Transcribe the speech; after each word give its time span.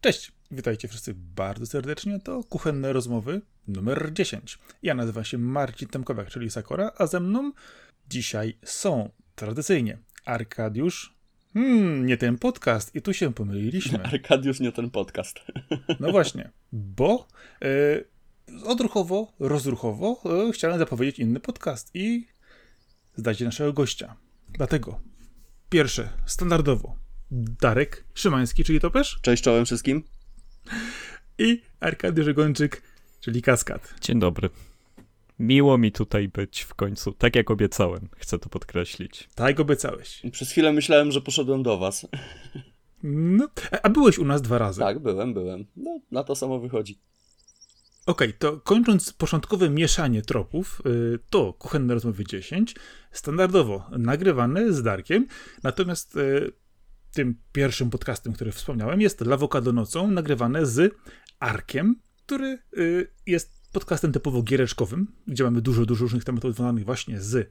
Cześć, 0.00 0.32
witajcie 0.50 0.88
wszyscy 0.88 1.14
bardzo 1.14 1.66
serdecznie. 1.66 2.20
To 2.20 2.44
kuchenne 2.44 2.92
rozmowy 2.92 3.40
numer 3.68 4.12
10. 4.12 4.58
Ja 4.82 4.94
nazywam 4.94 5.24
się 5.24 5.38
Marcin 5.38 5.88
Temkowiak, 5.88 6.28
czyli 6.28 6.50
Sakora, 6.50 6.92
a 6.98 7.06
ze 7.06 7.20
mną 7.20 7.52
dzisiaj 8.08 8.58
są 8.64 9.10
tradycyjnie 9.34 9.98
Arkadiusz. 10.24 11.15
Hmm, 11.56 12.06
nie 12.06 12.16
ten 12.16 12.38
podcast 12.38 12.94
i 12.94 13.02
tu 13.02 13.12
się 13.12 13.34
pomyliliśmy. 13.34 14.04
Arkadiusz 14.12 14.60
nie 14.60 14.72
ten 14.72 14.90
podcast. 14.90 15.40
No 16.00 16.10
właśnie, 16.10 16.50
bo 16.72 17.28
e, 17.62 17.66
odruchowo, 18.64 19.32
rozruchowo 19.38 20.22
e, 20.48 20.52
chciałem 20.52 20.78
zapowiedzieć 20.78 21.18
inny 21.18 21.40
podcast 21.40 21.90
i 21.94 22.26
zdać 23.16 23.40
naszego 23.40 23.72
gościa. 23.72 24.16
Dlatego 24.48 25.00
pierwsze, 25.70 26.08
standardowo, 26.26 26.96
Darek 27.60 28.04
Szymański, 28.14 28.64
czyli 28.64 28.80
Topesz. 28.80 29.18
Cześć 29.22 29.42
czołem 29.42 29.64
wszystkim. 29.64 30.02
I 31.38 31.62
Arkadiusz 31.80 32.32
Gończyk, 32.32 32.82
czyli 33.20 33.42
Kaskad. 33.42 33.94
Dzień 34.00 34.18
dobry. 34.18 34.50
Miło 35.38 35.78
mi 35.78 35.92
tutaj 35.92 36.28
być 36.28 36.60
w 36.60 36.74
końcu, 36.74 37.12
tak 37.12 37.36
jak 37.36 37.50
obiecałem, 37.50 38.08
chcę 38.16 38.38
to 38.38 38.48
podkreślić. 38.48 39.28
Tak 39.34 39.60
obiecałeś. 39.60 40.22
Przez 40.32 40.50
chwilę 40.50 40.72
myślałem, 40.72 41.12
że 41.12 41.20
poszedłem 41.20 41.62
do 41.62 41.78
was. 41.78 42.06
No, 43.02 43.48
a 43.82 43.88
byłeś 43.88 44.18
u 44.18 44.24
nas 44.24 44.42
dwa 44.42 44.58
razy. 44.58 44.80
Tak, 44.80 44.98
byłem, 44.98 45.34
byłem. 45.34 45.66
No, 45.76 46.00
na 46.10 46.24
to 46.24 46.36
samo 46.36 46.58
wychodzi. 46.58 46.98
Okej, 48.06 48.28
okay, 48.28 48.38
to 48.38 48.60
kończąc 48.60 49.12
początkowe 49.12 49.70
mieszanie 49.70 50.22
tropów, 50.22 50.82
y, 50.86 51.18
to 51.30 51.52
Kuchenne 51.52 51.94
Rozmowy 51.94 52.24
10, 52.24 52.74
standardowo 53.12 53.90
nagrywane 53.98 54.72
z 54.72 54.82
Darkiem, 54.82 55.26
natomiast 55.62 56.16
y, 56.16 56.52
tym 57.12 57.34
pierwszym 57.52 57.90
podcastem, 57.90 58.32
który 58.32 58.52
wspomniałem, 58.52 59.00
jest 59.00 59.20
Lawokado 59.20 59.72
nocą, 59.72 60.10
nagrywane 60.10 60.66
z 60.66 60.94
Arkiem, 61.40 61.96
który 62.26 62.58
y, 62.78 63.10
jest 63.26 63.55
podcastem 63.72 64.12
typowo 64.12 64.42
giereczkowym, 64.42 65.06
gdzie 65.26 65.44
mamy 65.44 65.60
dużo, 65.60 65.86
dużo 65.86 66.02
różnych 66.02 66.24
tematów 66.24 66.54
związanych 66.54 66.84
właśnie 66.84 67.20
z 67.20 67.34
y, 67.34 67.46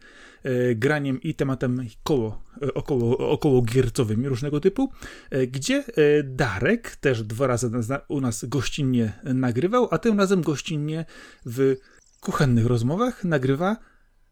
graniem 0.75 1.21
i 1.21 1.35
tematem 1.35 1.87
koło, 2.03 2.43
y, 2.63 2.73
około, 2.73 3.17
około 3.31 3.61
giercowymi 3.61 4.27
różnego 4.27 4.59
typu, 4.59 4.91
gdzie 5.47 5.83
Darek 6.23 6.95
też 6.95 7.23
dwa 7.23 7.47
razy 7.47 7.71
u 8.07 8.21
nas 8.21 8.45
gościnnie 8.45 9.13
nagrywał, 9.23 9.87
a 9.91 9.97
tym 9.97 10.19
razem 10.19 10.41
gościnnie 10.41 11.05
w 11.45 11.75
kuchennych 12.19 12.65
rozmowach 12.65 13.23
nagrywa 13.23 13.77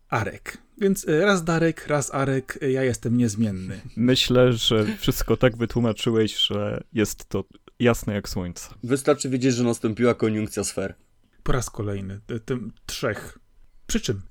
Arek. 0.09 0.57
Więc 0.77 1.07
e, 1.07 1.25
raz 1.25 1.43
Darek, 1.43 1.87
raz 1.87 2.13
Arek, 2.13 2.59
e, 2.61 2.71
ja 2.71 2.83
jestem 2.83 3.17
niezmienny. 3.17 3.81
Myślę, 3.97 4.53
że 4.53 4.85
wszystko 4.97 5.37
tak 5.37 5.57
wytłumaczyłeś, 5.57 6.37
że 6.37 6.83
jest 6.93 7.29
to 7.29 7.43
jasne 7.79 8.13
jak 8.13 8.29
słońce. 8.29 8.69
Wystarczy 8.83 9.29
wiedzieć, 9.29 9.55
że 9.55 9.63
nastąpiła 9.63 10.13
koniunkcja 10.13 10.63
sfer. 10.63 10.95
Po 11.43 11.51
raz 11.51 11.69
kolejny, 11.69 12.19
e, 12.27 12.39
tym 12.39 12.73
trzech. 12.85 13.39
Przy 13.87 14.01
czym 14.01 14.21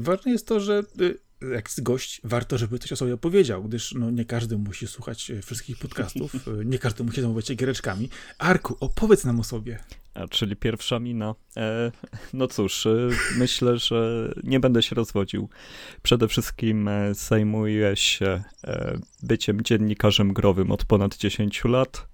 ważne 0.00 0.32
jest 0.32 0.46
to, 0.46 0.60
że 0.60 0.82
jak 1.50 1.68
jest 1.68 1.82
gość, 1.82 2.20
warto, 2.24 2.58
żeby 2.58 2.78
coś 2.78 2.92
o 2.92 2.96
sobie 2.96 3.14
opowiedział, 3.14 3.64
gdyż 3.64 3.94
no, 3.94 4.10
nie 4.10 4.24
każdy 4.24 4.58
musi 4.58 4.86
słuchać 4.86 5.32
wszystkich 5.42 5.78
podcastów, 5.78 6.34
nie 6.64 6.78
każdy 6.78 7.04
musi 7.04 7.20
zajmować 7.20 7.48
się 7.48 7.54
giereczkami. 7.54 8.08
Arku, 8.38 8.76
opowiedz 8.80 9.24
nam 9.24 9.40
o 9.40 9.44
sobie. 9.44 9.78
A, 10.14 10.28
czyli 10.28 10.56
pierwsza 10.56 10.98
mina. 10.98 11.34
E, 11.56 11.92
no 12.32 12.46
cóż, 12.46 12.86
e, 12.86 13.08
myślę, 13.36 13.78
że 13.78 14.28
nie 14.44 14.60
będę 14.60 14.82
się 14.82 14.94
rozwodził. 14.94 15.48
Przede 16.02 16.28
wszystkim 16.28 16.88
e, 16.88 17.14
zajmuję 17.14 17.96
się 17.96 18.42
e, 18.64 18.98
byciem 19.22 19.60
dziennikarzem 19.60 20.32
growym 20.32 20.70
od 20.70 20.84
ponad 20.84 21.16
10 21.16 21.64
lat. 21.64 22.11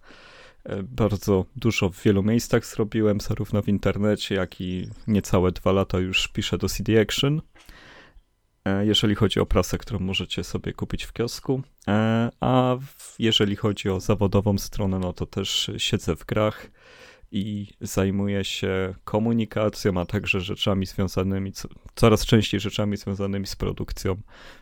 E, 0.69 0.83
bardzo 0.83 1.45
dużo 1.57 1.91
w 1.91 2.03
wielu 2.03 2.23
miejscach 2.23 2.67
zrobiłem, 2.67 3.21
zarówno 3.21 3.63
w 3.63 3.69
internecie, 3.69 4.35
jak 4.35 4.61
i 4.61 4.89
niecałe 5.07 5.53
dwa 5.53 5.73
lata 5.73 5.99
już 5.99 6.29
piszę 6.29 6.59
do 6.59 6.69
CD 6.69 7.01
Action. 7.01 7.43
E, 8.65 8.87
jeżeli 8.87 9.15
chodzi 9.15 9.41
o 9.41 9.47
prasę, 9.47 9.79
którą 9.79 9.99
możecie 9.99 10.45
sobie 10.45 10.73
kupić 10.73 11.05
w 11.05 11.13
kiosku. 11.13 11.63
A 12.41 12.77
jeżeli 13.19 13.57
chodzi 13.57 13.91
o 13.91 14.01
zawodową 14.01 14.59
stronę, 14.59 14.99
no 14.99 15.13
to 15.13 15.27
też 15.27 15.71
siedzę 15.79 16.17
w 16.17 16.25
grach 16.25 16.71
i 17.33 17.67
zajmuje 17.81 18.45
się 18.45 18.95
komunikacją, 19.05 20.01
a 20.01 20.07
także 20.07 20.41
rzeczami 20.41 20.87
związanymi, 20.87 21.53
coraz 21.95 22.27
częściej 22.27 22.61
rzeczami 22.61 22.97
związanymi 22.97 23.47
z 23.47 23.57
produkcją 23.57 24.17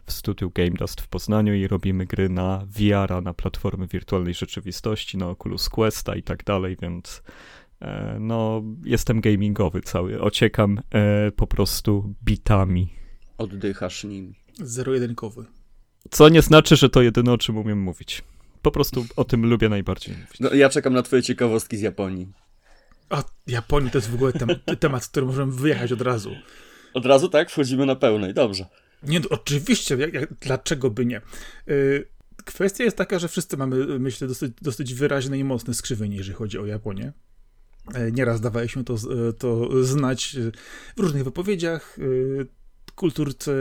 w 0.06 0.12
studiu 0.12 0.50
Game 0.50 0.70
Dust 0.70 1.00
w 1.00 1.08
Poznaniu 1.08 1.54
i 1.54 1.66
robimy 1.66 2.06
gry 2.06 2.28
na 2.28 2.66
VR, 2.66 3.22
na 3.22 3.34
platformy 3.34 3.86
wirtualnej 3.86 4.34
rzeczywistości, 4.34 5.18
na 5.18 5.28
Oculus 5.28 5.68
Questa 5.68 6.16
i 6.16 6.22
tak 6.22 6.44
dalej, 6.44 6.76
więc 6.82 7.22
e, 7.80 8.16
no, 8.20 8.62
jestem 8.84 9.20
gamingowy 9.20 9.80
cały, 9.80 10.20
ociekam 10.20 10.80
e, 10.94 11.30
po 11.32 11.46
prostu 11.46 12.14
bitami. 12.24 12.88
Oddychasz 13.38 14.04
nimi. 14.04 14.34
Zero-jedynkowy. 14.58 15.44
Co 16.10 16.28
nie 16.28 16.42
znaczy, 16.42 16.76
że 16.76 16.88
to 16.88 17.02
jedyne, 17.02 17.32
o 17.32 17.38
czym 17.38 17.56
umiem 17.56 17.80
mówić. 17.80 18.24
Po 18.62 18.70
prostu 18.70 19.06
o 19.16 19.24
tym 19.24 19.46
lubię 19.46 19.68
najbardziej 19.68 20.16
mówić. 20.16 20.40
No, 20.40 20.54
ja 20.54 20.68
czekam 20.68 20.92
na 20.92 21.02
twoje 21.02 21.22
ciekawostki 21.22 21.76
z 21.76 21.80
Japonii. 21.80 22.28
O, 23.10 23.22
Japonii 23.46 23.90
to 23.90 23.98
jest 23.98 24.10
w 24.10 24.14
ogóle 24.14 24.32
tem 24.32 24.48
temat, 24.80 25.04
z 25.04 25.08
którym 25.08 25.28
możemy 25.28 25.52
wyjechać 25.52 25.92
od 25.92 26.00
razu. 26.00 26.30
Od 26.94 27.06
razu 27.06 27.28
tak? 27.28 27.50
Wchodzimy 27.50 27.86
na 27.86 27.96
pełnej, 27.96 28.34
dobrze. 28.34 28.66
Nie, 29.02 29.20
no, 29.20 29.26
oczywiście, 29.30 29.96
jak, 29.96 30.14
jak, 30.14 30.34
dlaczego 30.34 30.90
by 30.90 31.06
nie? 31.06 31.20
Yy, 31.66 32.08
kwestia 32.44 32.84
jest 32.84 32.96
taka, 32.96 33.18
że 33.18 33.28
wszyscy 33.28 33.56
mamy, 33.56 33.98
myślę, 33.98 34.28
dosyć, 34.28 34.52
dosyć 34.62 34.94
wyraźne 34.94 35.38
i 35.38 35.44
mocne 35.44 35.74
skrzywienie, 35.74 36.16
jeżeli 36.16 36.34
chodzi 36.36 36.58
o 36.58 36.66
Japonię. 36.66 37.12
Yy, 37.94 38.12
nieraz 38.12 38.40
dawaliśmy 38.40 38.84
to, 38.84 38.92
yy, 38.94 39.32
to 39.32 39.84
znać 39.84 40.36
w 40.96 41.00
różnych 41.00 41.24
wypowiedziach, 41.24 41.96
yy, 41.98 42.46
kulturce, 42.94 43.52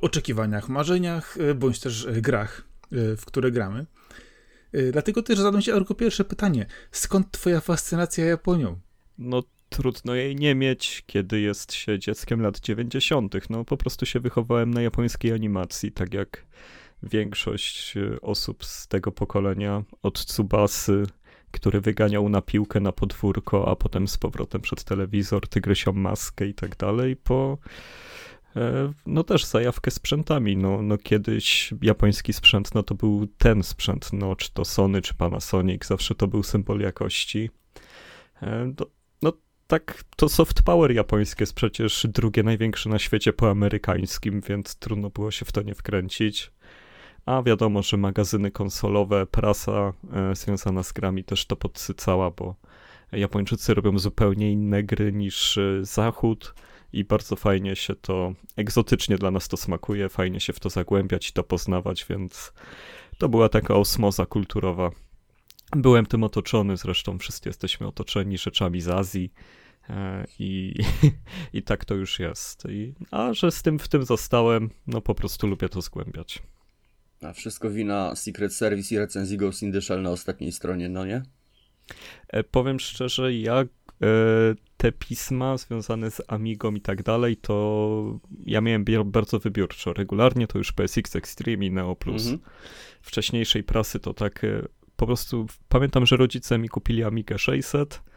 oczekiwaniach, 0.00 0.68
marzeniach, 0.68 1.38
bądź 1.54 1.80
też 1.80 2.06
grach, 2.12 2.62
w 2.92 3.22
które 3.24 3.50
gramy. 3.50 3.86
Dlatego 4.92 5.22
też 5.22 5.38
zadam 5.38 5.62
się 5.62 5.72
tylko 5.72 5.94
pierwsze 5.94 6.24
pytanie. 6.24 6.66
Skąd 6.90 7.30
twoja 7.30 7.60
fascynacja 7.60 8.24
Japonią? 8.24 8.80
No 9.18 9.42
trudno 9.68 10.14
jej 10.14 10.36
nie 10.36 10.54
mieć, 10.54 11.02
kiedy 11.06 11.40
jest 11.40 11.72
się 11.72 11.98
dzieckiem 11.98 12.40
lat 12.40 12.60
90. 12.60 13.50
No 13.50 13.64
po 13.64 13.76
prostu 13.76 14.06
się 14.06 14.20
wychowałem 14.20 14.74
na 14.74 14.82
japońskiej 14.82 15.32
animacji, 15.32 15.92
tak 15.92 16.14
jak 16.14 16.46
większość 17.02 17.96
e, 17.96 18.20
osób 18.20 18.64
z 18.64 18.88
tego 18.88 19.12
pokolenia 19.12 19.82
od 20.02 20.24
Tsubasy, 20.24 21.06
który 21.50 21.80
wyganiał 21.80 22.28
na 22.28 22.42
piłkę 22.42 22.80
na 22.80 22.92
podwórko, 22.92 23.68
a 23.68 23.76
potem 23.76 24.08
z 24.08 24.18
powrotem 24.18 24.60
przed 24.60 24.84
telewizor, 24.84 25.48
tygrysią 25.48 25.92
maskę 25.92 26.46
i 26.46 26.54
tak 26.54 26.76
dalej, 26.76 27.16
po 27.16 27.58
e, 28.56 28.92
no 29.06 29.24
też 29.24 29.44
zajawkę 29.44 29.90
sprzętami. 29.90 30.56
No, 30.56 30.82
no 30.82 30.98
kiedyś 30.98 31.74
japoński 31.82 32.32
sprzęt, 32.32 32.74
no 32.74 32.82
to 32.82 32.94
był 32.94 33.26
ten 33.38 33.62
sprzęt, 33.62 34.12
no 34.12 34.36
czy 34.36 34.52
to 34.52 34.64
Sony, 34.64 35.02
czy 35.02 35.14
Panasonic, 35.14 35.86
zawsze 35.86 36.14
to 36.14 36.28
był 36.28 36.42
symbol 36.42 36.80
jakości. 36.80 37.50
E, 38.42 38.72
tak, 39.72 40.04
to 40.16 40.28
soft 40.28 40.62
power 40.62 40.92
japońskie 40.92 41.42
jest 41.42 41.54
przecież 41.54 42.06
drugie 42.08 42.42
największe 42.42 42.90
na 42.90 42.98
świecie 42.98 43.32
po 43.32 43.50
amerykańskim, 43.50 44.40
więc 44.40 44.76
trudno 44.76 45.10
było 45.10 45.30
się 45.30 45.44
w 45.44 45.52
to 45.52 45.62
nie 45.62 45.74
wkręcić. 45.74 46.50
A 47.26 47.42
wiadomo, 47.42 47.82
że 47.82 47.96
magazyny 47.96 48.50
konsolowe, 48.50 49.26
prasa 49.26 49.92
e, 50.12 50.36
związana 50.36 50.82
z 50.82 50.92
grami 50.92 51.24
też 51.24 51.46
to 51.46 51.56
podsycała, 51.56 52.30
bo 52.30 52.54
Japończycy 53.12 53.74
robią 53.74 53.98
zupełnie 53.98 54.52
inne 54.52 54.82
gry 54.82 55.12
niż 55.12 55.58
e, 55.58 55.84
Zachód 55.84 56.54
i 56.92 57.04
bardzo 57.04 57.36
fajnie 57.36 57.76
się 57.76 57.94
to, 57.94 58.32
egzotycznie 58.56 59.18
dla 59.18 59.30
nas 59.30 59.48
to 59.48 59.56
smakuje, 59.56 60.08
fajnie 60.08 60.40
się 60.40 60.52
w 60.52 60.60
to 60.60 60.70
zagłębiać 60.70 61.28
i 61.28 61.32
to 61.32 61.44
poznawać, 61.44 62.06
więc 62.10 62.52
to 63.18 63.28
była 63.28 63.48
taka 63.48 63.74
osmoza 63.74 64.26
kulturowa. 64.26 64.90
Byłem 65.76 66.06
tym 66.06 66.24
otoczony, 66.24 66.76
zresztą 66.76 67.18
wszyscy 67.18 67.48
jesteśmy 67.48 67.86
otoczeni 67.86 68.38
rzeczami 68.38 68.80
z 68.80 68.88
Azji, 68.88 69.32
I, 70.38 70.74
I 71.52 71.62
tak 71.62 71.84
to 71.84 71.94
już 71.94 72.18
jest. 72.18 72.64
I, 72.68 72.94
a 73.10 73.34
że 73.34 73.50
z 73.50 73.62
tym 73.62 73.78
w 73.78 73.88
tym 73.88 74.04
zostałem, 74.04 74.70
no 74.86 75.00
po 75.00 75.14
prostu 75.14 75.46
lubię 75.46 75.68
to 75.68 75.80
zgłębiać. 75.80 76.42
A 77.22 77.32
wszystko 77.32 77.70
wina 77.70 78.16
Secret 78.16 78.54
Service 78.54 78.94
i 78.94 78.98
recenzji 78.98 79.36
Ghost 79.36 79.62
in 79.62 79.72
the 79.72 79.82
Shell 79.82 80.02
na 80.02 80.10
ostatniej 80.10 80.52
stronie, 80.52 80.88
no 80.88 81.06
nie? 81.06 81.22
E, 82.28 82.44
powiem 82.44 82.80
szczerze, 82.80 83.34
ja 83.34 83.60
e, 83.60 83.66
te 84.76 84.92
pisma 84.92 85.56
związane 85.56 86.10
z 86.10 86.22
Amigą 86.28 86.74
i 86.74 86.80
tak 86.80 87.02
dalej, 87.02 87.36
to 87.36 88.18
ja 88.46 88.60
miałem 88.60 88.84
bardzo 89.04 89.38
wybiórczo. 89.38 89.92
Regularnie 89.92 90.46
to 90.46 90.58
już 90.58 90.72
PSX 90.72 91.16
Extreme 91.16 91.66
i 91.66 91.70
Neo 91.70 91.96
Plus. 91.96 92.26
Mhm. 92.26 92.50
Wcześniejszej 93.02 93.62
prasy 93.62 94.00
to 94.00 94.14
tak 94.14 94.44
e, 94.44 94.66
po 94.96 95.06
prostu 95.06 95.46
pamiętam, 95.68 96.06
że 96.06 96.16
rodzice 96.16 96.58
mi 96.58 96.68
kupili 96.68 97.04
Amigę 97.04 97.38
600 97.38 97.94
e, 97.94 98.11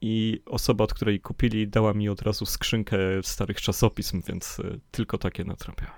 i 0.00 0.42
osoba, 0.46 0.84
od 0.84 0.94
której 0.94 1.20
kupili, 1.20 1.68
dała 1.68 1.94
mi 1.94 2.08
od 2.08 2.22
razu 2.22 2.46
skrzynkę 2.46 2.98
starych 3.22 3.60
czasopism, 3.60 4.22
więc 4.28 4.60
e, 4.60 4.78
tylko 4.90 5.18
takie 5.18 5.44
natrapiałem. 5.44 5.94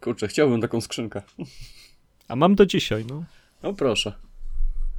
Kurczę, 0.00 0.28
chciałbym 0.28 0.60
taką 0.60 0.80
skrzynkę. 0.80 1.22
A 2.28 2.36
mam 2.36 2.54
do 2.54 2.66
dzisiaj, 2.66 3.04
no. 3.06 3.24
No 3.62 3.74
proszę. 3.74 4.12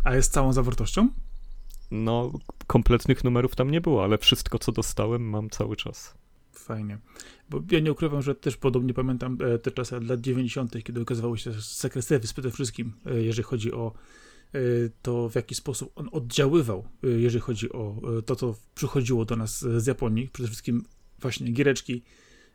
A 0.04 0.16
jest 0.16 0.34
całą 0.34 0.54
zawartością? 0.54 1.10
No, 1.92 2.32
kompletnych 2.68 3.24
numerów 3.24 3.56
tam 3.56 3.72
nie 3.72 3.82
było, 3.82 4.04
ale 4.04 4.18
wszystko, 4.18 4.60
co 4.60 4.72
dostałem, 4.72 5.30
mam 5.30 5.50
cały 5.50 5.76
czas. 5.76 6.14
Fajnie. 6.52 6.98
Bo 7.50 7.62
ja 7.72 7.80
nie 7.80 7.92
ukrywam, 7.92 8.22
że 8.22 8.36
też 8.36 8.58
podobnie 8.58 8.94
pamiętam 8.94 9.38
e, 9.42 9.60
te 9.60 9.72
czasy 9.72 10.00
lat 10.00 10.22
90., 10.22 10.84
kiedy 10.84 11.02
okazywało 11.02 11.38
się 11.38 11.54
Service 12.02 12.34
przede 12.34 12.52
wszystkim, 12.52 12.94
e, 13.06 13.22
jeżeli 13.22 13.44
chodzi 13.44 13.74
o 13.74 13.94
e, 13.94 14.00
to, 15.02 15.30
w 15.30 15.36
jaki 15.36 15.56
sposób 15.56 15.92
on 15.96 16.10
oddziaływał, 16.12 16.88
jeżeli 17.04 17.42
chodzi 17.42 17.72
o 17.72 18.02
to, 18.26 18.36
co 18.36 18.56
przychodziło 18.76 19.26
do 19.26 19.36
nas 19.36 19.60
z 19.78 19.86
Japonii. 19.86 20.30
Przede 20.34 20.48
wszystkim 20.48 20.84
właśnie 21.20 21.52
giereczki, 21.52 22.04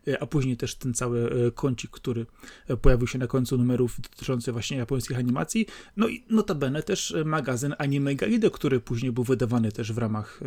E, 0.07 0.23
a 0.23 0.25
później 0.25 0.57
też 0.57 0.75
ten 0.75 0.93
cały 0.93 1.31
e, 1.47 1.51
kącik, 1.51 1.91
który 1.91 2.25
e, 2.67 2.77
pojawił 2.77 3.07
się 3.07 3.19
na 3.19 3.27
końcu 3.27 3.57
numerów 3.57 4.01
dotyczący 4.01 4.51
właśnie 4.51 4.77
japońskich 4.77 5.17
animacji. 5.17 5.65
No 5.97 6.07
i 6.07 6.25
notabene 6.29 6.83
też 6.83 7.15
magazyn 7.25 7.75
Anime 7.77 8.15
Guide, 8.15 8.49
który 8.49 8.79
później 8.79 9.11
był 9.11 9.23
wydawany 9.23 9.71
też 9.71 9.93
w 9.93 9.97
ramach. 9.97 10.39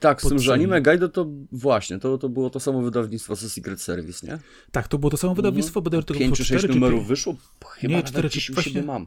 Tak, 0.00 0.22
z 0.22 0.28
tym, 0.28 0.38
że 0.38 0.52
Anime 0.52 0.82
Guide 0.82 1.08
to 1.08 1.26
właśnie, 1.52 1.98
to, 1.98 2.18
to 2.18 2.28
było 2.28 2.50
to 2.50 2.60
samo 2.60 2.82
wydawnictwo 2.82 3.36
co 3.36 3.48
Secret 3.48 3.80
Service, 3.80 4.26
nie? 4.26 4.38
Tak, 4.72 4.88
to 4.88 4.98
było 4.98 5.10
to 5.10 5.16
samo 5.16 5.30
mhm. 5.30 5.36
wydawnictwo, 5.36 5.82
bo 5.82 5.90
tylko 5.90 6.14
5 6.14 6.36
czy 6.36 6.44
6 6.44 6.68
numerów 6.68 7.06
wyszło? 7.06 7.36
Chyba 7.64 7.94
nie, 7.94 8.02
4 8.02 8.30
czy 8.30 8.52
właśnie... 8.52 8.82
mam. 8.82 9.06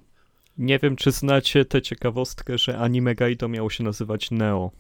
Nie 0.57 0.80
wiem, 0.80 0.95
czy 0.95 1.12
znacie 1.12 1.65
tę 1.65 1.81
ciekawostkę, 1.81 2.57
że 2.57 2.77
Anime 2.77 3.15
Guide 3.15 3.50
miało 3.50 3.69
się 3.69 3.83
nazywać 3.83 4.31
Neo. 4.31 4.71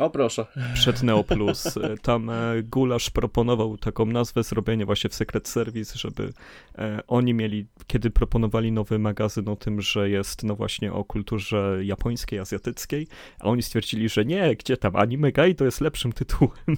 O 0.00 0.10
proszę. 0.10 0.46
Przed 0.74 1.02
Neo 1.02 1.24
Plus. 1.24 1.78
Tam 2.02 2.30
e, 2.30 2.62
Gulasz 2.62 3.10
proponował 3.10 3.76
taką 3.76 4.06
nazwę 4.06 4.42
zrobienie 4.42 4.86
właśnie 4.86 5.10
w 5.10 5.14
Secret 5.14 5.48
Service, 5.48 5.98
żeby 5.98 6.32
e, 6.78 7.00
oni 7.06 7.34
mieli, 7.34 7.66
kiedy 7.86 8.10
proponowali 8.10 8.72
nowy 8.72 8.98
magazyn 8.98 9.48
o 9.48 9.56
tym, 9.56 9.80
że 9.80 10.10
jest 10.10 10.42
no 10.42 10.56
właśnie 10.56 10.92
o 10.92 11.04
kulturze 11.04 11.78
japońskiej, 11.82 12.38
azjatyckiej, 12.38 13.06
a 13.38 13.44
oni 13.44 13.62
stwierdzili, 13.62 14.08
że 14.08 14.24
nie, 14.24 14.56
gdzie 14.56 14.76
tam, 14.76 14.96
Anime 14.96 15.32
to 15.56 15.64
jest 15.64 15.80
lepszym 15.80 16.12
tytułem. 16.12 16.52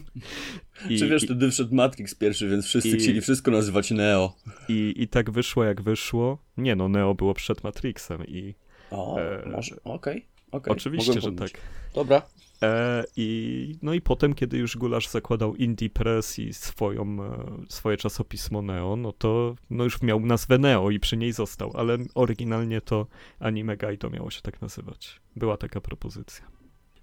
I, 0.90 0.98
Czy 0.98 1.08
wiesz, 1.08 1.24
wtedy 1.24 1.50
wszedł 1.50 1.74
Matrix 1.74 2.14
pierwszy, 2.14 2.48
więc 2.48 2.66
wszyscy 2.66 2.88
i, 2.88 2.96
chcieli 2.96 3.20
wszystko 3.20 3.50
nazywać 3.50 3.90
Neo. 3.90 4.36
I, 4.68 4.94
I 4.96 5.08
tak 5.08 5.30
wyszło 5.30 5.64
jak 5.64 5.82
wyszło. 5.82 6.38
Nie 6.56 6.76
no, 6.76 6.88
Neo 6.88 7.14
było 7.14 7.34
przed 7.34 7.64
Matrixem 7.64 8.26
i... 8.26 8.54
O, 8.90 9.18
e, 9.18 9.48
może, 9.50 9.76
okej. 9.84 10.16
Okay. 10.16 10.60
Okay, 10.60 10.72
Oczywiście, 10.72 11.20
że 11.20 11.32
tak. 11.32 11.50
Dobra. 11.94 12.22
E, 12.62 13.04
i, 13.16 13.74
no 13.82 13.94
i 13.94 14.00
potem, 14.00 14.34
kiedy 14.34 14.58
już 14.58 14.76
Gulasz 14.76 15.08
zakładał 15.08 15.56
Indie 15.56 15.90
Press 15.90 16.38
i 16.38 16.54
swoją, 16.54 17.22
e, 17.22 17.46
swoje 17.68 17.96
czasopismo 17.96 18.62
Neo, 18.62 18.96
no 18.96 19.12
to 19.12 19.54
no 19.70 19.84
już 19.84 20.02
miał 20.02 20.20
nazwę 20.20 20.58
Neo 20.58 20.90
i 20.90 21.00
przy 21.00 21.16
niej 21.16 21.32
został, 21.32 21.72
ale 21.76 21.98
oryginalnie 22.14 22.80
to 22.80 23.06
Anime 23.38 23.76
Guide 23.76 24.10
miało 24.10 24.30
się 24.30 24.40
tak 24.42 24.62
nazywać. 24.62 25.20
Była 25.36 25.56
taka 25.56 25.80
propozycja. 25.80 26.46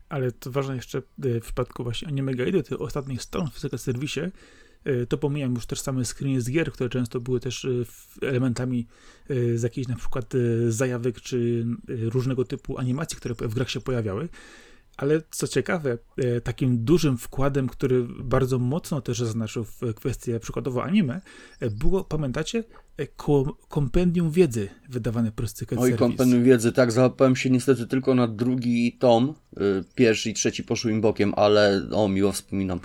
Ale 0.09 0.31
to 0.31 0.51
ważne 0.51 0.75
jeszcze 0.75 0.97
e, 0.97 1.01
w 1.39 1.41
przypadku 1.41 1.83
właśnie 1.83 2.07
Anime 2.07 2.33
Guide, 2.33 2.63
tych 2.63 2.81
ostatnich 2.81 3.21
stron 3.21 3.49
w 3.53 3.79
serwisie, 3.79 4.21
to 5.09 5.17
pomijam 5.17 5.53
już 5.53 5.65
też 5.65 5.81
same 5.81 6.05
screeny 6.05 6.41
z 6.41 6.51
gier, 6.51 6.71
które 6.71 6.89
często 6.89 7.21
były 7.21 7.39
też 7.39 7.67
elementami 8.21 8.87
z 9.55 9.63
jakichś 9.63 9.87
na 9.87 9.95
przykład 9.95 10.33
zajawek 10.69 11.21
czy 11.21 11.65
różnego 11.87 12.45
typu 12.45 12.77
animacji, 12.77 13.17
które 13.17 13.35
w 13.35 13.53
grach 13.53 13.69
się 13.69 13.81
pojawiały 13.81 14.29
ale 14.99 15.21
co 15.31 15.47
ciekawe, 15.47 15.97
e, 16.17 16.41
takim 16.41 16.83
dużym 16.83 17.17
wkładem, 17.17 17.67
który 17.67 18.07
bardzo 18.23 18.59
mocno 18.59 19.01
też 19.01 19.19
zaznaczył 19.19 19.63
w 19.63 19.93
kwestii 19.95 20.31
przykładowo 20.41 20.83
anime, 20.83 21.21
e, 21.59 21.69
było, 21.69 22.03
pamiętacie, 22.03 22.63
e, 22.97 23.07
kompendium 23.69 24.31
wiedzy 24.31 24.69
wydawane 24.89 25.31
przez 25.31 25.53
Cyket 25.53 25.79
Oj, 25.79 25.93
kompendium 25.93 26.43
wiedzy, 26.43 26.71
tak, 26.71 26.91
załapałem 26.91 27.35
się 27.35 27.49
niestety 27.49 27.87
tylko 27.87 28.15
na 28.15 28.27
drugi 28.27 28.97
tom, 28.99 29.33
pierwszy 29.95 30.29
i 30.29 30.33
trzeci 30.33 30.63
poszły 30.63 30.91
im 30.91 31.01
bokiem, 31.01 31.33
ale 31.35 31.81
o, 31.91 32.07
miło 32.07 32.31
wspominam. 32.31 32.79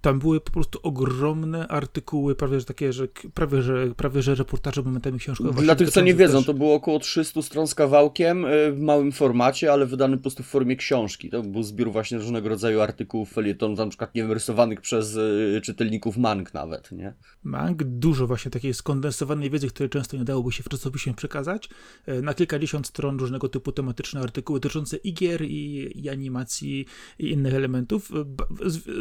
Tam 0.00 0.18
były 0.18 0.40
po 0.40 0.50
prostu 0.50 0.78
ogromne 0.82 1.68
artykuły, 1.68 2.34
prawie 2.34 2.60
że 2.60 2.66
takie, 2.66 2.92
że 2.92 3.08
prawie 3.34 3.62
że, 3.62 3.94
prawie, 3.96 4.22
że 4.22 4.34
reportaże 4.34 4.82
momentami 4.82 5.18
książkowe. 5.18 5.62
Dla 5.62 5.74
tych, 5.74 5.90
co 5.90 6.00
nie 6.00 6.14
wiedzą, 6.14 6.38
też... 6.38 6.46
to 6.46 6.54
było 6.54 6.74
około 6.74 6.98
300 6.98 7.42
stron 7.42 7.66
z 7.66 7.74
kawałkiem 7.74 8.44
y, 8.44 8.72
w 8.72 8.80
małym 8.80 9.12
formacie, 9.12 9.72
ale 9.72 9.86
wydany 9.86 10.16
po 10.16 10.22
prostu 10.22 10.42
w 10.42 10.46
formie 10.46 10.76
książki. 10.76 11.30
To 11.30 11.42
był 11.42 11.62
zbiór 11.62 11.92
właśnie 11.92 12.18
różnego 12.18 12.48
rodzaju 12.48 12.80
artykułów, 12.80 13.32
felietonów, 13.32 13.78
na 13.78 13.86
przykład 13.86 14.14
nie 14.14 14.22
wiem, 14.22 14.32
rysowanych 14.32 14.80
przez 14.80 15.16
y, 15.16 15.60
czytelników 15.64 16.16
mang 16.16 16.54
nawet, 16.54 16.92
nie? 16.92 17.14
Mang, 17.42 17.84
dużo 17.84 18.26
właśnie 18.26 18.50
takiej 18.50 18.74
skondensowanej 18.74 19.50
wiedzy, 19.50 19.68
której 19.68 19.90
często 19.90 20.16
nie 20.16 20.24
dałoby 20.24 20.52
się 20.52 20.62
w 20.62 20.68
czasopiśmie 20.68 21.14
przekazać. 21.14 21.68
Y, 22.08 22.22
na 22.22 22.34
kilkadziesiąt 22.34 22.86
stron 22.86 23.18
różnego 23.18 23.48
typu 23.48 23.72
tematyczne 23.72 24.20
artykuły 24.20 24.60
dotyczące 24.60 24.96
i 24.96 25.14
gier, 25.14 25.42
i, 25.42 25.92
i 26.04 26.08
animacji, 26.08 26.86
i 27.18 27.30
innych 27.30 27.54
elementów. 27.54 28.10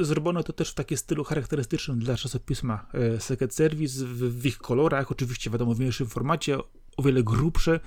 Zrobiono 0.01 0.43
to 0.43 0.53
też 0.53 0.69
w 0.69 0.73
takim 0.87 0.97
stylu 0.97 1.23
charakterystycznym 1.23 1.99
dla 1.99 2.17
czasopisma 2.17 2.85
e, 2.93 3.19
Secret 3.19 3.55
Service, 3.55 4.05
w, 4.05 4.41
w 4.41 4.45
ich 4.45 4.57
kolorach, 4.57 5.11
oczywiście 5.11 5.49
wiadomo 5.49 5.73
w 5.73 5.79
mniejszym 5.79 6.07
formacie, 6.07 6.57
o 6.97 7.03
wiele 7.03 7.23
grubsze, 7.23 7.79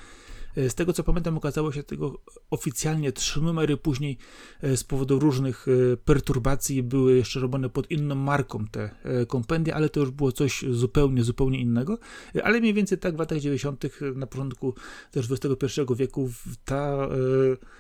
z 0.57 0.75
tego 0.75 0.93
co 0.93 1.05
pamiętam, 1.05 1.37
okazało 1.37 1.73
się 1.73 1.83
tego 1.83 2.23
oficjalnie 2.51 3.13
trzy 3.13 3.41
numery 3.41 3.77
później 3.77 4.19
e, 4.63 4.77
z 4.77 4.85
powodu 4.85 5.19
różnych 5.19 5.67
e, 5.69 5.97
perturbacji 5.97 6.83
były 6.83 7.17
jeszcze 7.17 7.41
robione 7.41 7.69
pod 7.69 7.91
inną 7.91 8.15
marką 8.15 8.65
te 8.67 8.91
kompendia, 9.29 9.75
ale 9.75 9.89
to 9.89 10.01
już 10.01 10.11
było 10.11 10.33
coś 10.33 10.65
zupełnie, 10.71 11.25
zupełnie 11.25 11.61
innego. 11.61 11.99
Ale 12.43 12.61
mniej 12.61 12.75
więcej 12.75 12.99
tak 12.99 13.17
w 13.17 13.19
latach 13.19 13.39
90., 13.39 13.85
na 14.15 14.27
początku 14.27 14.75
też 15.11 15.29
XXI 15.31 15.81
wieku, 15.97 16.31
ta 16.65 17.09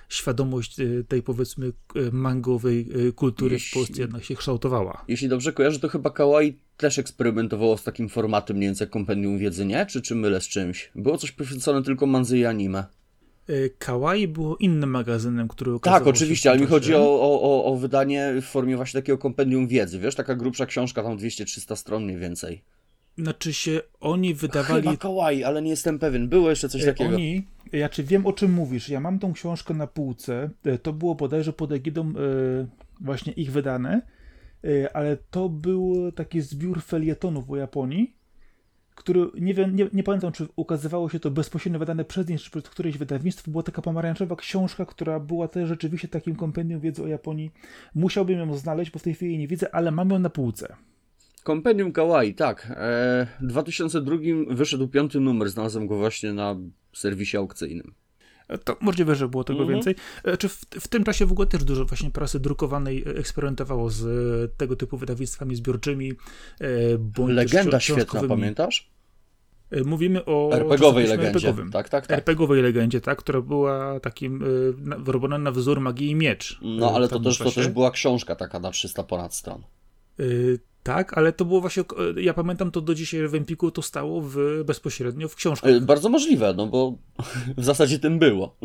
świadomość 0.08 0.76
tej 1.08 1.22
powiedzmy 1.22 1.72
mangowej 2.12 2.88
kultury 3.14 3.52
jeśli, 3.54 3.70
w 3.70 3.74
Polsce 3.74 4.02
jednak 4.02 4.24
się 4.24 4.34
kształtowała. 4.34 5.04
Jeśli 5.08 5.28
dobrze 5.28 5.52
kojarzę, 5.52 5.78
to 5.78 5.88
chyba 5.88 6.10
Kawaii 6.10 6.69
też 6.80 6.98
eksperymentowało 6.98 7.76
z 7.76 7.84
takim 7.84 8.08
formatem 8.08 8.56
mniej 8.56 8.68
więcej 8.68 8.84
jak 8.84 8.90
kompendium 8.90 9.38
wiedzy, 9.38 9.64
nie? 9.66 9.86
Czy, 9.86 10.02
czy 10.02 10.14
mylę 10.14 10.40
z 10.40 10.48
czymś? 10.48 10.90
Było 10.94 11.18
coś 11.18 11.32
poświęcone 11.32 11.82
tylko 11.82 12.06
manzy 12.06 12.38
i 12.38 12.46
anime. 12.46 12.84
E, 13.48 13.68
Kawaii 13.78 14.28
było 14.28 14.56
innym 14.56 14.90
magazynem, 14.90 15.48
który 15.48 15.80
Tak, 15.80 16.06
oczywiście, 16.06 16.50
ale 16.50 16.60
mi 16.60 16.66
chodzi 16.66 16.94
o, 16.94 17.20
o, 17.20 17.64
o 17.64 17.76
wydanie 17.76 18.32
w 18.42 18.44
formie 18.44 18.76
właśnie 18.76 19.00
takiego 19.00 19.18
kompendium 19.18 19.68
wiedzy, 19.68 19.98
wiesz, 19.98 20.14
taka 20.14 20.34
grubsza 20.34 20.66
książka, 20.66 21.02
tam 21.02 21.18
200-300 21.18 21.76
stron 21.76 22.04
mniej 22.04 22.16
więcej. 22.16 22.62
Znaczy 23.18 23.52
się, 23.52 23.80
oni 24.00 24.34
wydawali... 24.34 24.82
Chyba 24.82 24.96
Kawaii, 24.96 25.44
ale 25.44 25.62
nie 25.62 25.70
jestem 25.70 25.98
pewien, 25.98 26.28
było 26.28 26.50
jeszcze 26.50 26.68
coś 26.68 26.82
e, 26.82 26.86
takiego. 26.86 27.14
Oni, 27.14 27.44
ja 27.72 27.88
czy 27.88 28.04
wiem 28.04 28.26
o 28.26 28.32
czym 28.32 28.52
mówisz, 28.52 28.88
ja 28.88 29.00
mam 29.00 29.18
tą 29.18 29.32
książkę 29.32 29.74
na 29.74 29.86
półce, 29.86 30.50
e, 30.64 30.78
to 30.78 30.92
było 30.92 31.14
bodajże 31.14 31.52
pod 31.52 31.72
egidą 31.72 32.12
właśnie 33.00 33.32
ich 33.32 33.52
wydane, 33.52 34.02
ale 34.94 35.16
to 35.30 35.48
był 35.48 36.12
taki 36.12 36.40
zbiór 36.40 36.82
felietonów 36.82 37.50
o 37.50 37.56
Japonii, 37.56 38.14
który 38.94 39.26
nie 39.40 39.54
wiem, 39.54 39.76
nie, 39.76 39.88
nie, 39.92 40.02
pamiętam, 40.02 40.32
czy 40.32 40.48
ukazywało 40.56 41.08
się 41.08 41.20
to 41.20 41.30
bezpośrednio 41.30 41.78
wydane 41.78 42.04
przez 42.04 42.28
nie, 42.28 42.38
czy 42.38 42.50
przez 42.50 42.64
któreś 42.64 42.98
wydawnictwo. 42.98 43.50
Była 43.50 43.62
taka 43.62 43.82
pomarańczowa 43.82 44.36
książka, 44.36 44.86
która 44.86 45.20
była 45.20 45.48
też 45.48 45.68
rzeczywiście 45.68 46.08
takim 46.08 46.36
kompendium 46.36 46.80
wiedzy 46.80 47.02
o 47.02 47.06
Japonii. 47.06 47.50
Musiałbym 47.94 48.38
ją 48.38 48.54
znaleźć, 48.54 48.90
bo 48.90 48.98
w 48.98 49.02
tej 49.02 49.14
chwili 49.14 49.38
nie 49.38 49.48
widzę, 49.48 49.74
ale 49.74 49.90
mam 49.90 50.10
ją 50.10 50.18
na 50.18 50.30
półce. 50.30 50.76
Kompendium 51.42 51.92
Kawaii, 51.92 52.34
tak. 52.34 52.72
E, 52.76 53.26
w 53.40 53.46
2002 53.46 54.16
wyszedł 54.48 54.88
piąty 54.88 55.20
numer, 55.20 55.50
znalazłem 55.50 55.86
go 55.86 55.98
właśnie 55.98 56.32
na 56.32 56.56
serwisie 56.92 57.36
aukcyjnym. 57.36 57.94
To 58.64 58.76
możliwe, 58.80 59.14
że 59.14 59.28
było 59.28 59.44
tego 59.44 59.58
mm 59.58 59.68
-hmm. 59.68 59.74
więcej. 59.74 59.94
E, 60.24 60.36
czy 60.36 60.48
w, 60.48 60.60
w, 60.80 60.88
tym 60.88 61.04
czasie 61.04 61.26
w 61.26 61.32
ogóle 61.32 61.46
też 61.46 61.64
dużo 61.64 61.84
właśnie 61.84 62.10
prasy 62.10 62.40
drukowanej 62.40 63.04
e, 63.06 63.10
eksperymentowało 63.10 63.90
z 63.90 64.04
e, 64.04 64.56
tego 64.56 64.76
typu 64.76 64.96
wydawnictwami 64.96 65.56
zbiorczymi. 65.56 66.12
Bądź 66.98 67.34
Legenda 67.34 67.80
świetna, 67.80 68.22
pamiętasz? 68.28 68.90
Mówimy 69.84 70.24
o 70.24 70.50
RPGowej 70.52 71.06
legendzie. 71.06 71.48
RPGowym. 71.48 71.70
Tak, 71.70 71.88
tak, 71.88 72.06
tak. 72.06 72.18
RPGowej 72.18 72.62
legendzie, 72.62 73.00
tak, 73.00 73.18
która 73.18 73.40
była 73.40 74.00
takim 74.00 74.44
wyrobiona 74.98 75.38
na 75.38 75.50
wzór 75.50 75.80
magii 75.80 76.10
i 76.10 76.14
miecz. 76.14 76.58
No, 76.62 76.92
ale 76.94 77.08
to 77.08 77.20
też, 77.20 77.38
to 77.38 77.50
też 77.50 77.68
była 77.68 77.90
książka 77.90 78.36
taka 78.36 78.60
na 78.60 78.70
300 78.70 79.02
ponad 79.02 79.34
stron. 79.34 79.62
Tak, 80.82 81.18
ale 81.18 81.32
to 81.32 81.44
było 81.44 81.60
właśnie, 81.60 81.84
ja 82.16 82.34
pamiętam 82.34 82.70
to 82.70 82.80
do 82.80 82.94
dzisiaj 82.94 83.28
w 83.28 83.34
Empiku 83.34 83.70
to 83.70 83.82
stało 83.82 84.20
w, 84.20 84.36
bezpośrednio 84.66 85.28
w 85.28 85.34
książkach. 85.34 85.80
Bardzo 85.80 86.08
możliwe, 86.08 86.54
no 86.56 86.66
bo 86.66 86.98
w 87.58 87.64
zasadzie 87.64 87.98
tym 87.98 88.18
było. 88.18 88.56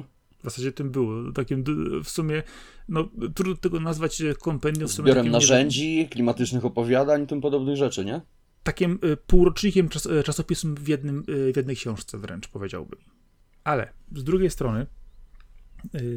zasadzie 0.45 0.71
tym 0.71 0.91
było. 0.91 1.31
Takim 1.31 1.63
w 2.03 2.09
sumie, 2.09 2.43
no 2.89 3.09
trudno 3.35 3.55
tego 3.55 3.79
nazwać 3.79 4.23
kompendium. 4.41 4.87
Zbiorem 4.87 5.29
narzędzi, 5.29 5.95
nie... 5.95 6.09
klimatycznych 6.09 6.65
opowiadań 6.65 7.23
i 7.23 7.27
tym 7.27 7.41
podobnych 7.41 7.77
rzeczy, 7.77 8.05
nie? 8.05 8.21
Takim 8.63 8.99
półrocznikiem 9.27 9.89
czas, 9.89 10.07
czasopism 10.23 10.75
w, 10.75 10.87
jednym, 10.87 11.23
w 11.53 11.57
jednej 11.57 11.75
książce 11.75 12.17
wręcz, 12.17 12.47
powiedziałbym. 12.47 12.99
Ale 13.63 13.93
z 14.15 14.23
drugiej 14.23 14.49
strony, 14.49 14.87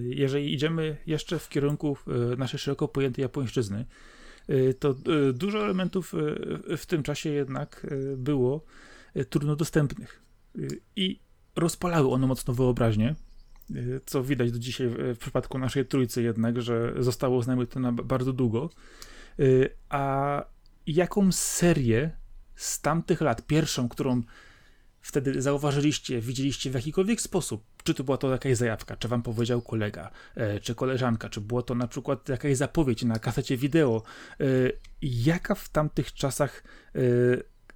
jeżeli 0.08 0.54
idziemy 0.54 0.96
jeszcze 1.06 1.38
w 1.38 1.48
kierunku 1.48 1.96
naszej 2.38 2.58
szeroko 2.58 2.88
pojętej 2.88 3.22
japońszczyzny, 3.22 3.86
to 4.78 4.94
dużo 5.32 5.64
elementów 5.64 6.12
w 6.76 6.86
tym 6.86 7.02
czasie 7.02 7.30
jednak 7.30 7.86
było 8.16 8.64
trudno 9.28 9.56
dostępnych. 9.56 10.22
I 10.96 11.20
rozpalały 11.56 12.10
one 12.10 12.26
mocno 12.26 12.54
wyobraźnię, 12.54 13.14
co 14.06 14.24
widać 14.24 14.52
do 14.52 14.58
dzisiaj 14.58 14.88
w 14.88 15.18
przypadku 15.18 15.58
naszej 15.58 15.86
trójcy 15.86 16.22
jednak, 16.22 16.62
że 16.62 16.94
zostało 16.98 17.42
z 17.42 17.46
nami 17.46 17.66
to 17.66 17.80
na 17.80 17.92
bardzo 17.92 18.32
długo. 18.32 18.70
A 19.88 20.44
jaką 20.86 21.32
serię 21.32 22.10
z 22.54 22.80
tamtych 22.80 23.20
lat, 23.20 23.46
pierwszą, 23.46 23.88
którą 23.88 24.22
wtedy 25.00 25.42
zauważyliście, 25.42 26.20
widzieliście 26.20 26.70
w 26.70 26.74
jakikolwiek 26.74 27.20
sposób, 27.20 27.64
czy 27.84 27.94
to 27.94 28.04
była 28.04 28.16
to 28.16 28.30
jakaś 28.30 28.56
zajawka, 28.56 28.96
czy 28.96 29.08
wam 29.08 29.22
powiedział 29.22 29.62
kolega, 29.62 30.10
e, 30.34 30.60
czy 30.60 30.74
koleżanka, 30.74 31.28
czy 31.28 31.40
było 31.40 31.62
to 31.62 31.74
na 31.74 31.88
przykład 31.88 32.28
jakaś 32.28 32.56
zapowiedź 32.56 33.02
na 33.02 33.18
kasecie 33.18 33.56
wideo, 33.56 34.02
e, 34.40 34.44
jaka 35.02 35.54
w 35.54 35.68
tamtych 35.68 36.12
czasach 36.12 36.64
e, 36.94 37.00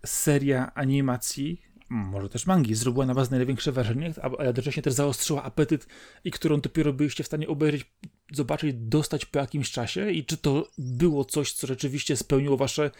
seria 0.06 0.74
animacji 0.74 1.62
może 1.88 2.28
też 2.28 2.46
mangi, 2.46 2.74
zrobiła 2.74 3.06
na 3.06 3.14
was 3.14 3.30
największe 3.30 3.72
wrażenie, 3.72 4.12
a 4.22 4.44
jednocześnie 4.44 4.82
też 4.82 4.92
zaostrzyła 4.92 5.42
apetyt 5.42 5.86
i 6.24 6.30
którą 6.30 6.60
dopiero 6.60 6.92
byliście 6.92 7.24
w 7.24 7.26
stanie 7.26 7.48
obejrzeć, 7.48 7.92
zobaczyć, 8.32 8.76
dostać 8.78 9.24
po 9.24 9.38
jakimś 9.38 9.70
czasie 9.70 10.10
i 10.10 10.24
czy 10.24 10.36
to 10.36 10.68
było 10.78 11.24
coś, 11.24 11.52
co 11.52 11.66
rzeczywiście 11.66 12.16
spełniło 12.16 12.56
wasze 12.56 12.90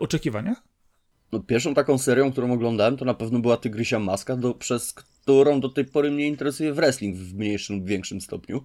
oczekiwania? 0.00 0.56
No, 1.32 1.40
pierwszą 1.40 1.74
taką 1.74 1.98
serią, 1.98 2.32
którą 2.32 2.52
oglądałem, 2.52 2.96
to 2.96 3.04
na 3.04 3.14
pewno 3.14 3.38
była 3.38 3.56
Tygrysia 3.56 3.98
Maska, 3.98 4.36
do, 4.36 4.54
przez 4.54 4.92
którą 4.92 5.60
do 5.60 5.68
tej 5.68 5.84
pory 5.84 6.10
mnie 6.10 6.26
interesuje 6.26 6.72
wrestling 6.72 7.16
w 7.16 7.34
mniejszym 7.34 7.76
lub 7.76 7.86
większym 7.86 8.20
stopniu. 8.20 8.64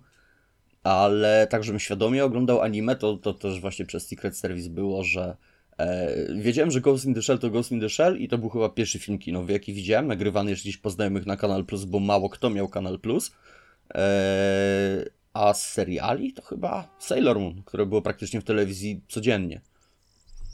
Ale 0.83 1.47
tak, 1.49 1.63
żebym 1.63 1.79
świadomie 1.79 2.25
oglądał 2.25 2.61
anime, 2.61 2.95
to, 2.95 3.17
to 3.17 3.33
też 3.33 3.61
właśnie 3.61 3.85
przez 3.85 4.07
Secret 4.07 4.37
Service 4.37 4.69
było, 4.69 5.03
że 5.03 5.37
E, 5.77 6.15
wiedziałem, 6.35 6.71
że 6.71 6.81
Ghost 6.81 7.05
in 7.05 7.13
the 7.13 7.21
Shell 7.21 7.39
to 7.39 7.49
Ghost 7.49 7.71
in 7.71 7.79
the 7.79 7.89
Shell 7.89 8.17
i 8.17 8.27
to 8.27 8.37
był 8.37 8.49
chyba 8.49 8.69
pierwszy 8.69 8.99
film 8.99 9.17
kinowy, 9.17 9.53
jaki 9.53 9.73
widziałem, 9.73 10.07
nagrywany 10.07 10.49
jeszcze 10.49 10.63
gdzieś 10.63 10.77
po 10.77 10.89
znajomych 10.89 11.25
na 11.25 11.37
Kanal 11.37 11.65
Plus, 11.65 11.85
bo 11.85 11.99
mało 11.99 12.29
kto 12.29 12.49
miał 12.49 12.67
Kanal 12.67 12.99
Plus. 12.99 13.31
E, 13.95 15.05
a 15.33 15.53
z 15.53 15.71
seriali 15.71 16.33
to 16.33 16.41
chyba 16.41 16.95
Sailor 16.99 17.39
Moon, 17.39 17.63
które 17.65 17.85
było 17.85 18.01
praktycznie 18.01 18.41
w 18.41 18.43
telewizji 18.43 19.01
codziennie. 19.07 19.61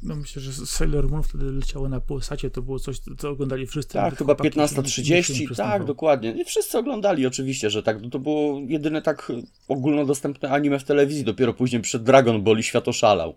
No 0.04 0.16
myślę, 0.16 0.42
że 0.42 0.66
Sailor 0.66 1.10
Moon 1.10 1.24
wtedy 1.24 1.52
leciało 1.52 1.90
na 1.90 2.02
Polsacie, 2.02 2.50
to 2.50 2.62
było 2.62 2.80
coś, 2.80 3.00
co 3.18 3.30
oglądali 3.30 3.68
wszyscy. 3.68 3.94
Tak, 3.94 4.18
chyba 4.18 4.34
15.30, 4.34 5.56
tak, 5.56 5.86
dokładnie. 5.86 6.32
I 6.32 6.46
wszyscy 6.46 6.78
oglądali 6.78 7.26
oczywiście, 7.26 7.70
że 7.70 7.84
tak. 7.84 8.02
No 8.02 8.10
to 8.10 8.20
było 8.20 8.62
jedyne 8.68 9.02
tak 9.02 9.32
ogólnodostępne 9.68 10.50
anime 10.50 10.80
w 10.80 10.84
telewizji, 10.84 11.24
dopiero 11.24 11.54
później 11.54 11.82
przed 11.82 12.04
Dragon 12.04 12.44
Ball 12.44 12.58
i 12.58 12.64
świat 12.64 12.88
oszalał. 12.88 13.36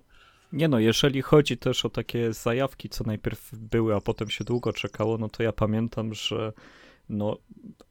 Nie 0.52 0.68
no, 0.68 0.78
jeżeli 0.78 1.22
chodzi 1.22 1.56
też 1.56 1.84
o 1.84 1.90
takie 1.90 2.32
zajawki, 2.32 2.88
co 2.88 3.04
najpierw 3.04 3.50
były, 3.52 3.94
a 3.94 4.00
potem 4.00 4.30
się 4.30 4.44
długo 4.44 4.72
czekało, 4.72 5.18
no 5.18 5.28
to 5.28 5.42
ja 5.42 5.52
pamiętam, 5.52 6.14
że 6.14 6.52
no 7.08 7.38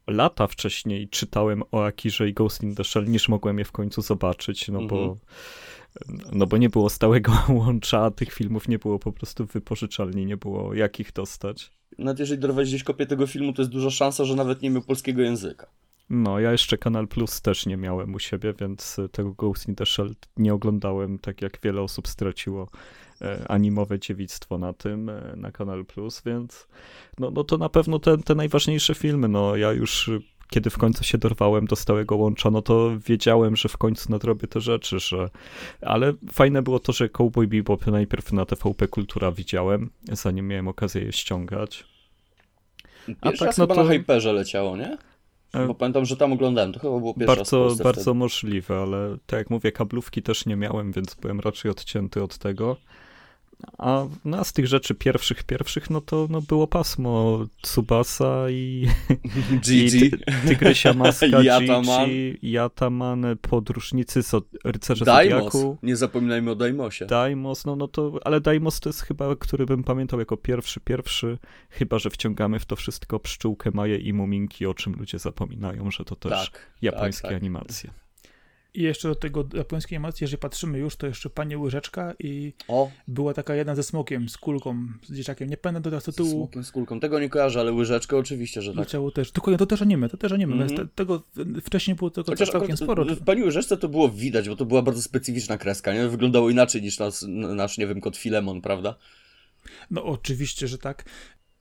lata 0.06 0.46
wcześniej 0.46 1.08
czytałem 1.08 1.62
o 1.72 1.84
Akirze 1.84 2.28
i 2.28 2.34
Ghost 2.34 2.62
in 2.62 2.74
the 2.74 2.84
Shell, 2.84 3.08
niż 3.08 3.28
mogłem 3.28 3.58
je 3.58 3.64
w 3.64 3.72
końcu 3.72 4.02
zobaczyć, 4.02 4.68
no 4.68 4.86
bo 4.86 4.96
mhm. 4.96 5.18
No 6.32 6.46
bo 6.46 6.56
nie 6.56 6.70
było 6.70 6.90
stałego 6.90 7.32
łącza, 7.48 8.10
tych 8.10 8.32
filmów 8.32 8.68
nie 8.68 8.78
było 8.78 8.98
po 8.98 9.12
prostu 9.12 9.46
w 9.46 9.52
wypożyczalni, 9.52 10.26
nie 10.26 10.36
było 10.36 10.74
jak 10.74 11.00
ich 11.00 11.12
dostać. 11.12 11.70
Nawet 11.98 12.18
jeżeli 12.18 12.40
dorwać 12.40 12.68
gdzieś 12.68 12.84
kopię 12.84 13.06
tego 13.06 13.26
filmu, 13.26 13.52
to 13.52 13.62
jest 13.62 13.72
duża 13.72 13.90
szansa, 13.90 14.24
że 14.24 14.34
nawet 14.34 14.62
nie 14.62 14.70
miał 14.70 14.82
polskiego 14.82 15.22
języka. 15.22 15.66
No, 16.10 16.40
ja 16.40 16.52
jeszcze 16.52 16.78
Kanal 16.78 17.08
Plus 17.08 17.42
też 17.42 17.66
nie 17.66 17.76
miałem 17.76 18.14
u 18.14 18.18
siebie, 18.18 18.54
więc 18.60 18.96
tego 19.12 19.32
Ghost 19.32 19.68
in 19.68 19.74
the 19.74 19.86
Shell 19.86 20.14
nie 20.36 20.54
oglądałem, 20.54 21.18
tak 21.18 21.42
jak 21.42 21.58
wiele 21.62 21.82
osób 21.82 22.08
straciło 22.08 22.68
e, 23.22 23.48
animowe 23.48 23.98
dziewictwo 23.98 24.58
na 24.58 24.72
tym, 24.72 25.08
e, 25.08 25.34
na 25.36 25.52
Kanal 25.52 25.84
Plus, 25.84 26.22
więc 26.26 26.68
no, 27.18 27.30
no 27.30 27.44
to 27.44 27.58
na 27.58 27.68
pewno 27.68 27.98
te, 27.98 28.18
te 28.18 28.34
najważniejsze 28.34 28.94
filmy, 28.94 29.28
no 29.28 29.56
ja 29.56 29.72
już 29.72 30.10
kiedy 30.54 30.70
w 30.70 30.78
końcu 30.78 31.04
się 31.04 31.18
dorwałem 31.18 31.66
do 31.66 31.76
stałego 31.76 32.16
łącza, 32.16 32.50
no 32.50 32.62
to 32.62 32.90
wiedziałem, 33.06 33.56
że 33.56 33.68
w 33.68 33.76
końcu 33.76 34.12
nadrobię 34.12 34.48
te 34.48 34.60
rzeczy, 34.60 34.98
że... 34.98 35.30
Ale 35.80 36.12
fajne 36.32 36.62
było 36.62 36.78
to, 36.78 36.92
że 36.92 37.08
Cowboy 37.08 37.46
Bebop 37.46 37.86
najpierw 37.86 38.32
na 38.32 38.44
TVP 38.44 38.88
Kultura 38.88 39.32
widziałem, 39.32 39.90
zanim 40.12 40.48
miałem 40.48 40.68
okazję 40.68 41.02
je 41.02 41.12
ściągać. 41.12 41.84
A 43.20 43.32
tak, 43.32 43.58
no 43.58 43.66
to... 43.66 43.74
na 43.74 43.90
Hyperze 43.90 44.32
leciało, 44.32 44.76
nie? 44.76 44.98
E, 45.54 45.66
Bo 45.66 45.74
pamiętam, 45.74 46.04
że 46.04 46.16
tam 46.16 46.32
oglądałem, 46.32 46.72
to 46.72 46.80
chyba 46.80 46.98
było 46.98 47.14
pierwsze 47.14 47.36
Bardzo, 47.36 47.68
bardzo 47.82 48.02
wtedy. 48.02 48.14
możliwe, 48.14 48.76
ale 48.78 49.16
tak 49.26 49.38
jak 49.38 49.50
mówię, 49.50 49.72
kablówki 49.72 50.22
też 50.22 50.46
nie 50.46 50.56
miałem, 50.56 50.92
więc 50.92 51.14
byłem 51.14 51.40
raczej 51.40 51.70
odcięty 51.70 52.22
od 52.22 52.38
tego. 52.38 52.76
A 53.78 54.06
no, 54.24 54.44
z 54.44 54.52
tych 54.52 54.66
rzeczy 54.66 54.94
pierwszych, 54.94 55.44
pierwszych, 55.44 55.90
no 55.90 56.00
to 56.00 56.26
no, 56.30 56.42
było 56.42 56.66
pasmo 56.66 57.44
Tsubasa 57.62 58.50
i, 58.50 58.86
Gigi. 59.64 60.06
i 60.06 60.10
Tygrysia 60.48 60.92
Maska, 60.92 61.26
Yataman. 61.26 62.06
Gigi, 62.06 62.50
Yataman, 62.50 63.26
podróżnicy 63.40 64.22
z 64.22 64.32
Rycerza 64.64 65.04
Daimos. 65.04 65.52
Zodiaku. 65.52 65.78
Nie 65.82 65.96
zapominajmy 65.96 66.50
o 66.50 66.54
Daimosie. 66.54 67.06
Daimos, 67.06 67.64
no, 67.64 67.76
no 67.76 67.88
to, 67.88 68.20
ale 68.24 68.40
Daimos 68.40 68.80
to 68.80 68.88
jest 68.88 69.00
chyba, 69.00 69.36
który 69.36 69.66
bym 69.66 69.84
pamiętał 69.84 70.18
jako 70.18 70.36
pierwszy, 70.36 70.80
pierwszy, 70.80 71.38
chyba, 71.70 71.98
że 71.98 72.10
wciągamy 72.10 72.58
w 72.58 72.66
to 72.66 72.76
wszystko 72.76 73.20
pszczółkę, 73.20 73.70
Maję 73.74 73.96
i 73.98 74.12
Muminki, 74.12 74.66
o 74.66 74.74
czym 74.74 74.94
ludzie 74.94 75.18
zapominają, 75.18 75.90
że 75.90 76.04
to 76.04 76.16
też 76.16 76.50
tak, 76.50 76.70
japońskie 76.82 77.22
tak, 77.22 77.30
tak. 77.30 77.40
animacje. 77.42 78.03
I 78.74 78.82
jeszcze 78.82 79.08
do 79.08 79.14
tego 79.14 79.48
japońskiej 79.54 79.96
animacji, 79.96 80.24
jeżeli 80.24 80.38
patrzymy 80.38 80.78
już, 80.78 80.96
to 80.96 81.06
jeszcze 81.06 81.30
Panie 81.30 81.58
Łyżeczka 81.58 82.14
i 82.18 82.52
o. 82.68 82.90
była 83.08 83.34
taka 83.34 83.54
jedna 83.54 83.74
ze 83.74 83.82
smokiem, 83.82 84.28
z 84.28 84.38
kulką, 84.38 84.86
z 85.02 85.16
dzieciakiem. 85.16 85.50
Nie 85.50 85.56
pamiętam 85.56 85.82
teraz 85.82 86.04
tytułu. 86.04 86.28
Z 86.28 86.32
smokiem, 86.32 86.64
z 86.64 86.72
kulką. 86.72 87.00
Tego 87.00 87.20
nie 87.20 87.28
kojarzę, 87.28 87.60
ale 87.60 87.72
Łyżeczkę 87.72 88.16
oczywiście, 88.16 88.62
że 88.62 88.70
tak. 88.70 88.78
Leciało 88.78 89.10
też. 89.10 89.32
Dokładnie, 89.32 89.58
to 89.58 89.66
też 89.66 89.82
anime, 89.82 90.08
to 90.08 90.16
też 90.16 90.32
anime. 90.32 90.54
Mm 90.54 90.68
-hmm. 90.68 90.88
tego 90.94 91.22
wcześniej 91.64 91.96
było 91.96 92.10
tego 92.10 92.32
Chociaż 92.32 92.50
całkiem 92.50 92.76
sporo. 92.76 93.04
W 93.04 93.24
Pani 93.24 93.42
Łyżeczce 93.42 93.76
to 93.76 93.88
było 93.88 94.08
widać, 94.08 94.48
bo 94.48 94.56
to 94.56 94.64
była 94.64 94.82
bardzo 94.82 95.02
specyficzna 95.02 95.58
kreska, 95.58 95.94
nie? 95.94 96.08
Wyglądało 96.08 96.50
inaczej 96.50 96.82
niż 96.82 96.98
nas, 96.98 97.24
nasz, 97.28 97.78
nie 97.78 97.86
wiem, 97.86 98.00
kot 98.00 98.16
Filemon, 98.16 98.60
prawda? 98.60 98.94
No 99.90 100.04
oczywiście, 100.04 100.68
że 100.68 100.78
tak. 100.78 101.04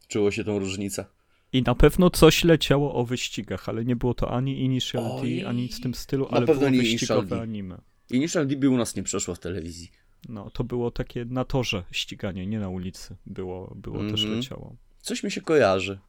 Czuło 0.08 0.32
się 0.32 0.44
tą 0.44 0.60
różnicę. 0.60 1.06
I 1.54 1.64
na 1.64 1.76
pewno 1.76 2.10
coś 2.10 2.44
leciało 2.44 2.94
o 2.94 3.06
wyścigach, 3.06 3.70
ale 3.70 3.86
nie 3.86 3.96
było 3.96 4.14
to 4.14 4.32
ani 4.32 4.62
Initial 4.62 5.04
Oj, 5.12 5.40
D, 5.42 5.48
ani 5.48 5.62
nic 5.62 5.80
w 5.80 5.82
tym 5.82 5.94
stylu, 5.94 6.28
ale 6.32 6.46
pewno 6.46 6.60
było 6.60 6.70
nie 6.70 6.78
wyścigowe 6.78 7.42
anime. 7.42 7.82
Initial 8.10 8.48
D 8.48 8.56
by 8.56 8.70
u 8.70 8.78
nas 8.78 8.96
nie 8.96 9.04
przeszło 9.04 9.36
w 9.36 9.40
telewizji. 9.40 9.92
No, 10.30 10.50
to 10.50 10.64
było 10.64 10.92
takie 10.92 11.26
na 11.26 11.46
torze 11.46 11.84
ściganie, 11.92 12.48
nie 12.48 12.60
na 12.60 12.70
ulicy. 12.70 13.16
Było, 13.26 13.76
było 13.76 13.96
mm 13.96 14.08
-hmm. 14.08 14.12
też 14.12 14.22
mhm. 14.22 14.40
leciało. 14.40 14.76
Coś 15.02 15.24
mi 15.24 15.32
się 15.32 15.42
kojarzy. 15.42 16.00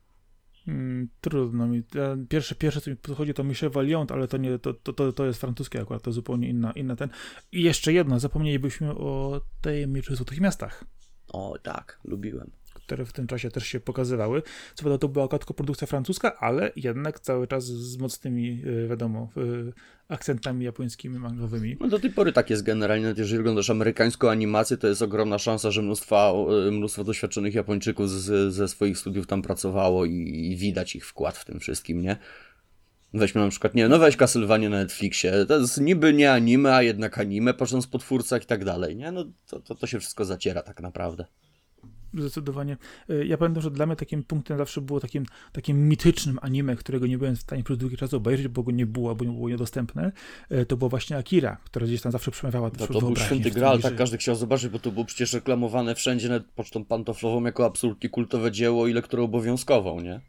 Hmm, 0.65 1.09
trudno 1.21 1.67
mi. 1.67 1.83
Pierwsze, 2.29 2.55
pierwsze, 2.55 2.81
co 2.81 2.91
mi 2.91 2.97
podchodzi, 2.97 3.35
to 3.35 3.45
Michel 3.45 3.71
Valiant, 3.71 4.13
ale 4.13 4.29
to 4.29 4.37
nie, 4.37 4.59
to, 4.59 4.75
to, 4.75 5.13
to 5.13 5.27
jest 5.27 5.41
francuskie 5.41 5.81
akurat, 5.81 6.03
to 6.03 6.13
zupełnie 6.13 6.49
inna, 6.49 6.73
inna 6.73 6.97
ten. 6.97 7.09
I 7.53 7.63
jeszcze 7.63 7.93
jedno, 7.93 8.21
zapomnielibyśmy 8.21 8.95
o 8.95 9.41
tajemniczych 9.61 10.17
złotych 10.17 10.41
miastach. 10.41 10.85
O, 11.29 11.59
tak, 11.63 12.01
lubiłem 12.05 12.51
które 12.87 13.05
w 13.05 13.13
tym 13.13 13.27
czasie 13.27 13.51
też 13.51 13.67
się 13.67 13.81
pokazywały. 13.81 14.43
Co 14.75 14.83
prawda 14.83 14.99
to 14.99 15.09
była 15.09 15.29
tylko 15.29 15.55
produkcja 15.55 15.87
francuska, 15.87 16.39
ale 16.39 16.73
jednak 16.77 17.21
cały 17.21 17.47
czas 17.47 17.65
z 17.65 17.99
mocnymi, 17.99 18.63
e, 18.85 18.89
wiadomo, 18.89 19.29
e, 19.37 19.73
akcentami 20.09 20.65
japońskimi, 20.65 21.19
mangowymi. 21.19 21.77
No 21.81 21.89
do 21.89 21.99
tej 21.99 22.11
pory 22.11 22.33
tak 22.33 22.51
jest 22.51 22.63
generalnie, 22.63 23.15
jeżeli 23.17 23.41
oglądasz 23.41 23.71
amerykańską 23.71 24.31
animację, 24.31 24.77
to 24.77 24.87
jest 24.89 25.03
ogromna 25.03 25.39
szansa, 25.39 25.71
że 25.71 25.83
mnóstwo, 25.83 26.47
e, 26.69 26.71
mnóstwo 26.71 27.05
doświadczonych 27.05 27.55
Japończyków 27.55 28.11
z, 28.11 28.55
ze 28.55 28.69
swoich 28.69 28.99
studiów 28.99 29.27
tam 29.27 29.43
pracowało 29.43 30.05
i, 30.05 30.13
i 30.53 30.57
widać 30.57 30.97
ich 30.97 31.07
wkład 31.07 31.37
w 31.37 31.45
tym 31.45 31.61
wszystkim, 31.61 32.03
nie? 32.03 32.17
Weźmy 33.15 33.41
na 33.41 33.49
przykład, 33.49 33.75
nie 33.75 33.89
no 33.89 33.99
weź 33.99 34.17
Castlevania 34.17 34.71
na 34.71 34.77
Netflixie, 34.77 35.47
to 35.49 35.59
jest 35.61 35.81
niby 35.81 36.13
nie 36.13 36.33
anime, 36.33 36.75
a 36.75 36.83
jednak 36.83 37.19
anime, 37.19 37.55
patrząc 37.55 37.87
po 37.87 37.99
twórcach 37.99 38.43
i 38.43 38.47
tak 38.47 38.65
dalej, 38.65 38.97
nie? 38.97 39.13
No 39.13 39.25
to, 39.47 39.61
to, 39.61 39.75
to 39.75 39.87
się 39.87 40.01
wszystko 40.01 40.25
zaciera 40.25 40.63
tak 40.63 40.81
naprawdę 40.81 41.27
zdecydowanie. 42.19 42.77
E, 43.09 43.27
ja 43.27 43.39
pamiętam, 43.39 43.63
że 43.63 43.71
dla 43.71 43.87
mnie 43.87 43.97
takim 43.97 44.25
punktem 44.25 44.59
zawsze 44.59 44.81
było 44.81 45.01
takim, 45.01 45.27
takim 45.53 45.89
mitycznym 45.89 46.39
anime, 46.43 46.77
którego 46.77 47.07
nie 47.07 47.19
byłem 47.19 47.37
w 47.37 47.41
stanie 47.41 47.65
przez 47.65 47.79
długi 47.79 47.97
czas 47.97 48.15
obejrzeć, 48.15 48.49
bo 48.49 48.63
go 48.63 48.71
nie 48.71 48.87
było, 48.87 49.15
bo 49.15 49.25
nie 49.25 49.33
było 49.33 49.49
niedostępne. 49.49 50.13
E, 50.51 50.67
to 50.67 50.77
była 50.77 50.89
właśnie 50.89 51.17
Akira, 51.17 51.57
która 51.65 51.87
gdzieś 51.87 52.03
tam 52.03 52.13
zawsze 52.13 52.31
przemawiała 52.31 52.71
no, 52.81 52.87
To 52.87 53.01
był 53.01 53.17
święty 53.17 53.51
gral, 53.51 53.81
tak 53.81 53.97
każdy 53.97 54.19
chciał 54.19 54.35
zobaczyć, 54.35 54.69
bo 54.69 54.79
to 54.79 54.93
było 54.93 55.05
przecież 55.05 55.33
reklamowane 55.33 55.95
wszędzie, 55.95 56.29
nawet 56.29 56.47
pocztą 56.47 56.85
pantoflową 56.85 57.45
jako 57.45 57.67
absolutnie 57.67 58.09
kultowe 58.09 58.53
dzieło 58.53 58.87
i 58.87 58.93
lekturę 58.93 59.23
obowiązkową, 59.23 60.01
nie? 60.01 60.21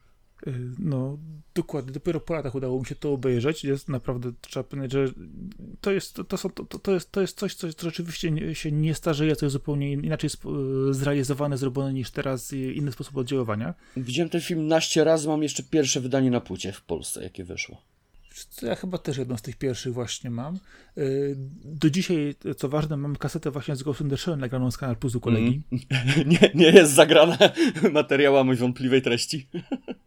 Y, 0.47 0.71
no, 0.79 1.17
dokładnie. 1.55 1.91
Dopiero 1.91 2.19
po 2.19 2.33
latach 2.33 2.55
udało 2.55 2.79
mi 2.79 2.85
się 2.85 2.95
to 2.95 3.13
obejrzeć. 3.13 3.63
Jest 3.63 3.89
naprawdę, 3.89 4.31
trzeba 4.41 4.63
powiedzieć, 4.63 4.91
że 4.91 5.05
to 5.81 5.91
jest, 5.91 6.13
to, 6.13 6.23
to, 6.23 6.37
to, 6.49 6.79
to, 6.79 6.91
jest, 6.91 7.11
to 7.11 7.21
jest 7.21 7.37
coś, 7.37 7.55
co 7.55 7.67
rzeczywiście 7.77 8.55
się 8.55 8.71
nie 8.71 8.95
starzeje, 8.95 9.35
co 9.35 9.45
jest 9.45 9.53
zupełnie 9.53 9.91
inaczej 9.91 10.29
zrealizowane, 10.91 11.57
zrobione 11.57 11.93
niż 11.93 12.11
teraz, 12.11 12.53
inny 12.53 12.91
sposób 12.91 13.17
oddziaływania. 13.17 13.73
Widziałem 13.97 14.29
ten 14.29 14.41
film 14.41 14.67
naście 14.67 15.03
razy, 15.03 15.27
mam 15.27 15.43
jeszcze 15.43 15.63
pierwsze 15.63 16.01
wydanie 16.01 16.31
na 16.31 16.41
płycie 16.41 16.71
w 16.71 16.81
Polsce, 16.81 17.23
jakie 17.23 17.43
wyszło. 17.43 17.81
Ja 18.61 18.75
chyba 18.75 18.97
też 18.97 19.17
jedną 19.17 19.37
z 19.37 19.41
tych 19.41 19.55
pierwszych 19.55 19.93
właśnie 19.93 20.29
mam. 20.29 20.59
Y, 20.97 21.35
do 21.65 21.89
dzisiaj, 21.89 22.35
co 22.57 22.69
ważne, 22.69 22.97
mam 22.97 23.15
kasetę 23.15 23.51
właśnie 23.51 23.75
z 23.75 23.83
Ghost 23.83 24.01
in 24.01 24.09
the 24.09 24.17
Shell 24.17 24.37
nagraną 24.37 24.71
z 24.71 24.77
Kanal 24.77 24.95
Plus 24.95 25.15
u 25.15 25.19
kolegi. 25.19 25.61
Mm. 25.71 26.29
Nie, 26.31 26.51
nie 26.55 26.71
jest 26.71 26.93
zagrana 26.93 27.37
materiałami 27.91 28.55
wątpliwej 28.55 29.01
treści. 29.01 29.47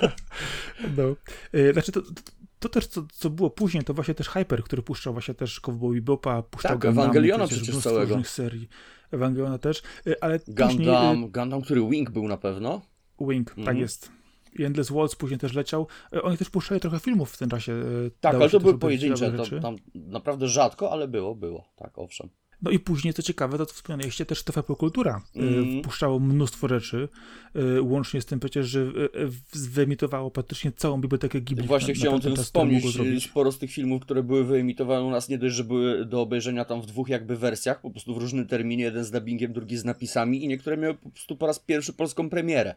no. 0.96 1.16
Y, 1.54 1.72
znaczy 1.72 1.92
to, 1.92 2.02
to, 2.02 2.12
to 2.58 2.68
też, 2.68 2.86
co, 2.86 3.06
co 3.12 3.30
było 3.30 3.50
później, 3.50 3.84
to 3.84 3.94
właśnie 3.94 4.14
też 4.14 4.28
Hyper, 4.28 4.62
który 4.62 4.82
puszczał 4.82 5.12
właśnie 5.12 5.34
też 5.34 5.60
Cowboy 5.60 5.94
Bebopa, 5.94 6.42
puszczał 6.42 6.70
tak, 6.70 6.80
Gundam, 6.80 7.04
Ewangeliona 7.04 7.46
przecież, 7.46 7.62
przecież 7.62 7.82
całego. 7.82 8.24
serii. 8.24 8.68
Ewangeliona 9.12 9.58
też, 9.58 9.82
y, 10.06 10.20
ale 10.20 10.38
Gundam, 10.38 10.68
później... 10.68 11.30
Gundam, 11.30 11.62
który 11.62 11.88
Wing 11.88 12.10
był 12.10 12.28
na 12.28 12.36
pewno. 12.36 12.80
Wing, 13.20 13.50
tak 13.50 13.58
mhm. 13.58 13.78
jest. 13.78 14.18
I 14.58 14.64
Endless 14.64 14.90
Waltz 14.90 15.16
później 15.16 15.38
też 15.38 15.54
leciał. 15.54 15.86
E, 16.12 16.22
oni 16.22 16.36
też 16.36 16.50
puszczali 16.50 16.80
trochę 16.80 16.98
filmów 16.98 17.30
w 17.30 17.38
tym 17.38 17.50
czasie. 17.50 17.72
E, 17.72 18.10
tak, 18.20 18.34
ale 18.34 18.50
to 18.50 18.60
były 18.60 18.78
pojedyncze, 18.78 19.32
to, 19.32 19.60
tam 19.60 19.76
naprawdę 19.94 20.48
rzadko, 20.48 20.92
ale 20.92 21.08
było, 21.08 21.34
było, 21.34 21.64
tak, 21.76 21.98
owszem. 21.98 22.28
No 22.62 22.70
i 22.70 22.78
później, 22.78 23.14
co 23.14 23.22
ciekawe, 23.22 23.58
to 23.58 23.64
wspomnieliście 23.64 24.26
też 24.26 24.42
TVP 24.42 24.74
Kultura 24.74 25.22
mm. 25.36 25.82
wpuszczało 25.82 26.18
mnóstwo 26.18 26.68
rzeczy, 26.68 27.08
łącznie 27.82 28.22
z 28.22 28.26
tym 28.26 28.40
przecież, 28.40 28.66
że 28.66 28.92
wyemitowało 29.52 30.30
praktycznie 30.30 30.72
całą 30.72 31.00
bibliotekę 31.00 31.40
Ghibli. 31.40 31.66
Właśnie 31.66 31.94
na, 31.94 32.00
chciałem 32.00 32.16
o 32.16 32.20
tym 32.20 32.36
wspomnieć, 32.36 33.24
sporo 33.24 33.52
z 33.52 33.58
tych 33.58 33.70
filmów, 33.72 34.02
które 34.02 34.22
były 34.22 34.44
wyemitowane 34.44 35.06
u 35.06 35.10
nas, 35.10 35.28
nie 35.28 35.38
dość, 35.38 35.54
że 35.54 35.64
były 35.64 36.04
do 36.04 36.20
obejrzenia 36.20 36.64
tam 36.64 36.82
w 36.82 36.86
dwóch 36.86 37.08
jakby 37.08 37.36
wersjach, 37.36 37.80
po 37.80 37.90
prostu 37.90 38.14
w 38.14 38.18
różnym 38.18 38.46
terminie, 38.46 38.84
jeden 38.84 39.04
z 39.04 39.10
dubbingiem, 39.10 39.52
drugi 39.52 39.76
z 39.76 39.84
napisami 39.84 40.44
i 40.44 40.48
niektóre 40.48 40.76
miały 40.76 40.94
po 40.94 41.10
prostu 41.10 41.36
po 41.36 41.46
raz 41.46 41.58
pierwszy 41.58 41.92
polską 41.92 42.30
premierę. 42.30 42.74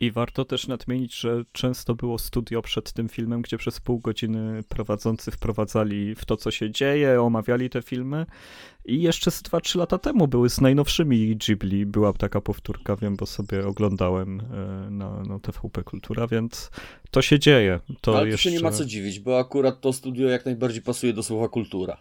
I 0.00 0.10
warto 0.10 0.44
też 0.44 0.66
nadmienić, 0.66 1.14
że 1.14 1.44
często 1.52 1.94
było 1.94 2.18
studio 2.18 2.62
przed 2.62 2.92
tym 2.92 3.08
filmem, 3.08 3.42
gdzie 3.42 3.58
przez 3.58 3.80
pół 3.80 3.98
godziny 3.98 4.62
prowadzący 4.68 5.30
wprowadzali 5.30 6.14
w 6.14 6.24
to, 6.24 6.36
co 6.36 6.50
się 6.50 6.70
dzieje, 6.70 7.22
omawiali 7.22 7.70
te 7.70 7.82
filmy. 7.82 8.26
I 8.84 9.02
jeszcze 9.02 9.30
z 9.30 9.42
2-3 9.42 9.78
lata 9.78 9.98
temu 9.98 10.28
były 10.28 10.50
z 10.50 10.60
najnowszymi 10.60 11.36
Ghibli. 11.36 11.86
Była 11.86 12.12
taka 12.12 12.40
powtórka, 12.40 12.96
wiem, 12.96 13.16
bo 13.16 13.26
sobie 13.26 13.66
oglądałem 13.66 14.40
e, 14.40 14.90
na, 14.90 15.22
na 15.22 15.38
TVP 15.38 15.82
Kultura, 15.82 16.26
więc 16.26 16.70
to 17.10 17.22
się 17.22 17.38
dzieje. 17.38 17.80
To 18.00 18.18
Ale 18.18 18.28
jeszcze... 18.28 18.50
się 18.50 18.56
nie 18.56 18.62
ma 18.62 18.70
co 18.70 18.84
dziwić, 18.84 19.20
bo 19.20 19.38
akurat 19.38 19.80
to 19.80 19.92
studio 19.92 20.28
jak 20.28 20.44
najbardziej 20.44 20.82
pasuje 20.82 21.12
do 21.12 21.22
słowa 21.22 21.48
kultura. 21.48 21.96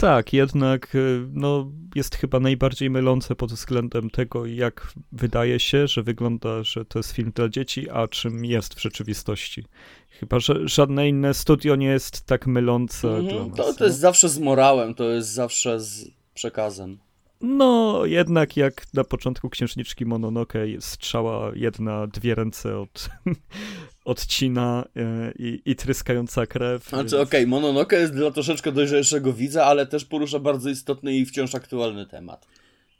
Tak, 0.00 0.32
jednak 0.32 0.94
y, 0.94 1.26
no, 1.32 1.70
jest 1.94 2.16
chyba 2.16 2.40
najbardziej 2.40 2.90
mylące 2.90 3.34
pod 3.34 3.52
względem 3.52 4.10
tego, 4.10 4.46
jak 4.46 4.92
wydaje 5.12 5.60
się, 5.60 5.86
że 5.86 6.02
wygląda, 6.02 6.62
że 6.62 6.84
to 6.84 6.98
jest 6.98 7.12
film 7.12 7.32
dla 7.34 7.48
dzieci, 7.48 7.90
a 7.90 8.08
czym 8.08 8.44
jest 8.44 8.74
w 8.74 8.82
rzeczywistości. 8.82 9.64
Chyba, 10.10 10.40
że 10.40 10.68
żadne 10.68 11.08
inne 11.08 11.34
studio 11.34 11.76
nie 11.76 11.86
jest 11.86 12.26
tak 12.26 12.46
mylące 12.46 13.08
-hmm, 13.08 13.28
dla 13.28 13.46
nas. 13.46 13.56
To, 13.56 13.74
to 13.74 13.84
jest 13.84 13.98
zawsze 13.98 14.28
z 14.28 14.38
morałem, 14.38 14.94
to 14.94 15.04
jest 15.04 15.28
zawsze 15.28 15.80
z 15.80 16.10
przekazem. 16.34 16.98
No, 17.40 18.02
jednak 18.04 18.56
jak 18.56 18.86
na 18.94 19.04
początku 19.04 19.50
Księżniczki 19.50 20.06
Mononoke 20.06 20.66
strzała 20.80 21.52
jedna, 21.54 22.06
dwie 22.06 22.34
ręce 22.34 22.78
od 22.78 23.08
odcina 24.04 24.84
e, 24.96 25.32
i, 25.38 25.62
i 25.64 25.76
tryskająca 25.76 26.46
krew. 26.46 26.88
Znaczy, 26.88 27.02
więc... 27.02 27.12
okej, 27.12 27.22
okay, 27.22 27.46
Mononoke 27.46 27.96
jest 27.96 28.14
dla 28.14 28.30
troszeczkę 28.30 28.72
dojrzalszego 28.72 29.32
widza, 29.32 29.64
ale 29.64 29.86
też 29.86 30.04
porusza 30.04 30.38
bardzo 30.38 30.70
istotny 30.70 31.14
i 31.14 31.26
wciąż 31.26 31.54
aktualny 31.54 32.06
temat. 32.06 32.46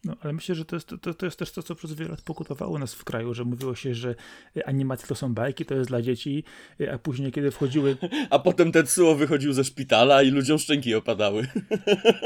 No, 0.05 0.17
ale 0.21 0.33
myślę, 0.33 0.55
że 0.55 0.65
to 0.65 0.77
jest, 0.77 0.89
to, 1.01 1.15
to 1.15 1.27
jest 1.27 1.39
też 1.39 1.53
to, 1.53 1.63
co 1.63 1.75
przez 1.75 1.93
wiele 1.93 2.11
lat 2.11 2.23
pokutowało 2.23 2.79
nas 2.79 2.95
w 2.95 3.05
kraju, 3.05 3.35
że 3.35 3.45
mówiło 3.45 3.75
się, 3.75 3.95
że 3.95 4.15
animacje 4.67 5.09
to 5.09 5.15
są 5.15 5.35
bajki, 5.35 5.65
to 5.65 5.75
jest 5.75 5.89
dla 5.89 6.03
dzieci, 6.03 6.45
a 6.93 6.99
później, 6.99 7.33
kiedy 7.33 7.51
wchodziły... 7.51 7.97
A 8.31 8.39
potem 8.39 8.73
Tetsuo 8.73 9.15
wychodził 9.15 9.53
ze 9.53 9.65
szpitala 9.65 10.23
i 10.23 10.31
ludziom 10.31 10.59
szczęki 10.59 10.95
opadały. 10.95 11.47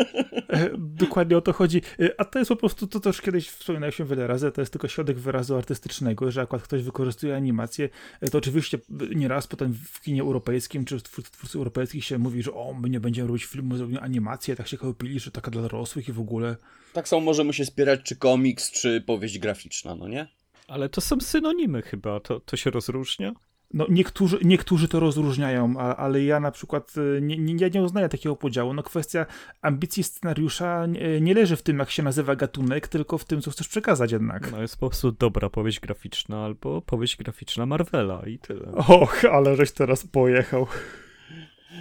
Dokładnie 0.79 1.37
o 1.37 1.41
to 1.41 1.53
chodzi. 1.53 1.83
A 2.19 2.25
to 2.25 2.39
jest 2.39 2.49
po 2.49 2.57
prostu, 2.57 2.87
to 2.87 3.01
też 3.01 3.21
kiedyś 3.21 3.49
wspominałem 3.49 3.93
się 3.93 4.05
wiele 4.05 4.27
razy, 4.27 4.53
to 4.53 4.61
jest 4.61 4.73
tylko 4.73 4.89
środek 4.89 5.19
wyrazu 5.19 5.57
artystycznego, 5.57 6.31
że 6.31 6.41
akurat 6.41 6.63
ktoś 6.63 6.83
wykorzystuje 6.83 7.37
animację, 7.37 7.89
to 8.31 8.39
oczywiście 8.39 8.79
nieraz 9.15 9.47
potem 9.47 9.75
w 9.93 10.01
kinie 10.01 10.23
europejskim, 10.23 10.85
czy 10.85 10.99
w 10.99 11.03
twórcy 11.03 11.59
europejskich 11.59 12.05
się 12.05 12.19
mówi, 12.19 12.43
że 12.43 12.53
o, 12.55 12.75
my 12.75 12.91
nie 12.91 13.01
będziemy 13.01 13.29
robić 13.29 13.45
filmu, 13.45 13.77
zrobimy 13.77 14.01
animację, 14.01 14.57
tak 14.57 14.69
się 14.69 14.77
chopili, 14.77 15.21
że 15.21 15.31
taka 15.31 15.51
dla 15.51 15.63
dorosłych 15.63 16.09
i 16.09 16.13
w 16.13 16.21
ogóle... 16.21 16.57
Tak 16.93 17.09
samo 17.09 17.21
możemy 17.21 17.53
się 17.53 17.65
spierać, 17.65 18.01
czy 18.03 18.17
komiks, 18.17 18.71
czy 18.71 19.01
powieść 19.01 19.39
graficzna, 19.39 19.95
no 19.95 20.09
nie? 20.09 20.27
Ale 20.69 20.89
to 20.89 21.01
są 21.01 21.21
synonimy 21.21 21.83
chyba, 21.83 22.21
to, 22.21 22.41
to 22.41 22.57
się 22.57 22.71
rozróżnia? 22.71 23.33
No, 23.75 23.87
niektórzy, 23.89 24.39
niektórzy 24.45 24.89
to 24.89 25.01
rozróżniają, 25.01 25.75
a, 25.79 25.97
ale 25.97 26.25
ja 26.25 26.41
na 26.41 26.51
przykład 26.51 26.95
y, 26.97 27.21
nie, 27.23 27.39
nie, 27.39 27.55
ja 27.61 27.69
nie 27.69 27.83
uznaję 27.83 28.09
takiego 28.09 28.37
podziału. 28.37 28.75
No, 28.75 28.83
kwestia 28.83 29.27
ambicji 29.63 30.03
scenariusza 30.03 30.87
nie, 30.87 31.21
nie, 31.21 31.35
leży 31.35 31.57
w 31.57 31.63
tym, 31.63 31.79
jak 31.79 31.91
się 31.91 32.03
nazywa 32.03 32.37
gatunek, 32.37 32.89
tylko 32.89 33.19
w 33.19 33.25
tym, 33.25 33.43
co 33.43 33.51
chcesz 33.51 33.69
przekazać 33.69 34.13
jednak. 34.13 34.53
No, 34.53 34.63
jest 34.63 34.77
po 34.77 34.89
prostu 34.89 35.13
dobra 35.13 35.51
powieść 35.51 35.81
graficzna 35.81 36.45
albo 36.45 36.83
powieść 36.83 37.17
graficzna 37.17 37.67
Marvela 37.67 38.23
i 38.27 38.39
tyle. 38.39 38.73
Och, 38.73 39.25
ale 39.25 39.57
żeś 39.57 39.73
teraz 39.73 40.07
pojechał. 40.07 40.67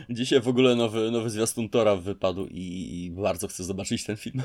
Dzisiaj 0.09 0.41
w 0.41 0.47
ogóle 0.47 0.75
nowy, 0.75 1.11
nowy 1.11 1.29
zwiastun 1.29 1.69
Tora 1.69 1.95
wypadł 1.95 2.45
i, 2.45 3.05
i 3.05 3.11
bardzo 3.11 3.47
chcę 3.47 3.63
zobaczyć 3.63 4.03
ten 4.03 4.17
film. 4.17 4.41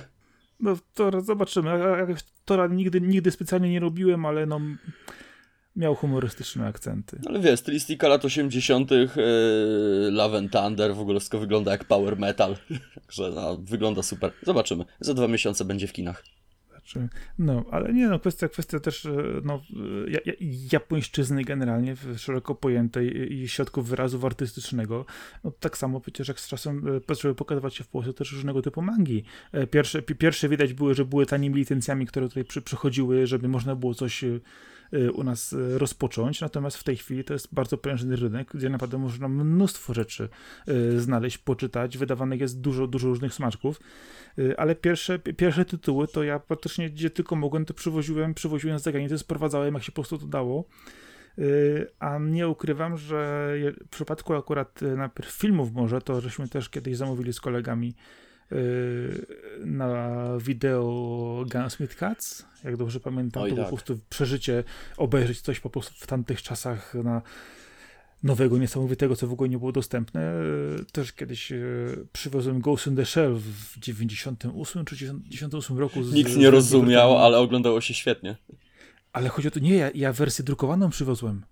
No 0.60 0.76
to 0.94 1.20
zobaczymy. 1.20 1.70
Ja 1.70 2.06
Tora 2.44 2.66
nigdy, 2.66 3.00
nigdy 3.00 3.30
specjalnie 3.30 3.70
nie 3.70 3.80
robiłem, 3.80 4.26
ale 4.26 4.46
no 4.46 4.60
miał 5.76 5.94
humorystyczne 5.94 6.66
akcenty. 6.66 7.20
Ale 7.26 7.40
wiesz, 7.40 7.60
stylistyka 7.60 8.08
lat 8.08 8.24
80., 8.24 8.90
yy, 8.90 9.06
Love 10.10 10.38
and 10.38 10.52
Thunder, 10.52 10.94
w 10.94 11.00
ogóle 11.00 11.20
wszystko 11.20 11.38
wygląda 11.38 11.72
jak 11.72 11.84
power 11.84 12.18
metal. 12.18 12.56
Także 12.94 13.30
no, 13.34 13.56
wygląda 13.56 14.02
super. 14.02 14.32
Zobaczymy. 14.42 14.84
Za 15.00 15.14
dwa 15.14 15.28
miesiące 15.28 15.64
będzie 15.64 15.86
w 15.86 15.92
kinach. 15.92 16.24
No, 17.38 17.64
ale 17.70 17.92
nie 17.92 18.08
no, 18.08 18.18
kwestia, 18.18 18.48
kwestia 18.48 18.80
też 18.80 19.06
e, 19.06 19.10
no, 19.44 19.62
japońszczyzny 20.72 21.44
generalnie, 21.44 21.94
szeroko 22.16 22.54
pojętej 22.54 23.32
i 23.32 23.48
środków 23.48 23.88
wyrazu 23.88 24.26
artystycznego. 24.26 25.04
No, 25.44 25.50
tak 25.60 25.78
samo 25.78 26.00
przecież 26.00 26.28
jak 26.28 26.40
z 26.40 26.48
czasem 26.48 27.00
zaczęły 27.08 27.32
e, 27.32 27.34
pokazywać 27.34 27.74
się 27.74 27.84
w 27.84 27.88
Polsce 27.88 28.12
też 28.12 28.32
różnego 28.32 28.62
typu 28.62 28.82
mangi. 28.82 29.24
E, 29.52 29.66
pierwsze, 29.66 30.02
pierwsze 30.02 30.48
widać 30.48 30.72
były, 30.72 30.94
że 30.94 31.04
były 31.04 31.26
tanimi 31.26 31.56
licencjami, 31.56 32.06
które 32.06 32.28
tutaj 32.28 32.44
przy, 32.44 32.62
przychodziły, 32.62 33.26
żeby 33.26 33.48
można 33.48 33.76
było 33.76 33.94
coś 33.94 34.24
u 35.14 35.24
nas 35.24 35.54
rozpocząć, 35.76 36.40
natomiast 36.40 36.76
w 36.76 36.84
tej 36.84 36.96
chwili 36.96 37.24
to 37.24 37.32
jest 37.32 37.54
bardzo 37.54 37.78
prężny 37.78 38.16
rynek, 38.16 38.50
gdzie 38.54 38.70
naprawdę 38.70 38.98
można 38.98 39.28
mnóstwo 39.28 39.94
rzeczy 39.94 40.28
znaleźć, 40.96 41.38
poczytać, 41.38 41.98
wydawanych 41.98 42.40
jest 42.40 42.60
dużo, 42.60 42.86
dużo 42.86 43.08
różnych 43.08 43.34
smaczków, 43.34 43.80
ale 44.56 44.74
pierwsze, 44.74 45.18
pierwsze 45.18 45.64
tytuły 45.64 46.08
to 46.08 46.22
ja 46.22 46.38
praktycznie 46.38 46.90
gdzie 46.90 47.10
tylko 47.10 47.36
mogłem, 47.36 47.64
to 47.64 47.74
przywoziłem, 47.74 48.34
przywoziłem 48.34 48.78
z 48.78 48.82
zagranicy, 48.82 49.18
sprowadzałem 49.18 49.74
jak 49.74 49.82
się 49.82 49.92
po 49.92 49.94
prostu 49.94 50.18
to 50.18 50.26
dało. 50.26 50.64
A 51.98 52.18
nie 52.18 52.48
ukrywam, 52.48 52.96
że 52.96 53.52
w 53.86 53.88
przypadku 53.88 54.34
akurat 54.34 54.80
najpierw 54.96 55.30
filmów 55.30 55.72
może, 55.72 56.00
to 56.00 56.20
żeśmy 56.20 56.48
też 56.48 56.68
kiedyś 56.68 56.96
zamówili 56.96 57.32
z 57.32 57.40
kolegami 57.40 57.94
na 59.64 60.28
wideo 60.38 61.44
Gunsmith 61.52 61.96
Cats, 61.96 62.46
jak 62.64 62.76
dobrze 62.76 63.00
pamiętam, 63.00 63.42
Oj, 63.42 63.50
to 63.50 63.56
tak. 63.56 63.64
po 63.64 63.70
prostu 63.70 63.98
przeżycie, 64.08 64.64
obejrzeć 64.96 65.40
coś 65.40 65.60
po 65.60 65.70
prostu 65.70 65.94
w 65.98 66.06
tamtych 66.06 66.42
czasach 66.42 66.94
na 66.94 67.22
nowego, 68.22 68.58
niesamowitego, 68.58 69.16
co 69.16 69.26
w 69.26 69.32
ogóle 69.32 69.48
nie 69.48 69.58
było 69.58 69.72
dostępne. 69.72 70.32
Też 70.92 71.12
kiedyś 71.12 71.52
e, 71.52 71.56
przywiozłem 72.12 72.60
Ghost 72.60 72.86
in 72.86 72.96
the 72.96 73.06
Shell 73.06 73.34
w 73.34 73.78
98 73.78 74.84
czy 74.84 74.96
98 74.96 75.78
roku. 75.78 76.04
Z, 76.04 76.12
Nikt 76.12 76.36
nie 76.36 76.50
rozumiał, 76.50 77.18
ale 77.18 77.38
oglądało 77.38 77.80
się 77.80 77.94
świetnie. 77.94 78.36
Ale 79.12 79.28
chodzi 79.28 79.48
o 79.48 79.50
to, 79.50 79.60
nie, 79.60 79.74
ja, 79.74 79.90
ja 79.94 80.12
wersję 80.12 80.44
drukowaną 80.44 80.90
przywiozłem. 80.90 81.42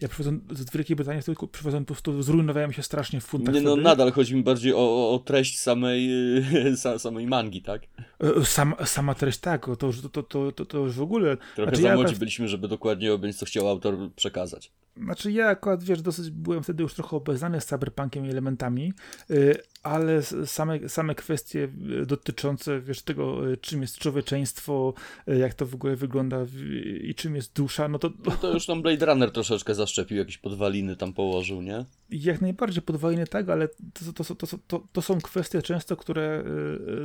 Ja 0.00 0.08
przywiozłem 0.08 0.40
z 0.50 0.70
Wielkiej 0.70 0.96
Brytanii, 0.96 1.22
tylko 1.22 1.48
przywiozłem 1.48 1.84
po 1.84 1.94
prostu, 1.94 2.22
zrujnowałem 2.22 2.72
się 2.72 2.82
strasznie 2.82 3.20
w 3.20 3.24
funtach. 3.24 3.54
Nie, 3.54 3.60
no 3.60 3.70
wtedy. 3.70 3.82
nadal 3.82 4.12
chodzi 4.12 4.34
mi 4.34 4.42
bardziej 4.42 4.72
o, 4.74 5.14
o 5.14 5.18
treść 5.18 5.58
samej, 5.58 6.10
samej 6.98 7.26
mangi, 7.26 7.62
tak? 7.62 7.82
E, 8.20 8.44
sam, 8.44 8.74
sama 8.84 9.14
treść, 9.14 9.38
tak, 9.38 9.66
to, 9.66 9.76
to, 9.76 10.22
to, 10.22 10.52
to, 10.52 10.64
to 10.66 10.78
już 10.78 10.94
w 10.94 11.02
ogóle... 11.02 11.36
Trochę 11.36 11.70
znaczy, 11.70 11.82
za 11.82 11.94
młodzi 11.94 12.12
ja... 12.12 12.18
byliśmy, 12.18 12.48
żeby 12.48 12.68
dokładnie 12.68 13.12
objąć, 13.12 13.36
co 13.36 13.46
chciał 13.46 13.68
autor 13.68 13.96
przekazać. 14.16 14.72
Znaczy 14.96 15.32
ja 15.32 15.46
akurat, 15.46 15.84
wiesz, 15.84 16.02
dosyć 16.02 16.30
byłem 16.30 16.62
wtedy 16.62 16.82
już 16.82 16.94
trochę 16.94 17.16
obeznany 17.16 17.60
z 17.60 17.66
cyberpunkiem 17.66 18.26
i 18.26 18.30
elementami, 18.30 18.92
e, 19.30 19.34
ale 19.82 20.22
same, 20.22 20.88
same 20.88 21.14
kwestie 21.14 21.68
e, 22.02 22.06
dotyczące, 22.06 22.80
wiesz, 22.80 23.02
tego, 23.02 23.52
e, 23.52 23.56
czym 23.56 23.82
jest 23.82 23.98
człowieczeństwo, 23.98 24.94
jak 25.26 25.54
to 25.54 25.66
w 25.66 25.74
ogóle 25.74 25.96
wygląda 25.96 26.46
i 27.00 27.14
czym 27.14 27.36
jest 27.36 27.54
dusza, 27.54 27.88
no 27.88 27.98
to... 27.98 28.10
No 28.24 28.32
to 28.32 28.52
już 28.52 28.66
tam 28.66 28.82
Blade 28.82 29.06
Runner 29.06 29.30
troszeczkę 29.30 29.74
zaszczepił, 29.74 30.16
jakieś 30.16 30.38
podwaliny 30.38 30.96
tam 30.96 31.12
położył, 31.12 31.62
nie? 31.62 31.84
Jak 32.10 32.40
najbardziej 32.40 32.82
podwaliny 32.82 33.26
tak, 33.26 33.48
ale 33.48 33.68
to, 34.14 34.24
to, 34.24 34.46
to, 34.66 34.82
to, 34.92 35.02
są 35.02 35.20
kwestie 35.20 35.62
często, 35.62 35.96
które 35.96 36.44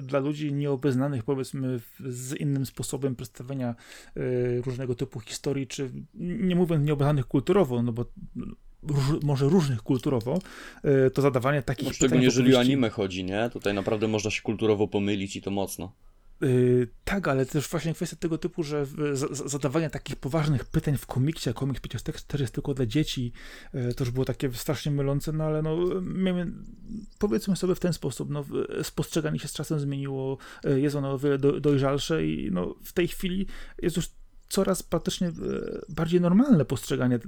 dla 0.01 0.19
ludzi 0.19 0.53
nieobeznanych, 0.53 1.23
powiedzmy, 1.23 1.79
z 1.99 2.33
innym 2.33 2.65
sposobem 2.65 3.15
przedstawienia 3.15 3.75
różnego 4.65 4.95
typu 4.95 5.19
historii, 5.19 5.67
czy 5.67 5.91
nie 6.13 6.55
mówiąc 6.55 6.85
nieobeznanych 6.85 7.25
kulturowo, 7.25 7.81
no 7.81 7.91
bo 7.91 8.05
róż, 8.83 9.23
może 9.23 9.45
różnych 9.45 9.81
kulturowo, 9.81 10.39
to 11.13 11.21
zadawanie 11.21 11.61
takich 11.61 11.87
no, 11.87 11.93
Szczególnie 11.93 12.23
jeżeli 12.23 12.55
o 12.55 12.59
anime 12.59 12.89
chodzi, 12.89 13.23
nie? 13.23 13.49
Tutaj 13.53 13.73
naprawdę 13.73 14.07
można 14.07 14.31
się 14.31 14.41
kulturowo 14.41 14.87
pomylić 14.87 15.35
i 15.35 15.41
to 15.41 15.51
mocno. 15.51 15.93
Yy, 16.41 16.87
tak, 17.03 17.27
ale 17.27 17.45
też 17.45 17.67
właśnie 17.67 17.93
kwestia 17.93 18.15
tego 18.15 18.37
typu, 18.37 18.63
że 18.63 18.85
zadawanie 19.31 19.89
takich 19.89 20.15
poważnych 20.15 20.65
pytań 20.65 20.97
w 20.97 21.05
komiksie, 21.05 21.49
a 21.49 21.53
komiks 21.53 21.81
przecież 21.81 22.03
też 22.27 22.41
jest 22.41 22.53
tylko 22.53 22.73
dla 22.73 22.85
dzieci, 22.85 23.31
yy, 23.73 23.93
to 23.93 24.03
już 24.03 24.11
było 24.11 24.25
takie 24.25 24.53
strasznie 24.53 24.91
mylące, 24.91 25.31
no 25.31 25.43
ale 25.43 25.61
no, 25.61 25.77
miejmy, 26.01 26.51
powiedzmy 27.19 27.55
sobie 27.55 27.75
w 27.75 27.79
ten 27.79 27.93
sposób, 27.93 28.29
no, 28.29 28.45
spostrzeganie 28.83 29.39
się 29.39 29.47
z 29.47 29.53
czasem 29.53 29.79
zmieniło, 29.79 30.37
yy, 30.63 30.81
jest 30.81 30.95
ono 30.95 31.11
o 31.11 31.19
wiele 31.19 31.37
do, 31.37 31.59
dojrzalsze 31.59 32.25
i 32.25 32.51
no, 32.51 32.75
w 32.83 32.93
tej 32.93 33.07
chwili 33.07 33.47
jest 33.81 33.95
już 33.95 34.09
coraz 34.49 34.83
praktycznie 34.83 35.31
bardziej 35.89 36.21
normalne 36.21 36.65
postrzeganie 36.65 37.19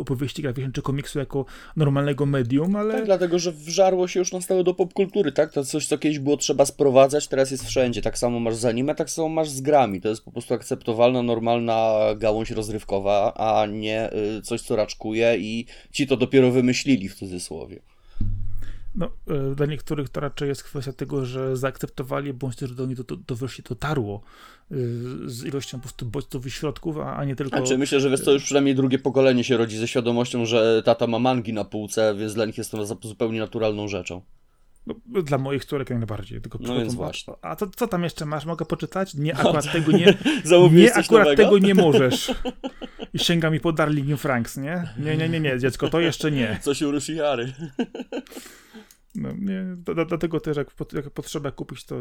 opowieści 0.00 0.42
graficznej 0.42 0.72
czy 0.72 0.82
komiksu 0.82 1.18
jako 1.18 1.44
normalnego 1.76 2.26
medium, 2.26 2.76
ale... 2.76 2.94
Tak, 2.94 3.04
dlatego, 3.04 3.38
że 3.38 3.52
wżarło 3.52 4.08
się 4.08 4.20
już 4.20 4.32
na 4.32 4.40
stałe 4.40 4.64
do 4.64 4.74
popkultury, 4.74 5.32
tak? 5.32 5.52
To 5.52 5.64
coś, 5.64 5.86
co 5.86 5.98
kiedyś 5.98 6.18
było 6.18 6.36
trzeba 6.36 6.66
sprowadzać, 6.66 7.28
teraz 7.28 7.50
jest 7.50 7.66
wszędzie. 7.66 8.02
Tak 8.02 8.18
samo 8.18 8.40
masz 8.40 8.56
z 8.56 8.64
anime, 8.64 8.94
tak 8.94 9.10
samo 9.10 9.28
masz 9.28 9.48
z 9.48 9.60
grami. 9.60 10.00
To 10.00 10.08
jest 10.08 10.24
po 10.24 10.32
prostu 10.32 10.54
akceptowalna, 10.54 11.22
normalna 11.22 11.98
gałąź 12.16 12.50
rozrywkowa, 12.50 13.34
a 13.34 13.66
nie 13.66 14.12
y, 14.12 14.42
coś, 14.42 14.60
co 14.60 14.76
raczkuje 14.76 15.36
i 15.38 15.66
ci 15.92 16.06
to 16.06 16.16
dopiero 16.16 16.50
wymyślili 16.50 17.08
w 17.08 17.14
cudzysłowie. 17.14 17.80
No, 18.94 19.10
e, 19.28 19.54
dla 19.54 19.66
niektórych 19.66 20.08
to 20.08 20.20
raczej 20.20 20.48
jest 20.48 20.62
kwestia 20.62 20.92
tego, 20.92 21.24
że 21.26 21.56
zaakceptowali, 21.56 22.32
bądź 22.32 22.56
też 22.56 22.74
do 22.74 22.86
nich 22.86 22.96
to, 22.96 23.04
to, 23.04 23.16
to 23.26 23.34
wreszcie 23.34 23.62
dotarło 23.62 24.20
e, 24.70 24.74
z 25.24 25.44
ilością 25.44 25.78
po 25.78 25.82
prostu 25.82 26.06
bodźców 26.06 26.46
i 26.46 26.50
środków, 26.50 26.98
a, 26.98 27.16
a 27.16 27.24
nie 27.24 27.36
tylko... 27.36 27.56
Znaczy, 27.56 27.78
myślę, 27.78 28.00
że 28.00 28.10
wiesz 28.10 28.20
co, 28.20 28.32
już 28.32 28.44
przynajmniej 28.44 28.74
drugie 28.74 28.98
pokolenie 28.98 29.44
się 29.44 29.56
rodzi 29.56 29.78
ze 29.78 29.88
świadomością, 29.88 30.46
że 30.46 30.82
tata 30.84 31.06
ma 31.06 31.18
mangi 31.18 31.52
na 31.52 31.64
półce, 31.64 32.14
więc 32.14 32.34
dla 32.34 32.44
nich 32.44 32.58
jest 32.58 32.70
to 32.70 32.86
zupełnie 32.86 33.40
naturalną 33.40 33.88
rzeczą. 33.88 34.22
No, 34.86 35.22
dla 35.22 35.38
moich 35.38 35.64
córek 35.64 35.90
jak 35.90 35.98
najbardziej. 35.98 36.40
Tylko 36.40 36.58
no 36.62 36.74
więc 36.74 36.94
właśnie. 36.94 37.34
A 37.42 37.56
to, 37.56 37.66
co 37.66 37.88
tam 37.88 38.04
jeszcze 38.04 38.26
masz? 38.26 38.46
Mogę 38.46 38.64
poczytać? 38.64 39.14
Nie, 39.14 39.36
akurat 39.36 39.66
no, 39.66 39.72
tego 39.72 39.92
nie. 39.92 40.14
nie, 40.72 40.94
akurat 40.94 41.24
nowego? 41.24 41.44
tego 41.44 41.58
nie 41.58 41.74
możesz. 41.84 42.34
I 43.14 43.18
sięga 43.18 43.50
mi 43.50 43.60
po 43.60 43.72
Darling 43.72 44.20
Franks, 44.20 44.56
nie? 44.56 44.88
Nie, 44.98 45.16
nie, 45.16 45.28
nie, 45.28 45.40
nie, 45.40 45.58
dziecko, 45.58 45.88
to 45.88 46.00
jeszcze 46.00 46.30
nie. 46.30 46.58
Coś 46.62 46.82
u 46.82 46.90
Rushihary. 46.90 47.52
No, 49.14 49.28
nie, 49.38 49.64
dlatego 50.08 50.40
też 50.40 50.56
jak, 50.56 50.68
jak 50.92 51.10
potrzeba 51.10 51.50
kupić, 51.50 51.84
to 51.84 51.96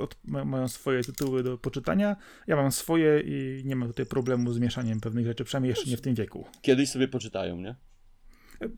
od, 0.00 0.16
mają 0.24 0.68
swoje 0.68 1.04
tytuły 1.04 1.42
do 1.42 1.58
poczytania. 1.58 2.16
Ja 2.46 2.56
mam 2.56 2.72
swoje 2.72 3.20
i 3.20 3.62
nie 3.64 3.76
mam 3.76 3.88
tutaj 3.88 4.06
problemu 4.06 4.52
z 4.52 4.58
mieszaniem 4.58 5.00
pewnych 5.00 5.26
rzeczy, 5.26 5.44
przynajmniej 5.44 5.70
jeszcze 5.70 5.90
nie 5.90 5.96
w 5.96 6.00
tym 6.00 6.14
wieku. 6.14 6.46
Kiedyś 6.62 6.90
sobie 6.90 7.08
poczytają, 7.08 7.56
nie? 7.56 7.74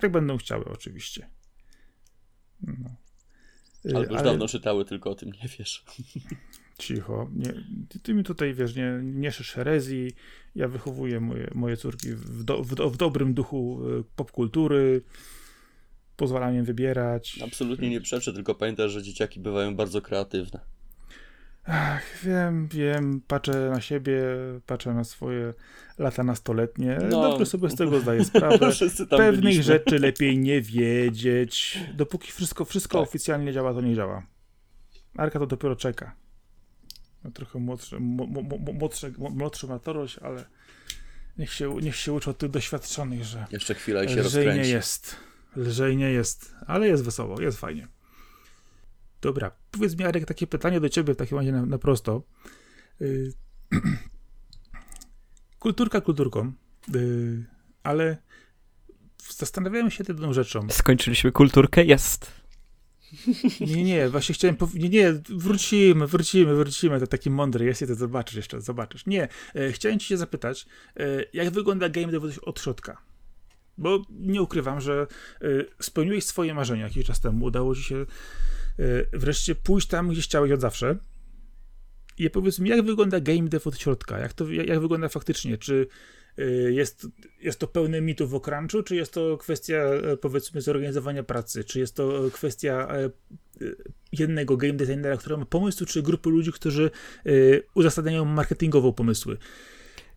Jak 0.02 0.12
będą 0.12 0.36
chciały, 0.36 0.64
oczywiście. 0.64 1.30
No. 2.60 3.01
Albo 3.84 4.00
już 4.00 4.10
Ale... 4.10 4.24
dawno 4.24 4.48
czytały, 4.48 4.84
tylko 4.84 5.10
o 5.10 5.14
tym 5.14 5.30
nie 5.30 5.48
wiesz. 5.58 5.84
Cicho. 6.78 7.30
Nie, 7.34 7.54
ty 8.02 8.14
mi 8.14 8.24
tutaj, 8.24 8.54
wiesz, 8.54 8.76
nie, 8.76 9.00
nie 9.02 9.30
herezji. 9.30 10.12
Ja 10.54 10.68
wychowuję 10.68 11.20
moje, 11.20 11.50
moje 11.54 11.76
córki 11.76 12.14
w, 12.14 12.44
do, 12.44 12.62
w, 12.62 12.74
w 12.74 12.96
dobrym 12.96 13.34
duchu 13.34 13.80
e, 14.00 14.04
popkultury 14.16 15.02
pozwala 16.16 16.52
im 16.52 16.64
wybierać. 16.64 17.38
Absolutnie 17.44 17.90
nie 17.90 18.00
przeczę, 18.00 18.32
tylko 18.32 18.54
pamiętaj, 18.54 18.90
że 18.90 19.02
dzieciaki 19.02 19.40
bywają 19.40 19.76
bardzo 19.76 20.02
kreatywne. 20.02 20.60
Ach, 21.64 22.02
wiem, 22.22 22.68
wiem, 22.68 23.20
patrzę 23.26 23.70
na 23.70 23.80
siebie, 23.80 24.22
patrzę 24.66 24.94
na 24.94 25.04
swoje 25.04 25.54
lata 25.98 26.24
nastoletnie. 26.24 26.98
No. 27.10 27.22
Dobrze 27.22 27.46
sobie 27.46 27.70
z 27.70 27.74
tego 27.74 28.00
zdaję 28.00 28.24
sprawę. 28.24 28.58
Pewnych 29.10 29.40
byliśmy. 29.40 29.62
rzeczy 29.62 29.98
lepiej 29.98 30.38
nie 30.38 30.62
wiedzieć. 30.62 31.78
Dopóki 31.94 32.32
wszystko, 32.32 32.64
wszystko 32.64 32.98
tak. 32.98 33.08
oficjalnie 33.08 33.52
działa, 33.52 33.74
to 33.74 33.80
nie 33.80 33.94
działa. 33.94 34.22
Arka 35.16 35.38
to 35.38 35.46
dopiero 35.46 35.76
czeka. 35.76 36.16
No, 37.24 37.30
trochę 37.30 37.58
młodszy, 37.58 38.00
młodszy, 38.00 39.12
młodszy 39.18 39.66
ale 40.22 40.44
niech 41.38 41.52
się, 41.52 41.76
niech 41.82 41.96
się 41.96 42.12
uczy 42.12 42.30
od 42.30 42.38
tych 42.38 42.50
doświadczonych, 42.50 43.24
że 43.24 43.46
jeszcze 43.52 43.74
chwila 43.74 44.04
i 44.04 44.08
się 44.08 44.22
rozkręci. 44.22 44.60
nie 44.60 44.68
jest 44.68 45.16
lżej 45.56 45.96
nie 45.96 46.10
jest, 46.10 46.54
ale 46.66 46.88
jest 46.88 47.04
wesoło, 47.04 47.40
jest 47.40 47.58
fajnie. 47.58 47.88
Dobra, 49.22 49.50
powiedz 49.70 49.98
mi, 49.98 50.04
Arek, 50.04 50.24
takie 50.24 50.46
pytanie 50.46 50.80
do 50.80 50.88
ciebie 50.88 51.14
w 51.14 51.16
takim 51.16 51.38
razie 51.38 51.52
na, 51.52 51.66
na 51.66 51.78
prosto. 51.78 52.22
Yy, 53.00 53.32
kulturka 55.58 56.00
kulturką, 56.00 56.52
yy, 56.94 57.44
ale 57.82 58.16
zastanawiałem 59.18 59.90
się 59.90 60.02
nad 60.02 60.08
jedną 60.08 60.32
rzeczą. 60.32 60.70
Skończyliśmy 60.70 61.32
kulturkę? 61.32 61.84
Jest. 61.84 62.42
Nie, 63.60 63.84
nie, 63.84 64.08
właśnie 64.08 64.34
chciałem 64.34 64.56
powiedzieć, 64.56 64.82
nie, 64.82 64.88
nie, 64.88 65.12
wrócimy, 65.28 66.06
wrócimy, 66.06 66.54
wrócimy, 66.56 67.00
to 67.00 67.06
taki 67.06 67.30
mądry 67.30 67.64
jest 67.64 67.82
i 67.82 67.86
to 67.86 67.94
zobaczysz 67.94 68.36
jeszcze, 68.36 68.60
zobaczysz. 68.60 69.06
Nie, 69.06 69.28
e, 69.54 69.72
chciałem 69.72 69.98
ci 69.98 70.06
się 70.06 70.16
zapytać, 70.16 70.66
e, 70.96 71.24
jak 71.32 71.50
wygląda 71.50 71.88
game 71.88 72.12
dev 72.12 72.28
od 72.42 72.60
środka? 72.60 73.02
Bo 73.78 74.02
nie 74.10 74.42
ukrywam, 74.42 74.80
że 74.80 75.06
y, 75.42 75.66
spełniłeś 75.80 76.24
swoje 76.24 76.54
marzenia 76.54 76.84
jakiś 76.84 77.06
czas 77.06 77.20
temu. 77.20 77.44
Udało 77.44 77.74
ci 77.74 77.82
się 77.82 77.96
y, 77.96 78.06
wreszcie 79.12 79.54
pójść 79.54 79.88
tam, 79.88 80.08
gdzie 80.08 80.22
chciałeś 80.22 80.52
od 80.52 80.60
zawsze. 80.60 80.96
I 82.18 82.30
powiedz 82.30 82.58
mi, 82.58 82.70
jak 82.70 82.82
wygląda 82.82 83.20
game 83.20 83.48
dev 83.48 83.68
od 83.68 83.78
środka? 83.78 84.18
Jak 84.18 84.32
to 84.32 84.48
jak, 84.48 84.66
jak 84.66 84.80
wygląda 84.80 85.08
faktycznie? 85.08 85.58
Czy 85.58 85.86
y, 86.38 86.72
jest, 86.72 87.06
jest 87.40 87.58
to 87.58 87.66
pełne 87.66 88.00
mitów 88.00 88.30
w 88.30 88.34
okręczu, 88.34 88.82
czy 88.82 88.96
jest 88.96 89.14
to 89.14 89.36
kwestia, 89.36 89.82
powiedzmy, 90.20 90.60
zorganizowania 90.60 91.22
pracy? 91.22 91.64
Czy 91.64 91.80
jest 91.80 91.96
to 91.96 92.30
kwestia 92.32 92.88
jednego 94.12 94.56
game 94.56 94.72
designera, 94.72 95.16
który 95.16 95.36
ma 95.36 95.44
pomysł, 95.46 95.86
czy 95.86 96.02
grupy 96.02 96.30
ludzi, 96.30 96.52
którzy 96.52 96.90
uzasadniają 97.74 98.24
marketingowo 98.24 98.92
pomysły? 98.92 99.38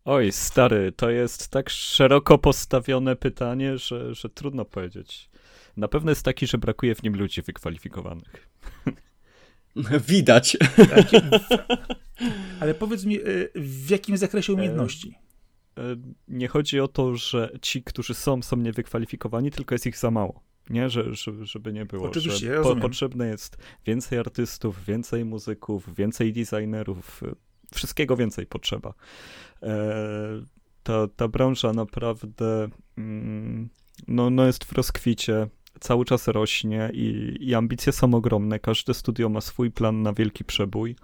Oj, 0.05 0.31
stary, 0.31 0.91
to 0.91 1.09
jest 1.09 1.47
tak 1.47 1.69
szeroko 1.69 2.37
postawione 2.37 3.15
pytanie, 3.15 3.77
że, 3.77 4.15
że 4.15 4.29
trudno 4.29 4.65
powiedzieć. 4.65 5.29
Na 5.77 5.87
pewno 5.87 6.11
jest 6.11 6.23
taki, 6.23 6.47
że 6.47 6.57
brakuje 6.57 6.95
w 6.95 7.03
nim 7.03 7.15
ludzi 7.15 7.41
wykwalifikowanych. 7.41 8.49
Widać. 10.07 10.57
Ale 12.59 12.73
powiedz 12.73 13.05
mi, 13.05 13.19
y, 13.19 13.51
w 13.55 13.89
jakim 13.89 14.17
zakresie 14.17 14.53
umiejętności? 14.53 15.15
E, 15.77 15.81
e, 15.81 15.95
nie 16.27 16.47
chodzi 16.47 16.79
o 16.79 16.87
to, 16.87 17.15
że 17.15 17.49
ci, 17.61 17.83
którzy 17.83 18.13
są, 18.13 18.41
są 18.41 18.57
niewykwalifikowani, 18.57 19.51
tylko 19.51 19.75
jest 19.75 19.85
ich 19.85 19.97
za 19.97 20.11
mało. 20.11 20.43
Nie, 20.69 20.89
że, 20.89 21.03
żeby 21.41 21.73
nie 21.73 21.85
było. 21.85 22.07
Oczywiście, 22.07 22.55
że 22.55 22.61
po, 22.61 22.75
potrzebne 22.75 23.27
jest 23.27 23.57
więcej 23.85 24.19
artystów, 24.19 24.85
więcej 24.85 25.25
muzyków, 25.25 25.95
więcej 25.95 26.33
designerów, 26.33 27.21
wszystkiego 27.73 28.15
więcej 28.15 28.45
potrzeba. 28.45 28.93
E, 29.63 29.85
ta, 30.83 31.07
ta 31.07 31.27
branża 31.27 31.73
naprawdę 31.73 32.69
mm, 32.97 33.69
no, 34.07 34.29
no 34.29 34.45
jest 34.45 34.65
w 34.65 34.71
rozkwicie, 34.71 35.47
cały 35.79 36.05
czas 36.05 36.27
rośnie 36.27 36.89
i, 36.93 37.37
i 37.39 37.55
ambicje 37.55 37.93
są 37.93 38.13
ogromne. 38.13 38.59
Każde 38.59 38.93
studio 38.93 39.29
ma 39.29 39.41
swój 39.41 39.71
plan 39.71 40.01
na 40.01 40.13
wielki 40.13 40.43
przebój. 40.43 40.95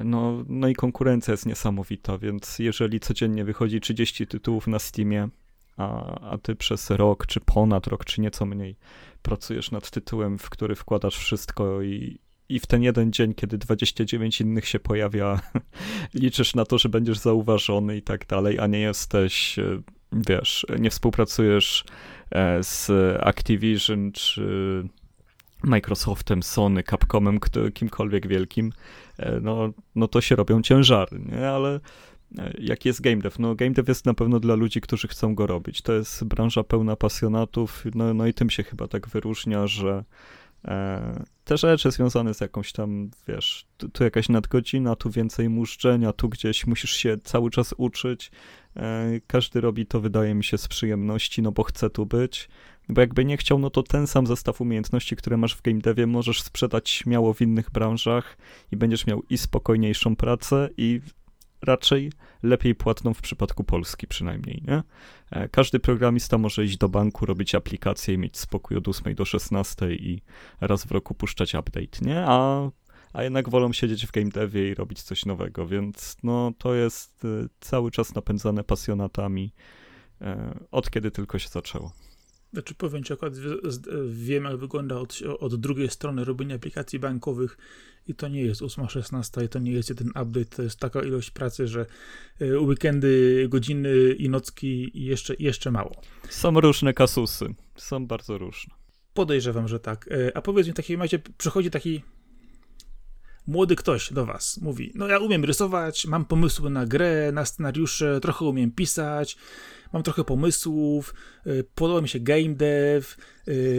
No, 0.00 0.44
no 0.48 0.68
i 0.68 0.74
konkurencja 0.74 1.32
jest 1.32 1.46
niesamowita, 1.46 2.18
więc 2.18 2.58
jeżeli 2.58 3.00
codziennie 3.00 3.44
wychodzi 3.44 3.80
30 3.80 4.26
tytułów 4.26 4.66
na 4.66 4.78
Steamie, 4.78 5.28
a, 5.76 6.20
a 6.30 6.38
ty 6.38 6.56
przez 6.56 6.90
rok, 6.90 7.26
czy 7.26 7.40
ponad 7.40 7.86
rok, 7.86 8.04
czy 8.04 8.20
nieco 8.20 8.46
mniej 8.46 8.76
pracujesz 9.22 9.70
nad 9.70 9.90
tytułem, 9.90 10.38
w 10.38 10.50
który 10.50 10.74
wkładasz 10.74 11.16
wszystko 11.16 11.82
i, 11.82 12.18
i 12.48 12.60
w 12.60 12.66
ten 12.66 12.82
jeden 12.82 13.12
dzień, 13.12 13.34
kiedy 13.34 13.58
29 13.58 14.40
innych 14.40 14.68
się 14.68 14.80
pojawia, 14.80 15.40
liczysz 16.14 16.54
na 16.54 16.64
to, 16.64 16.78
że 16.78 16.88
będziesz 16.88 17.18
zauważony 17.18 17.96
i 17.96 18.02
tak 18.02 18.26
dalej, 18.26 18.58
a 18.58 18.66
nie 18.66 18.80
jesteś, 18.80 19.58
e, 19.58 19.82
wiesz, 20.12 20.66
nie 20.78 20.90
współpracujesz 20.90 21.84
z 22.62 22.90
Activision 23.20 24.12
czy 24.12 24.84
Microsoftem, 25.64 26.42
Sony, 26.42 26.82
Capcomem, 26.82 27.38
kimkolwiek 27.74 28.26
wielkim, 28.26 28.72
e, 29.18 29.40
no, 29.40 29.72
no 29.94 30.08
to 30.08 30.20
się 30.20 30.36
robią 30.36 30.62
ciężary, 30.62 31.20
nie? 31.32 31.48
Ale 31.48 31.80
jak 32.58 32.84
jest 32.84 33.00
game 33.00 33.16
dev? 33.16 33.36
No 33.38 33.54
game 33.54 33.70
dev 33.70 33.90
jest 33.90 34.06
na 34.06 34.14
pewno 34.14 34.40
dla 34.40 34.54
ludzi, 34.54 34.80
którzy 34.80 35.08
chcą 35.08 35.34
go 35.34 35.46
robić. 35.46 35.82
To 35.82 35.92
jest 35.92 36.24
branża 36.24 36.64
pełna 36.64 36.96
pasjonatów, 36.96 37.84
no, 37.94 38.14
no 38.14 38.26
i 38.26 38.34
tym 38.34 38.50
się 38.50 38.62
chyba 38.62 38.88
tak 38.88 39.08
wyróżnia, 39.08 39.66
że 39.66 40.04
E, 40.04 40.04
te 41.44 41.56
rzeczy 41.56 41.90
związane 41.90 42.34
z 42.34 42.40
jakąś 42.40 42.72
tam, 42.72 43.10
wiesz, 43.28 43.66
tu, 43.76 43.88
tu, 43.88 44.04
jakaś 44.04 44.28
nadgodzina, 44.28 44.96
tu 44.96 45.10
więcej 45.10 45.48
muszczenia, 45.48 46.12
tu 46.12 46.28
gdzieś 46.28 46.66
musisz 46.66 46.92
się 46.92 47.16
cały 47.24 47.50
czas 47.50 47.74
uczyć. 47.76 48.30
E, 48.76 49.20
każdy 49.26 49.60
robi 49.60 49.86
to, 49.86 50.00
wydaje 50.00 50.34
mi 50.34 50.44
się, 50.44 50.58
z 50.58 50.68
przyjemności, 50.68 51.42
no 51.42 51.52
bo 51.52 51.62
chce 51.62 51.90
tu 51.90 52.06
być. 52.06 52.48
Bo 52.88 53.00
jakby 53.00 53.24
nie 53.24 53.36
chciał, 53.36 53.58
no 53.58 53.70
to 53.70 53.82
ten 53.82 54.06
sam 54.06 54.26
zestaw 54.26 54.60
umiejętności, 54.60 55.16
które 55.16 55.36
masz 55.36 55.54
w 55.56 55.62
game 55.62 55.78
devie, 55.78 56.06
możesz 56.06 56.42
sprzedać 56.42 56.90
śmiało 56.90 57.34
w 57.34 57.40
innych 57.40 57.70
branżach 57.70 58.36
i 58.72 58.76
będziesz 58.76 59.06
miał 59.06 59.22
i 59.30 59.38
spokojniejszą 59.38 60.16
pracę, 60.16 60.68
i 60.76 61.00
raczej 61.62 62.12
lepiej 62.42 62.74
płatną 62.74 63.14
w 63.14 63.20
przypadku 63.20 63.64
Polski 63.64 64.06
przynajmniej, 64.06 64.62
nie? 64.66 64.82
E, 65.30 65.48
każdy 65.48 65.78
programista 65.78 66.38
może 66.38 66.64
iść 66.64 66.76
do 66.76 66.88
banku, 66.88 67.26
robić 67.26 67.54
aplikację 67.54 68.14
i 68.14 68.18
mieć 68.18 68.38
spokój 68.38 68.76
od 68.76 68.88
8 68.88 69.14
do 69.14 69.24
16 69.24 69.94
i 69.94 70.22
raz 70.60 70.84
w 70.84 70.90
roku 70.90 71.14
puszczać 71.14 71.54
update, 71.54 71.98
nie? 72.02 72.24
A, 72.26 72.70
a 73.12 73.22
jednak 73.22 73.48
wolą 73.48 73.72
siedzieć 73.72 74.06
w 74.06 74.10
game 74.10 74.30
devie 74.30 74.68
i 74.68 74.74
robić 74.74 75.02
coś 75.02 75.26
nowego, 75.26 75.66
więc 75.66 76.16
no 76.22 76.52
to 76.58 76.74
jest 76.74 77.24
e, 77.24 77.48
cały 77.60 77.90
czas 77.90 78.14
napędzane 78.14 78.64
pasjonatami 78.64 79.52
e, 80.20 80.58
od 80.70 80.90
kiedy 80.90 81.10
tylko 81.10 81.38
się 81.38 81.48
zaczęło. 81.48 81.92
Znaczy 82.52 82.74
powiem 82.74 83.04
ci, 83.04 83.12
akurat 83.12 83.34
wiem, 84.08 84.44
jak 84.44 84.56
wygląda 84.56 84.98
od, 84.98 85.18
od 85.40 85.56
drugiej 85.56 85.90
strony 85.90 86.24
robienia 86.24 86.56
aplikacji 86.56 86.98
bankowych 86.98 87.58
i 88.06 88.14
to 88.14 88.28
nie 88.28 88.42
jest 88.42 88.60
8.16 88.60 89.44
i 89.44 89.48
to 89.48 89.58
nie 89.58 89.72
jest 89.72 89.88
jeden 89.88 90.08
update, 90.08 90.44
to 90.44 90.62
jest 90.62 90.78
taka 90.78 91.02
ilość 91.02 91.30
pracy, 91.30 91.68
że 91.68 91.86
e, 92.40 92.60
weekendy, 92.60 93.46
godziny 93.48 94.12
i 94.18 94.28
nocki 94.28 94.98
i 94.98 95.04
jeszcze, 95.04 95.34
jeszcze 95.38 95.70
mało. 95.70 96.02
Są 96.28 96.60
różne 96.60 96.94
kasusy, 96.94 97.54
są 97.76 98.06
bardzo 98.06 98.38
różne. 98.38 98.74
Podejrzewam, 99.14 99.68
że 99.68 99.80
tak. 99.80 100.08
E, 100.12 100.36
a 100.36 100.42
powiedz 100.42 100.66
mi, 100.66 100.72
w 100.72 100.76
takim 100.76 101.02
razie 101.02 101.18
przychodzi 101.38 101.70
taki 101.70 102.02
młody 103.46 103.76
ktoś 103.76 104.12
do 104.12 104.26
was, 104.26 104.58
mówi, 104.62 104.92
no 104.94 105.08
ja 105.08 105.18
umiem 105.18 105.44
rysować, 105.44 106.06
mam 106.06 106.24
pomysły 106.24 106.70
na 106.70 106.86
grę, 106.86 107.32
na 107.32 107.44
scenariusze, 107.44 108.20
trochę 108.20 108.44
umiem 108.44 108.70
pisać, 108.70 109.36
mam 109.92 110.02
trochę 110.02 110.24
pomysłów, 110.24 111.14
e, 111.46 111.50
podoba 111.74 112.00
mi 112.00 112.08
się 112.08 112.20
game 112.20 112.54
dev 112.54 113.06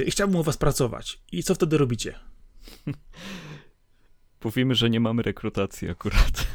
i 0.06 0.12
chciałbym 0.12 0.36
u 0.36 0.44
was 0.44 0.58
pracować. 0.58 1.22
I 1.32 1.44
co 1.44 1.56
wtedy 1.56 1.78
robicie? 1.78 2.16
Mówimy, 4.44 4.76
że 4.76 4.90
nie 4.90 5.00
mamy 5.00 5.24
rekrutacji 5.24 5.90
akurat. 5.90 6.32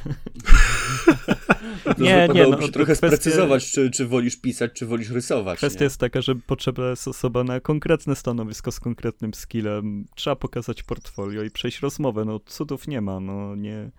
nie, 1.99 2.29
nie, 2.35 2.47
no, 2.47 2.63
się 2.63 2.73
trochę 2.73 2.97
kwestia... 2.97 3.07
sprecyzować, 3.07 3.71
czy, 3.71 3.91
czy 3.91 4.07
wolisz 4.07 4.37
pisać, 4.37 4.73
czy 4.73 4.87
wolisz 4.87 5.11
rysować. 5.11 5.59
Kwestia 5.59 5.81
nie? 5.81 5.85
jest 5.85 6.01
taka, 6.01 6.21
że 6.21 6.35
potrzebna 6.35 6.91
jest 6.91 7.09
osoba 7.09 7.45
na 7.45 7.61
konkretne 7.61 8.17
stanowisko 8.17 8.73
z 8.73 8.81
konkretnym 8.81 9.35
skillem. 9.35 10.05
Trzeba 10.15 10.37
pokazać 10.37 10.83
portfolio 10.83 11.43
i 11.43 11.51
przejść 11.51 11.81
rozmowę. 11.81 12.25
No 12.25 12.41
cudów 12.47 12.89
nie 12.89 13.01
ma, 13.01 13.21
no 13.21 13.57
nie, 13.57 13.91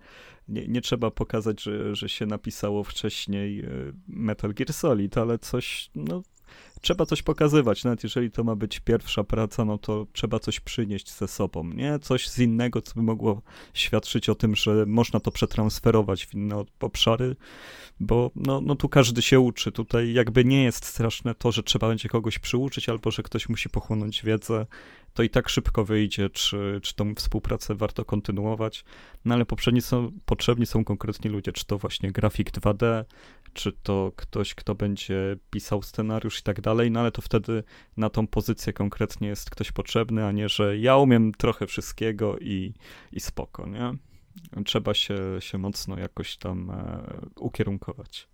nie, 0.48 0.68
nie 0.68 0.80
trzeba 0.80 1.10
pokazać, 1.10 1.62
że, 1.62 1.94
że 1.94 2.08
się 2.08 2.26
napisało 2.26 2.84
wcześniej 2.84 3.60
e, 3.60 3.68
Metal 4.08 4.54
Gear 4.54 4.72
Solid, 4.72 5.18
ale 5.18 5.38
coś, 5.38 5.90
no 5.94 6.22
trzeba 6.80 7.06
coś 7.06 7.22
pokazywać, 7.22 7.84
nawet 7.84 8.02
jeżeli 8.02 8.30
to 8.30 8.44
ma 8.44 8.56
być 8.56 8.80
pierwsza 8.80 9.24
praca, 9.24 9.64
no 9.64 9.78
to 9.78 10.06
trzeba 10.12 10.38
coś 10.38 10.60
przynieść 10.60 11.12
ze 11.12 11.28
sobą, 11.28 11.64
nie? 11.64 11.98
Coś 11.98 12.28
z 12.28 12.38
innego, 12.38 12.82
co 12.82 12.94
by 12.94 13.02
mogło 13.02 13.42
świadczyć 13.74 14.28
o 14.28 14.34
tym, 14.34 14.56
że 14.56 14.86
można 14.86 15.20
to 15.20 15.30
przetransferować 15.30 16.26
w 16.26 16.34
inne 16.34 16.64
obszary, 16.80 17.36
bo 18.00 18.30
no, 18.36 18.60
no 18.60 18.74
tu 18.74 18.88
każdy 18.88 19.22
się 19.22 19.40
uczy, 19.40 19.72
tutaj 19.72 20.12
jakby 20.12 20.44
nie 20.44 20.64
jest 20.64 20.84
straszne 20.84 21.34
to, 21.34 21.52
że 21.52 21.62
trzeba 21.62 21.88
będzie 21.88 22.08
kogoś 22.08 22.38
przyuczyć, 22.38 22.88
albo 22.88 23.10
że 23.10 23.22
ktoś 23.22 23.48
musi 23.48 23.68
pochłonąć 23.68 24.22
wiedzę, 24.22 24.66
to 25.14 25.22
i 25.22 25.30
tak 25.30 25.48
szybko 25.48 25.84
wyjdzie, 25.84 26.30
czy, 26.30 26.80
czy 26.82 26.94
tą 26.94 27.14
współpracę 27.14 27.74
warto 27.74 28.04
kontynuować, 28.04 28.84
no 29.24 29.34
ale 29.34 29.46
poprzedni 29.46 29.82
są, 29.82 30.12
potrzebni 30.26 30.66
są 30.66 30.84
konkretni 30.84 31.30
ludzie, 31.30 31.52
czy 31.52 31.66
to 31.66 31.78
właśnie 31.78 32.12
grafik 32.12 32.50
2D, 32.50 33.04
czy 33.52 33.72
to 33.72 34.12
ktoś, 34.16 34.54
kto 34.54 34.74
będzie 34.74 35.36
pisał 35.50 35.82
scenariusz 35.82 36.38
i 36.38 36.42
tak 36.42 36.60
dalej, 36.60 36.67
no 36.90 37.00
ale 37.00 37.12
to 37.12 37.22
wtedy 37.22 37.64
na 37.96 38.10
tą 38.10 38.26
pozycję 38.26 38.72
konkretnie 38.72 39.28
jest 39.28 39.50
ktoś 39.50 39.72
potrzebny, 39.72 40.26
a 40.26 40.32
nie, 40.32 40.48
że 40.48 40.78
ja 40.78 40.96
umiem 40.96 41.32
trochę 41.32 41.66
wszystkiego 41.66 42.38
i, 42.38 42.74
i 43.12 43.20
spoko, 43.20 43.66
nie? 43.66 43.92
Trzeba 44.64 44.94
się, 44.94 45.18
się 45.40 45.58
mocno 45.58 45.98
jakoś 45.98 46.36
tam 46.36 46.70
e, 46.70 47.02
ukierunkować. 47.36 48.28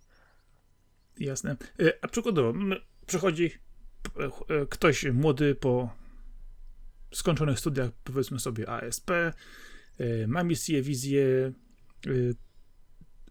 Jasne. 1.19 1.55
E, 1.79 1.93
a 2.01 2.07
przykładowo, 2.07 2.59
przychodzi 3.05 3.51
e, 4.49 4.65
ktoś 4.65 5.05
młody 5.13 5.55
po 5.55 5.89
skończonych 7.13 7.59
studiach, 7.59 7.89
powiedzmy 8.03 8.39
sobie 8.39 8.69
ASP, 8.69 9.11
e, 9.11 9.33
ma 10.27 10.43
misję, 10.43 10.81
wizję, 10.81 11.23
e, 12.07 12.11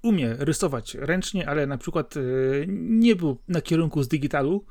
umie 0.02 0.36
rysować 0.38 0.94
ręcznie, 0.94 1.48
ale 1.48 1.66
na 1.66 1.78
przykład 1.78 2.16
e, 2.16 2.20
nie 2.68 3.16
był 3.16 3.38
na 3.48 3.60
kierunku 3.60 4.02
z 4.02 4.08
digitalu. 4.08 4.64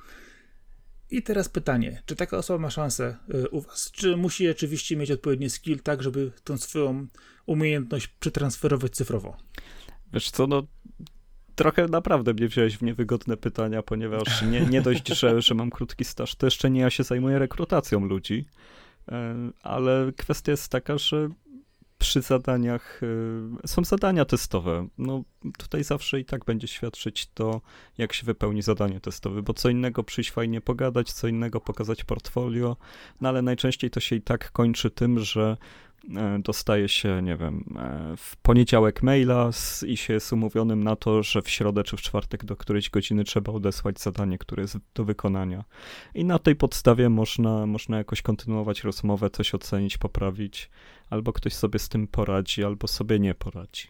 I 1.12 1.24
teraz 1.24 1.50
pytanie, 1.50 2.02
czy 2.06 2.16
taka 2.16 2.38
osoba 2.38 2.60
ma 2.60 2.70
szansę 2.70 3.18
u 3.52 3.62
Was? 3.62 3.92
Czy 3.92 4.18
musi 4.18 4.50
oczywiście 4.50 4.96
mieć 4.98 5.12
odpowiedni 5.12 5.50
skill, 5.50 5.80
tak, 5.80 6.04
żeby 6.04 6.32
tą 6.44 6.58
swoją 6.58 7.08
umiejętność 7.46 8.08
przetransferować 8.08 8.92
cyfrowo? 8.92 9.38
Wiesz 10.14 10.32
co, 10.32 10.48
no 10.48 10.64
trochę 11.56 11.88
naprawdę 11.88 12.34
mnie 12.34 12.48
wziąłeś 12.48 12.78
w 12.78 12.82
niewygodne 12.82 13.38
pytania, 13.38 13.84
ponieważ 13.84 14.42
nie, 14.42 14.62
nie 14.62 14.82
dość, 14.82 15.08
że, 15.08 15.42
że 15.42 15.56
mam 15.56 15.70
krótki 15.70 16.06
staż, 16.06 16.36
to 16.36 16.48
jeszcze 16.48 16.70
nie 16.70 16.82
ja 16.82 16.90
się 16.90 17.04
zajmuję 17.04 17.40
rekrutacją 17.40 18.06
ludzi. 18.06 18.46
E, 19.12 19.36
ale 19.64 20.12
kwestia 20.18 20.52
jest 20.52 20.70
taka, 20.70 20.98
że 20.98 21.30
przy 22.04 22.22
zadaniach 22.22 23.02
e, 23.64 23.68
są 23.68 23.84
zadania 23.84 24.26
testowe. 24.26 24.88
No 24.98 25.24
tutaj 25.58 25.84
zawsze 25.84 26.20
i 26.20 26.26
tak 26.26 26.46
będzie 26.46 26.68
świadczyć 26.68 27.28
to, 27.34 27.62
jak 27.98 28.14
się 28.14 28.26
wypełni 28.26 28.62
zadanie 28.62 29.00
testowe, 29.00 29.42
bo 29.42 29.54
co 29.54 29.70
innego 29.70 30.04
przyjść 30.04 30.32
fajnie 30.32 30.62
pogadać, 30.62 31.14
co 31.14 31.28
innego 31.28 31.62
pokazać 31.62 32.04
portfolio, 32.04 32.78
no 33.22 33.30
ale 33.30 33.42
najczęściej 33.42 33.90
to 33.90 34.00
się 34.00 34.16
i 34.16 34.22
tak 34.22 34.52
kończy 34.52 34.92
tym, 34.92 35.20
że 35.20 35.58
E, 36.16 36.40
dostaje 36.40 36.90
się, 36.90 37.22
nie 37.22 37.36
wiem, 37.36 37.64
e, 37.80 38.18
w 38.18 38.36
poniedziałek 38.36 39.04
maila 39.04 39.52
z, 39.52 39.84
i 39.84 39.98
się 39.98 40.14
jest 40.14 40.34
umówionym 40.34 40.84
na 40.84 40.96
to, 40.96 41.24
że 41.24 41.42
w 41.42 41.50
środę 41.50 41.84
czy 41.84 41.98
w 41.98 42.02
czwartek 42.02 42.46
do 42.46 42.56
którejś 42.56 42.90
godziny 42.90 43.24
trzeba 43.24 43.54
odesłać 43.54 44.00
zadanie, 44.00 44.38
które 44.38 44.62
jest 44.62 44.78
do 44.96 45.06
wykonania. 45.06 45.64
I 46.16 46.26
na 46.26 46.40
tej 46.40 46.56
podstawie 46.56 47.10
można, 47.10 47.66
można 47.66 47.98
jakoś 47.98 48.22
kontynuować 48.22 48.84
rozmowę, 48.84 49.30
coś 49.30 49.56
ocenić, 49.56 49.98
poprawić, 49.98 50.70
albo 51.14 51.34
ktoś 51.34 51.54
sobie 51.54 51.80
z 51.80 51.90
tym 51.90 52.08
poradzi, 52.08 52.64
albo 52.64 52.88
sobie 52.88 53.20
nie 53.20 53.34
poradzi 53.36 53.88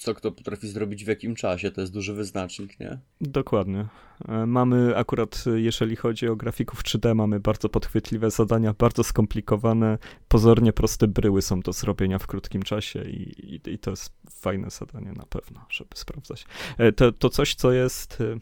co 0.00 0.14
kto 0.14 0.32
potrafi 0.32 0.68
zrobić 0.68 1.04
w 1.04 1.08
jakim 1.08 1.34
czasie, 1.34 1.70
to 1.70 1.80
jest 1.80 1.92
duży 1.92 2.14
wyznacznik, 2.14 2.80
nie? 2.80 2.98
Dokładnie. 3.20 3.86
E, 4.28 4.46
mamy 4.46 4.96
akurat, 4.96 5.44
jeżeli 5.54 5.96
chodzi 5.96 6.28
o 6.28 6.36
grafików 6.36 6.82
3D, 6.82 7.14
mamy 7.14 7.40
bardzo 7.40 7.68
podchwytliwe 7.68 8.30
zadania, 8.30 8.74
bardzo 8.78 9.04
skomplikowane, 9.04 9.98
pozornie 10.28 10.72
proste 10.72 11.08
bryły 11.08 11.42
są 11.42 11.60
do 11.60 11.72
zrobienia 11.72 12.18
w 12.18 12.26
krótkim 12.26 12.62
czasie 12.62 13.02
i, 13.02 13.54
i, 13.54 13.70
i 13.70 13.78
to 13.78 13.90
jest 13.90 14.12
fajne 14.30 14.70
zadanie 14.70 15.12
na 15.12 15.26
pewno, 15.26 15.66
żeby 15.70 15.90
sprawdzać. 15.94 16.46
E, 16.78 16.92
to, 16.92 17.12
to 17.12 17.30
coś, 17.30 17.54
co 17.54 17.72
jest 17.72 18.20
e, 18.20 18.38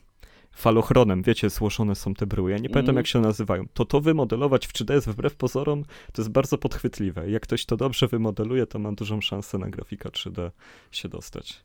falochronem, 0.54 1.22
wiecie, 1.22 1.50
złożone 1.50 1.94
są 1.94 2.14
te 2.14 2.26
bryły. 2.26 2.50
Ja 2.50 2.58
nie 2.58 2.70
pamiętam, 2.70 2.92
mm. 2.92 2.96
jak 2.96 3.06
się 3.06 3.20
nazywają. 3.20 3.64
To 3.74 3.84
to 3.84 4.00
wymodelować 4.00 4.66
w 4.66 4.72
3D 4.72 4.94
jest 4.94 5.08
wbrew 5.08 5.34
pozorom, 5.36 5.84
to 6.12 6.22
jest 6.22 6.30
bardzo 6.30 6.58
podchwytliwe. 6.58 7.30
Jak 7.30 7.42
ktoś 7.42 7.66
to 7.66 7.76
dobrze 7.76 8.08
wymodeluje, 8.08 8.66
to 8.66 8.78
ma 8.78 8.92
dużą 8.92 9.20
szansę 9.20 9.58
na 9.58 9.70
grafika 9.70 10.08
3D 10.08 10.50
się 10.90 11.08
dostać. 11.08 11.64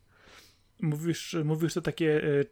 Mówisz, 0.81 1.35
mówisz 1.45 1.73
to 1.73 1.81
takie 1.81 2.21
e, 2.23 2.45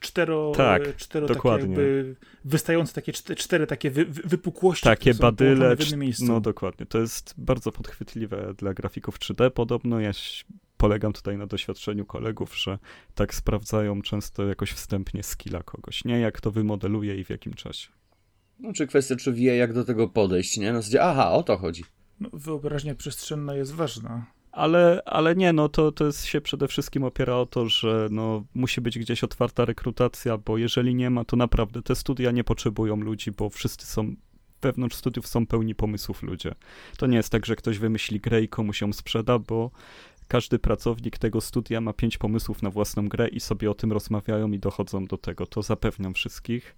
cztero, 0.00 0.52
tak, 0.56 0.96
cztero 0.96 1.26
dokładnie. 1.26 1.76
takie 1.76 2.14
wystające 2.44 2.92
takie 2.92 3.12
cztery 3.12 3.66
takie 3.66 3.90
wy, 3.90 4.04
wypukłości. 4.04 4.84
Takie 4.84 5.14
badyle, 5.14 5.76
no 6.20 6.40
dokładnie. 6.40 6.86
To 6.86 6.98
jest 6.98 7.34
bardzo 7.38 7.72
podchwytliwe 7.72 8.54
dla 8.58 8.74
grafików 8.74 9.18
3D 9.18 9.50
podobno. 9.50 10.00
Ja 10.00 10.12
polegam 10.76 11.12
tutaj 11.12 11.38
na 11.38 11.46
doświadczeniu 11.46 12.04
kolegów, 12.04 12.58
że 12.58 12.78
tak 13.14 13.34
sprawdzają 13.34 14.02
często 14.02 14.46
jakoś 14.46 14.72
wstępnie 14.72 15.22
skilla 15.22 15.62
kogoś, 15.62 16.04
nie? 16.04 16.20
Jak 16.20 16.40
to 16.40 16.50
wymodeluje 16.50 17.16
i 17.16 17.24
w 17.24 17.30
jakim 17.30 17.54
czasie. 17.54 17.88
No, 18.58 18.72
czy 18.72 18.86
kwestia, 18.86 19.16
czy 19.16 19.32
wie, 19.32 19.56
jak 19.56 19.72
do 19.72 19.84
tego 19.84 20.08
podejść, 20.08 20.56
nie? 20.56 20.72
No, 20.72 20.78
zasadzie, 20.78 21.02
aha, 21.02 21.32
o 21.32 21.42
to 21.42 21.56
chodzi. 21.56 21.84
No, 22.20 22.30
wyobraźnia 22.32 22.94
przestrzenna 22.94 23.54
jest 23.54 23.72
ważna. 23.72 24.26
Ale, 24.52 25.02
ale 25.04 25.36
nie, 25.36 25.52
no 25.52 25.68
to, 25.68 25.92
to 25.92 26.06
jest, 26.06 26.24
się 26.24 26.40
przede 26.40 26.68
wszystkim 26.68 27.04
opiera 27.04 27.36
o 27.36 27.46
to, 27.46 27.68
że 27.68 28.08
no, 28.10 28.44
musi 28.54 28.80
być 28.80 28.98
gdzieś 28.98 29.24
otwarta 29.24 29.64
rekrutacja, 29.64 30.38
bo 30.38 30.58
jeżeli 30.58 30.94
nie 30.94 31.10
ma, 31.10 31.24
to 31.24 31.36
naprawdę 31.36 31.82
te 31.82 31.94
studia 31.94 32.30
nie 32.30 32.44
potrzebują 32.44 32.96
ludzi, 32.96 33.32
bo 33.32 33.50
wszyscy 33.50 33.86
są 33.86 34.14
wewnątrz 34.62 34.96
studiów 34.96 35.26
są 35.26 35.46
pełni 35.46 35.74
pomysłów 35.74 36.22
ludzie. 36.22 36.54
To 36.98 37.06
nie 37.06 37.16
jest 37.16 37.30
tak, 37.30 37.46
że 37.46 37.56
ktoś 37.56 37.78
wymyśli 37.78 38.20
grę 38.20 38.42
i 38.42 38.48
komuś 38.48 38.80
ją 38.80 38.92
sprzeda, 38.92 39.38
bo 39.38 39.70
każdy 40.28 40.58
pracownik 40.58 41.18
tego 41.18 41.40
studia 41.40 41.80
ma 41.80 41.92
pięć 41.92 42.18
pomysłów 42.18 42.62
na 42.62 42.70
własną 42.70 43.08
grę 43.08 43.28
i 43.28 43.40
sobie 43.40 43.70
o 43.70 43.74
tym 43.74 43.92
rozmawiają 43.92 44.52
i 44.52 44.58
dochodzą 44.58 45.04
do 45.04 45.18
tego. 45.18 45.46
To 45.46 45.62
zapewniam 45.62 46.14
wszystkich. 46.14 46.76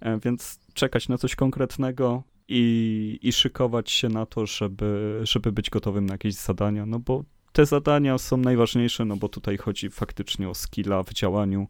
E, 0.00 0.18
więc 0.18 0.60
czekać 0.74 1.08
na 1.08 1.18
coś 1.18 1.34
konkretnego, 1.34 2.22
i, 2.48 3.18
i 3.22 3.32
szykować 3.32 3.90
się 3.90 4.08
na 4.08 4.26
to, 4.26 4.46
żeby, 4.46 5.20
żeby 5.22 5.52
być 5.52 5.70
gotowym 5.70 6.06
na 6.06 6.14
jakieś 6.14 6.34
zadania, 6.34 6.86
no 6.86 6.98
bo 6.98 7.24
te 7.52 7.66
zadania 7.66 8.18
są 8.18 8.36
najważniejsze, 8.36 9.04
no 9.04 9.16
bo 9.16 9.28
tutaj 9.28 9.56
chodzi 9.56 9.90
faktycznie 9.90 10.48
o 10.48 10.54
skilla 10.54 11.02
w 11.02 11.12
działaniu. 11.12 11.68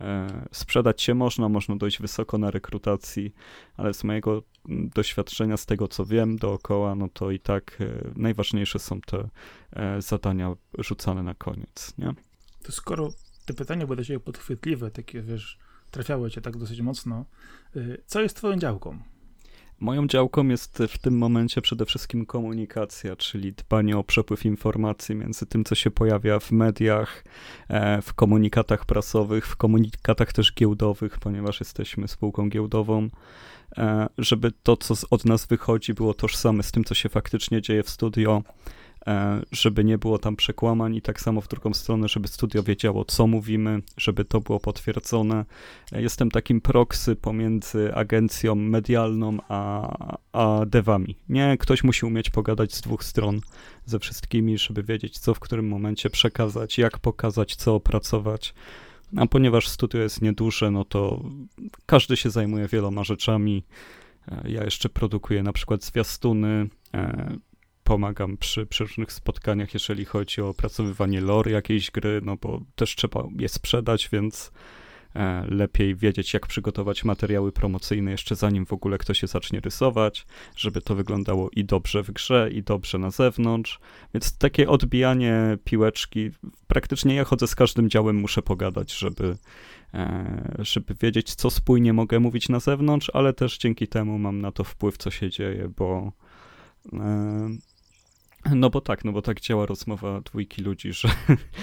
E, 0.00 0.26
sprzedać 0.52 1.02
się 1.02 1.14
można, 1.14 1.48
można 1.48 1.76
dojść 1.76 2.00
wysoko 2.00 2.38
na 2.38 2.50
rekrutacji, 2.50 3.34
ale 3.76 3.94
z 3.94 4.04
mojego 4.04 4.42
mm, 4.68 4.90
doświadczenia, 4.94 5.56
z 5.56 5.66
tego 5.66 5.88
co 5.88 6.04
wiem 6.04 6.36
dookoła, 6.36 6.94
no 6.94 7.08
to 7.08 7.30
i 7.30 7.40
tak 7.40 7.78
e, 7.80 8.10
najważniejsze 8.16 8.78
są 8.78 9.00
te 9.00 9.28
e, 9.72 10.02
zadania 10.02 10.54
rzucane 10.78 11.22
na 11.22 11.34
koniec, 11.34 11.94
nie? 11.98 12.14
To 12.62 12.72
skoro 12.72 13.08
te 13.46 13.54
pytania 13.54 13.86
były 13.86 13.96
dla 13.96 14.04
ciebie 14.04 14.20
podchwytliwe, 14.20 14.90
takie 14.90 15.22
wiesz, 15.22 15.58
trafiały 15.90 16.30
cię 16.30 16.40
tak 16.40 16.56
dosyć 16.56 16.80
mocno, 16.80 17.24
co 18.06 18.20
jest 18.20 18.36
twoją 18.36 18.58
działką? 18.58 18.98
Moją 19.80 20.06
działką 20.06 20.48
jest 20.48 20.82
w 20.88 20.98
tym 20.98 21.18
momencie 21.18 21.62
przede 21.62 21.86
wszystkim 21.86 22.26
komunikacja, 22.26 23.16
czyli 23.16 23.52
dbanie 23.52 23.98
o 23.98 24.04
przepływ 24.04 24.44
informacji 24.44 25.14
między 25.14 25.46
tym, 25.46 25.64
co 25.64 25.74
się 25.74 25.90
pojawia 25.90 26.38
w 26.38 26.52
mediach, 26.52 27.24
e, 27.68 28.02
w 28.02 28.14
komunikatach 28.14 28.84
prasowych, 28.84 29.46
w 29.46 29.56
komunikatach 29.56 30.32
też 30.32 30.54
giełdowych, 30.54 31.18
ponieważ 31.18 31.60
jesteśmy 31.60 32.08
spółką 32.08 32.48
giełdową, 32.48 33.08
e, 33.78 34.06
żeby 34.18 34.52
to, 34.62 34.76
co 34.76 34.94
od 35.10 35.24
nas 35.24 35.46
wychodzi, 35.46 35.94
było 35.94 36.14
tożsame 36.14 36.62
z 36.62 36.72
tym, 36.72 36.84
co 36.84 36.94
się 36.94 37.08
faktycznie 37.08 37.62
dzieje 37.62 37.82
w 37.82 37.90
studio 37.90 38.42
żeby 39.52 39.84
nie 39.84 39.98
było 39.98 40.18
tam 40.18 40.36
przekłamań 40.36 40.96
i 40.96 41.02
tak 41.02 41.20
samo 41.20 41.40
w 41.40 41.48
drugą 41.48 41.74
stronę, 41.74 42.08
żeby 42.08 42.28
studio 42.28 42.62
wiedziało, 42.62 43.04
co 43.04 43.26
mówimy, 43.26 43.82
żeby 43.96 44.24
to 44.24 44.40
było 44.40 44.60
potwierdzone. 44.60 45.44
E, 45.92 46.02
jestem 46.02 46.30
takim 46.30 46.60
proksy 46.60 47.16
pomiędzy 47.16 47.94
agencją 47.94 48.54
medialną 48.54 49.36
a, 49.48 50.16
a 50.32 50.66
devami. 50.66 51.16
Nie, 51.28 51.56
ktoś 51.58 51.84
musi 51.84 52.06
umieć 52.06 52.30
pogadać 52.30 52.74
z 52.74 52.80
dwóch 52.80 53.04
stron 53.04 53.40
ze 53.86 53.98
wszystkimi, 53.98 54.58
żeby 54.58 54.82
wiedzieć, 54.82 55.18
co 55.18 55.34
w 55.34 55.40
którym 55.40 55.68
momencie 55.68 56.10
przekazać, 56.10 56.78
jak 56.78 56.98
pokazać, 56.98 57.56
co 57.56 57.74
opracować. 57.74 58.54
A 59.16 59.26
ponieważ 59.26 59.68
studio 59.68 60.00
jest 60.00 60.22
nieduże, 60.22 60.70
no 60.70 60.84
to 60.84 61.22
każdy 61.86 62.16
się 62.16 62.30
zajmuje 62.30 62.68
wieloma 62.68 63.04
rzeczami. 63.04 63.64
E, 64.28 64.50
ja 64.50 64.64
jeszcze 64.64 64.88
produkuję 64.88 65.42
na 65.42 65.52
przykład 65.52 65.84
zwiastuny, 65.84 66.68
pomagam 67.90 68.36
przy, 68.36 68.66
przy 68.66 68.84
różnych 68.84 69.12
spotkaniach, 69.12 69.74
jeżeli 69.74 70.04
chodzi 70.04 70.40
o 70.40 70.48
opracowywanie 70.48 71.20
lore 71.20 71.50
jakiejś 71.50 71.90
gry, 71.90 72.20
no 72.24 72.36
bo 72.36 72.60
też 72.74 72.96
trzeba 72.96 73.24
je 73.38 73.48
sprzedać, 73.48 74.08
więc 74.12 74.52
e, 75.16 75.44
lepiej 75.48 75.96
wiedzieć, 75.96 76.34
jak 76.34 76.46
przygotować 76.46 77.04
materiały 77.04 77.52
promocyjne 77.52 78.10
jeszcze 78.10 78.36
zanim 78.36 78.66
w 78.66 78.72
ogóle 78.72 78.98
ktoś 78.98 79.22
je 79.22 79.28
zacznie 79.28 79.60
rysować, 79.60 80.26
żeby 80.56 80.82
to 80.82 80.94
wyglądało 80.94 81.50
i 81.56 81.64
dobrze 81.64 82.02
w 82.02 82.10
grze, 82.10 82.50
i 82.52 82.62
dobrze 82.62 82.98
na 82.98 83.10
zewnątrz. 83.10 83.80
Więc 84.14 84.38
takie 84.38 84.68
odbijanie 84.68 85.58
piłeczki, 85.64 86.30
praktycznie 86.66 87.14
ja 87.14 87.24
chodzę 87.24 87.46
z 87.46 87.54
każdym 87.54 87.90
działem, 87.90 88.16
muszę 88.16 88.42
pogadać, 88.42 88.92
żeby, 88.92 89.36
e, 89.94 90.54
żeby 90.58 90.94
wiedzieć, 90.94 91.34
co 91.34 91.50
spójnie 91.50 91.92
mogę 91.92 92.20
mówić 92.20 92.48
na 92.48 92.60
zewnątrz, 92.60 93.10
ale 93.14 93.32
też 93.32 93.58
dzięki 93.58 93.88
temu 93.88 94.18
mam 94.18 94.40
na 94.40 94.52
to 94.52 94.64
wpływ, 94.64 94.98
co 94.98 95.10
się 95.10 95.30
dzieje, 95.30 95.68
bo 95.76 96.12
e, 96.92 97.69
no 98.44 98.70
bo 98.70 98.80
tak, 98.80 99.04
no 99.04 99.12
bo 99.12 99.22
tak 99.22 99.40
działa 99.40 99.66
rozmowa 99.66 100.20
dwójki 100.20 100.62
ludzi, 100.62 100.92
że, 100.92 101.08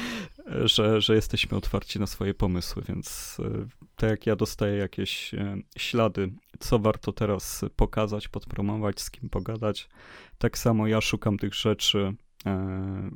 że, 0.74 1.02
że 1.02 1.16
jesteśmy 1.16 1.58
otwarci 1.58 2.00
na 2.00 2.08
swoje 2.08 2.34
pomysły, 2.34 2.84
więc 2.90 3.38
e, 3.40 3.68
tak 3.96 4.10
jak 4.10 4.26
ja 4.26 4.36
dostaję 4.36 4.78
jakieś 4.78 5.34
e, 5.34 5.58
ślady, 5.78 6.32
co 6.60 6.80
warto 6.80 7.12
teraz 7.14 7.66
pokazać, 7.76 8.28
podpromować, 8.28 9.02
z 9.02 9.12
kim 9.12 9.30
pogadać, 9.30 9.90
tak 10.38 10.58
samo 10.58 10.88
ja 10.88 11.02
szukam 11.02 11.38
tych 11.38 11.54
rzeczy, 11.54 12.14
e, 12.46 13.10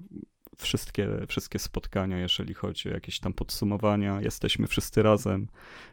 wszystkie, 0.62 1.08
wszystkie 1.28 1.60
spotkania, 1.60 2.18
jeżeli 2.20 2.54
chodzi 2.54 2.90
o 2.90 2.94
jakieś 2.94 3.20
tam 3.20 3.34
podsumowania. 3.34 4.22
Jesteśmy 4.22 4.68
wszyscy 4.68 5.04
razem 5.04 5.48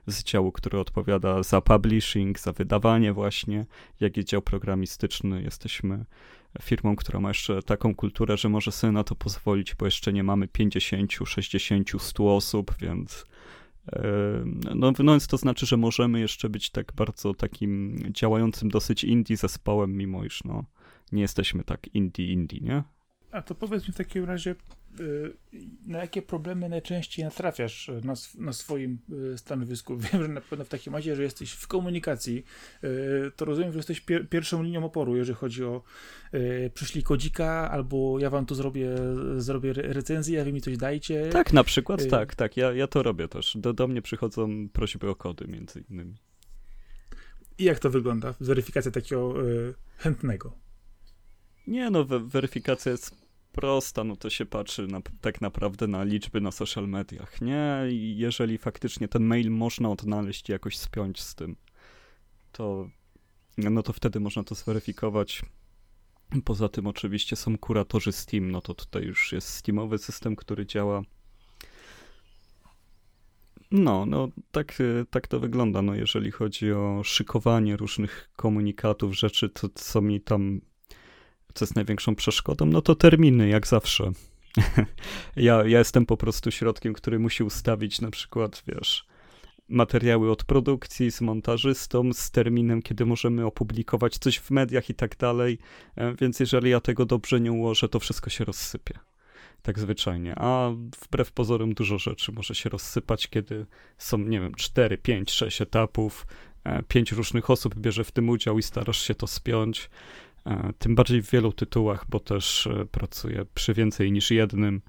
z 0.07 0.23
działu, 0.23 0.53
który 0.53 0.79
odpowiada 0.79 1.43
za 1.43 1.61
publishing, 1.61 2.41
za 2.41 2.53
wydawanie 2.53 3.13
właśnie, 3.13 3.67
jak 4.01 4.17
jest 4.17 4.29
dział 4.29 4.43
programistyczny. 4.43 5.43
Jesteśmy 5.43 6.05
firmą, 6.63 6.97
która 6.97 7.21
ma 7.21 7.29
jeszcze 7.29 7.63
taką 7.63 7.95
kulturę, 7.95 8.37
że 8.37 8.49
może 8.49 8.73
sobie 8.73 8.93
na 8.93 9.05
to 9.05 9.15
pozwolić, 9.15 9.75
bo 9.75 9.85
jeszcze 9.85 10.13
nie 10.13 10.25
mamy 10.25 10.49
50, 10.49 11.13
60, 11.27 11.89
100 11.99 12.37
osób, 12.37 12.75
więc 12.81 13.25
no, 14.75 14.93
no 14.99 15.13
więc 15.13 15.27
to 15.27 15.37
znaczy, 15.37 15.67
że 15.67 15.77
możemy 15.77 16.21
jeszcze 16.21 16.49
być 16.49 16.71
tak 16.71 16.93
bardzo 16.93 17.35
takim 17.35 17.99
działającym 18.11 18.69
dosyć 18.69 19.05
indie 19.05 19.37
zespołem, 19.37 19.97
mimo 19.97 20.25
iż 20.25 20.45
no, 20.45 20.65
nie 21.13 21.23
jesteśmy 21.23 21.65
tak 21.65 21.95
indie 21.95 22.33
indie, 22.33 22.61
nie? 22.61 22.83
A 23.31 23.43
to 23.43 23.55
powiedz 23.55 23.89
mi 23.89 23.95
w 23.95 23.97
takim 23.97 24.25
razie, 24.25 24.55
y, 25.01 25.33
na 25.87 25.99
jakie 25.99 26.23
problemy 26.23 26.69
najczęściej 26.69 27.25
natrafiasz 27.25 27.91
na, 28.05 28.15
na 28.39 28.53
swoim 28.53 28.99
y, 29.35 29.39
stanowisku? 29.39 29.97
Wiem, 30.13 30.23
że 30.23 30.29
na 30.29 30.41
pewno 30.41 30.65
w 30.65 30.69
takim 30.69 30.95
razie, 30.95 31.17
że 31.17 31.23
jesteś 31.23 31.53
w 31.53 31.67
komunikacji, 31.67 32.45
y, 32.85 33.31
to 33.37 33.45
rozumiem, 33.45 33.73
że 33.73 33.79
jesteś 33.79 34.01
pier 34.01 34.29
pierwszą 34.29 34.63
linią 34.63 34.85
oporu, 34.85 35.17
jeżeli 35.17 35.37
chodzi 35.37 35.65
o 35.65 35.83
przyszli 36.75 37.03
kodzika, 37.03 37.71
albo 37.71 38.19
ja 38.19 38.31
wam 38.31 38.47
tu 38.47 38.55
zrobię, 38.55 38.97
zrobię 39.37 39.73
recenzję, 39.73 40.41
a 40.41 40.45
wy 40.45 40.53
mi 40.53 40.61
coś 40.61 40.77
dajcie. 40.77 41.29
Tak, 41.29 41.53
na 41.53 41.65
przykład, 41.65 42.09
tak, 42.09 42.35
tak, 42.35 42.57
ja, 42.57 42.73
ja 42.73 42.87
to 42.87 43.03
robię 43.03 43.29
też. 43.29 43.57
Do, 43.57 43.73
do 43.73 43.89
mnie 43.89 44.03
przychodzą 44.03 44.69
prośby 44.73 45.11
o 45.11 45.15
kody, 45.15 45.49
między 45.49 45.85
innymi. 45.91 46.15
I 47.59 47.65
jak 47.65 47.79
to 47.79 47.91
wygląda? 47.91 48.35
Weryfikacja 48.41 48.91
takiego 48.91 49.35
chętnego. 49.97 50.68
Nie 51.69 51.91
no, 51.91 52.05
weryfikacja 52.05 52.93
jest 52.93 53.29
prosta, 53.53 54.05
no 54.05 54.17
to 54.17 54.31
się 54.31 54.47
patrzy 54.47 54.87
na, 54.87 55.01
tak 55.21 55.41
naprawdę 55.41 55.87
na 55.87 56.05
liczby 56.05 56.41
na 56.41 56.51
social 56.51 56.89
mediach, 56.89 57.41
nie? 57.41 57.79
I 57.91 58.15
jeżeli 58.19 58.59
faktycznie 58.59 59.09
ten 59.09 59.25
mail 59.25 59.51
można 59.51 59.91
odnaleźć 59.91 60.49
i 60.49 60.53
jakoś 60.53 60.79
spiąć 60.79 61.21
z 61.21 61.35
tym, 61.35 61.57
to 62.53 62.89
no 63.59 63.83
to 63.83 63.93
wtedy 63.93 64.21
można 64.21 64.45
to 64.45 64.55
zweryfikować. 64.55 65.43
Poza 66.45 66.69
tym 66.69 66.87
oczywiście 66.87 67.37
są 67.37 67.59
kuratorzy 67.59 68.13
Steam, 68.13 68.51
no 68.51 68.61
to 68.61 68.75
tutaj 68.75 69.03
już 69.03 69.33
jest 69.33 69.49
Steamowy 69.49 69.99
system, 69.99 70.37
który 70.37 70.67
działa. 70.67 71.03
No, 73.71 74.07
no 74.07 74.29
tak, 74.51 74.79
tak 75.11 75.29
to 75.29 75.41
wygląda, 75.41 75.83
no 75.83 75.95
jeżeli 75.95 76.31
chodzi 76.31 76.73
o 76.73 77.01
szykowanie 77.05 77.77
różnych 77.77 78.31
komunikatów, 78.37 79.17
rzeczy, 79.17 79.49
to 79.49 79.69
co 79.75 80.01
mi 80.01 80.21
tam 80.21 80.61
co 81.55 81.65
jest 81.65 81.77
największą 81.77 82.15
przeszkodą? 82.15 82.67
No 82.67 82.83
to 82.83 82.95
terminy, 82.95 83.49
jak 83.49 83.67
zawsze. 83.67 84.13
ja, 85.37 85.65
ja 85.67 85.79
jestem 85.79 86.07
po 86.07 86.17
prostu 86.17 86.51
środkiem, 86.51 86.95
który 86.95 87.19
musi 87.19 87.45
ustawić 87.45 88.01
na 88.01 88.11
przykład, 88.11 88.63
wiesz, 88.67 89.07
materiały 89.69 90.31
od 90.31 90.45
produkcji 90.45 91.13
z 91.13 91.21
montażystą, 91.21 92.13
z 92.13 92.31
terminem, 92.31 92.83
kiedy 92.83 93.07
możemy 93.07 93.47
opublikować 93.47 94.19
coś 94.19 94.39
w 94.39 94.51
mediach 94.51 94.91
i 94.91 94.95
tak 94.95 95.17
dalej. 95.17 95.59
E, 95.97 96.15
więc 96.15 96.41
jeżeli 96.41 96.71
ja 96.71 96.81
tego 96.81 97.07
dobrze 97.07 97.41
nie 97.41 97.53
ułożę, 97.53 97.89
to 97.89 98.01
wszystko 98.01 98.31
się 98.31 98.45
rozsypie. 98.45 98.99
Tak 99.63 99.79
zwyczajnie. 99.79 100.35
A 100.39 100.71
wbrew 101.05 101.33
pozorom 101.33 101.75
dużo 101.75 101.99
rzeczy 101.99 102.33
może 102.33 102.55
się 102.55 102.69
rozsypać, 102.69 103.29
kiedy 103.29 103.67
są, 103.99 104.19
nie 104.19 104.41
wiem, 104.41 104.55
4, 104.55 104.99
5, 104.99 105.31
6 105.31 105.63
etapów, 105.63 106.27
e, 106.65 106.83
pięć 106.83 107.13
różnych 107.13 107.51
osób 107.51 107.75
bierze 107.75 108.05
w 108.05 108.13
tym 108.13 108.29
udział 108.29 108.59
i 108.59 108.63
starasz 108.63 109.03
się 109.03 109.15
to 109.15 109.27
spiąć. 109.27 109.91
E, 110.49 110.73
tym 110.79 110.95
bardziej 110.95 111.23
w 111.23 111.31
wielu 111.31 111.53
tytułach, 111.53 112.05
bo 112.09 112.21
też 112.21 112.67
e, 112.67 112.87
pracuję 112.87 113.47
przy 113.55 113.75
więcej 113.75 114.13
niż 114.13 114.31
jednym, 114.31 114.83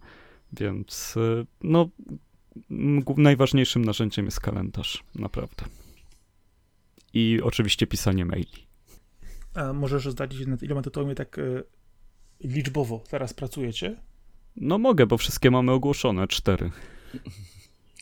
więc 0.53 1.15
e, 1.17 1.45
no, 1.63 1.89
najważniejszym 3.17 3.85
narzędziem 3.85 4.25
jest 4.25 4.39
kalendarz, 4.39 5.03
naprawdę. 5.15 5.65
I 7.13 7.39
oczywiście 7.43 7.87
pisanie 7.87 8.25
maili. 8.25 8.67
A 9.53 9.73
możesz 9.73 10.09
zdradzić, 10.09 10.47
nad 10.47 10.63
iloma 10.63 10.81
tytułami 10.81 11.15
tak 11.15 11.39
liczbowo 12.43 13.03
teraz 13.09 13.33
pracujecie? 13.33 13.95
No 14.55 14.77
mogę, 14.77 15.05
bo 15.05 15.17
wszystkie 15.17 15.51
mamy 15.51 15.71
ogłoszone, 15.71 16.27
cztery. 16.27 16.71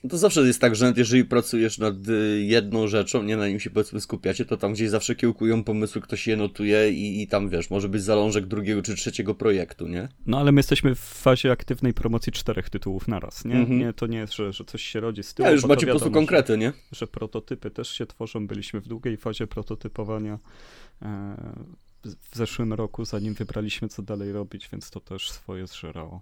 To 0.10 0.18
zawsze 0.18 0.42
jest 0.42 0.62
tak, 0.62 0.76
że 0.76 0.86
nawet 0.86 0.98
jeżeli 0.98 1.26
pracujesz 1.26 1.78
nad 1.78 2.08
y, 2.08 2.44
jedną 2.44 2.88
rzeczą, 2.88 3.24
nie 3.24 3.38
na 3.38 3.48
nim 3.48 3.60
się 3.60 3.70
powiedzmy 3.70 4.02
skupiacie, 4.02 4.46
to 4.46 4.58
tam 4.58 4.74
gdzieś 4.74 4.90
zawsze 4.90 5.16
kiełkują 5.16 5.64
pomysły, 5.64 6.02
ktoś 6.02 6.28
je 6.28 6.38
notuje 6.38 6.92
i, 6.92 7.22
i 7.22 7.28
tam 7.28 7.50
wiesz, 7.50 7.70
może 7.70 7.90
być 7.90 8.04
zalążek 8.04 8.46
drugiego 8.46 8.82
czy 8.82 8.96
trzeciego 8.96 9.36
projektu, 9.36 9.88
nie? 9.88 10.08
No 10.26 10.40
ale 10.40 10.52
my 10.52 10.60
jesteśmy 10.60 10.96
w 10.96 11.00
fazie 11.00 11.52
aktywnej 11.52 11.94
promocji 11.94 12.32
czterech 12.32 12.70
tytułów 12.70 13.08
naraz, 13.08 13.46
nie? 13.46 13.56
Mm 13.56 13.66
-hmm. 13.66 13.80
nie 13.80 13.94
to 13.94 14.08
nie 14.08 14.18
jest, 14.18 14.34
że, 14.34 14.54
że 14.54 14.66
coś 14.66 14.82
się 14.82 15.00
rodzi 15.00 15.24
z 15.24 15.34
tyłu. 15.34 15.48
Ja 15.48 15.52
już 15.52 15.66
macie 15.66 15.86
po 15.86 15.92
prostu 15.92 16.12
konkrety, 16.12 16.54
że, 16.54 16.58
nie? 16.58 16.74
Że 16.92 17.08
prototypy 17.08 17.72
też 17.72 17.90
się 17.90 18.06
tworzą, 18.06 18.48
byliśmy 18.48 18.82
w 18.82 18.88
długiej 18.88 19.18
fazie 19.18 19.48
prototypowania. 19.48 20.40
E, 21.02 21.38
w 22.32 22.36
zeszłym 22.36 22.74
roku, 22.74 23.06
zanim 23.06 23.34
wybraliśmy, 23.34 23.88
co 23.88 24.02
dalej 24.02 24.32
robić, 24.32 24.70
więc 24.72 24.90
to 24.90 25.00
też 25.00 25.32
swoje 25.32 25.68
zżerało. 25.68 26.22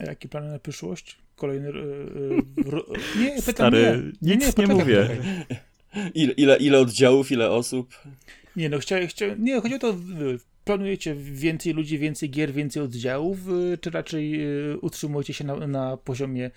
A 0.00 0.04
jakie 0.04 0.28
plany 0.28 0.48
na 0.48 0.58
przyszłość? 0.58 1.23
Kolejny. 1.36 1.68
Yy, 1.68 2.42
nie, 3.20 3.42
pytam 3.42 3.42
Stary, 3.42 4.12
nie. 4.22 4.36
nic 4.36 4.56
nie, 4.56 4.66
nie 4.66 4.74
mówię. 4.74 5.08
Ile, 6.14 6.32
ile, 6.32 6.56
ile 6.56 6.78
oddziałów, 6.78 7.32
ile 7.32 7.50
osób? 7.50 7.94
Nie, 8.56 8.68
no 8.68 8.78
chciałem, 8.78 9.06
chcia... 9.06 9.26
nie, 9.38 9.60
chodzi 9.60 9.74
o 9.74 9.78
to, 9.78 9.96
planujecie 10.64 11.14
więcej 11.14 11.72
ludzi, 11.72 11.98
więcej 11.98 12.30
gier, 12.30 12.52
więcej 12.52 12.82
oddziałów, 12.82 13.38
y, 13.48 13.78
czy 13.78 13.90
raczej 13.90 14.40
utrzymujecie 14.80 15.34
się 15.34 15.44
na, 15.44 15.66
na 15.66 15.96
poziomie 15.96 16.50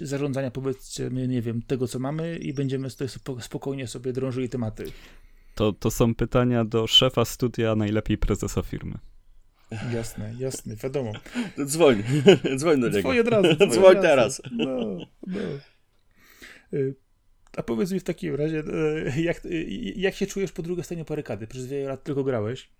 zarządzania, 0.00 0.50
powiedzmy, 0.50 1.28
nie 1.28 1.42
wiem, 1.42 1.62
tego 1.62 1.88
co 1.88 1.98
mamy 1.98 2.38
i 2.38 2.52
będziemy 2.52 2.90
sobie 2.90 3.10
spokojnie 3.40 3.86
sobie 3.86 4.12
drążyli 4.12 4.48
tematy? 4.48 4.84
To, 5.54 5.72
to 5.72 5.90
są 5.90 6.14
pytania 6.14 6.64
do 6.64 6.86
szefa 6.86 7.24
studia, 7.24 7.74
najlepiej 7.74 8.18
prezesa 8.18 8.62
firmy. 8.62 8.98
Jasne, 9.94 10.34
jasne, 10.38 10.76
wiadomo. 10.76 11.12
Dzwoń, 11.64 12.02
dzwoń 12.58 12.80
do 12.80 12.86
niego. 12.88 13.00
Dzwoń 13.00 13.18
od 13.18 13.28
razu. 13.28 13.54
Dzwoń, 13.56 13.70
dzwoń 13.70 14.02
teraz. 14.02 14.42
No, 14.52 14.96
no. 15.26 15.38
A 17.56 17.62
powiedz 17.62 17.92
mi 17.92 18.00
w 18.00 18.04
takim 18.04 18.34
razie, 18.34 18.62
jak, 19.16 19.42
jak 19.96 20.14
się 20.14 20.26
czujesz 20.26 20.52
po 20.52 20.62
drugiej 20.62 20.84
stronie 20.84 21.04
parykady? 21.04 21.46
Przez 21.46 21.66
wiele 21.66 21.88
lat 21.88 22.04
tylko 22.04 22.24
grałeś. 22.24 22.70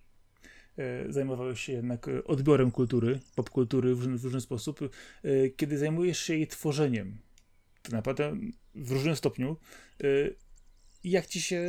E, 0.78 1.12
zajmowałeś 1.12 1.60
się 1.60 1.72
jednak 1.72 2.08
e, 2.08 2.24
odbiorem 2.24 2.70
kultury, 2.70 3.20
popkultury 3.34 3.94
w 3.94 3.98
różny, 3.98 4.18
w 4.18 4.24
różny 4.24 4.40
sposób, 4.40 4.80
e, 4.82 5.48
kiedy 5.50 5.78
zajmujesz 5.78 6.18
się 6.18 6.34
jej 6.34 6.46
tworzeniem, 6.46 7.18
to 7.82 7.92
naprawdę 7.92 8.36
w 8.74 8.90
różnym 8.90 9.16
stopniu, 9.16 9.56
jak 11.04 11.26
ci 11.26 11.40
się 11.40 11.62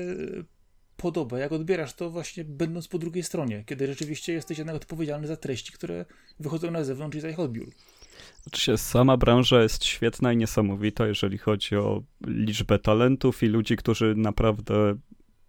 podoba, 1.00 1.40
jak 1.40 1.52
odbierasz 1.52 1.94
to 1.94 2.10
właśnie 2.10 2.44
będąc 2.44 2.88
po 2.88 2.98
drugiej 2.98 3.24
stronie, 3.24 3.64
kiedy 3.66 3.88
rzeczywiście 3.88 4.34
jesteś 4.34 4.58
jednak 4.58 4.76
odpowiedzialny 4.76 5.28
za 5.28 5.38
treści, 5.38 5.74
które 5.74 6.06
wychodzą 6.40 6.72
na 6.72 6.84
zewnątrz 6.84 7.18
i 7.18 7.22
za 7.22 7.30
ich 7.30 7.40
odbiór. 7.40 7.70
Oczywiście 8.48 8.78
sama 8.78 9.18
branża 9.18 9.62
jest 9.64 9.86
świetna 9.86 10.34
i 10.34 10.38
niesamowita, 10.38 11.08
jeżeli 11.08 11.38
chodzi 11.38 11.76
o 11.76 12.04
liczbę 12.28 12.80
talentów 12.80 13.44
i 13.44 13.46
ludzi, 13.46 13.76
którzy 13.76 14.16
naprawdę 14.18 14.96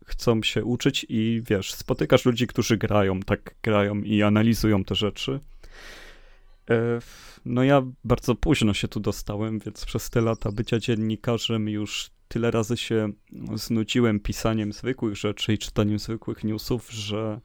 chcą 0.06 0.42
się 0.42 0.64
uczyć 0.64 1.06
i 1.08 1.42
wiesz, 1.50 1.74
spotykasz 1.74 2.24
ludzi, 2.24 2.46
którzy 2.46 2.76
grają, 2.76 3.20
tak 3.20 3.54
grają 3.62 4.02
i 4.02 4.22
analizują 4.22 4.84
te 4.84 4.94
rzeczy. 4.94 5.40
E, 6.70 6.98
no 7.44 7.62
ja 7.62 7.82
bardzo 8.04 8.34
późno 8.34 8.74
się 8.74 8.88
tu 8.88 9.00
dostałem, 9.00 9.58
więc 9.58 9.84
przez 9.84 10.10
te 10.10 10.20
lata 10.20 10.52
bycia 10.52 10.78
dziennikarzem 10.78 11.68
już 11.68 12.10
tyle 12.30 12.50
razy 12.50 12.76
się 12.76 13.12
znudziłem 13.54 14.20
pisaniem 14.20 14.72
zwykłych 14.72 15.16
rzeczy 15.16 15.52
i 15.52 15.58
czytaniem 15.58 15.98
zwykłych 15.98 16.44
newsów, 16.44 16.90
że 16.90 17.40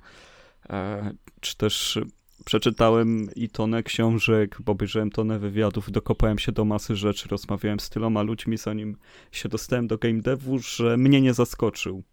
e, 0.70 1.14
czy 1.42 1.58
też 1.58 2.00
przeczytałem 2.46 3.28
i 3.36 3.50
tonę 3.50 3.84
książek, 3.84 4.58
bo 4.60 4.72
obejrzałem 4.72 5.10
tonę 5.10 5.40
wywiadów, 5.40 5.92
dokopałem 5.92 6.40
się 6.40 6.52
do 6.52 6.66
masy 6.66 6.96
rzeczy, 6.96 7.30
rozmawiałem 7.30 7.80
z 7.80 7.90
tyloma 7.90 8.22
ludźmi, 8.22 8.58
zanim 8.58 8.98
się 9.32 9.50
dostałem 9.50 9.88
do 9.88 9.98
game 9.98 10.22
devu, 10.22 10.60
że 10.60 10.98
mnie 10.98 11.22
nie 11.22 11.34
zaskoczył 11.34 12.04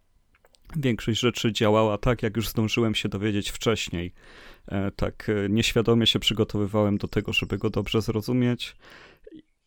większość 0.77 1.21
rzeczy 1.21 1.53
działała 1.53 1.99
tak, 1.99 2.23
jak 2.23 2.37
już 2.37 2.49
zdążyłem 2.49 2.95
się 2.95 3.09
dowiedzieć 3.09 3.51
wcześniej. 3.51 4.13
E, 4.69 4.91
tak 4.91 5.29
e, 5.29 5.49
nieświadomie 5.49 6.07
się 6.07 6.19
przygotowywałem 6.19 6.99
do 6.99 7.09
tego, 7.09 7.33
żeby 7.33 7.59
go 7.59 7.71
dobrze 7.71 8.03
zrozumieć. 8.03 8.77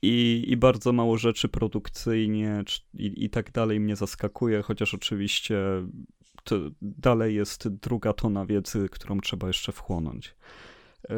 I, 0.05 0.43
i 0.51 0.57
bardzo 0.57 0.93
mało 0.93 1.17
rzeczy 1.17 1.49
produkcyjnie 1.49 2.63
i, 2.93 3.25
i 3.25 3.29
tak 3.29 3.51
dalej 3.51 3.79
mnie 3.79 3.95
zaskakuje, 3.95 4.61
chociaż 4.61 4.93
oczywiście 4.93 5.57
dalej 6.81 7.35
jest 7.35 7.67
druga 7.67 8.13
tona 8.13 8.45
wiedzy, 8.45 8.89
którą 8.91 9.19
trzeba 9.19 9.47
jeszcze 9.47 9.71
wchłonąć. 9.71 10.35
E, 11.09 11.15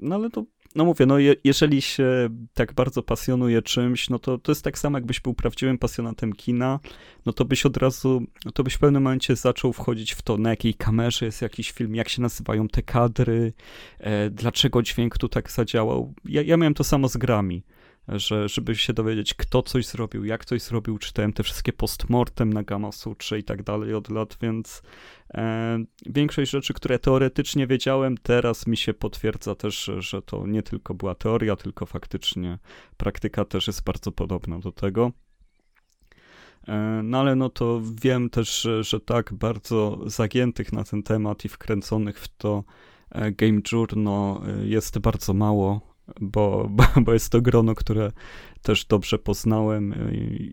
no 0.00 0.14
ale 0.14 0.30
to 0.30 0.44
no 0.74 0.84
mówię, 0.84 1.06
no 1.06 1.18
je, 1.18 1.34
jeżeli 1.44 1.82
się 1.82 2.28
tak 2.54 2.72
bardzo 2.72 3.02
pasjonuje 3.02 3.62
czymś, 3.62 4.10
no 4.10 4.18
to 4.18 4.38
to 4.38 4.52
jest 4.52 4.64
tak 4.64 4.78
samo, 4.78 4.98
jakbyś 4.98 5.20
był 5.20 5.34
prawdziwym 5.34 5.78
pasjonatem 5.78 6.32
kina, 6.32 6.80
no 7.26 7.32
to 7.32 7.44
byś 7.44 7.66
od 7.66 7.76
razu, 7.76 8.22
no 8.44 8.52
to 8.52 8.62
byś 8.62 8.74
w 8.74 8.78
pewnym 8.78 9.02
momencie 9.02 9.36
zaczął 9.36 9.72
wchodzić 9.72 10.12
w 10.12 10.22
to, 10.22 10.38
na 10.38 10.50
jakiej 10.50 10.74
kamerze 10.74 11.26
jest 11.26 11.42
jakiś 11.42 11.70
film, 11.70 11.94
jak 11.94 12.08
się 12.08 12.22
nazywają 12.22 12.68
te 12.68 12.82
kadry, 12.82 13.52
e, 13.98 14.30
dlaczego 14.30 14.82
dźwięk 14.82 15.18
tu 15.18 15.28
tak 15.28 15.50
zadziałał. 15.50 16.14
Ja, 16.24 16.42
ja 16.42 16.56
miałem 16.56 16.74
to 16.74 16.84
samo 16.84 17.08
z 17.08 17.16
grami 17.16 17.62
że 18.08 18.48
żeby 18.48 18.76
się 18.76 18.92
dowiedzieć, 18.92 19.34
kto 19.34 19.62
coś 19.62 19.86
zrobił, 19.86 20.24
jak 20.24 20.44
coś 20.44 20.62
zrobił, 20.62 20.98
czytałem 20.98 21.32
te 21.32 21.42
wszystkie 21.42 21.72
postmortem 21.72 22.52
na 22.52 22.62
Gamma 22.62 22.92
Sutrze 22.92 23.38
i 23.38 23.44
tak 23.44 23.62
dalej 23.62 23.94
od 23.94 24.10
lat, 24.10 24.36
więc 24.40 24.82
e, 25.34 25.78
większość 26.06 26.50
rzeczy, 26.50 26.74
które 26.74 26.98
teoretycznie 26.98 27.66
wiedziałem, 27.66 28.18
teraz 28.18 28.66
mi 28.66 28.76
się 28.76 28.94
potwierdza 28.94 29.54
też, 29.54 29.90
że 29.98 30.22
to 30.22 30.46
nie 30.46 30.62
tylko 30.62 30.94
była 30.94 31.14
teoria, 31.14 31.56
tylko 31.56 31.86
faktycznie 31.86 32.58
praktyka 32.96 33.44
też 33.44 33.66
jest 33.66 33.84
bardzo 33.84 34.12
podobna 34.12 34.58
do 34.58 34.72
tego. 34.72 35.12
E, 36.68 37.00
no 37.04 37.20
ale 37.20 37.36
no 37.36 37.48
to 37.48 37.80
wiem 38.02 38.30
też, 38.30 38.60
że, 38.60 38.84
że 38.84 39.00
tak 39.00 39.34
bardzo 39.34 39.98
zagiętych 40.06 40.72
na 40.72 40.84
ten 40.84 41.02
temat 41.02 41.44
i 41.44 41.48
wkręconych 41.48 42.20
w 42.20 42.28
to 42.28 42.64
e, 43.10 43.32
Game 43.32 43.60
Journal 43.72 44.40
e, 44.46 44.66
jest 44.66 44.98
bardzo 44.98 45.34
mało 45.34 45.93
bo, 46.20 46.70
bo, 47.04 47.12
jest 47.12 47.32
to 47.32 47.40
grono, 47.40 47.74
które 47.74 48.12
też 48.62 48.84
dobrze 48.84 49.18
poznałem 49.18 49.94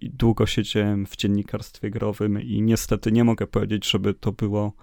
i 0.02 0.10
długo 0.14 0.46
siedziałem 0.46 1.06
w 1.06 1.16
dziennikarstwie 1.16 1.90
growym 1.90 2.42
i 2.42 2.62
niestety 2.62 3.12
nie 3.12 3.24
mogę 3.24 3.48
powiedzieć, 3.48 3.90
żeby 3.90 4.14
to 4.14 4.32
było 4.32 4.74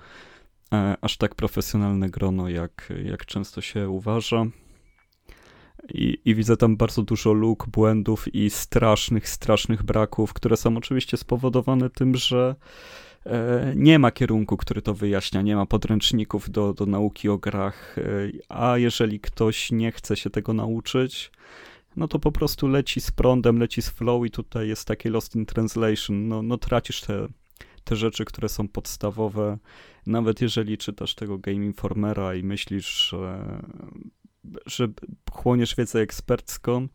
e, 0.72 0.96
aż 1.00 1.16
tak 1.16 1.34
profesjonalne 1.34 2.10
grono, 2.10 2.48
jak, 2.48 2.92
jak 3.04 3.26
często 3.26 3.60
się 3.60 3.88
uważa. 3.88 4.46
I, 5.94 6.18
I, 6.24 6.34
widzę 6.34 6.56
tam 6.56 6.76
bardzo 6.76 7.02
dużo 7.02 7.32
luk, 7.32 7.66
błędów 7.68 8.34
i 8.34 8.50
strasznych, 8.50 9.28
strasznych 9.28 9.82
braków, 9.82 10.32
które 10.32 10.56
są 10.56 10.76
oczywiście 10.76 11.16
spowodowane 11.16 11.90
tym, 11.90 12.16
że 12.16 12.54
nie 13.76 13.98
ma 13.98 14.10
kierunku, 14.10 14.56
który 14.56 14.82
to 14.82 14.94
wyjaśnia, 14.94 15.42
nie 15.42 15.56
ma 15.56 15.66
podręczników 15.66 16.50
do, 16.50 16.74
do 16.74 16.86
nauki 16.86 17.28
o 17.28 17.38
grach, 17.38 17.98
e, 17.98 18.02
a 18.48 18.78
jeżeli 18.78 19.20
ktoś 19.20 19.72
nie 19.72 19.92
chce 19.92 20.16
się 20.16 20.30
tego 20.30 20.52
nauczyć, 20.52 21.30
no 21.96 22.08
to 22.08 22.18
po 22.18 22.32
prostu 22.32 22.68
leci 22.68 23.00
z 23.00 23.10
prądem, 23.10 23.58
leci 23.58 23.82
z 23.82 23.88
flow 23.88 24.26
i 24.26 24.30
tutaj 24.30 24.68
jest 24.68 24.88
takie 24.88 25.10
lost 25.10 25.36
in 25.36 25.46
translation, 25.46 26.28
no, 26.28 26.42
no 26.42 26.58
tracisz 26.58 27.00
te, 27.00 27.28
te 27.84 27.96
rzeczy, 27.96 28.24
które 28.24 28.48
są 28.48 28.68
podstawowe, 28.68 29.58
nawet 30.06 30.40
jeżeli 30.40 30.78
czytasz 30.78 31.14
tego 31.14 31.38
Game 31.38 31.64
Informera 31.64 32.34
i 32.34 32.42
myślisz, 32.42 33.08
że, 33.10 33.62
że 34.66 34.88
chłoniesz 35.32 35.76
wiedzę 35.76 36.00
ekspercką, 36.00 36.88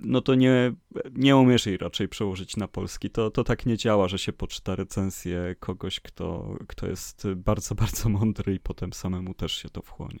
no 0.00 0.20
to 0.20 0.34
nie, 0.34 0.72
nie 1.12 1.36
umiesz 1.36 1.66
jej 1.66 1.76
raczej 1.76 2.08
przełożyć 2.08 2.56
na 2.56 2.68
polski. 2.68 3.10
To, 3.10 3.30
to 3.30 3.44
tak 3.44 3.66
nie 3.66 3.76
działa, 3.76 4.08
że 4.08 4.18
się 4.18 4.32
poczyta 4.32 4.76
recenzję 4.76 5.54
kogoś, 5.60 6.00
kto, 6.00 6.56
kto 6.68 6.86
jest 6.86 7.28
bardzo, 7.36 7.74
bardzo 7.84 8.08
mądry 8.08 8.54
i 8.54 8.60
potem 8.60 8.92
samemu 8.92 9.34
też 9.34 9.52
się 9.52 9.68
to 9.68 9.82
wchłonie. 9.82 10.18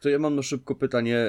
To 0.00 0.08
ja 0.08 0.18
mam 0.18 0.36
na 0.36 0.42
szybko 0.42 0.74
pytanie 0.74 1.26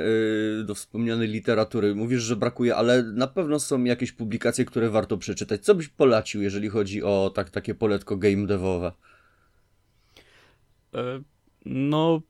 yy, 0.58 0.64
do 0.64 0.76
wspomnianej 0.76 1.28
literatury. 1.28 1.96
Mówisz, 1.96 2.22
że 2.22 2.36
brakuje, 2.36 2.76
ale 2.76 3.04
na 3.04 3.28
pewno 3.28 3.60
są 3.60 3.84
jakieś 3.84 4.12
publikacje, 4.12 4.66
które 4.66 4.90
warto 4.90 5.18
przeczytać. 5.18 5.62
Co 5.62 5.76
byś 5.76 5.88
polecił, 5.88 6.42
jeżeli 6.42 6.70
chodzi 6.70 7.04
o 7.04 7.32
tak, 7.36 7.50
takie 7.50 7.76
poletko 7.76 8.18
game 8.18 8.48
devowe? 8.48 8.92
E, 10.94 11.22
no, 11.66 12.22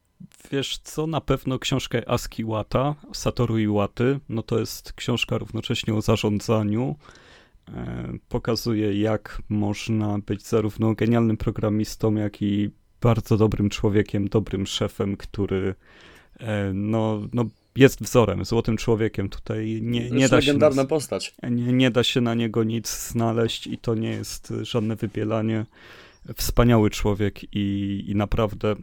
Wiesz 0.51 0.77
co, 0.77 1.07
na 1.07 1.21
pewno 1.21 1.59
książkę 1.59 2.09
Aski 2.09 2.45
Wata, 2.45 2.95
Satoru 3.13 3.57
Iwaty, 3.57 4.19
no 4.29 4.43
to 4.43 4.59
jest 4.59 4.93
książka 4.93 5.37
równocześnie 5.37 5.93
o 5.93 6.01
zarządzaniu. 6.01 6.95
E, 7.67 8.13
pokazuje, 8.29 9.01
jak 9.01 9.41
można 9.49 10.19
być 10.19 10.47
zarówno 10.47 10.93
genialnym 10.95 11.37
programistą, 11.37 12.15
jak 12.15 12.41
i 12.41 12.69
bardzo 13.01 13.37
dobrym 13.37 13.69
człowiekiem, 13.69 14.27
dobrym 14.27 14.67
szefem, 14.67 15.17
który 15.17 15.75
e, 16.39 16.71
no, 16.73 17.21
no 17.33 17.45
jest 17.75 18.03
wzorem, 18.03 18.45
złotym 18.45 18.77
człowiekiem. 18.77 19.29
Tutaj 19.29 19.79
nie, 19.83 20.09
nie 20.09 20.29
da 20.29 20.41
się. 20.41 20.47
legendarna 20.47 20.85
postać. 20.85 21.35
Nie, 21.51 21.73
nie 21.73 21.91
da 21.91 22.03
się 22.03 22.21
na 22.21 22.33
niego 22.33 22.63
nic 22.63 23.07
znaleźć 23.07 23.67
i 23.67 23.77
to 23.77 23.95
nie 23.95 24.09
jest 24.09 24.53
żadne 24.61 24.95
wybielanie. 24.95 25.65
Wspaniały 26.35 26.89
człowiek 26.89 27.43
i, 27.55 28.03
i 28.07 28.15
naprawdę 28.15 28.75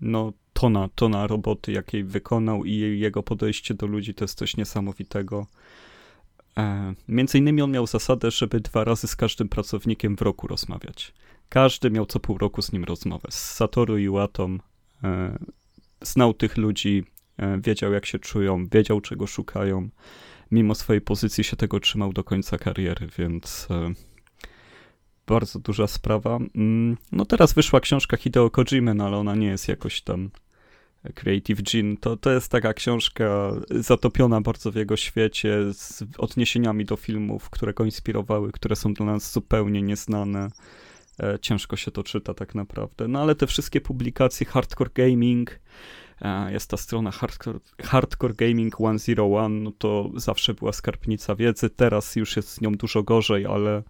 no, 0.00 0.32
tona, 0.52 0.88
tona 0.94 1.26
roboty, 1.26 1.72
jakiej 1.72 2.04
wykonał 2.04 2.64
i 2.64 2.98
jego 3.00 3.22
podejście 3.22 3.74
do 3.74 3.86
ludzi 3.86 4.14
to 4.14 4.24
jest 4.24 4.38
coś 4.38 4.56
niesamowitego. 4.56 5.46
E, 6.56 6.94
między 7.08 7.38
innymi 7.38 7.62
on 7.62 7.70
miał 7.70 7.86
zasadę, 7.86 8.30
żeby 8.30 8.60
dwa 8.60 8.84
razy 8.84 9.08
z 9.08 9.16
każdym 9.16 9.48
pracownikiem 9.48 10.16
w 10.16 10.22
roku 10.22 10.46
rozmawiać. 10.46 11.14
Każdy 11.48 11.90
miał 11.90 12.06
co 12.06 12.20
pół 12.20 12.38
roku 12.38 12.62
z 12.62 12.72
nim 12.72 12.84
rozmowę. 12.84 13.28
Z 13.30 13.54
Satoru 13.54 13.98
i 13.98 14.08
Watom 14.08 14.60
e, 15.04 15.38
znał 16.02 16.34
tych 16.34 16.56
ludzi, 16.56 17.04
wiedział 17.58 17.92
jak 17.92 18.06
się 18.06 18.18
czują, 18.18 18.66
wiedział 18.72 19.00
czego 19.00 19.26
szukają. 19.26 19.88
Mimo 20.50 20.74
swojej 20.74 21.00
pozycji 21.00 21.44
się 21.44 21.56
tego 21.56 21.80
trzymał 21.80 22.12
do 22.12 22.24
końca 22.24 22.58
kariery, 22.58 23.08
więc 23.18 23.68
bardzo 25.30 25.58
duża 25.58 25.86
sprawa. 25.86 26.38
Mm, 26.54 26.96
no 27.12 27.24
teraz 27.24 27.52
wyszła 27.52 27.80
książka 27.80 28.16
Hideo 28.16 28.50
Kojimy, 28.50 28.94
no 28.94 29.06
ale 29.06 29.16
ona 29.16 29.34
nie 29.34 29.46
jest 29.46 29.68
jakoś 29.68 30.02
tam 30.02 30.30
Creative 31.14 31.62
Gene, 31.62 31.96
to, 31.96 32.16
to 32.16 32.30
jest 32.30 32.52
taka 32.52 32.74
książka 32.74 33.52
zatopiona 33.70 34.40
bardzo 34.40 34.72
w 34.72 34.74
jego 34.74 34.96
świecie, 34.96 35.72
z 35.72 36.04
odniesieniami 36.18 36.84
do 36.84 36.96
filmów, 36.96 37.50
które 37.50 37.74
go 37.74 37.84
inspirowały, 37.84 38.52
które 38.52 38.76
są 38.76 38.94
dla 38.94 39.06
nas 39.06 39.32
zupełnie 39.32 39.82
nieznane. 39.82 40.48
E, 41.22 41.38
ciężko 41.38 41.76
się 41.76 41.90
to 41.90 42.02
czyta 42.02 42.34
tak 42.34 42.54
naprawdę. 42.54 43.08
No 43.08 43.22
ale 43.22 43.34
te 43.34 43.46
wszystkie 43.46 43.80
publikacje, 43.80 44.46
Hardcore 44.46 44.90
Gaming, 44.94 45.60
e, 46.20 46.52
jest 46.52 46.70
ta 46.70 46.76
strona 46.76 47.10
Hardcore, 47.10 47.58
Hardcore 47.82 48.34
Gaming 48.34 48.74
101, 48.98 49.62
no 49.62 49.72
to 49.78 50.10
zawsze 50.16 50.54
była 50.54 50.72
skarbnica 50.72 51.34
wiedzy, 51.34 51.70
teraz 51.70 52.16
już 52.16 52.36
jest 52.36 52.48
z 52.48 52.60
nią 52.60 52.72
dużo 52.72 53.02
gorzej, 53.02 53.46
ale 53.46 53.82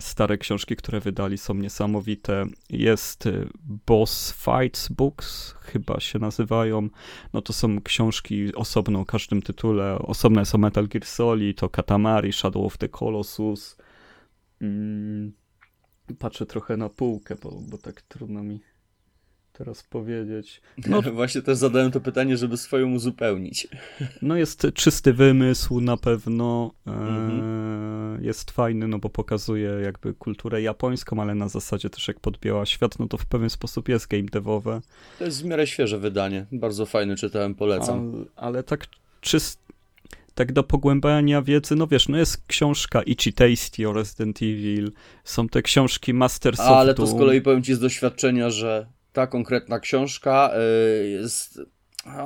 stare 0.00 0.38
książki, 0.38 0.76
które 0.76 1.00
wydali 1.00 1.38
są 1.38 1.54
niesamowite. 1.54 2.44
Jest 2.70 3.26
e, 3.26 3.46
Boss 3.86 4.34
Fights 4.44 4.88
Books, 4.88 5.54
chyba 5.60 6.00
się 6.00 6.18
nazywają. 6.18 6.88
No 7.32 7.42
to 7.42 7.52
są 7.52 7.82
książki 7.82 8.54
osobno 8.54 9.00
o 9.00 9.04
każdym 9.04 9.42
tytule. 9.42 9.98
Osobne 9.98 10.44
są 10.44 10.58
Metal 10.58 10.88
Gear 10.88 11.04
Solid, 11.04 11.58
to 11.58 11.68
Katamari, 11.68 12.32
Shadow 12.32 12.66
of 12.66 12.78
the 12.78 12.88
Colossus. 12.88 13.76
Mm, 14.60 15.32
patrzę 16.18 16.46
trochę 16.46 16.76
na 16.76 16.88
półkę, 16.88 17.34
bo, 17.42 17.60
bo 17.70 17.78
tak 17.78 18.02
trudno 18.02 18.42
mi 18.42 18.60
teraz 19.52 19.82
powiedzieć. 19.82 20.60
No, 20.86 21.02
Właśnie 21.12 21.42
też 21.42 21.58
zadałem 21.58 21.90
to 21.90 22.00
pytanie, 22.00 22.36
żeby 22.36 22.56
swoją 22.56 22.92
uzupełnić. 22.92 23.68
No 24.22 24.36
jest 24.36 24.66
czysty 24.74 25.12
wymysł 25.12 25.80
na 25.80 25.96
pewno. 25.96 26.74
Mhm. 26.86 28.24
Jest 28.24 28.50
fajny, 28.50 28.88
no 28.88 28.98
bo 28.98 29.08
pokazuje 29.08 29.70
jakby 29.70 30.14
kulturę 30.14 30.62
japońską, 30.62 31.22
ale 31.22 31.34
na 31.34 31.48
zasadzie 31.48 31.90
też 31.90 32.08
jak 32.08 32.20
podbiła 32.20 32.66
świat, 32.66 32.98
no 32.98 33.08
to 33.08 33.18
w 33.18 33.26
pewien 33.26 33.50
sposób 33.50 33.88
jest 33.88 34.06
game 34.06 34.22
devowe. 34.22 34.80
To 35.18 35.24
jest 35.24 35.42
w 35.42 35.44
miarę 35.44 35.66
świeże 35.66 35.98
wydanie. 35.98 36.46
Bardzo 36.52 36.86
fajny, 36.86 37.16
czytałem, 37.16 37.54
polecam. 37.54 38.26
A, 38.36 38.40
ale 38.40 38.62
tak 38.62 38.86
czyst 39.20 39.62
tak 40.34 40.52
do 40.52 40.62
pogłębiania 40.62 41.42
wiedzy, 41.42 41.76
no 41.76 41.86
wiesz, 41.86 42.08
no 42.08 42.18
jest 42.18 42.46
książka 42.46 43.02
Ichi 43.02 43.32
Tasty 43.32 43.88
o 43.88 43.92
Resident 43.92 44.42
Evil, 44.42 44.92
są 45.24 45.48
te 45.48 45.62
książki 45.62 46.14
Master 46.14 46.56
Softu. 46.56 46.74
Ale 46.74 46.94
to 46.94 47.06
z 47.06 47.14
kolei 47.14 47.40
powiem 47.40 47.62
ci 47.62 47.74
z 47.74 47.78
doświadczenia, 47.78 48.50
że 48.50 48.86
ta 49.12 49.26
konkretna 49.26 49.80
książka 49.80 50.50
y, 51.02 51.08
jest. 51.08 51.60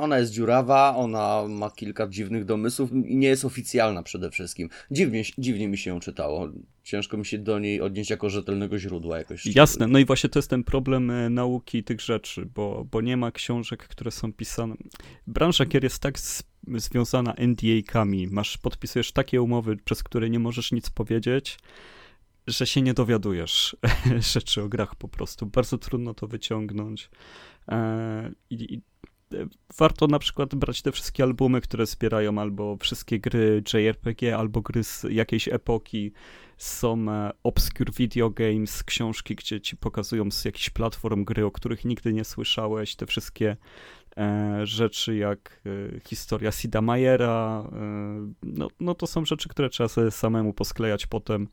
Ona 0.00 0.18
jest 0.18 0.32
dziurawa, 0.32 0.96
ona 0.96 1.44
ma 1.48 1.70
kilka 1.70 2.08
dziwnych 2.08 2.44
domysłów 2.44 2.92
i 2.92 3.16
nie 3.16 3.28
jest 3.28 3.44
oficjalna 3.44 4.02
przede 4.02 4.30
wszystkim. 4.30 4.68
Dziwnie, 4.90 5.22
dziwnie 5.38 5.68
mi 5.68 5.78
się 5.78 5.90
ją 5.90 6.00
czytało. 6.00 6.48
Ciężko 6.84 7.16
mi 7.16 7.26
się 7.26 7.38
do 7.38 7.58
niej 7.58 7.80
odnieść 7.80 8.10
jako 8.10 8.30
rzetelnego 8.30 8.78
źródła 8.78 9.18
jakoś. 9.18 9.46
Jasne, 9.46 9.86
no 9.86 9.98
i 9.98 10.04
właśnie 10.04 10.30
to 10.30 10.38
jest 10.38 10.50
ten 10.50 10.64
problem 10.64 11.10
e, 11.10 11.30
nauki 11.30 11.84
tych 11.84 12.00
rzeczy, 12.00 12.46
bo, 12.54 12.86
bo 12.90 13.00
nie 13.00 13.16
ma 13.16 13.30
książek, 13.30 13.88
które 13.88 14.10
są 14.10 14.32
pisane. 14.32 14.74
Branża 15.26 15.64
gier 15.64 15.84
jest 15.84 15.98
tak 15.98 16.14
związana 16.74 17.32
NDA-kami. 17.32 18.26
Masz, 18.26 18.58
podpisujesz 18.58 19.12
takie 19.12 19.42
umowy, 19.42 19.76
przez 19.84 20.02
które 20.02 20.30
nie 20.30 20.38
możesz 20.38 20.72
nic 20.72 20.90
powiedzieć 20.90 21.58
że 22.46 22.66
się 22.66 22.82
nie 22.82 22.94
dowiadujesz 22.94 23.76
rzeczy 24.34 24.62
o 24.62 24.68
grach 24.68 24.94
po 24.94 25.08
prostu. 25.08 25.46
Bardzo 25.46 25.78
trudno 25.78 26.14
to 26.14 26.26
wyciągnąć. 26.26 27.10
E, 27.68 28.30
I, 28.50 28.80
e, 29.34 29.46
warto 29.78 30.06
na 30.06 30.18
przykład 30.18 30.54
brać 30.54 30.82
te 30.82 30.92
wszystkie 30.92 31.22
albumy, 31.22 31.60
które 31.60 31.86
zbierają, 31.86 32.38
albo 32.38 32.76
wszystkie 32.76 33.20
gry 33.20 33.62
JRPG, 33.74 34.36
albo 34.36 34.60
gry 34.60 34.84
z 34.84 35.06
jakiejś 35.10 35.48
epoki. 35.48 36.12
Są 36.56 37.10
e, 37.10 37.30
Obscure 37.42 37.92
Video 37.98 38.30
Games, 38.30 38.82
książki, 38.82 39.34
gdzie 39.34 39.60
ci 39.60 39.76
pokazują 39.76 40.30
z 40.30 40.44
jakichś 40.44 40.70
platform 40.70 41.24
gry, 41.24 41.44
o 41.46 41.50
których 41.50 41.84
nigdy 41.84 42.12
nie 42.12 42.24
słyszałeś. 42.24 42.96
Te 42.96 43.06
wszystkie 43.06 43.56
rzeczy 44.62 45.16
jak 45.16 45.62
historia 46.04 46.52
Sida 46.52 46.82
Mayera, 46.82 47.64
no, 48.42 48.68
no 48.80 48.94
to 48.94 49.06
są 49.06 49.24
rzeczy, 49.24 49.48
które 49.48 49.68
trzeba 49.70 49.88
sobie 49.88 50.10
samemu 50.10 50.52
posklejać 50.52 51.06
potem 51.06 51.48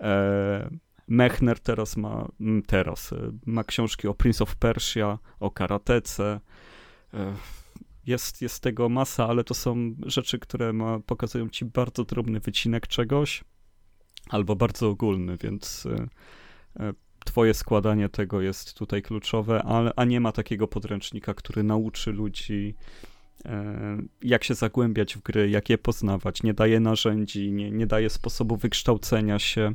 E, 0.00 0.70
Mechner 1.08 1.60
teraz 1.60 1.96
ma, 1.96 2.28
teraz, 2.66 3.12
e, 3.12 3.32
ma 3.46 3.64
książki 3.64 4.08
o 4.08 4.14
Prince 4.14 4.42
of 4.42 4.56
Persia, 4.56 5.18
o 5.40 5.50
karatece. 5.50 6.40
E, 7.14 7.34
jest, 8.06 8.42
jest 8.42 8.62
tego 8.62 8.88
masa, 8.88 9.28
ale 9.28 9.44
to 9.44 9.54
są 9.54 9.94
rzeczy, 10.06 10.38
które 10.38 10.72
ma, 10.72 11.00
pokazują 11.00 11.48
ci 11.48 11.64
bardzo 11.64 12.04
drobny 12.04 12.40
wycinek 12.40 12.86
czegoś, 12.86 13.44
albo 14.28 14.56
bardzo 14.56 14.88
ogólny, 14.88 15.36
więc 15.36 15.88
twoje 17.24 17.54
składanie 17.54 18.08
tego 18.08 18.40
jest 18.40 18.74
tutaj 18.74 19.02
kluczowe, 19.02 19.62
ale, 19.62 19.92
a 19.96 20.04
nie 20.04 20.20
ma 20.20 20.32
takiego 20.32 20.68
podręcznika, 20.68 21.34
który 21.34 21.62
nauczy 21.62 22.12
ludzi 22.12 22.74
jak 24.22 24.44
się 24.44 24.54
zagłębiać 24.54 25.16
w 25.16 25.22
gry, 25.22 25.50
jak 25.50 25.70
je 25.70 25.78
poznawać, 25.78 26.42
nie 26.42 26.54
daje 26.54 26.80
narzędzi, 26.80 27.52
nie, 27.52 27.70
nie 27.70 27.86
daje 27.86 28.10
sposobu 28.10 28.56
wykształcenia 28.56 29.38
się. 29.38 29.72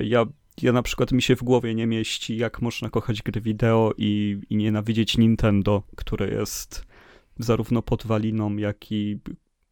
Ja, 0.00 0.26
ja 0.62 0.72
na 0.72 0.82
przykład 0.82 1.12
mi 1.12 1.22
się 1.22 1.36
w 1.36 1.42
głowie 1.42 1.74
nie 1.74 1.86
mieści, 1.86 2.36
jak 2.36 2.62
można 2.62 2.90
kochać 2.90 3.22
gry 3.22 3.40
wideo 3.40 3.92
i, 3.96 4.40
i 4.50 4.56
nienawidzieć 4.56 5.18
Nintendo, 5.18 5.82
które 5.96 6.28
jest 6.28 6.86
zarówno 7.38 7.82
podwaliną, 7.82 8.56
jak 8.56 8.92
i 8.92 9.18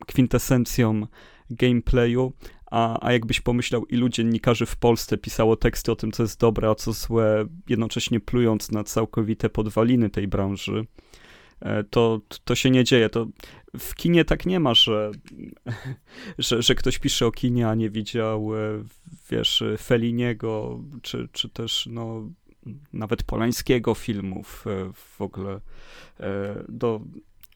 kwintesencją 0.07 1.07
gameplayu, 1.51 2.33
a, 2.71 3.07
a 3.07 3.13
jakbyś 3.13 3.41
pomyślał, 3.41 3.87
ilu 3.87 4.09
dziennikarzy 4.09 4.67
w 4.67 4.77
Polsce 4.77 5.19
pisało 5.19 5.57
teksty 5.57 5.93
o 5.93 5.97
tym, 5.97 6.13
co 6.13 6.23
jest 6.23 6.41
dobre, 6.41 6.71
a 6.71 6.75
co 6.75 6.93
złe, 6.93 7.47
jednocześnie 7.69 8.21
plując 8.21 8.71
na 8.71 8.85
całkowite 8.85 9.51
podwaliny 9.51 10.11
tej 10.11 10.29
branży, 10.29 10.87
E, 11.61 11.85
to, 11.85 12.21
to 12.45 12.55
się 12.55 12.71
nie 12.71 12.85
dzieje. 12.85 13.09
To 13.09 13.27
w 13.79 13.95
kinie 13.95 14.25
tak 14.25 14.47
nie 14.47 14.61
ma, 14.61 14.75
że, 14.75 15.11
że, 16.39 16.63
że 16.63 16.75
ktoś 16.75 16.99
pisze 16.99 17.27
o 17.27 17.33
kinie, 17.33 17.69
a 17.69 17.75
nie 17.75 17.91
widział, 17.91 18.57
e, 18.57 18.85
wiesz, 19.31 19.65
Feliniego, 19.79 20.81
czy, 21.03 21.29
czy 21.33 21.49
też, 21.49 21.89
no, 21.91 22.31
nawet 22.93 23.23
Polańskiego 23.23 23.95
filmów 23.95 24.65
e, 24.67 24.93
w 24.95 25.21
ogóle. 25.23 25.61
Do, 26.69 27.01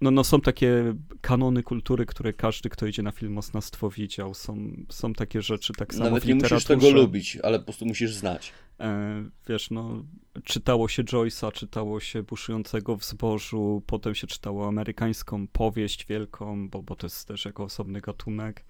no, 0.05 0.11
no 0.11 0.24
są 0.24 0.40
takie 0.40 0.94
kanony 1.20 1.62
kultury, 1.62 2.07
które 2.07 2.32
każdy, 2.32 2.68
kto 2.68 2.86
idzie 2.86 3.02
na 3.02 3.11
filmoznawstwo 3.11 3.90
widział. 3.90 4.34
Są, 4.34 4.57
są 4.90 5.12
takie 5.12 5.42
rzeczy 5.42 5.72
tak 5.78 5.94
samo 5.94 6.05
Nawet 6.05 6.24
w 6.24 6.26
literaturze. 6.26 6.55
nie 6.55 6.57
musisz 6.57 6.68
tego 6.68 6.90
lubić, 7.02 7.38
ale 7.42 7.59
po 7.59 7.64
prostu 7.64 7.86
musisz 7.86 8.14
znać. 8.14 8.52
E, 8.80 9.24
wiesz, 9.48 9.70
no, 9.70 10.04
czytało 10.44 10.88
się 10.88 11.04
Joyce'a, 11.04 11.52
czytało 11.52 12.00
się 12.00 12.22
Buszującego 12.22 12.96
w 12.96 13.04
zbożu, 13.04 13.82
potem 13.86 14.14
się 14.14 14.26
czytało 14.26 14.68
amerykańską 14.68 15.46
powieść 15.46 16.06
wielką, 16.06 16.68
bo, 16.68 16.82
bo 16.82 16.96
to 16.96 17.06
jest 17.06 17.28
też 17.28 17.44
jako 17.44 17.64
osobny 17.64 18.00
gatunek 18.00 18.64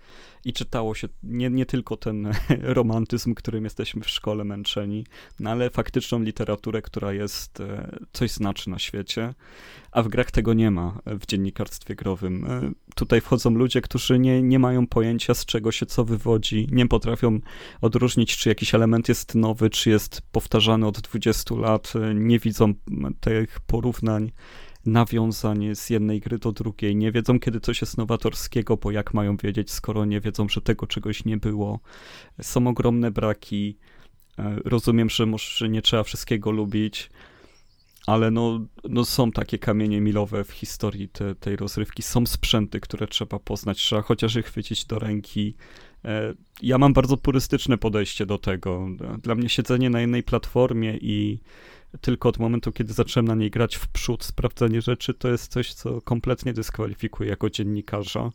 i 0.45 0.53
czytało 0.53 0.95
się 0.95 1.09
nie, 1.23 1.51
nie 1.51 1.67
tylko 1.67 1.97
ten 1.97 2.33
romantyzm, 2.79 3.35
którym 3.35 3.65
jesteśmy 3.65 4.03
w 4.03 4.11
szkole 4.11 4.45
męczeni, 4.45 5.07
no 5.41 5.51
ale 5.51 5.71
faktyczną 5.71 6.23
literaturę, 6.23 6.83
która 6.83 7.13
jest, 7.13 7.61
e, 7.61 7.99
coś 8.13 8.31
znaczy 8.31 8.71
na 8.71 8.79
świecie, 8.79 9.35
a 9.93 10.03
w 10.03 10.09
grach 10.09 10.31
tego 10.31 10.55
nie 10.55 10.71
ma 10.71 11.01
w 11.07 11.27
dziennikarstwie 11.27 11.95
growym. 11.95 12.45
E, 12.45 12.73
tutaj 12.95 13.21
wchodzą 13.21 13.51
ludzie, 13.51 13.81
którzy 13.81 14.19
nie, 14.19 14.43
nie 14.43 14.59
mają 14.59 14.87
pojęcia 14.87 15.35
z 15.35 15.45
czego 15.47 15.73
się 15.73 15.87
co 15.87 16.05
wywodzi, 16.05 16.69
nie 16.71 16.89
potrafią 16.89 17.41
odróżnić, 17.81 18.37
czy 18.37 18.49
jakiś 18.49 18.75
element 18.75 19.09
jest 19.09 19.35
nowy, 19.35 19.71
czy 19.71 19.91
jest 19.95 20.23
powtarzany 20.33 20.87
od 20.87 21.01
20 21.01 21.55
lat, 21.55 21.93
nie 22.15 22.39
widzą 22.39 22.75
tych 23.21 23.61
porównań, 23.61 24.33
nawiązań 24.87 25.75
z 25.75 25.91
jednej 25.91 26.21
gry 26.21 26.39
do 26.39 26.53
drugiej, 26.53 26.97
nie 26.97 27.13
wiedzą, 27.13 27.41
kiedy 27.41 27.61
coś 27.61 27.81
jest 27.81 27.99
nowatorskiego, 27.99 28.77
bo 28.77 28.91
jak 28.91 29.15
mają 29.15 29.37
wiedzieć, 29.37 29.71
skoro 29.71 30.05
nie 30.05 30.21
wiedzą, 30.21 30.49
że 30.49 30.61
tego 30.61 30.87
czegoś 30.87 31.25
nie 31.25 31.37
było. 31.37 31.81
Są 32.43 32.67
ogromne 32.67 33.11
braki. 33.11 33.79
E, 34.39 34.57
rozumiem, 34.65 35.11
że 35.11 35.27
może 35.27 35.69
nie 35.69 35.83
trzeba 35.83 36.03
wszystkiego 36.03 36.51
lubić, 36.51 37.11
ale 38.07 38.31
no, 38.31 38.67
no 38.85 39.05
są 39.05 39.31
takie 39.31 39.59
kamienie 39.59 40.01
milowe 40.01 40.45
w 40.45 40.51
historii 40.51 41.09
te, 41.09 41.35
tej 41.35 41.57
rozrywki. 41.57 42.03
Są 42.03 42.27
sprzęty, 42.27 42.81
które 42.81 43.07
trzeba 43.07 43.39
poznać, 43.39 43.79
trzeba 43.79 44.03
chociaż 44.03 44.35
je 44.35 44.43
chwycić 44.43 44.85
do 44.85 44.99
ręki. 44.99 45.55
E, 46.05 46.35
ja 46.63 46.79
mam 46.79 46.93
bardzo 46.93 47.17
purystyczne 47.17 47.79
podejście 47.79 48.27
do 48.27 48.39
tego. 48.39 48.89
Dla 49.23 49.35
mnie 49.35 49.49
siedzenie 49.49 49.91
na 49.91 50.01
jednej 50.01 50.23
platformie 50.23 50.97
i 50.97 51.41
tylko 52.01 52.29
od 52.29 52.39
momentu, 52.39 52.73
kiedy 52.73 52.93
zacząłem 52.93 53.29
na 53.29 53.35
niej 53.35 53.51
grać 53.51 53.77
w 53.77 53.89
przód, 53.89 54.25
sprawdzanie 54.25 54.83
rzeczy, 54.83 55.15
to 55.15 55.29
jest 55.29 55.53
coś, 55.53 55.75
co 55.75 56.01
kompletnie 56.01 56.53
dyskwalifikuje 56.53 57.31
jako 57.31 57.51
dziennikarza. 57.51 58.31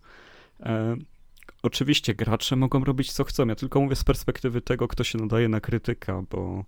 E, 0.59 0.95
oczywiście 1.63 2.15
gracze 2.15 2.55
mogą 2.55 2.83
robić 2.83 3.11
co 3.11 3.23
chcą, 3.23 3.47
ja 3.47 3.55
tylko 3.55 3.81
mówię 3.81 3.95
z 3.95 4.03
perspektywy 4.03 4.61
tego, 4.61 4.87
kto 4.87 5.03
się 5.03 5.17
nadaje 5.17 5.49
na 5.49 5.59
krytyka, 5.59 6.23
bo 6.29 6.65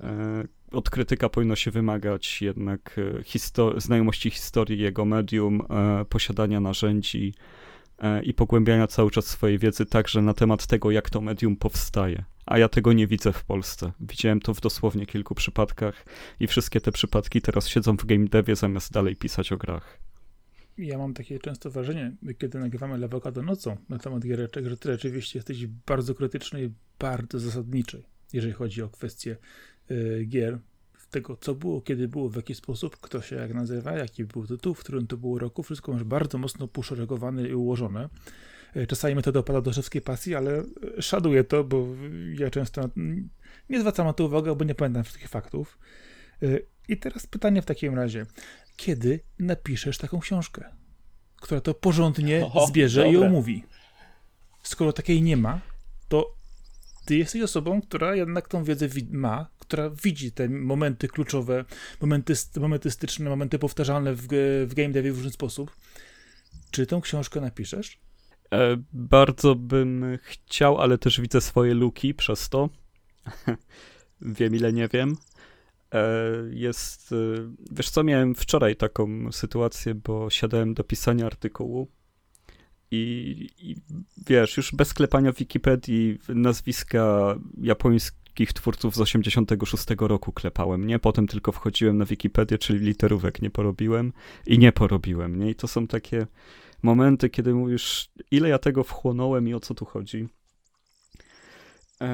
e, 0.00 0.44
od 0.72 0.90
krytyka 0.90 1.28
powinno 1.28 1.56
się 1.56 1.70
wymagać 1.70 2.42
jednak 2.42 2.96
e, 2.98 3.22
histo 3.22 3.80
znajomości 3.80 4.30
historii 4.30 4.78
jego 4.78 5.04
medium, 5.04 5.62
e, 5.70 6.04
posiadania 6.04 6.60
narzędzi 6.60 7.34
i 8.22 8.34
pogłębiania 8.34 8.86
cały 8.86 9.10
czas 9.10 9.26
swojej 9.26 9.58
wiedzy 9.58 9.86
także 9.86 10.22
na 10.22 10.34
temat 10.34 10.66
tego, 10.66 10.90
jak 10.90 11.10
to 11.10 11.20
medium 11.20 11.56
powstaje, 11.56 12.24
a 12.46 12.58
ja 12.58 12.68
tego 12.68 12.92
nie 12.92 13.06
widzę 13.06 13.32
w 13.32 13.44
Polsce. 13.44 13.92
Widziałem 14.00 14.40
to 14.40 14.54
w 14.54 14.60
dosłownie 14.60 15.06
kilku 15.06 15.34
przypadkach 15.34 16.04
i 16.40 16.46
wszystkie 16.46 16.80
te 16.80 16.92
przypadki 16.92 17.40
teraz 17.42 17.68
siedzą 17.68 17.96
w 17.96 18.04
game 18.04 18.24
devie 18.24 18.56
zamiast 18.56 18.92
dalej 18.92 19.16
pisać 19.16 19.52
o 19.52 19.56
grach. 19.56 19.98
Ja 20.78 20.98
mam 20.98 21.14
takie 21.14 21.38
często 21.38 21.70
wrażenie, 21.70 22.12
kiedy 22.38 22.58
nagrywamy 22.58 22.98
Lewokado 22.98 23.42
nocą 23.42 23.76
na 23.88 23.98
temat 23.98 24.22
giereczek, 24.22 24.66
że 24.66 24.76
ty 24.76 24.92
rzeczywiście 24.92 25.38
jesteś 25.38 25.66
bardzo 25.66 26.14
krytyczny 26.14 26.64
i 26.64 26.70
bardzo 26.98 27.38
zasadniczy, 27.38 28.02
jeżeli 28.32 28.52
chodzi 28.52 28.82
o 28.82 28.88
kwestie 28.88 29.36
y, 29.90 30.24
gier, 30.28 30.58
tego, 31.10 31.36
co 31.36 31.54
było, 31.54 31.80
kiedy 31.80 32.08
było, 32.08 32.28
w 32.28 32.36
jaki 32.36 32.54
sposób, 32.54 32.96
kto 32.96 33.22
się 33.22 33.36
jak 33.36 33.54
nazywa, 33.54 33.92
jaki 33.92 34.24
był 34.24 34.46
tytuł, 34.46 34.74
w 34.74 34.80
którym 34.80 35.06
to 35.06 35.16
było 35.16 35.38
roku, 35.38 35.62
wszystko 35.62 35.92
masz 35.92 36.04
bardzo 36.04 36.38
mocno 36.38 36.68
poszeregowane 36.68 37.48
i 37.48 37.54
ułożone. 37.54 38.08
E, 38.74 38.86
czasami 38.86 39.14
mnie 39.14 39.22
to 39.22 39.32
dopada 39.32 39.60
do 39.60 39.72
szewskiej 39.72 40.02
pasji, 40.02 40.34
ale 40.34 40.58
e, 40.98 41.02
szaduję 41.02 41.44
to, 41.44 41.64
bo 41.64 41.86
ja 42.38 42.50
często 42.50 42.90
nie 43.68 43.80
zwracam 43.80 44.06
na 44.06 44.12
to 44.12 44.24
uwagi, 44.24 44.50
bo 44.56 44.64
nie 44.64 44.74
pamiętam 44.74 45.04
wszystkich 45.04 45.28
faktów. 45.28 45.78
E, 46.42 46.46
I 46.88 46.96
teraz 46.96 47.26
pytanie 47.26 47.62
w 47.62 47.66
takim 47.66 47.94
razie. 47.94 48.26
Kiedy 48.76 49.20
napiszesz 49.38 49.98
taką 49.98 50.20
książkę, 50.20 50.64
która 51.36 51.60
to 51.60 51.74
porządnie 51.74 52.50
zbierze 52.68 53.08
i 53.08 53.16
omówi? 53.16 53.64
Skoro 54.62 54.92
takiej 54.92 55.22
nie 55.22 55.36
ma, 55.36 55.60
to 56.08 56.39
ty 57.10 57.16
jesteś 57.16 57.42
osobą, 57.42 57.80
która 57.80 58.14
jednak 58.14 58.48
tą 58.48 58.64
wiedzę 58.64 58.88
ma, 59.10 59.50
która 59.58 59.90
widzi 59.90 60.32
te 60.32 60.48
momenty 60.48 61.08
kluczowe, 61.08 61.64
momenty, 62.00 62.34
momenty 62.60 62.90
styczne, 62.90 63.30
momenty 63.30 63.58
powtarzalne 63.58 64.14
w, 64.14 64.22
w 64.66 64.74
game 64.74 64.90
devie 64.90 65.12
w 65.12 65.16
różny 65.16 65.30
sposób. 65.30 65.76
Czy 66.70 66.86
tą 66.86 67.00
książkę 67.00 67.40
napiszesz? 67.40 67.98
E, 68.54 68.76
bardzo 68.92 69.54
bym 69.54 70.18
chciał, 70.22 70.78
ale 70.78 70.98
też 70.98 71.20
widzę 71.20 71.40
swoje 71.40 71.74
luki 71.74 72.14
przez 72.14 72.48
to. 72.48 72.68
wiem 74.38 74.54
ile 74.54 74.72
nie 74.72 74.88
wiem. 74.88 75.16
E, 75.94 76.02
jest, 76.50 77.12
e, 77.12 77.16
wiesz 77.72 77.90
co, 77.90 78.04
miałem 78.04 78.34
wczoraj 78.34 78.76
taką 78.76 79.32
sytuację, 79.32 79.94
bo 79.94 80.30
siadałem 80.30 80.74
do 80.74 80.84
pisania 80.84 81.26
artykułu 81.26 81.88
i, 82.90 83.48
i 83.58 83.76
wiesz, 84.26 84.56
już 84.56 84.72
bez 84.72 84.94
klepania 84.94 85.32
w 85.32 85.36
Wikipedii 85.36 86.18
nazwiska 86.28 87.34
japońskich 87.62 88.52
twórców 88.52 88.96
z 88.96 89.00
86 89.00 89.84
roku 89.98 90.32
klepałem, 90.32 90.86
nie? 90.86 90.98
Potem 90.98 91.26
tylko 91.26 91.52
wchodziłem 91.52 91.98
na 91.98 92.04
Wikipedię, 92.04 92.58
czyli 92.58 92.78
literówek 92.78 93.42
nie 93.42 93.50
porobiłem 93.50 94.12
i 94.46 94.58
nie 94.58 94.72
porobiłem, 94.72 95.38
nie? 95.38 95.50
I 95.50 95.54
to 95.54 95.68
są 95.68 95.86
takie 95.86 96.26
momenty, 96.82 97.30
kiedy 97.30 97.54
mówisz, 97.54 98.10
ile 98.30 98.48
ja 98.48 98.58
tego 98.58 98.84
wchłonąłem 98.84 99.48
i 99.48 99.54
o 99.54 99.60
co 99.60 99.74
tu 99.74 99.84
chodzi. 99.84 100.28
E, 102.00 102.06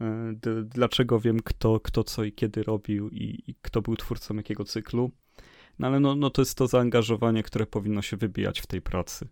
e, 0.00 0.34
dlaczego 0.64 1.20
wiem, 1.20 1.40
kto, 1.44 1.80
kto 1.80 2.04
co 2.04 2.24
i 2.24 2.32
kiedy 2.32 2.62
robił 2.62 3.08
i, 3.08 3.42
i 3.46 3.54
kto 3.62 3.82
był 3.82 3.96
twórcą 3.96 4.36
jakiego 4.36 4.64
cyklu. 4.64 5.10
No 5.78 5.86
ale 5.86 6.00
no, 6.00 6.16
no 6.16 6.30
to 6.30 6.42
jest 6.42 6.58
to 6.58 6.66
zaangażowanie, 6.66 7.42
które 7.42 7.66
powinno 7.66 8.02
się 8.02 8.16
wybijać 8.16 8.60
w 8.60 8.66
tej 8.66 8.82
pracy. 8.82 9.28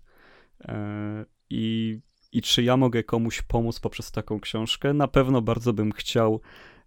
E, 0.64 1.24
I, 1.50 2.00
I 2.32 2.42
czy 2.42 2.62
ja 2.62 2.76
mogę 2.76 3.04
komuś 3.04 3.42
pomóc 3.42 3.80
poprzez 3.80 4.12
taką 4.12 4.40
książkę? 4.40 4.92
Na 4.92 5.08
pewno 5.08 5.42
bardzo 5.42 5.72
bym 5.72 5.92
chciał 5.92 6.40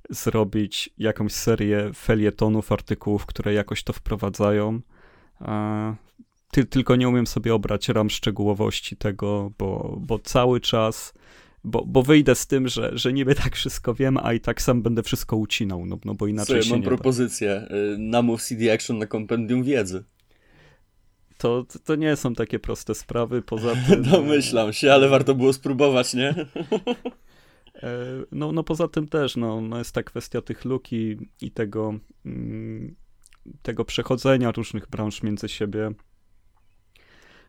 zrobić 0.09 0.89
jakąś 0.97 1.31
serię 1.31 1.91
felietonów, 1.95 2.71
artykułów, 2.71 3.25
które 3.25 3.53
jakoś 3.53 3.83
to 3.83 3.93
wprowadzają. 3.93 4.81
E, 5.41 5.95
ty, 6.51 6.65
tylko 6.65 6.95
nie 6.95 7.09
umiem 7.09 7.27
sobie 7.27 7.53
obrać 7.53 7.89
ram 7.89 8.09
szczegółowości 8.09 8.97
tego, 8.97 9.51
bo, 9.57 9.97
bo 10.01 10.19
cały 10.19 10.59
czas, 10.59 11.13
bo, 11.63 11.85
bo 11.85 12.03
wyjdę 12.03 12.35
z 12.35 12.47
tym, 12.47 12.67
że, 12.67 12.91
że 12.93 13.13
niby 13.13 13.35
tak 13.35 13.55
wszystko 13.55 13.93
wiem, 13.93 14.17
a 14.23 14.33
i 14.33 14.39
tak 14.39 14.61
sam 14.61 14.81
będę 14.81 15.03
wszystko 15.03 15.37
ucinał, 15.37 15.85
no, 15.85 15.97
no 16.05 16.15
bo 16.15 16.27
inaczej 16.27 16.45
Słuchaj, 16.45 16.63
się 16.63 16.69
mam 16.69 16.79
nie 16.79 16.87
propozycję. 16.87 17.67
Da. 17.69 17.75
Y, 17.75 17.97
namów 17.97 18.43
CD 18.43 18.73
Action 18.73 18.97
na 18.97 19.05
kompendium 19.05 19.63
wiedzy. 19.63 20.03
To, 21.41 21.65
to 21.85 21.95
nie 21.95 22.15
są 22.15 22.33
takie 22.33 22.59
proste 22.59 22.95
sprawy, 22.95 23.41
poza 23.41 23.73
tym... 23.87 24.03
Domyślam 24.03 24.73
się, 24.73 24.93
ale 24.93 25.09
warto 25.09 25.35
było 25.35 25.53
spróbować, 25.53 26.13
nie? 26.13 26.35
E, 27.75 27.97
no, 28.31 28.51
no 28.51 28.63
poza 28.63 28.87
tym 28.87 29.07
też, 29.07 29.35
no, 29.35 29.61
no 29.61 29.77
jest 29.77 29.95
ta 29.95 30.03
kwestia 30.03 30.41
tych 30.41 30.65
luki 30.65 31.17
i 31.41 31.51
tego, 31.51 31.93
mm, 32.25 32.95
tego 33.61 33.85
przechodzenia 33.85 34.51
różnych 34.51 34.89
branż 34.89 35.23
między 35.23 35.49
siebie. 35.49 35.91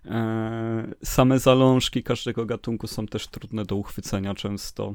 E, 0.05 0.95
same 1.05 1.39
zalążki 1.39 2.03
każdego 2.03 2.47
gatunku 2.47 2.87
są 2.87 3.07
też 3.07 3.29
trudne 3.29 3.65
do 3.65 3.77
uchwycenia 3.77 4.35
często. 4.35 4.95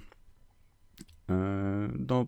E, 1.30 1.34
no, 2.10 2.26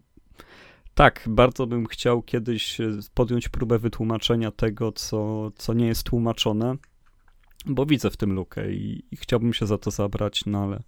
tak, 1.00 1.24
bardzo 1.28 1.68
bym 1.68 1.86
chciał 1.86 2.22
kiedyś 2.22 2.78
podjąć 3.14 3.50
próbę 3.50 3.80
wytłumaczenia 3.80 4.52
tego, 4.52 4.91
co, 4.91 5.52
co 5.56 5.74
nie 5.74 5.88
jest 5.88 6.04
tłumaczone, 6.04 6.76
bo 7.66 7.86
widzę 7.86 8.10
w 8.10 8.18
tym 8.18 8.34
lukę 8.34 8.72
i, 8.72 9.06
i, 9.12 9.18
chciałbym 9.18 9.54
się 9.54 9.68
za 9.68 9.78
to 9.78 9.91
zabrać, 9.91 10.45
no 10.45 10.64
ale 10.64 10.84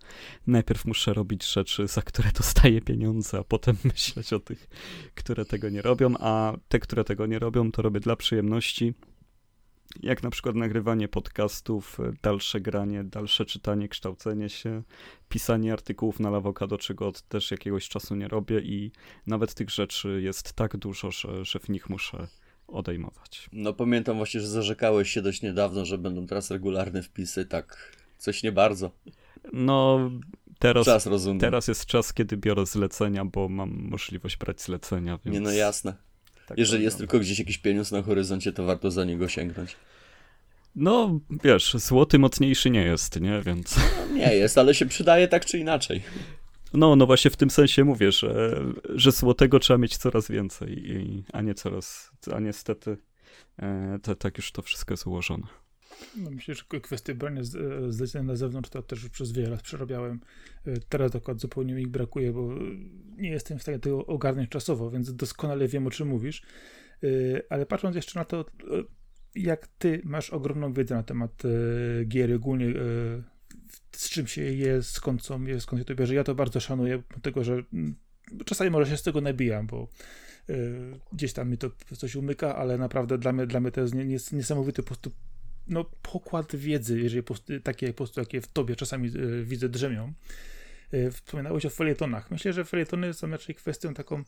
najpierw 0.47 0.85
muszę 0.85 1.13
robić 1.13 1.53
rzeczy, 1.53 1.87
za 1.87 2.01
które 2.01 2.31
dostaję 2.31 2.81
pieniądze, 2.81 3.39
a 3.39 3.43
potem 3.43 3.77
myśleć 3.93 4.33
o 4.33 4.39
tych, 4.39 4.67
które 5.15 5.45
tego 5.45 5.69
nie 5.69 5.81
robią, 5.81 6.13
a 6.19 6.53
te, 6.67 6.79
które 6.79 7.03
tego 7.03 7.25
nie 7.25 7.39
robią, 7.39 7.71
to 7.71 7.81
robię 7.81 7.99
dla 7.99 8.15
przyjemności 8.15 8.93
jak 9.99 10.23
na 10.23 10.29
przykład 10.29 10.55
nagrywanie 10.55 11.07
podcastów, 11.07 11.99
e, 11.99 12.13
dalsze 12.23 12.61
granie, 12.61 13.03
dalsze 13.03 13.45
czytanie, 13.45 13.87
kształcenie 13.87 14.49
się, 14.49 14.83
pisanie 15.29 15.73
artykułów 15.73 16.19
na 16.19 16.29
Lawokado, 16.29 16.77
czego 16.77 17.07
od 17.07 17.21
też 17.21 17.51
jakiegoś 17.51 17.89
czasu 17.89 18.15
nie 18.15 18.27
robię 18.27 18.59
i 18.59 18.91
nawet 19.27 19.53
tych 19.53 19.69
rzeczy 19.69 20.21
jest 20.23 20.53
tak 20.53 20.77
dużo, 20.77 21.11
że, 21.11 21.45
że 21.45 21.59
w 21.59 21.69
nich 21.69 21.89
muszę 21.89 22.27
odejmować. 22.67 23.49
No 23.51 23.73
pamiętam 23.73 24.17
właśnie, 24.17 24.41
że 24.41 24.47
zarzekałeś 24.47 25.09
się 25.09 25.21
dość 25.21 25.41
niedawno, 25.41 25.85
że 25.85 25.97
będą 25.97 26.27
teraz 26.27 26.51
regularne 26.51 27.03
wpisy, 27.03 27.45
tak 27.45 27.95
coś 28.17 28.43
nie 28.43 28.51
bardzo. 28.51 28.91
No 29.53 30.11
teraz, 30.59 30.85
czas 30.85 31.05
rozumiem. 31.05 31.39
teraz 31.39 31.67
jest 31.67 31.85
czas, 31.85 32.13
kiedy 32.13 32.37
biorę 32.37 32.65
zlecenia, 32.65 33.25
bo 33.25 33.49
mam 33.49 33.69
możliwość 33.69 34.37
brać 34.37 34.61
zlecenia. 34.61 35.19
Więc... 35.25 35.33
Nie 35.33 35.41
no 35.41 35.51
jasne. 35.51 36.10
Tak 36.51 36.57
Jeżeli 36.57 36.83
jest 36.83 36.97
tylko 36.97 37.19
gdzieś 37.19 37.39
jakiś 37.39 37.57
pieniądz 37.57 37.91
na 37.91 38.01
horyzoncie, 38.01 38.53
to 38.53 38.65
warto 38.65 38.91
za 38.91 39.05
niego 39.05 39.27
sięgnąć. 39.27 39.75
No, 40.75 41.19
wiesz, 41.43 41.73
złoty 41.73 42.19
mocniejszy 42.19 42.69
nie 42.69 42.83
jest, 42.83 43.21
nie? 43.21 43.41
Więc... 43.41 43.77
No, 43.77 44.15
nie 44.15 44.35
jest, 44.35 44.57
ale 44.57 44.73
się 44.75 44.85
przydaje 44.85 45.27
tak 45.27 45.45
czy 45.45 45.57
inaczej. 45.57 46.01
No, 46.73 46.95
no 46.95 47.05
właśnie 47.05 47.31
w 47.31 47.37
tym 47.37 47.49
sensie 47.49 47.83
mówię, 47.83 48.11
że, 48.11 48.61
że 48.89 49.11
złotego 49.11 49.59
trzeba 49.59 49.77
mieć 49.77 49.97
coraz 49.97 50.31
więcej, 50.31 50.91
i, 50.91 51.23
a 51.33 51.41
nie 51.41 51.53
coraz, 51.53 52.11
a 52.35 52.39
niestety 52.39 52.97
e, 53.59 53.99
to, 54.03 54.15
tak 54.15 54.37
już 54.37 54.51
to 54.51 54.61
wszystko 54.61 54.93
jest 54.93 55.07
ułożone. 55.07 55.47
No 56.17 56.31
myślę, 56.31 56.55
że 56.55 56.63
kwestie 56.81 57.15
brania 57.15 57.41
zlecenia 57.89 58.23
na 58.23 58.35
zewnątrz 58.35 58.69
to 58.69 58.81
też 58.81 59.09
przez 59.09 59.31
wiele 59.31 59.49
lat 59.49 59.61
przerabiałem. 59.61 60.19
E, 60.65 60.79
teraz 60.89 61.11
dokładnie 61.11 61.41
zupełnie 61.41 61.73
mi 61.73 61.81
ich 61.81 61.87
brakuje, 61.87 62.33
bo 62.33 62.49
nie 63.17 63.29
jestem 63.29 63.59
w 63.59 63.61
stanie 63.61 63.79
tego 63.79 64.05
ogarnąć 64.05 64.49
czasowo, 64.49 64.91
więc 64.91 65.15
doskonale 65.15 65.67
wiem, 65.67 65.87
o 65.87 65.91
czym 65.91 66.07
mówisz. 66.07 66.41
E, 67.03 67.07
ale 67.49 67.65
patrząc 67.65 67.95
jeszcze 67.95 68.19
na 68.19 68.25
to, 68.25 68.39
e, 68.39 68.43
jak 69.35 69.67
ty 69.67 70.01
masz 70.03 70.29
ogromną 70.29 70.73
wiedzę 70.73 70.95
na 70.95 71.03
temat 71.03 71.43
gier, 72.07 72.33
ogólnie 72.33 72.73
z 73.91 74.09
czym 74.09 74.27
się 74.27 74.41
je, 74.41 74.83
skąd 74.83 75.25
są, 75.25 75.45
skąd 75.59 75.81
się 75.81 75.85
to 75.85 75.95
bierze, 75.95 76.15
ja 76.15 76.23
to 76.23 76.35
bardzo 76.35 76.59
szanuję, 76.59 77.03
dlatego 77.09 77.43
że 77.43 77.63
mm, 77.73 77.95
czasami 78.45 78.69
może 78.69 78.91
się 78.91 78.97
z 78.97 79.03
tego 79.03 79.21
nabijam, 79.21 79.67
bo 79.67 79.87
gdzieś 81.13 81.33
tam 81.33 81.49
mi 81.49 81.57
to 81.57 81.71
coś 81.97 82.15
umyka, 82.15 82.55
ale 82.55 82.77
naprawdę 82.77 83.17
dla 83.17 83.33
mnie, 83.33 83.47
dla 83.47 83.59
mnie 83.59 83.71
to 83.71 83.81
jest 83.81 84.33
niesamowity 84.33 84.83
po 84.83 84.87
prostu 84.87 85.11
no, 85.67 85.85
pokład 86.01 86.55
wiedzy, 86.55 86.99
jeżeli 86.99 87.23
takie 87.63 87.87
po 87.87 87.93
prostu, 87.93 88.19
jakie 88.19 88.41
w 88.41 88.47
tobie 88.47 88.75
czasami 88.75 89.09
y, 89.15 89.43
widzę 89.45 89.69
drzemią. 89.69 90.13
Y, 90.93 91.11
wspominałeś 91.11 91.65
o 91.65 91.69
felietonach. 91.69 92.31
Myślę, 92.31 92.53
że 92.53 92.65
felietony 92.65 93.13
są 93.13 93.29
raczej 93.29 93.55
kwestią 93.55 93.93
taką 93.93 94.23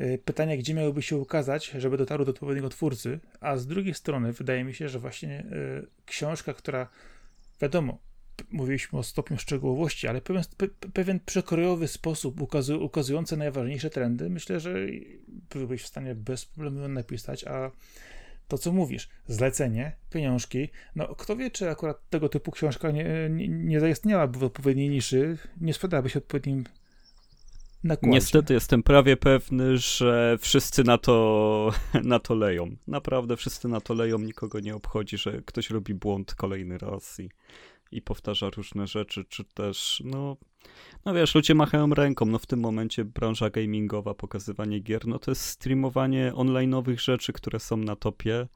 y, 0.00 0.18
pytania, 0.24 0.56
gdzie 0.56 0.74
miałyby 0.74 1.02
się 1.02 1.16
ukazać, 1.16 1.70
żeby 1.78 1.96
dotarły 1.96 2.24
do 2.24 2.30
odpowiedniego 2.30 2.68
twórcy, 2.68 3.20
a 3.40 3.56
z 3.56 3.66
drugiej 3.66 3.94
strony 3.94 4.32
wydaje 4.32 4.64
mi 4.64 4.74
się, 4.74 4.88
że 4.88 4.98
właśnie 4.98 5.44
książka, 6.06 6.54
która 6.54 6.88
wiadomo, 7.60 7.98
mówiliśmy 8.50 8.98
o 8.98 9.02
stopniu 9.02 9.38
szczegółowości, 9.38 10.08
ale 10.08 10.20
pewien, 10.20 10.42
pe, 10.56 10.68
pewien 10.92 11.20
przekrojowy 11.20 11.88
sposób 11.88 12.40
ukazu, 12.40 12.84
ukazujący 12.84 13.36
najważniejsze 13.36 13.90
trendy, 13.90 14.30
myślę, 14.30 14.60
że 14.60 14.74
byłbyś 15.28 15.82
w 15.82 15.86
stanie 15.86 16.14
bez 16.14 16.46
problemu 16.46 16.88
napisać, 16.88 17.44
a 17.44 17.70
to, 18.50 18.58
co 18.58 18.72
mówisz, 18.72 19.08
zlecenie, 19.26 19.96
pieniążki, 20.10 20.68
no 20.96 21.14
kto 21.14 21.36
wie, 21.36 21.50
czy 21.50 21.70
akurat 21.70 22.08
tego 22.10 22.28
typu 22.28 22.50
książka 22.50 22.90
nie, 22.90 23.28
nie, 23.30 23.48
nie 23.48 23.80
zaistniałaby 23.80 24.38
w 24.38 24.44
odpowiedniej 24.44 24.88
niszy, 24.88 25.38
nie 25.60 25.74
sprzedałaby 25.74 26.10
się 26.10 26.18
odpowiednim 26.18 26.64
nakładzie. 27.84 28.14
Niestety 28.14 28.54
jestem 28.54 28.82
prawie 28.82 29.16
pewny, 29.16 29.78
że 29.78 30.36
wszyscy 30.40 30.84
na 30.84 30.98
to, 30.98 31.70
na 32.04 32.18
to 32.18 32.34
leją. 32.34 32.76
Naprawdę 32.86 33.36
wszyscy 33.36 33.68
na 33.68 33.80
to 33.80 33.94
leją, 33.94 34.18
nikogo 34.18 34.60
nie 34.60 34.74
obchodzi, 34.74 35.18
że 35.18 35.42
ktoś 35.42 35.70
robi 35.70 35.94
błąd 35.94 36.34
kolejny 36.34 36.78
raz 36.78 37.20
i, 37.20 37.30
i 37.92 38.02
powtarza 38.02 38.50
różne 38.50 38.86
rzeczy, 38.86 39.24
czy 39.24 39.44
też, 39.44 40.02
no, 40.04 40.36
no 41.04 41.14
wiesz, 41.14 41.34
ludzie 41.34 41.54
machają 41.54 41.94
ręką, 41.94 42.26
no 42.26 42.38
w 42.38 42.46
tym 42.46 42.60
momencie 42.60 43.04
branża 43.04 43.50
gamingowa, 43.50 44.14
pokazywanie 44.14 44.80
gier, 44.80 45.06
no 45.06 45.18
to 45.18 45.30
jest 45.30 45.42
streamowanie 45.46 46.32
online'owych 46.34 46.98
rzeczy, 46.98 47.32
które 47.32 47.60
są 47.60 47.76
na 47.76 47.96
topie, 47.96 48.48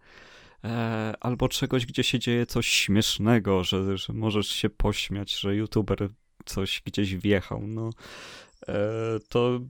e, 0.64 1.14
albo 1.20 1.48
czegoś, 1.48 1.86
gdzie 1.86 2.02
się 2.02 2.18
dzieje 2.18 2.46
coś 2.46 2.66
śmiesznego, 2.66 3.64
że, 3.64 3.98
że 3.98 4.12
możesz 4.12 4.48
się 4.48 4.70
pośmiać, 4.70 5.38
że 5.38 5.56
youtuber 5.56 6.08
coś 6.44 6.82
gdzieś 6.86 7.16
wjechał, 7.16 7.66
no 7.66 7.90
e, 8.68 8.74
to 9.28 9.60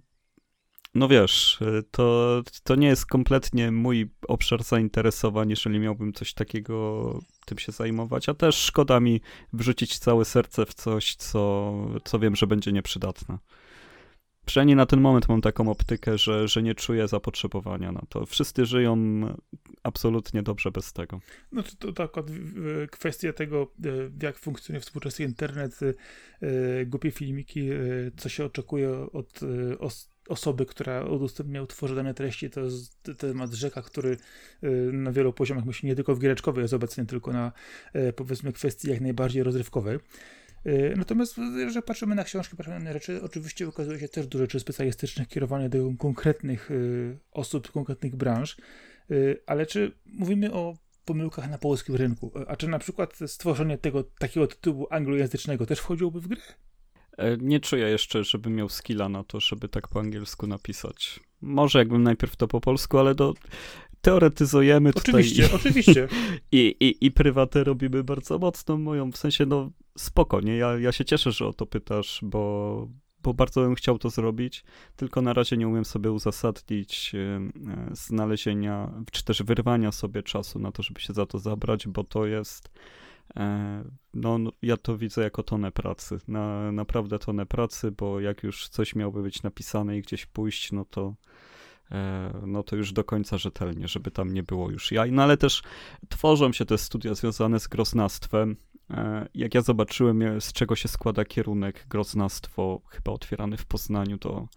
no 0.95 1.09
wiesz, 1.09 1.59
to, 1.91 2.43
to 2.65 2.75
nie 2.75 2.89
jest 2.89 3.07
kompletnie 3.07 3.71
mój 3.71 4.11
obszar 4.29 4.63
zainteresowań, 4.63 5.51
jeżeli 5.51 5.79
miałbym 5.79 6.13
coś 6.13 6.35
takiego 6.35 7.21
tym 7.47 7.59
się 7.59 7.73
zajmować, 7.73 8.29
a 8.29 8.35
też 8.35 8.57
szkoda 8.57 9.01
mi 9.01 9.21
wrzucić 9.53 9.99
całe 9.99 10.25
serce 10.25 10.67
w 10.67 10.75
coś, 10.75 11.15
co, 11.15 11.75
co 12.05 12.19
wiem, 12.19 12.37
że 12.37 12.47
będzie 12.47 12.73
nieprzydatne. 12.73 13.39
Przynajmniej 14.47 14.77
na 14.77 14.87
ten 14.87 15.01
moment 15.01 15.29
mam 15.29 15.41
taką 15.41 15.71
optykę, 15.71 16.19
że, 16.19 16.49
że 16.49 16.63
nie 16.63 16.75
czuję 16.75 17.09
zapotrzebowania 17.09 17.93
na 17.93 18.03
to. 18.09 18.27
Wszyscy 18.27 18.67
żyją 18.67 19.21
absolutnie 19.83 20.43
dobrze 20.43 20.71
bez 20.71 20.93
tego. 20.93 21.21
No 21.53 21.63
to, 21.79 21.93
to, 21.93 22.03
akurat 22.03 22.31
kwestia 22.91 23.33
tego, 23.33 23.73
e, 23.85 23.89
jak 24.23 24.39
funkcjonuje 24.39 24.81
współczesny 24.81 25.25
internet, 25.25 25.81
e, 25.83 26.87
głupie 26.87 27.11
filmiki, 27.11 27.71
e, 27.71 27.77
co 28.17 28.29
się 28.29 28.45
oczekuje 28.45 28.91
od 29.11 29.41
osoby, 30.29 30.67
która 30.67 31.05
udostępnia, 31.05 31.63
utworzy 31.63 31.95
dane 31.95 32.15
treści, 32.15 32.51
to 32.51 32.61
jest 32.61 33.11
temat 33.19 33.53
rzeka, 33.53 33.83
który 33.83 34.17
na 34.93 35.13
wielu 35.13 35.33
poziomach, 35.33 35.65
myślę, 35.65 35.89
nie 35.89 35.95
tylko 35.95 36.15
w 36.15 36.21
giereczkowej 36.21 36.63
jest 36.63 36.75
obecny, 36.75 37.07
tylko 37.07 37.33
na 37.33 37.53
powiedzmy 38.17 38.53
kwestii 38.53 38.91
jak 38.91 39.01
najbardziej 39.01 39.43
rozrywkowej. 39.43 39.99
Y, 40.67 40.95
natomiast 40.97 41.39
jeżeli 41.57 41.83
patrzymy 41.83 42.15
na 42.15 42.25
książki, 42.25 42.57
patrzymy 42.57 42.81
na 42.81 42.93
rzeczy, 42.93 43.23
oczywiście 43.23 43.69
ukazuje 43.69 43.99
się 43.99 44.09
też 44.09 44.27
dużo 44.27 44.45
rzeczy 44.45 44.61
specjalistycznych 44.61 45.29
kierowane 45.29 45.69
do 45.69 45.91
konkretnych 45.99 46.71
y, 46.71 47.19
osób, 47.31 47.73
konkretnych 47.73 48.17
branż, 48.17 48.57
y, 49.11 49.43
ale 49.47 49.67
czy 49.67 49.93
mówimy 50.07 50.53
o 50.53 50.77
pomyłkach 51.05 51.51
na 51.51 51.59
polskim 51.59 51.97
rynku, 51.97 52.33
a 52.47 52.57
czy 52.57 52.69
na 52.69 52.79
przykład 52.79 53.19
stworzenie 53.27 53.79
tego 53.79 54.05
takiego 54.05 54.47
tytułu 54.47 54.87
anglojęzycznego 54.91 55.67
też 55.67 55.79
wchodziłoby 55.79 56.21
w 56.21 56.29
grę? 56.29 56.43
E, 57.19 57.37
nie 57.37 57.61
czuję 57.61 57.89
jeszcze, 57.89 58.25
żebym 58.25 58.55
miał 58.55 58.69
skilla 58.69 59.09
na 59.09 59.25
to, 59.25 59.41
żeby 59.41 59.69
tak 59.69 59.89
po 59.89 60.01
angielsku 60.01 60.47
napisać. 60.47 61.21
Może 61.43 61.79
jakbym 61.79 62.03
najpierw 62.03 62.37
to 62.37 62.49
po 62.49 62.61
polsku, 62.61 62.99
ale 62.99 63.15
do, 63.15 63.35
teoretyzujemy 64.01 64.91
oczywiście, 64.95 65.43
tutaj. 65.43 65.57
Oczywiście, 65.57 66.09
I, 66.53 66.77
i, 66.81 67.07
I 67.07 67.11
prywatę 67.11 67.65
robimy 67.65 68.05
bardzo 68.05 68.39
mocno 68.39 68.77
moją, 68.79 69.13
w 69.13 69.17
sensie 69.17 69.47
no 69.47 69.71
spoko, 69.99 70.41
nie? 70.41 70.57
Ja, 70.57 70.79
ja 70.79 70.93
się 70.93 71.05
cieszę, 71.05 71.33
że 71.33 71.47
o 71.47 71.53
to 71.53 71.67
pytasz, 71.67 72.21
bo, 72.23 72.89
bo 73.23 73.35
bardzo 73.35 73.61
bym 73.61 73.75
chciał 73.75 73.99
to 73.99 74.11
zrobić, 74.11 74.65
tylko 74.97 75.23
na 75.23 75.33
razie 75.33 75.57
nie 75.57 75.69
umiem 75.69 75.85
sobie 75.85 76.13
uzasadnić 76.13 77.13
e, 77.15 77.41
znalezienia, 77.93 78.93
czy 79.13 79.25
też 79.25 79.43
wyrwania 79.43 79.93
sobie 79.93 80.23
czasu 80.23 80.59
na 80.59 80.73
to, 80.73 80.83
żeby 80.83 81.01
się 81.01 81.13
za 81.13 81.27
to 81.27 81.39
zabrać, 81.39 81.89
bo 81.89 82.05
to 82.05 82.27
jest 82.27 82.69
e, 82.69 83.04
no, 84.15 84.39
no, 84.39 84.53
ja 84.63 84.77
to 84.77 84.99
widzę 84.99 85.23
jako 85.23 85.43
tonę 85.43 85.73
pracy, 85.73 86.19
na, 86.29 86.73
naprawdę 86.73 87.19
tonę 87.19 87.47
pracy, 87.47 87.91
bo 87.91 88.21
jak 88.21 88.43
już 88.43 88.69
coś 88.69 88.95
miałoby 88.95 89.23
być 89.23 89.43
napisane 89.43 89.99
i 89.99 90.03
gdzieś 90.03 90.27
pójść, 90.27 90.73
no 90.73 90.85
to 90.85 91.15
E, 91.93 92.33
no 92.47 92.63
to 92.63 92.77
już 92.77 92.93
do 92.93 93.05
końca 93.05 93.39
rzetelnie, 93.39 93.89
żeby 93.89 94.11
tam 94.11 94.35
nie 94.35 94.43
było 94.43 94.71
już 94.71 94.93
jaj. 94.93 95.13
No 95.13 95.23
ale 95.23 95.37
też 95.37 95.63
tworzą 96.09 96.53
się 96.53 96.65
te 96.65 96.79
studia 96.79 97.15
związane 97.15 97.61
z 97.61 97.69
groznastwem. 97.69 98.57
E, 98.91 99.29
jak 99.35 99.55
ja 99.55 99.63
zobaczyłem, 99.63 100.41
z 100.41 100.53
czego 100.53 100.77
się 100.77 100.89
składa 100.89 101.25
kierunek 101.25 101.87
groznastwo, 101.89 102.81
chyba 102.89 103.13
otwierany 103.13 103.57
w 103.57 103.67
Poznaniu, 103.67 104.19
to 104.19 104.49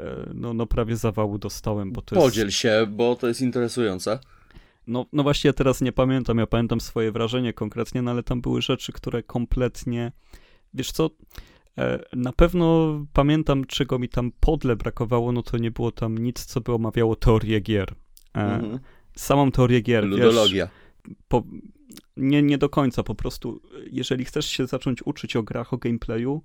e, 0.00 0.30
no, 0.34 0.54
no 0.54 0.66
prawie 0.66 0.96
zawału 0.96 1.38
dostałem, 1.38 1.92
bo 1.92 2.02
to 2.02 2.16
Podziel 2.16 2.46
jest... 2.46 2.58
się, 2.58 2.86
bo 2.90 3.16
to 3.16 3.28
jest 3.28 3.40
interesujące. 3.40 4.18
No, 4.86 5.06
no 5.12 5.22
właśnie, 5.22 5.48
ja 5.48 5.52
teraz 5.52 5.80
nie 5.80 5.92
pamiętam, 5.92 6.38
ja 6.38 6.46
pamiętam 6.46 6.80
swoje 6.80 7.12
wrażenie 7.12 7.52
konkretnie, 7.52 8.02
no 8.02 8.10
ale 8.10 8.22
tam 8.22 8.40
były 8.40 8.62
rzeczy, 8.62 8.92
które 8.92 9.22
kompletnie, 9.22 10.12
wiesz 10.74 10.92
co, 10.92 11.10
E, 11.78 12.04
na 12.12 12.32
pewno 12.32 12.98
pamiętam, 13.12 13.64
czego 13.64 13.98
mi 13.98 14.08
tam 14.08 14.32
podle 14.40 14.76
brakowało, 14.76 15.32
no 15.32 15.42
to 15.42 15.58
nie 15.58 15.70
było 15.70 15.92
tam 15.92 16.18
nic, 16.18 16.44
co 16.44 16.60
by 16.60 16.72
omawiało 16.72 17.16
teorię 17.16 17.60
gier. 17.60 17.94
E, 18.34 18.40
mhm. 18.40 18.78
Samą 19.16 19.50
teorię 19.50 19.80
gier. 19.80 20.04
Ludologia. 20.04 20.68
Wiesz, 21.06 21.16
po, 21.28 21.42
nie, 22.16 22.42
nie 22.42 22.58
do 22.58 22.68
końca, 22.68 23.02
po 23.02 23.14
prostu 23.14 23.62
jeżeli 23.90 24.24
chcesz 24.24 24.46
się 24.46 24.66
zacząć 24.66 25.06
uczyć 25.06 25.36
o 25.36 25.42
grach, 25.42 25.72
o 25.72 25.78
gameplayu, 25.78 26.42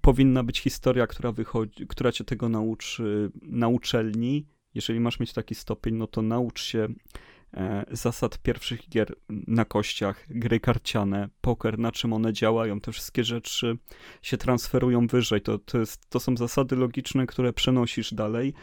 powinna 0.00 0.42
być 0.42 0.60
historia, 0.60 1.06
która 1.06 1.32
wychodzi, 1.32 1.86
która 1.86 2.12
cię 2.12 2.24
tego 2.24 2.48
nauczy 2.48 3.30
na 3.42 3.68
uczelni. 3.68 4.46
Jeżeli 4.78 5.00
masz 5.00 5.20
mieć 5.20 5.32
taki 5.32 5.54
stopień, 5.54 5.94
no 5.94 6.06
to 6.06 6.22
naucz 6.22 6.62
się 6.62 6.88
E, 7.54 7.84
zasad 7.90 8.38
pierwszych 8.38 8.88
gier 8.88 9.14
na 9.28 9.64
kościach, 9.64 10.26
gry 10.30 10.60
karciane, 10.60 11.28
poker, 11.40 11.78
na 11.78 11.92
czym 11.92 12.12
one 12.12 12.32
działają, 12.32 12.80
te 12.80 12.92
wszystkie 12.92 13.24
rzeczy 13.24 13.78
się 14.22 14.36
transferują 14.36 15.06
wyżej. 15.06 15.40
To, 15.40 15.58
to, 15.58 15.78
jest, 15.78 16.10
to 16.10 16.20
są 16.20 16.36
zasady 16.36 16.76
logiczne, 16.76 17.26
które 17.26 17.52
przenosisz 17.52 18.14
dalej. 18.14 18.54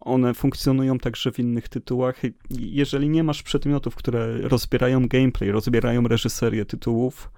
One 0.00 0.34
funkcjonują 0.34 0.98
także 0.98 1.32
w 1.32 1.38
innych 1.38 1.68
tytułach. 1.68 2.22
Jeżeli 2.50 3.08
nie 3.08 3.24
masz 3.24 3.42
przedmiotów, 3.42 3.94
które 3.94 4.38
rozbierają 4.38 5.08
gameplay, 5.08 5.50
rozbierają 5.50 6.08
reżyserię 6.08 6.64
tytułów, 6.64 7.30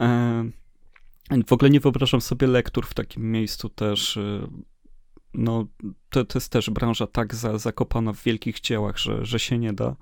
e, 0.00 0.50
w 1.46 1.52
ogóle 1.52 1.70
nie 1.70 1.80
wyobrażam 1.80 2.20
sobie 2.20 2.46
lektur 2.46 2.86
w 2.86 2.94
takim 2.94 3.30
miejscu 3.30 3.68
też 3.68 4.16
e, 4.16 4.46
no, 5.36 5.66
to, 6.10 6.24
to 6.24 6.38
jest 6.38 6.52
też 6.52 6.70
branża 6.70 7.06
tak 7.06 7.34
za, 7.34 7.58
zakopana 7.58 8.12
w 8.12 8.22
wielkich 8.22 8.60
dziełach, 8.60 8.98
że, 8.98 9.24
że 9.24 9.38
się 9.38 9.58
nie 9.58 9.72
da. 9.72 9.96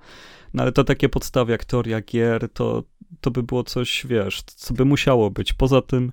No 0.53 0.63
ale 0.63 0.71
to 0.71 0.83
takie 0.83 1.09
podstawy 1.09 1.51
jak 1.51 1.65
teoria 1.65 2.01
gier, 2.01 2.49
to, 2.53 2.83
to 3.21 3.31
by 3.31 3.43
było 3.43 3.63
coś, 3.63 4.05
wiesz, 4.09 4.41
co 4.43 4.73
by 4.73 4.85
musiało 4.85 5.31
być. 5.31 5.53
Poza 5.53 5.81
tym 5.81 6.11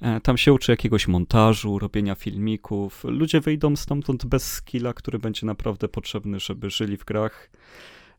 e, 0.00 0.20
tam 0.20 0.38
się 0.38 0.52
uczy 0.52 0.72
jakiegoś 0.72 1.08
montażu, 1.08 1.78
robienia 1.78 2.14
filmików. 2.14 3.04
Ludzie 3.04 3.40
wyjdą 3.40 3.76
stamtąd 3.76 4.26
bez 4.26 4.52
skilla, 4.52 4.92
który 4.92 5.18
będzie 5.18 5.46
naprawdę 5.46 5.88
potrzebny, 5.88 6.40
żeby 6.40 6.70
żyli 6.70 6.96
w 6.96 7.04
grach. 7.04 7.50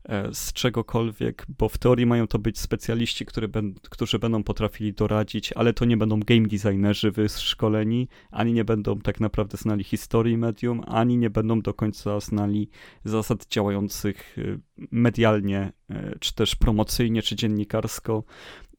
E, 0.08 0.34
z 0.34 0.52
czegokolwiek, 0.52 1.46
bo 1.58 1.68
w 1.68 1.78
teorii 1.78 2.06
mają 2.06 2.26
to 2.26 2.38
być 2.38 2.58
specjaliści, 2.58 3.26
który 3.26 3.48
ben, 3.48 3.74
którzy 3.90 4.18
będą 4.18 4.42
potrafili 4.42 4.92
doradzić, 4.92 5.52
ale 5.52 5.72
to 5.72 5.84
nie 5.84 5.96
będą 5.96 6.20
game 6.20 6.48
designerzy 6.48 7.10
wyszkoleni, 7.10 8.08
ani 8.30 8.52
nie 8.52 8.64
będą 8.64 8.98
tak 8.98 9.20
naprawdę 9.20 9.56
znali 9.56 9.84
historii 9.84 10.36
medium, 10.36 10.82
ani 10.86 11.18
nie 11.18 11.30
będą 11.30 11.60
do 11.60 11.74
końca 11.74 12.20
znali 12.20 12.70
zasad 13.04 13.46
działających 13.46 14.38
e, 14.38 14.58
medialnie, 14.90 15.72
e, 15.90 16.18
czy 16.20 16.34
też 16.34 16.56
promocyjnie, 16.56 17.22
czy 17.22 17.36
dziennikarsko. 17.36 18.24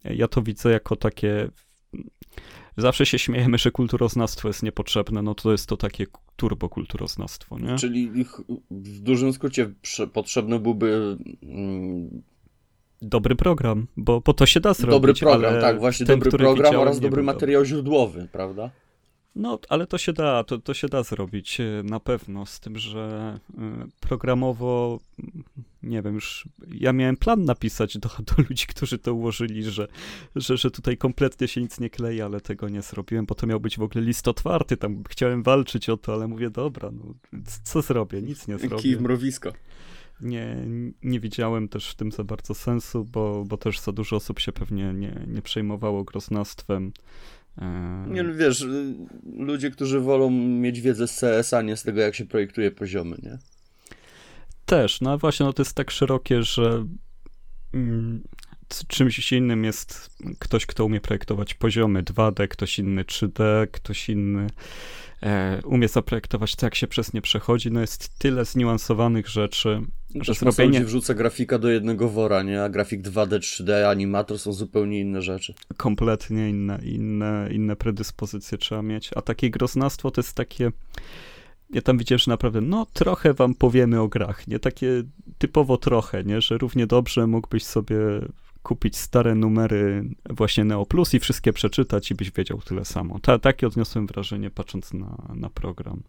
Ja 0.04 0.28
to 0.28 0.42
widzę 0.42 0.72
jako 0.72 0.96
takie 0.96 1.50
zawsze 2.78 3.06
się 3.06 3.20
śmiejemy, 3.20 3.58
że 3.58 3.72
kulturoznawstwo 3.72 4.48
jest 4.48 4.64
niepotrzebne, 4.64 5.22
no 5.22 5.36
to 5.36 5.52
jest 5.52 5.70
to 5.70 5.78
takie 5.78 6.06
turbokulturoznawstwo, 6.36 7.60
nie? 7.60 7.76
Czyli 7.76 8.12
w 8.72 9.00
dużym 9.00 9.34
skrócie 9.34 9.72
potrzebny 10.14 10.60
byłby... 10.60 11.18
Mm, 11.44 12.22
dobry 13.02 13.36
program, 13.36 13.88
bo 13.98 14.22
po 14.22 14.34
to 14.34 14.46
się 14.46 14.60
da 14.60 14.74
zrobić. 14.74 14.96
Dobry 14.96 15.14
program, 15.14 15.62
tak, 15.62 15.80
właśnie 15.80 16.06
ten, 16.06 16.20
dobry 16.20 16.38
program 16.38 16.76
oraz 16.76 17.00
dobry 17.00 17.24
materiał 17.24 17.62
dobry. 17.62 17.70
źródłowy, 17.70 18.28
prawda? 18.32 18.72
No, 19.36 19.60
ale 19.70 19.88
to 19.88 19.98
się 19.98 20.14
da, 20.14 20.44
to, 20.44 20.58
to 20.58 20.74
się 20.74 20.88
da 20.88 21.04
zrobić 21.04 21.60
e, 21.60 21.84
na 21.84 22.00
pewno, 22.00 22.46
z 22.46 22.60
tym, 22.60 22.78
że 22.78 23.40
e, 23.58 23.88
programowo, 24.00 25.00
nie 25.84 26.02
wiem, 26.02 26.16
już 26.16 26.48
ja 26.68 26.94
miałem 26.94 27.18
plan 27.18 27.46
napisać 27.46 27.98
do, 27.98 28.10
do 28.10 28.44
ludzi, 28.50 28.68
którzy 28.68 28.98
to 28.98 29.14
ułożyli, 29.14 29.64
że, 29.64 29.88
że, 30.36 30.58
że 30.58 30.72
tutaj 30.72 30.98
kompletnie 30.98 31.48
się 31.48 31.62
nic 31.62 31.80
nie 31.80 31.90
klei, 31.90 32.22
ale 32.22 32.42
tego 32.42 32.70
nie 32.70 32.82
zrobiłem, 32.82 33.26
bo 33.26 33.36
to 33.36 33.48
miał 33.48 33.60
być 33.60 33.78
w 33.78 33.82
ogóle 33.82 34.06
list 34.06 34.28
otwarty, 34.28 34.78
tam 34.78 35.04
chciałem 35.10 35.44
walczyć 35.44 35.90
o 35.90 35.98
to, 35.98 36.14
ale 36.14 36.28
mówię, 36.28 36.50
dobra, 36.50 36.92
no, 36.92 37.14
co 37.64 37.82
zrobię, 37.82 38.22
nic 38.22 38.48
nie 38.48 38.58
zrobię. 38.58 38.84
Kij 38.84 38.96
w 38.96 39.02
mrowisko. 39.02 39.54
Nie, 40.22 40.58
nie 41.04 41.20
widziałem 41.20 41.68
też 41.68 41.90
w 41.90 41.96
tym 41.96 42.12
za 42.12 42.24
bardzo 42.24 42.54
sensu, 42.54 43.06
bo, 43.06 43.44
bo 43.48 43.58
też 43.58 43.80
za 43.80 43.92
dużo 43.92 44.16
osób 44.16 44.40
się 44.40 44.52
pewnie 44.52 44.94
nie, 44.94 45.26
nie 45.28 45.42
przejmowało 45.42 46.04
groznastwem. 46.04 46.92
Nie, 48.08 48.24
no 48.24 48.34
wiesz, 48.34 48.62
y, 48.62 48.96
ludzie, 49.38 49.72
którzy 49.72 50.00
wolą 50.00 50.30
mieć 50.32 50.82
wiedzę 50.82 51.08
z 51.08 51.20
CS, 51.20 51.54
a 51.54 51.62
nie 51.62 51.78
z 51.78 51.84
tego, 51.84 52.02
jak 52.02 52.16
się 52.16 52.26
projektuje 52.26 52.72
poziomy, 52.72 53.18
nie? 53.24 53.38
Też, 54.66 55.02
no 55.02 55.18
właśnie, 55.18 55.46
no 55.46 55.54
to 55.54 55.62
jest 55.62 55.76
tak 55.76 55.92
szerokie, 55.92 56.44
że 56.44 56.86
mm, 57.74 58.24
czymś 58.88 59.32
innym 59.32 59.64
jest 59.64 60.10
ktoś, 60.40 60.66
kto 60.66 60.86
umie 60.86 61.02
projektować 61.02 61.54
poziomy 61.54 62.04
2D, 62.04 62.48
ktoś 62.48 62.80
inny 62.80 63.04
3D, 63.04 63.68
ktoś 63.72 64.10
inny 64.10 64.48
e, 65.24 65.62
umie 65.66 65.88
zaprojektować 65.88 66.56
to, 66.56 66.66
jak 66.66 66.76
się 66.76 66.88
przez 66.88 67.14
nie 67.14 67.22
przechodzi. 67.22 67.72
No 67.72 67.82
jest 67.82 68.20
tyle 68.20 68.46
zniuansowanych 68.46 69.28
rzeczy, 69.28 69.82
że 70.22 70.34
zrobienie... 70.34 70.80
ludzi 70.80 70.86
wrzuca 70.86 71.14
grafika 71.14 71.60
do 71.60 71.70
jednego 71.70 72.10
wora, 72.10 72.44
nie? 72.44 72.64
A 72.64 72.70
grafik 72.70 73.02
2D, 73.02 73.40
3D, 73.40 73.84
animator 73.84 74.40
są 74.40 74.54
zupełnie 74.54 75.00
inne 75.00 75.22
rzeczy. 75.22 75.54
Kompletnie 75.78 76.50
inne, 76.50 76.80
inne, 76.84 77.50
inne 77.52 77.76
predyspozycje 77.76 78.58
trzeba 78.58 78.82
mieć. 78.82 79.10
A 79.16 79.22
takie 79.22 79.50
groznastwo 79.50 80.12
to 80.12 80.22
jest 80.22 80.34
takie... 80.34 80.72
Ja 81.70 81.82
tam 81.82 81.98
widziałem, 81.98 82.20
że 82.20 82.32
naprawdę, 82.32 82.62
no 82.62 82.86
trochę 82.94 83.34
wam 83.34 83.56
powiemy 83.56 84.02
o 84.02 84.08
grach, 84.08 84.48
nie? 84.48 84.60
Takie 84.60 85.04
typowo 85.38 85.78
trochę, 85.78 86.24
nie? 86.24 86.42
Że 86.42 86.58
równie 86.58 86.88
dobrze 86.88 87.28
mógłbyś 87.28 87.64
sobie 87.64 87.98
kupić 88.66 88.98
stare 88.98 89.36
numery 89.36 90.04
właśnie 90.30 90.64
Neo 90.64 90.86
Plus 90.86 91.14
i 91.14 91.20
wszystkie 91.20 91.54
przeczytać 91.54 92.12
i 92.12 92.16
byś 92.16 92.32
wiedział 92.32 92.62
tyle 92.62 92.86
samo. 92.86 93.20
Ta, 93.20 93.40
takie 93.40 93.68
odniosłem 93.68 94.08
wrażenie 94.08 94.50
patrząc 94.50 94.94
na, 94.94 95.28
na 95.36 95.50
program 95.50 96.04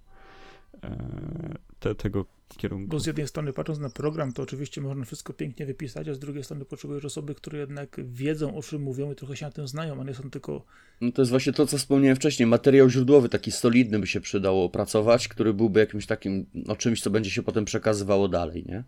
e, 0.83 1.55
te, 1.79 1.95
tego 1.95 2.25
kierunku. 2.57 2.89
Bo 2.89 3.01
z 3.01 3.07
jednej 3.07 3.29
strony 3.29 3.53
patrząc 3.53 3.79
na 3.79 3.91
program, 3.91 4.33
to 4.33 4.43
oczywiście 4.43 4.81
można 4.81 5.05
wszystko 5.05 5.33
pięknie 5.33 5.67
wypisać, 5.67 6.09
a 6.09 6.15
z 6.15 6.19
drugiej 6.19 6.45
strony 6.45 6.65
potrzebujesz 6.65 7.05
osoby, 7.05 7.35
które 7.35 7.59
jednak 7.59 8.01
wiedzą 8.05 8.57
o 8.57 8.63
czym 8.63 8.83
mówią 8.83 9.13
i 9.13 9.15
trochę 9.15 9.37
się 9.37 9.47
na 9.47 9.53
tym 9.53 9.69
znają, 9.69 10.01
a 10.01 10.05
nie 10.05 10.15
są 10.15 10.31
tylko... 10.31 10.65
No 11.01 11.13
to 11.13 11.23
jest 11.23 11.31
właśnie 11.31 11.53
to, 11.53 11.67
co 11.67 11.79
wspomniałem 11.79 12.17
wcześniej. 12.17 12.47
Materiał 12.47 12.91
źródłowy, 12.91 13.29
taki 13.29 13.53
solidny 13.53 13.99
by 13.99 14.07
się 14.07 14.21
przydało 14.21 14.65
opracować, 14.65 15.29
który 15.29 15.55
byłby 15.55 15.81
jakimś 15.81 16.07
takim, 16.07 16.47
no 16.55 16.77
czymś, 16.77 17.03
co 17.03 17.11
będzie 17.11 17.31
się 17.31 17.43
potem 17.43 17.65
przekazywało 17.65 18.29
dalej, 18.29 18.65
nie? 18.69 18.85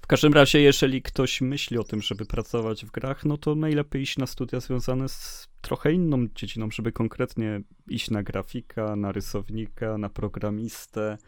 W 0.00 0.06
każdym 0.06 0.32
razie, 0.32 0.60
jeżeli 0.60 1.02
ktoś 1.02 1.40
myśli 1.40 1.78
o 1.78 1.84
tym, 1.84 2.02
żeby 2.02 2.26
pracować 2.26 2.84
w 2.84 2.90
grach, 2.90 3.24
no 3.24 3.36
to 3.36 3.54
najlepiej 3.54 4.02
iść 4.02 4.18
na 4.18 4.26
studia 4.26 4.60
związane 4.60 5.08
z 5.08 5.48
trochę 5.60 5.92
inną 5.92 6.26
dziedziną, 6.34 6.70
żeby 6.70 6.92
konkretnie 6.92 7.60
iść 7.88 8.10
na 8.10 8.22
grafika, 8.22 8.96
na 8.96 9.12
rysownika, 9.12 9.98
na 9.98 10.08
programistę, 10.08 11.18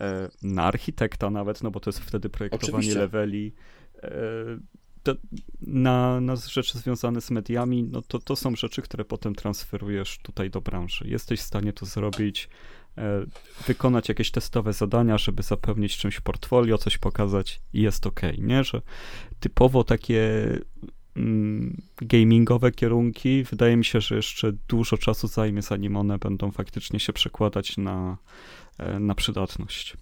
e, 0.00 0.28
na 0.42 0.62
architekta 0.62 1.30
nawet, 1.30 1.62
no 1.62 1.70
bo 1.70 1.80
to 1.80 1.90
jest 1.90 2.00
wtedy 2.00 2.28
projektowanie 2.28 2.78
Oczywiście. 2.78 2.98
leveli. 2.98 3.52
E, 4.02 4.10
na, 5.60 6.20
na 6.20 6.36
rzeczy 6.36 6.78
związane 6.78 7.20
z 7.20 7.30
mediami, 7.30 7.82
no 7.84 8.02
to, 8.02 8.18
to 8.18 8.36
są 8.36 8.56
rzeczy, 8.56 8.82
które 8.82 9.04
potem 9.04 9.34
transferujesz 9.34 10.18
tutaj 10.18 10.50
do 10.50 10.60
branży. 10.60 11.08
Jesteś 11.08 11.40
w 11.40 11.42
stanie 11.42 11.72
to 11.72 11.86
zrobić, 11.86 12.48
wykonać 13.66 14.08
jakieś 14.08 14.30
testowe 14.30 14.72
zadania, 14.72 15.18
żeby 15.18 15.42
zapełnić 15.42 15.96
czymś 15.96 16.20
portfolio, 16.20 16.78
coś 16.78 16.98
pokazać 16.98 17.60
i 17.72 17.82
jest 17.82 18.06
ok, 18.06 18.20
nie? 18.38 18.64
Że 18.64 18.82
typowo 19.40 19.84
takie 19.84 20.48
mm, 21.16 21.82
gamingowe 21.96 22.72
kierunki, 22.72 23.44
wydaje 23.44 23.76
mi 23.76 23.84
się, 23.84 24.00
że 24.00 24.16
jeszcze 24.16 24.52
dużo 24.68 24.98
czasu 24.98 25.28
zajmie, 25.28 25.62
zanim 25.62 25.96
one 25.96 26.18
będą 26.18 26.50
faktycznie 26.50 27.00
się 27.00 27.12
przekładać 27.12 27.76
na, 27.76 28.16
e, 28.78 29.00
na 29.00 29.14
przydatność 29.14 29.96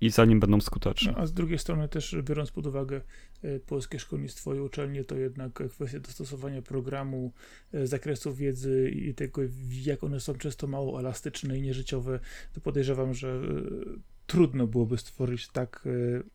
i 0.00 0.10
zanim 0.10 0.40
będą 0.40 0.60
skuteczne. 0.60 1.12
No, 1.12 1.18
a 1.18 1.26
z 1.26 1.32
drugiej 1.32 1.58
strony 1.58 1.88
też 1.88 2.16
biorąc 2.22 2.50
pod 2.50 2.66
uwagę 2.66 3.00
e, 3.42 3.60
polskie 3.60 3.98
szkolnictwo 3.98 4.54
i 4.54 4.60
uczelnie, 4.60 5.04
to 5.04 5.16
jednak 5.16 5.52
kwestia 5.70 6.00
dostosowania 6.00 6.62
programu, 6.62 7.32
e, 7.72 7.86
zakresu 7.86 8.34
wiedzy 8.34 8.90
i 8.90 9.14
tego, 9.14 9.42
jak 9.70 10.04
one 10.04 10.20
są 10.20 10.34
często 10.34 10.66
mało 10.66 11.00
elastyczne 11.00 11.58
i 11.58 11.62
nieżyciowe, 11.62 12.20
to 12.52 12.60
podejrzewam, 12.60 13.14
że 13.14 13.28
e, 13.28 13.40
trudno 14.26 14.66
byłoby 14.66 14.98
stworzyć 14.98 15.48
tak 15.48 15.80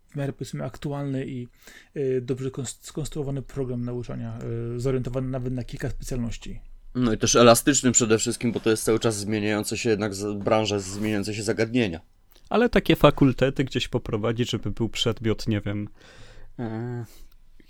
w 0.09 0.15
miarę 0.15 0.33
powiedzmy 0.33 0.63
aktualny 0.63 1.27
i 1.27 1.47
dobrze 2.21 2.51
skonstruowany 2.65 3.41
program 3.41 3.85
nauczania, 3.85 4.39
zorientowany 4.77 5.27
nawet 5.27 5.53
na 5.53 5.63
kilka 5.63 5.89
specjalności. 5.89 6.59
No 6.95 7.13
i 7.13 7.17
też 7.17 7.35
elastyczny 7.35 7.91
przede 7.91 8.17
wszystkim, 8.17 8.51
bo 8.51 8.59
to 8.59 8.69
jest 8.69 8.83
cały 8.83 8.99
czas 8.99 9.17
zmieniające 9.17 9.77
się 9.77 9.89
jednak 9.89 10.11
branża, 10.35 10.79
zmieniające 10.79 11.33
się 11.33 11.43
zagadnienia 11.43 12.01
ale 12.51 12.69
takie 12.69 12.95
fakultety 12.95 13.63
gdzieś 13.63 13.87
poprowadzić, 13.87 14.51
żeby 14.51 14.71
był 14.71 14.89
przedmiot, 14.89 15.47
nie 15.47 15.61
wiem, 15.61 15.87
e, 16.59 17.05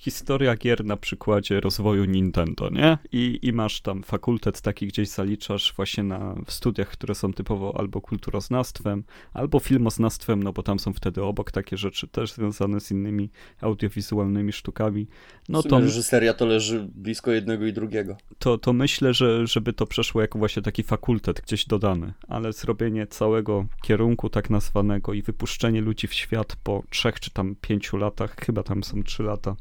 historia 0.02 0.56
gier 0.56 0.86
na 0.86 0.97
przykładzie 0.97 1.60
rozwoju 1.60 2.06
Nintendo, 2.06 2.70
nie? 2.70 2.97
I, 3.12 3.39
I 3.41 3.54
masz 3.54 3.82
tam 3.82 4.04
fakultet 4.04 4.62
taki 4.62 4.88
gdzieś 4.88 5.10
zaliczasz 5.10 5.74
właśnie 5.76 6.04
na 6.04 6.36
studiach, 6.47 6.88
które 6.89 7.16
są 7.16 7.34
typowo 7.34 7.80
albo 7.80 8.02
kulturoznawstwem, 8.02 9.04
albo 9.34 9.60
filmoznawstwem, 9.60 10.43
no 10.43 10.54
bo 10.54 10.64
tam 10.64 10.80
są 10.80 10.93
wtedy 10.93 11.24
obok 11.24 11.52
takie 11.52 11.78
rzeczy 11.78 12.08
też 12.08 12.34
związane 12.34 12.80
z 12.80 12.91
innymi 12.91 13.30
audiowizualnymi 13.62 14.52
sztukami. 14.52 15.08
No 15.49 15.64
to 15.64 15.80
reżyseria 15.80 16.34
to 16.34 16.45
leży 16.45 16.88
blisko 16.95 17.32
jednego 17.32 17.66
i 17.66 17.74
drugiego. 17.74 18.18
To, 18.39 18.58
to 18.58 18.74
myślę, 18.74 19.14
że 19.14 19.47
żeby 19.47 19.74
to 19.74 19.86
przeszło 19.86 20.22
jako 20.22 20.39
właśnie 20.39 20.62
taki 20.62 20.84
fakultet 20.84 21.41
gdzieś 21.41 21.66
dodany, 21.66 22.14
ale 22.28 22.54
zrobienie 22.54 23.08
całego 23.08 23.66
kierunku 23.82 24.30
tak 24.30 24.49
nazwanego 24.49 25.14
i 25.14 25.22
wypuszczenie 25.22 25.82
ludzi 25.82 26.08
w 26.08 26.14
świat 26.14 26.56
po 26.64 26.84
trzech 26.89 27.20
czy 27.20 27.32
tam 27.32 27.56
pięciu 27.62 27.97
latach, 27.97 28.36
chyba 28.45 28.64
tam 28.64 28.84
są 28.84 29.04
trzy 29.04 29.24
lata, 29.24 29.56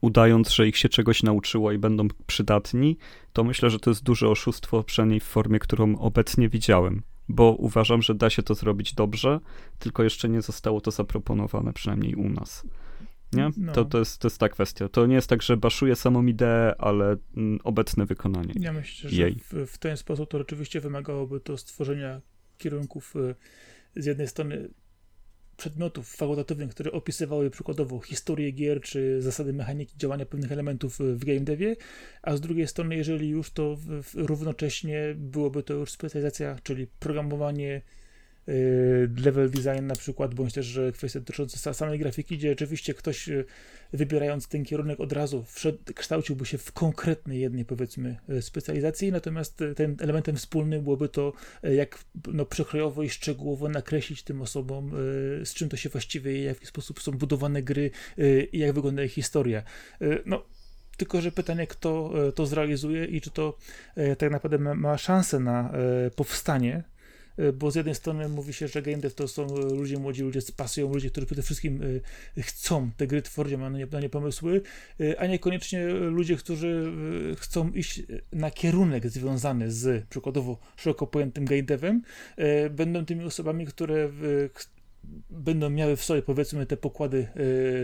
udając, 0.00 0.50
że 0.50 0.68
ich 0.68 0.76
się 0.76 0.88
czegoś 0.88 1.22
nauczyło 1.22 1.72
i 1.72 1.78
będą 1.78 2.08
przydatni, 2.26 2.96
to 3.32 3.44
myślę, 3.44 3.70
że 3.70 3.78
to 3.78 3.90
jest 3.90 4.02
duże 4.02 4.28
oszustwo, 4.28 4.82
przynajmniej 4.82 5.20
w 5.20 5.24
formie, 5.24 5.58
którą 5.58 5.98
obecnie 5.98 6.48
widziałem. 6.48 7.02
Bo 7.28 7.52
uważam, 7.58 8.02
że 8.02 8.14
da 8.14 8.30
się 8.30 8.42
to 8.42 8.54
zrobić 8.54 8.94
dobrze, 8.94 9.40
tylko 9.78 10.02
jeszcze 10.02 10.28
nie 10.28 10.42
zostało 10.42 10.80
to 10.80 10.90
zaproponowane, 10.90 11.72
przynajmniej 11.72 12.14
u 12.14 12.28
nas. 12.28 12.66
Nie? 13.32 13.50
No. 13.56 13.72
To, 13.72 13.84
to, 13.84 13.98
jest, 13.98 14.18
to 14.18 14.28
jest 14.28 14.38
ta 14.38 14.48
kwestia. 14.48 14.88
To 14.88 15.06
nie 15.06 15.14
jest 15.14 15.28
tak, 15.28 15.42
że 15.42 15.56
baszuje 15.56 15.96
samą 15.96 16.26
ideę, 16.26 16.74
ale 16.78 17.16
mm, 17.36 17.58
obecne 17.64 18.06
wykonanie. 18.06 18.54
Ja 18.56 18.72
myślę, 18.72 19.10
że. 19.10 19.30
W, 19.30 19.66
w 19.66 19.78
ten 19.78 19.96
sposób 19.96 20.30
to 20.30 20.38
rzeczywiście 20.38 20.80
wymagałoby 20.80 21.40
to 21.40 21.56
stworzenia 21.56 22.20
kierunków 22.58 23.16
y, 23.16 23.34
z 23.96 24.06
jednej 24.06 24.28
strony 24.28 24.68
przedmiotów 25.56 26.08
fakultatywnych, 26.08 26.70
które 26.70 26.92
opisywały 26.92 27.50
przykładowo 27.50 28.00
historię 28.00 28.50
gier 28.50 28.80
czy 28.80 29.22
zasady 29.22 29.52
mechaniki 29.52 29.98
działania 29.98 30.26
pewnych 30.26 30.52
elementów 30.52 30.98
w 30.98 31.24
game 31.24 31.40
devie, 31.40 31.76
a 32.22 32.36
z 32.36 32.40
drugiej 32.40 32.68
strony, 32.68 32.96
jeżeli 32.96 33.28
już 33.28 33.50
to 33.50 33.76
równocześnie 34.14 35.14
byłoby 35.16 35.62
to 35.62 35.74
już 35.74 35.90
specjalizacja, 35.90 36.56
czyli 36.62 36.86
programowanie 36.86 37.82
level 39.24 39.50
design 39.50 39.86
na 39.86 39.94
przykład, 39.94 40.34
bądź 40.34 40.52
też 40.54 40.80
kwestie 40.92 41.20
dotyczące 41.20 41.74
samej 41.74 41.98
grafiki, 41.98 42.38
gdzie 42.38 42.48
rzeczywiście 42.48 42.94
ktoś 42.94 43.28
y, 43.28 43.44
wybierając 43.92 44.48
ten 44.48 44.64
kierunek 44.64 45.00
od 45.00 45.12
razu 45.12 45.44
wszedł, 45.48 45.78
kształciłby 45.94 46.46
się 46.46 46.58
w 46.58 46.72
konkretnej 46.72 47.40
jednej 47.40 47.64
powiedzmy 47.64 48.16
y, 48.30 48.42
specjalizacji, 48.42 49.12
natomiast 49.12 49.62
tym 49.76 49.96
elementem 50.00 50.36
wspólnym 50.36 50.82
byłoby 50.82 51.08
to, 51.08 51.32
jak 51.62 52.04
no, 52.32 52.46
przekrojowo 52.46 53.02
i 53.02 53.10
szczegółowo 53.10 53.68
nakreślić 53.68 54.22
tym 54.22 54.42
osobom, 54.42 54.90
z 55.44 55.54
czym 55.54 55.68
to 55.68 55.76
się 55.76 55.88
właściwie 55.88 56.32
je, 56.32 56.54
w 56.54 56.56
jaki 56.56 56.66
sposób 56.66 57.02
są 57.02 57.12
budowane 57.12 57.62
gry 57.62 57.90
i 58.52 58.58
jak 58.58 58.72
wygląda 58.72 59.04
ich 59.04 59.12
historia. 59.12 59.62
No, 60.26 60.44
tylko, 60.96 61.20
że 61.20 61.32
pytanie, 61.32 61.66
kto 61.66 62.12
to 62.34 62.46
zrealizuje 62.46 63.04
i 63.04 63.20
czy 63.20 63.30
to 63.30 63.58
tak 64.18 64.30
naprawdę 64.30 64.58
ma, 64.58 64.98
szansę 64.98 65.40
na 65.40 65.72
powstanie 66.16 66.84
bo 67.54 67.70
z 67.70 67.74
jednej 67.74 67.94
strony 67.94 68.28
mówi 68.28 68.52
się, 68.52 68.68
że 68.68 68.82
game 68.82 68.96
dev 68.96 69.14
to 69.14 69.28
są 69.28 69.46
e, 69.46 69.74
ludzie 69.74 69.98
młodzi, 69.98 70.22
ludzie 70.22 70.40
z 70.40 70.52
pasją, 70.52 70.92
ludzie, 70.92 71.10
którzy 71.10 71.26
przede 71.26 71.42
wszystkim 71.42 71.80
e, 72.36 72.42
chcą 72.42 72.90
te 72.96 73.06
gry 73.06 73.22
tworzyć, 73.22 73.56
mają 73.56 73.70
na 73.70 73.78
nie, 73.78 73.86
na 73.86 74.00
nie 74.00 74.08
pomysły, 74.08 74.62
a 75.18 75.26
niekoniecznie 75.26 75.86
ludzie, 75.88 76.36
którzy 76.36 76.92
chcą 77.36 77.70
iść 77.70 78.02
na 78.32 78.50
kierunek 78.50 79.08
związany 79.08 79.72
z 79.72 80.04
przykładowo 80.08 80.58
szeroko 80.76 81.06
pojętym 81.06 81.44
game 81.44 81.62
devem, 81.62 82.02
będą 82.70 83.04
tymi 83.04 83.24
osobami, 83.24 83.66
które 83.66 84.10
będą 85.30 85.70
miały 85.70 85.96
w 85.96 86.04
sobie 86.04 86.22
powiedzmy 86.22 86.66
te 86.66 86.76
pokłady 86.76 87.28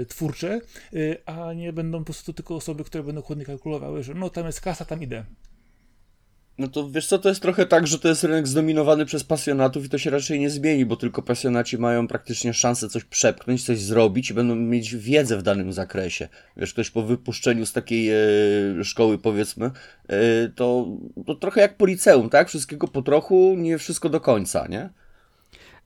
y, 0.02 0.06
twórcze, 0.06 0.60
y, 0.94 1.16
a 1.26 1.52
nie 1.52 1.72
będą 1.72 1.98
po 1.98 2.04
prostu 2.04 2.32
tylko 2.32 2.56
osoby, 2.56 2.84
które 2.84 3.04
będą 3.04 3.22
chłodnie 3.22 3.44
kalkulowały, 3.44 4.02
że 4.02 4.14
no 4.14 4.30
tam 4.30 4.46
jest 4.46 4.60
kasa, 4.60 4.84
tam 4.84 5.02
idę. 5.02 5.24
No 6.60 6.68
to 6.68 6.90
wiesz 6.90 7.06
co, 7.06 7.18
to 7.18 7.28
jest 7.28 7.42
trochę 7.42 7.66
tak, 7.66 7.86
że 7.86 7.98
to 7.98 8.08
jest 8.08 8.24
rynek 8.24 8.48
zdominowany 8.48 9.06
przez 9.06 9.24
pasjonatów 9.24 9.84
i 9.84 9.88
to 9.88 9.98
się 9.98 10.10
raczej 10.10 10.40
nie 10.40 10.50
zmieni, 10.50 10.86
bo 10.86 10.96
tylko 10.96 11.22
pasjonaci 11.22 11.78
mają 11.78 12.08
praktycznie 12.08 12.54
szansę 12.54 12.88
coś 12.88 13.04
przepchnąć, 13.04 13.64
coś 13.64 13.80
zrobić 13.80 14.30
i 14.30 14.34
będą 14.34 14.56
mieć 14.56 14.96
wiedzę 14.96 15.38
w 15.38 15.42
danym 15.42 15.72
zakresie. 15.72 16.28
Wiesz, 16.56 16.72
ktoś 16.72 16.90
po 16.90 17.02
wypuszczeniu 17.02 17.66
z 17.66 17.72
takiej 17.72 18.10
e, 18.10 18.84
szkoły 18.84 19.18
powiedzmy, 19.18 19.70
e, 20.08 20.48
to, 20.48 20.86
to 21.26 21.34
trochę 21.34 21.60
jak 21.60 21.76
po 21.76 21.86
liceum, 21.86 22.30
tak? 22.30 22.48
Wszystkiego 22.48 22.88
po 22.88 23.02
trochu, 23.02 23.54
nie 23.58 23.78
wszystko 23.78 24.08
do 24.08 24.20
końca, 24.20 24.66
nie? 24.66 24.90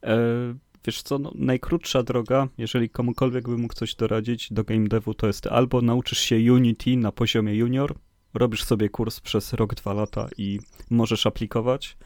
E, 0.03 0.17
wiesz 0.85 1.01
co, 1.01 1.19
no, 1.19 1.31
najkrótsza 1.35 2.03
droga, 2.03 2.47
jeżeli 2.57 2.89
komukolwiek 2.89 3.49
by 3.49 3.57
mógł 3.57 3.73
coś 3.73 3.95
doradzić 3.95 4.53
do 4.53 4.63
game 4.63 4.87
devu, 4.87 5.13
to 5.13 5.27
jest 5.27 5.47
albo 5.47 5.81
nauczysz 5.81 6.19
się 6.19 6.53
Unity 6.53 6.97
na 6.97 7.11
poziomie 7.11 7.55
junior, 7.55 7.95
robisz 8.35 8.63
sobie 8.63 8.89
kurs 8.89 9.19
przez 9.19 9.53
rok, 9.53 9.75
dwa 9.75 9.93
lata 9.93 10.27
i 10.37 10.59
możesz 10.89 11.25
aplikować, 11.25 11.97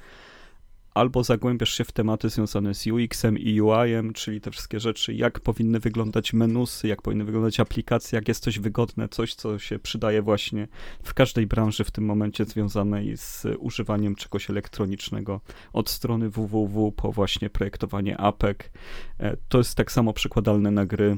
albo 0.94 1.24
zagłębiasz 1.24 1.74
się 1.74 1.84
w 1.84 1.92
tematy 1.92 2.30
związane 2.30 2.74
z 2.74 2.88
UX-em 2.88 3.38
i 3.38 3.62
UI-em, 3.62 4.14
czyli 4.14 4.42
te 4.42 4.52
wszystkie 4.52 4.80
rzeczy, 4.80 5.14
jak 5.14 5.40
powinny 5.40 5.80
wyglądać 5.80 6.34
menusy, 6.34 6.88
jak 6.88 7.02
powinny 7.02 7.24
wyglądać 7.24 7.60
aplikacje, 7.60 8.16
jak 8.18 8.28
jest 8.28 8.44
coś 8.44 8.60
wygodne, 8.60 9.10
coś, 9.10 9.36
co 9.36 9.60
się 9.60 9.80
przydaje 9.80 10.22
właśnie 10.22 10.68
w 11.04 11.14
każdej 11.14 11.48
branży 11.48 11.84
w 11.84 11.92
tym 11.92 12.06
momencie 12.06 12.46
związanej 12.46 13.18
z 13.18 13.46
używaniem 13.60 14.16
czegoś 14.16 14.50
elektronicznego 14.50 15.42
od 15.74 15.90
strony 15.90 16.30
www 16.30 16.92
po 16.92 17.12
właśnie 17.12 17.50
projektowanie 17.50 18.18
apek. 18.18 18.72
E, 19.20 19.38
to 19.50 19.58
jest 19.58 19.76
tak 19.76 19.92
samo 19.92 20.14
przekładalne 20.14 20.72
na 20.72 20.86
gry 20.86 21.18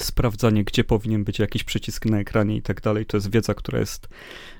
sprawdzanie, 0.00 0.64
gdzie 0.64 0.84
powinien 0.84 1.24
być 1.24 1.38
jakiś 1.38 1.64
przycisk 1.64 2.04
na 2.06 2.18
ekranie 2.20 2.56
i 2.56 2.62
tak 2.62 2.80
dalej. 2.80 3.06
To 3.06 3.16
jest 3.16 3.30
wiedza, 3.30 3.54
która 3.54 3.78
jest 3.78 4.08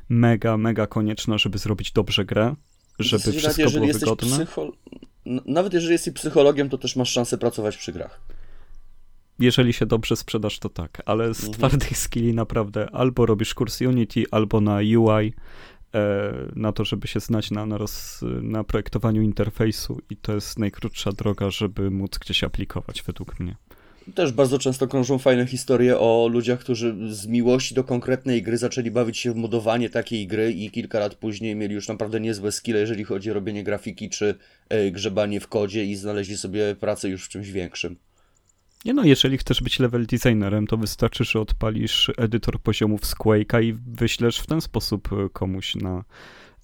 mega, 0.09 0.57
mega 0.57 0.87
konieczna, 0.87 1.39
żeby 1.39 1.59
zrobić 1.59 1.93
dobrze 1.93 2.25
grę, 2.25 2.55
żeby 2.99 3.23
Znaczy, 3.23 3.39
wszystko 3.39 3.63
jeżeli 3.63 3.87
było 3.87 3.99
wygodne. 3.99 4.37
psycho... 4.37 4.73
Nawet 5.47 5.73
jeżeli 5.75 5.93
jesteś 5.93 6.15
psychologiem, 6.15 6.69
to 6.69 6.79
też 6.79 6.97
masz 6.97 7.11
szansę 7.11 7.39
pracować 7.39 7.77
przy 7.77 7.93
grach. 7.93 8.21
Jeżeli 9.39 9.73
się 9.73 9.87
dobrze 9.87 10.17
sprzedasz, 10.17 10.59
to 10.59 10.69
tak, 10.69 11.03
ale 11.07 11.35
z 11.35 11.39
Mhm. 11.45 11.53
twardych 11.55 11.99
skilli 11.99 12.35
naprawdę 12.35 12.91
albo 12.93 13.27
robisz 13.27 13.55
kurs 13.55 13.81
Unity, 13.81 14.25
albo 14.31 14.61
na 14.61 14.77
UI, 14.77 15.33
e, 15.95 16.33
na 16.57 16.73
to, 16.73 16.85
żeby 16.85 17.09
się 17.09 17.21
znać 17.21 17.51
na, 17.51 17.67
na, 17.67 17.79
roz, 17.79 18.21
na 18.43 18.65
projektowaniu 18.65 19.23
interfejsu 19.23 20.01
i 20.11 20.17
to 20.17 20.35
jest 20.35 20.59
najkrótsza 20.59 21.13
droga, 21.13 21.51
żeby 21.51 21.91
móc 21.91 22.19
gdzieś 22.19 22.45
aplikować 22.45 23.03
według 23.03 23.41
mnie. 23.41 23.57
Też 24.15 24.33
bardzo 24.33 24.59
często 24.59 24.87
krążą 24.89 25.19
fajne 25.19 25.47
historie 25.47 25.99
o 25.99 26.29
ludziach, 26.33 26.59
którzy 26.61 26.97
z 27.15 27.27
miłości 27.27 27.75
do 27.75 27.85
konkretnej 27.85 28.43
gry 28.43 28.59
zaczęli 28.59 28.91
bawić 28.91 29.19
się 29.19 29.33
w 29.33 29.37
modowanie 29.37 29.91
takiej 29.91 30.27
gry 30.27 30.53
i 30.53 30.71
kilka 30.71 30.99
lat 30.99 31.15
później 31.15 31.57
mieli 31.57 31.75
już 31.75 31.89
naprawdę 31.89 32.21
niezłe 32.21 32.53
skille, 32.53 32.81
jeżeli 32.81 33.05
chodzi 33.05 33.31
o 33.31 33.35
robienie 33.35 33.65
grafiki 33.65 34.11
czy 34.11 34.35
e, 34.69 34.91
grzebanie 34.91 35.41
w 35.41 35.49
kodzie 35.49 35.85
i 35.85 35.97
znaleźli 35.97 36.37
sobie 36.37 36.77
pracę 36.81 37.09
już 37.09 37.25
w 37.25 37.29
czymś 37.29 37.51
większym. 37.51 37.97
Nie 38.85 38.95
no, 38.95 39.05
jeżeli 39.05 39.39
chcesz 39.39 39.63
być 39.63 39.79
level 39.79 40.07
designerem, 40.07 40.67
to 40.67 40.77
wystarczy, 40.77 41.25
że 41.25 41.41
odpalisz 41.41 42.11
edytor 42.17 42.61
poziomów 42.61 43.07
z 43.07 43.15
Quake'a 43.15 43.63
i 43.65 43.73
wyślesz 43.73 44.39
w 44.39 44.47
ten 44.47 44.61
sposób 44.61 45.09
e, 45.13 45.29
komuś 45.33 45.75
na, 45.77 46.05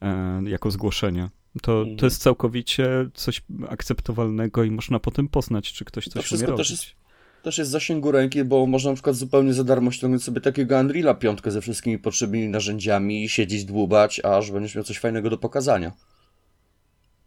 e, 0.03 0.42
jako 0.47 0.70
zgłoszenie. 0.70 1.28
To, 1.62 1.78
Mhm. 1.78 1.97
to 1.97 2.07
jest 2.07 2.22
całkowicie 2.22 2.88
coś 3.14 3.42
akceptowalnego 3.68 4.64
i 4.64 4.70
można 4.70 4.99
potem 5.01 5.28
poznać, 5.28 5.72
czy 5.72 5.84
ktoś 5.84 6.05
To 6.05 6.11
coś 6.11 6.16
umie 6.16 6.26
wszystko 6.26 6.51
robić. 6.51 6.68
też 6.68 6.70
jest 6.70 7.03
też 7.45 7.59
jest 7.59 7.70
zasięgu 7.70 8.12
ręki, 8.12 8.45
bo 8.45 8.66
można 8.66 8.90
na 8.90 8.95
przykład 8.95 9.16
zupełnie 9.16 9.55
za 9.55 9.64
darmo 9.64 9.90
ściągnąć 9.90 10.24
sobie 10.24 10.40
takiego 10.40 10.78
Unreala 10.80 11.14
piątkę 11.14 11.51
ze 11.51 11.61
wszystkimi 11.61 11.99
potrzebnymi 11.99 12.49
narzędziami 12.49 13.24
i 13.24 13.28
siedzieć, 13.28 13.64
dłubać, 13.64 14.20
aż 14.24 14.51
będziesz 14.51 14.74
miał 14.74 14.84
coś 14.84 14.99
fajnego 14.99 15.30
do 15.30 15.38
pokazania. 15.38 15.92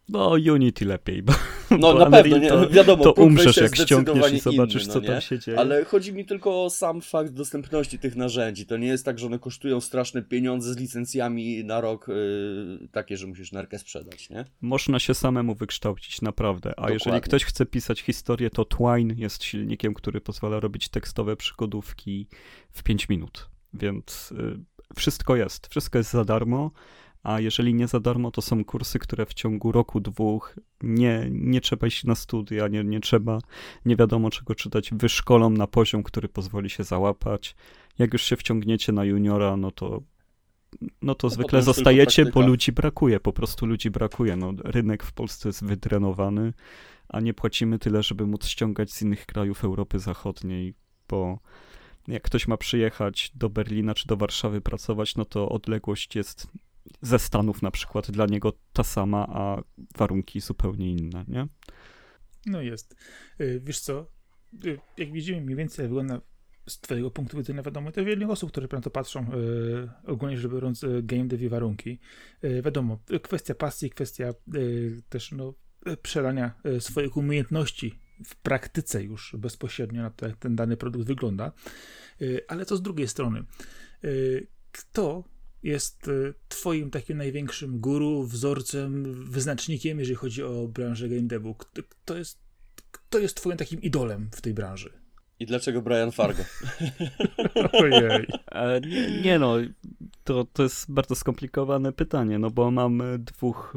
No, 0.08 0.30
Unity 0.52 0.84
lepiej, 0.84 1.22
bo, 1.22 1.32
No 1.70 1.78
bo 1.78 1.94
na 1.94 2.10
pewno, 2.10 2.36
Unreal 2.36 2.60
nie, 2.60 2.66
to, 2.66 2.70
wiadomo, 2.70 3.04
to 3.04 3.12
umrzesz, 3.12 3.56
jak 3.56 3.76
ściągniesz 3.76 4.32
i 4.32 4.40
zobaczysz, 4.40 4.82
inny, 4.82 4.92
co 4.92 5.00
no 5.00 5.06
tam 5.06 5.14
nie? 5.14 5.20
się 5.20 5.38
dzieje. 5.38 5.58
Ale 5.58 5.84
chodzi 5.84 6.12
mi 6.12 6.24
tylko 6.24 6.64
o 6.64 6.70
sam 6.70 7.00
fakt 7.00 7.32
dostępności 7.32 7.98
tych 7.98 8.16
narzędzi. 8.16 8.66
To 8.66 8.76
nie 8.76 8.86
jest 8.86 9.04
tak, 9.04 9.18
że 9.18 9.26
one 9.26 9.38
kosztują 9.38 9.80
straszne 9.80 10.22
pieniądze 10.22 10.74
z 10.74 10.76
licencjami 10.76 11.64
na 11.64 11.80
rok, 11.80 12.08
yy, 12.08 12.88
takie, 12.92 13.16
że 13.16 13.26
musisz 13.26 13.52
nerkę 13.52 13.78
sprzedać, 13.78 14.30
nie? 14.30 14.44
Można 14.60 14.98
się 14.98 15.14
samemu 15.14 15.54
wykształcić, 15.54 16.22
naprawdę. 16.22 16.74
A 16.76 16.90
jeżeli 16.90 16.98
Dokładnie. 16.98 17.20
ktoś 17.20 17.44
chce 17.44 17.66
pisać 17.66 18.00
historię, 18.00 18.50
to 18.50 18.64
Twine 18.64 19.14
jest 19.16 19.44
silnikiem, 19.44 19.94
który 19.94 20.20
pozwala 20.20 20.60
robić 20.60 20.88
tekstowe 20.88 21.36
przygodówki 21.36 22.26
w 22.72 22.82
5 22.82 23.08
minut. 23.08 23.48
Więc 23.74 24.32
y, 24.32 24.58
wszystko 24.96 25.36
jest. 25.36 25.66
Wszystko 25.66 25.98
jest 25.98 26.10
za 26.10 26.24
darmo. 26.24 26.70
A 27.28 27.40
jeżeli 27.40 27.74
nie 27.74 27.88
za 27.88 28.00
darmo, 28.00 28.30
to 28.30 28.42
są 28.42 28.64
kursy, 28.64 28.98
które 28.98 29.26
w 29.26 29.34
ciągu 29.34 29.72
roku, 29.72 30.00
dwóch 30.00 30.56
nie, 30.82 31.28
nie 31.30 31.60
trzeba 31.60 31.86
iść 31.86 32.04
na 32.04 32.14
studia, 32.14 32.68
nie, 32.68 32.84
nie 32.84 33.00
trzeba 33.00 33.38
nie 33.84 33.96
wiadomo 33.96 34.30
czego 34.30 34.54
czytać, 34.54 34.90
wyszkolą 34.92 35.50
na 35.50 35.66
poziom, 35.66 36.02
który 36.02 36.28
pozwoli 36.28 36.70
się 36.70 36.84
załapać. 36.84 37.56
Jak 37.98 38.12
już 38.12 38.22
się 38.22 38.36
wciągniecie 38.36 38.92
na 38.92 39.04
juniora, 39.04 39.56
no 39.56 39.70
to 39.70 40.02
no 41.02 41.14
to 41.14 41.26
No 41.26 41.30
zwykle 41.30 41.62
zostajecie, 41.62 42.24
bo 42.24 42.40
ludzi 42.40 42.72
brakuje, 42.72 43.20
po 43.20 43.32
prostu 43.32 43.66
ludzi 43.66 43.90
brakuje. 43.90 44.36
No, 44.36 44.52
rynek 44.64 45.02
w 45.02 45.12
Polsce 45.12 45.48
jest 45.48 45.64
wydrenowany, 45.64 46.52
a 47.08 47.20
nie 47.20 47.34
płacimy 47.34 47.78
tyle, 47.78 48.02
żeby 48.02 48.26
móc 48.26 48.46
ściągać 48.46 48.92
z 48.92 49.02
innych 49.02 49.26
krajów 49.26 49.64
Europy 49.64 49.98
Zachodniej, 49.98 50.74
bo 51.08 51.38
jak 52.08 52.22
ktoś 52.22 52.48
ma 52.48 52.56
przyjechać 52.56 53.32
do 53.34 53.50
Berlina 53.50 53.94
czy 53.94 54.06
do 54.06 54.16
Warszawy 54.16 54.60
pracować, 54.60 55.16
no 55.16 55.24
to 55.24 55.48
odległość 55.48 56.16
jest 56.16 56.48
ze 57.02 57.18
Stanów 57.18 57.62
na 57.62 57.70
przykład 57.70 58.10
dla 58.10 58.26
niego 58.26 58.52
ta 58.72 58.84
sama, 58.84 59.26
a 59.30 59.62
warunki 59.98 60.40
zupełnie 60.40 60.92
inne, 60.92 61.24
nie? 61.28 61.48
No 62.46 62.62
jest. 62.62 62.96
Y, 63.40 63.60
Wiesz 63.64 63.80
co, 63.80 64.06
y, 64.64 64.78
jak 64.96 65.12
widzimy 65.12 65.40
mniej 65.40 65.56
więcej 65.56 65.88
wygląda 65.88 66.20
z 66.68 66.80
twojego 66.80 67.10
punktu 67.10 67.36
widzenia, 67.36 67.62
wiadomo, 67.62 67.92
to 67.92 68.04
wiele 68.04 68.28
osób, 68.28 68.50
które 68.50 68.68
na 68.72 68.80
to 68.80 68.90
patrzą, 68.90 69.32
y, 69.34 69.90
ogólnie 70.06 70.36
rzecz 70.36 70.52
biorąc, 70.52 70.84
game 71.02 71.24
dev 71.24 71.44
i 71.44 71.48
warunki. 71.48 71.98
Wiadomo, 72.62 72.98
kwestia 73.22 73.54
pasji, 73.54 73.90
kwestia 73.90 74.32
też 75.08 75.32
no, 75.32 75.54
przelania 76.02 76.54
swoich 76.78 77.16
umiejętności 77.16 77.98
w 78.24 78.36
praktyce 78.36 79.02
już 79.02 79.36
bezpośrednio 79.38 80.02
na 80.02 80.10
to, 80.10 80.28
jak 80.28 80.36
ten 80.36 80.56
dany 80.56 80.76
produkt 80.76 81.06
wygląda. 81.06 81.52
Ale 82.48 82.64
co 82.64 82.76
z 82.76 82.82
drugiej 82.82 83.08
strony? 83.08 83.44
Kto 84.72 85.24
jest 85.62 86.08
y, 86.08 86.34
twoim 86.48 86.90
takim 86.90 87.18
największym 87.18 87.80
guru, 87.80 88.22
wzorcem, 88.22 89.14
wyznacznikiem, 89.24 89.98
jeżeli 89.98 90.16
chodzi 90.16 90.42
o 90.42 90.68
branżę 90.68 91.08
game 91.08 91.22
devu? 91.22 91.54
Kto, 91.54 92.16
jest, 92.16 92.38
kto 92.90 93.18
jest 93.18 93.36
twoim 93.36 93.56
takim 93.56 93.82
idolem 93.82 94.30
w 94.32 94.40
tej 94.40 94.54
branży? 94.54 94.92
I 95.40 95.46
dlaczego 95.46 95.82
Brian 95.82 96.12
Fargo? 96.12 96.42
Ojej. 97.82 98.26
E, 98.52 98.80
nie, 98.80 99.20
nie 99.20 99.38
no, 99.38 99.56
to, 100.24 100.44
to 100.44 100.62
jest 100.62 100.92
bardzo 100.92 101.14
skomplikowane 101.14 101.92
pytanie, 101.92 102.38
no 102.38 102.50
bo 102.50 102.70
mam 102.70 103.02
dwóch 103.18 103.76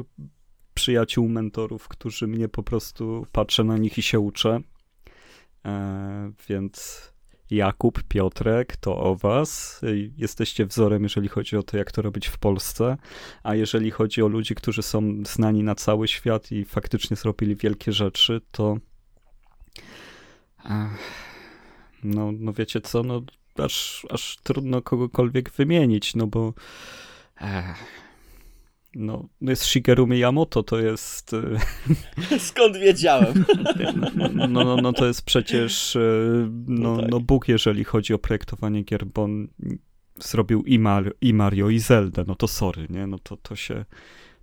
przyjaciół, 0.74 1.28
mentorów, 1.28 1.88
którzy 1.88 2.26
mnie 2.26 2.48
po 2.48 2.62
prostu 2.62 3.26
patrzę 3.32 3.64
na 3.64 3.78
nich 3.78 3.98
i 3.98 4.02
się 4.02 4.20
uczę. 4.20 4.60
E, 5.64 6.32
więc 6.48 7.11
Jakub, 7.52 8.02
Piotrek, 8.02 8.76
to 8.76 8.96
o 8.96 9.16
was. 9.16 9.80
E, 9.82 9.86
Jesteście 10.16 10.66
wzorem, 10.66 11.02
jeżeli 11.02 11.28
chodzi 11.28 11.56
o 11.56 11.62
to, 11.62 11.76
jak 11.76 11.92
to 11.92 12.02
robić 12.02 12.28
w 12.28 12.38
Polsce. 12.38 12.96
A 13.42 13.54
jeżeli 13.54 13.90
chodzi 13.90 14.22
o 14.22 14.28
ludzi, 14.28 14.54
którzy 14.54 14.82
są 14.82 15.22
znani 15.26 15.62
na 15.62 15.74
cały 15.74 16.08
świat 16.08 16.52
i 16.52 16.64
faktycznie 16.64 17.16
zrobili 17.16 17.56
wielkie 17.56 17.92
rzeczy, 17.92 18.40
to. 18.50 18.76
Ech, 20.64 21.22
no, 22.04 22.32
no 22.32 22.52
wiecie 22.52 22.80
co, 22.80 23.02
no 23.02 23.22
aż, 23.58 24.06
aż 24.10 24.38
trudno 24.42 24.82
kogokolwiek 24.82 25.50
wymienić, 25.50 26.14
no 26.14 26.26
bo 26.26 26.54
ech, 27.40 28.01
no, 28.94 29.28
jest 29.40 29.64
Shigeru 29.64 30.06
Miyamoto, 30.06 30.62
to 30.62 30.78
jest 30.80 31.34
e, 32.30 32.38
Skąd 32.38 32.76
wiedziałem? 32.76 33.44
no, 34.48 34.64
no, 34.64 34.76
no 34.76 34.92
to 34.92 35.06
jest 35.06 35.22
przecież 35.22 35.96
e, 35.96 36.00
no, 36.66 36.96
No 36.96 37.02
tak. 37.02 37.10
no 37.10 37.20
Bóg, 37.20 37.48
jeżeli 37.48 37.84
chodzi 37.84 38.14
o 38.14 38.18
projektowanie 38.18 38.82
gier, 38.82 39.06
bo 39.06 39.22
on 39.22 39.48
zrobił 40.18 40.62
i, 40.62 40.78
Mar- 40.78 41.14
i 41.20 41.34
Mario, 41.34 41.68
i 41.68 41.78
Zelda, 41.78 42.24
no 42.26 42.34
to 42.34 42.48
sorry, 42.48 42.86
nie, 42.90 43.06
no 43.06 43.18
to, 43.18 43.36
to 43.36 43.56
się, 43.56 43.84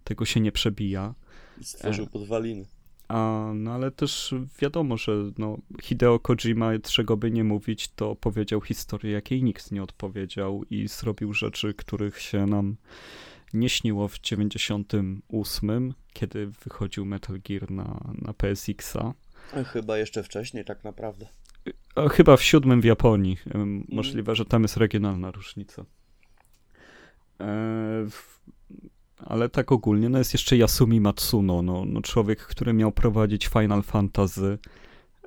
tego 0.04 0.26
się 0.26 0.40
nie 0.40 0.52
przebija. 0.52 1.14
Stworzył 1.62 2.08
podwaliny. 2.08 2.66
A, 3.08 3.52
no 3.56 3.72
ale 3.74 3.92
też 3.92 4.36
wiadomo, 4.62 4.98
że 4.98 5.12
no, 5.38 5.58
Hideo 5.82 6.20
Kojima, 6.20 6.72
czego 6.84 7.18
by 7.18 7.32
nie 7.32 7.44
mówić, 7.44 7.88
to 7.88 8.16
powiedział 8.16 8.62
historię, 8.62 9.12
jakiej 9.12 9.44
nikt 9.44 9.72
nie 9.72 9.84
odpowiedział 9.84 10.64
i 10.70 10.88
zrobił 10.88 11.34
rzeczy, 11.34 11.74
których 11.74 12.22
się 12.22 12.46
nam 12.46 12.76
nie 13.54 13.70
śniło 13.70 14.08
w 14.08 14.20
98, 14.20 15.94
kiedy 16.14 16.48
wychodził 16.48 17.06
Metal 17.06 17.40
Gear 17.40 17.72
na, 17.72 18.14
na 18.22 18.34
PSX-a. 18.34 19.14
Chyba 19.64 19.98
jeszcze 19.98 20.24
wcześniej, 20.24 20.66
tak 20.66 20.84
naprawdę. 20.84 21.28
A 21.96 22.10
Chyba 22.10 22.38
w 22.38 22.44
siódmym 22.44 22.82
w 22.82 22.86
Japonii. 22.86 23.38
Ym, 23.56 23.86
Możliwe, 23.90 24.36
że 24.36 24.46
tam 24.46 24.62
jest 24.62 24.78
regionalna 24.78 25.32
różnica. 25.32 25.86
E, 27.40 28.08
ale 29.18 29.50
tak 29.50 29.72
ogólnie, 29.72 30.10
no 30.10 30.18
jest 30.18 30.34
jeszcze 30.34 30.56
Yasumi 30.56 31.02
Matsuno, 31.02 31.62
no, 31.62 31.86
no 31.86 32.02
człowiek, 32.02 32.40
który 32.40 32.74
miał 32.74 32.92
prowadzić 32.92 33.48
Final 33.48 33.84
Fantasy, 33.84 34.58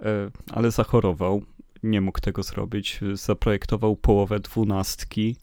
e, 0.03 0.31
ale 0.53 0.71
zachorował, 0.71 1.43
nie 1.83 2.01
mógł 2.01 2.21
tego 2.21 2.43
zrobić, 2.43 3.01
zaprojektował 3.13 3.97
połowę 3.97 4.41
dwunastki 4.41 5.37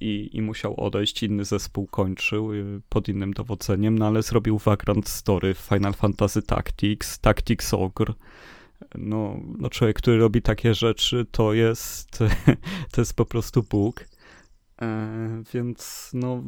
i, 0.00 0.30
i 0.32 0.42
musiał 0.42 0.80
odejść, 0.80 1.22
inny 1.22 1.44
zespół 1.44 1.86
kończył 1.86 2.52
y, 2.52 2.80
pod 2.88 3.08
innym 3.08 3.32
dowodzeniem, 3.32 3.98
no 3.98 4.06
ale 4.06 4.22
zrobił 4.22 4.58
Vagrant 4.58 5.08
Story, 5.08 5.54
Final 5.54 5.94
Fantasy 5.94 6.42
Tactics, 6.42 7.18
Tactics 7.18 7.74
Ogre, 7.74 8.14
no, 8.94 9.40
no 9.58 9.70
człowiek, 9.70 9.96
który 9.96 10.18
robi 10.18 10.42
takie 10.42 10.74
rzeczy, 10.74 11.26
to 11.30 11.52
jest, 11.54 12.18
to 12.92 13.00
jest 13.00 13.16
po 13.16 13.24
prostu 13.24 13.62
Bóg. 13.62 14.04
E, 14.82 15.42
więc 15.54 16.10
no, 16.14 16.42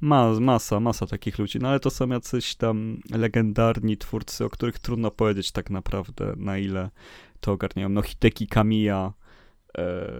ma, 0.00 0.40
masa, 0.40 0.80
masa 0.80 1.06
takich 1.06 1.38
ludzi, 1.38 1.58
no 1.58 1.68
ale 1.68 1.80
to 1.80 1.90
są 1.90 2.08
jacyś 2.08 2.54
tam 2.54 3.00
legendarni 3.10 3.96
twórcy, 3.96 4.44
o 4.44 4.50
których 4.50 4.78
trudno 4.78 5.10
powiedzieć 5.10 5.52
tak 5.52 5.70
naprawdę, 5.70 6.34
na 6.36 6.58
ile 6.58 6.90
to 7.40 7.52
ogarniają. 7.52 7.88
No 7.88 8.02
Hideki 8.02 8.46
Kamiya, 8.46 9.12
e, 9.78 10.12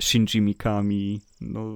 Shinji 0.00 0.40
Mikami, 0.40 1.20
no 1.40 1.72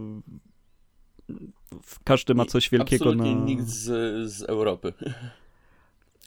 każdy 2.05 2.35
ma 2.35 2.45
coś 2.45 2.71
wielkiego 2.71 3.05
Absolutnie 3.05 3.35
na... 3.35 3.45
nikt 3.45 3.67
z, 3.67 3.85
z 4.33 4.43
Europy. 4.43 4.93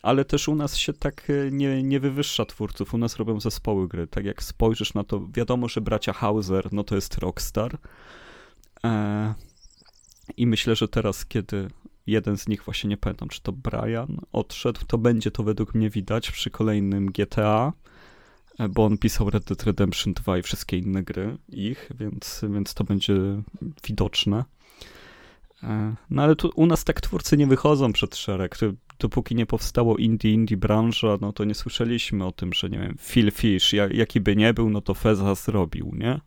Ale 0.01 0.25
też 0.25 0.47
u 0.47 0.55
nas 0.55 0.77
się 0.77 0.93
tak 0.93 1.29
e, 1.29 1.51
nie, 1.51 1.83
nie 1.83 1.99
wywyższa 1.99 2.45
twórców, 2.45 2.93
u 2.93 2.97
nas 2.97 3.15
robią 3.15 3.39
zespoły 3.39 3.87
gry. 3.87 4.07
Tak 4.07 4.25
jak 4.25 4.43
spojrzysz 4.43 4.93
na 4.93 5.03
to, 5.03 5.27
wiadomo, 5.33 5.67
że 5.67 5.81
bracia 5.81 6.13
Hauser, 6.13 6.73
no 6.73 6.83
to 6.83 6.95
jest 6.95 7.17
Rockstar. 7.17 7.77
E, 8.83 9.33
I 10.37 10.47
myślę, 10.47 10.75
że 10.75 10.87
teraz, 10.87 11.25
kiedy 11.25 11.67
jeden 12.07 12.37
z 12.37 12.47
nich, 12.47 12.63
właśnie 12.63 12.89
nie 12.89 12.97
pamiętam, 12.97 13.29
czy 13.29 13.41
to 13.41 13.51
Brian, 13.51 14.17
odszedł, 14.31 14.81
to 14.87 14.97
będzie 14.97 15.31
to 15.31 15.43
według 15.43 15.75
mnie 15.75 15.89
widać 15.89 16.31
przy 16.31 16.49
kolejnym 16.49 17.05
GTA, 17.05 17.73
bo 18.69 18.85
on 18.85 18.97
pisał 18.97 19.29
Red 19.29 19.43
Dead 19.43 19.63
Redemption 19.63 20.13
2 20.13 20.37
i 20.37 20.41
wszystkie 20.41 20.77
inne 20.77 21.03
gry 21.03 21.37
ich, 21.49 21.89
więc, 21.99 22.41
więc 22.53 22.73
to 22.73 22.83
będzie 22.83 23.13
widoczne. 23.87 24.45
E, 25.63 25.95
no 26.09 26.23
ale 26.23 26.35
tu 26.35 26.51
u 26.55 26.65
nas 26.65 26.83
tak 26.83 27.01
twórcy 27.01 27.37
nie 27.37 27.47
wychodzą 27.47 27.93
przed 27.93 28.15
szereg. 28.15 28.57
Dopóki 28.99 29.35
nie 29.35 29.45
powstało 29.45 29.97
indie, 29.97 30.33
indie 30.33 30.57
branża, 30.57 31.17
no 31.21 31.33
to 31.33 31.43
nie 31.43 31.55
słyszeliśmy 31.55 32.25
o 32.25 32.31
tym, 32.31 32.53
że 32.53 32.69
nie 32.69 32.79
wiem, 32.79 32.95
Phil 33.07 33.31
Fish, 33.31 33.73
jak, 33.73 33.93
jaki 33.93 34.21
by 34.21 34.35
nie 34.35 34.53
był, 34.53 34.69
no 34.69 34.81
to 34.81 34.93
Feza 34.93 35.35
zrobił, 35.35 35.91
nie? 35.95 36.19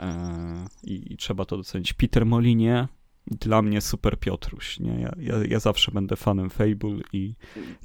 E, 0.00 0.66
I, 0.84 1.12
I, 1.12 1.16
trzeba 1.16 1.44
to 1.44 1.56
docenić. 1.56 1.92
Peter 1.92 2.26
Molinie, 2.26 2.88
dla 3.30 3.62
mnie 3.62 3.80
super 3.80 4.18
Piotruś, 4.18 4.80
nie? 4.80 5.00
Ja, 5.00 5.12
ja, 5.18 5.34
ja 5.48 5.60
zawsze 5.60 5.92
będę 5.92 6.16
fanem 6.16 6.50
Fable 6.50 6.98
i, 7.12 7.34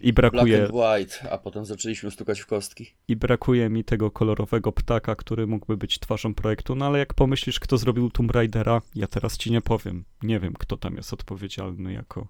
i 0.01 0.13
brakuje... 0.13 0.57
Black 0.57 0.73
and 0.73 0.99
White, 0.99 1.31
a 1.31 1.37
potem 1.37 1.65
zaczęliśmy 1.65 2.11
stukać 2.11 2.39
w 2.39 2.45
kostki. 2.45 2.93
I 3.07 3.15
brakuje 3.15 3.69
mi 3.69 3.83
tego 3.83 4.11
kolorowego 4.11 4.71
ptaka, 4.71 5.15
który 5.15 5.47
mógłby 5.47 5.77
być 5.77 5.99
twarzą 5.99 6.33
projektu, 6.33 6.75
no 6.75 6.85
ale 6.85 6.99
jak 6.99 7.13
pomyślisz, 7.13 7.59
kto 7.59 7.77
zrobił 7.77 8.09
Tomb 8.09 8.31
Raidera, 8.31 8.81
ja 8.95 9.07
teraz 9.07 9.37
ci 9.37 9.51
nie 9.51 9.61
powiem. 9.61 10.03
Nie 10.21 10.39
wiem, 10.39 10.53
kto 10.53 10.77
tam 10.77 10.95
jest 10.95 11.13
odpowiedzialny 11.13 11.93
jako 11.93 12.27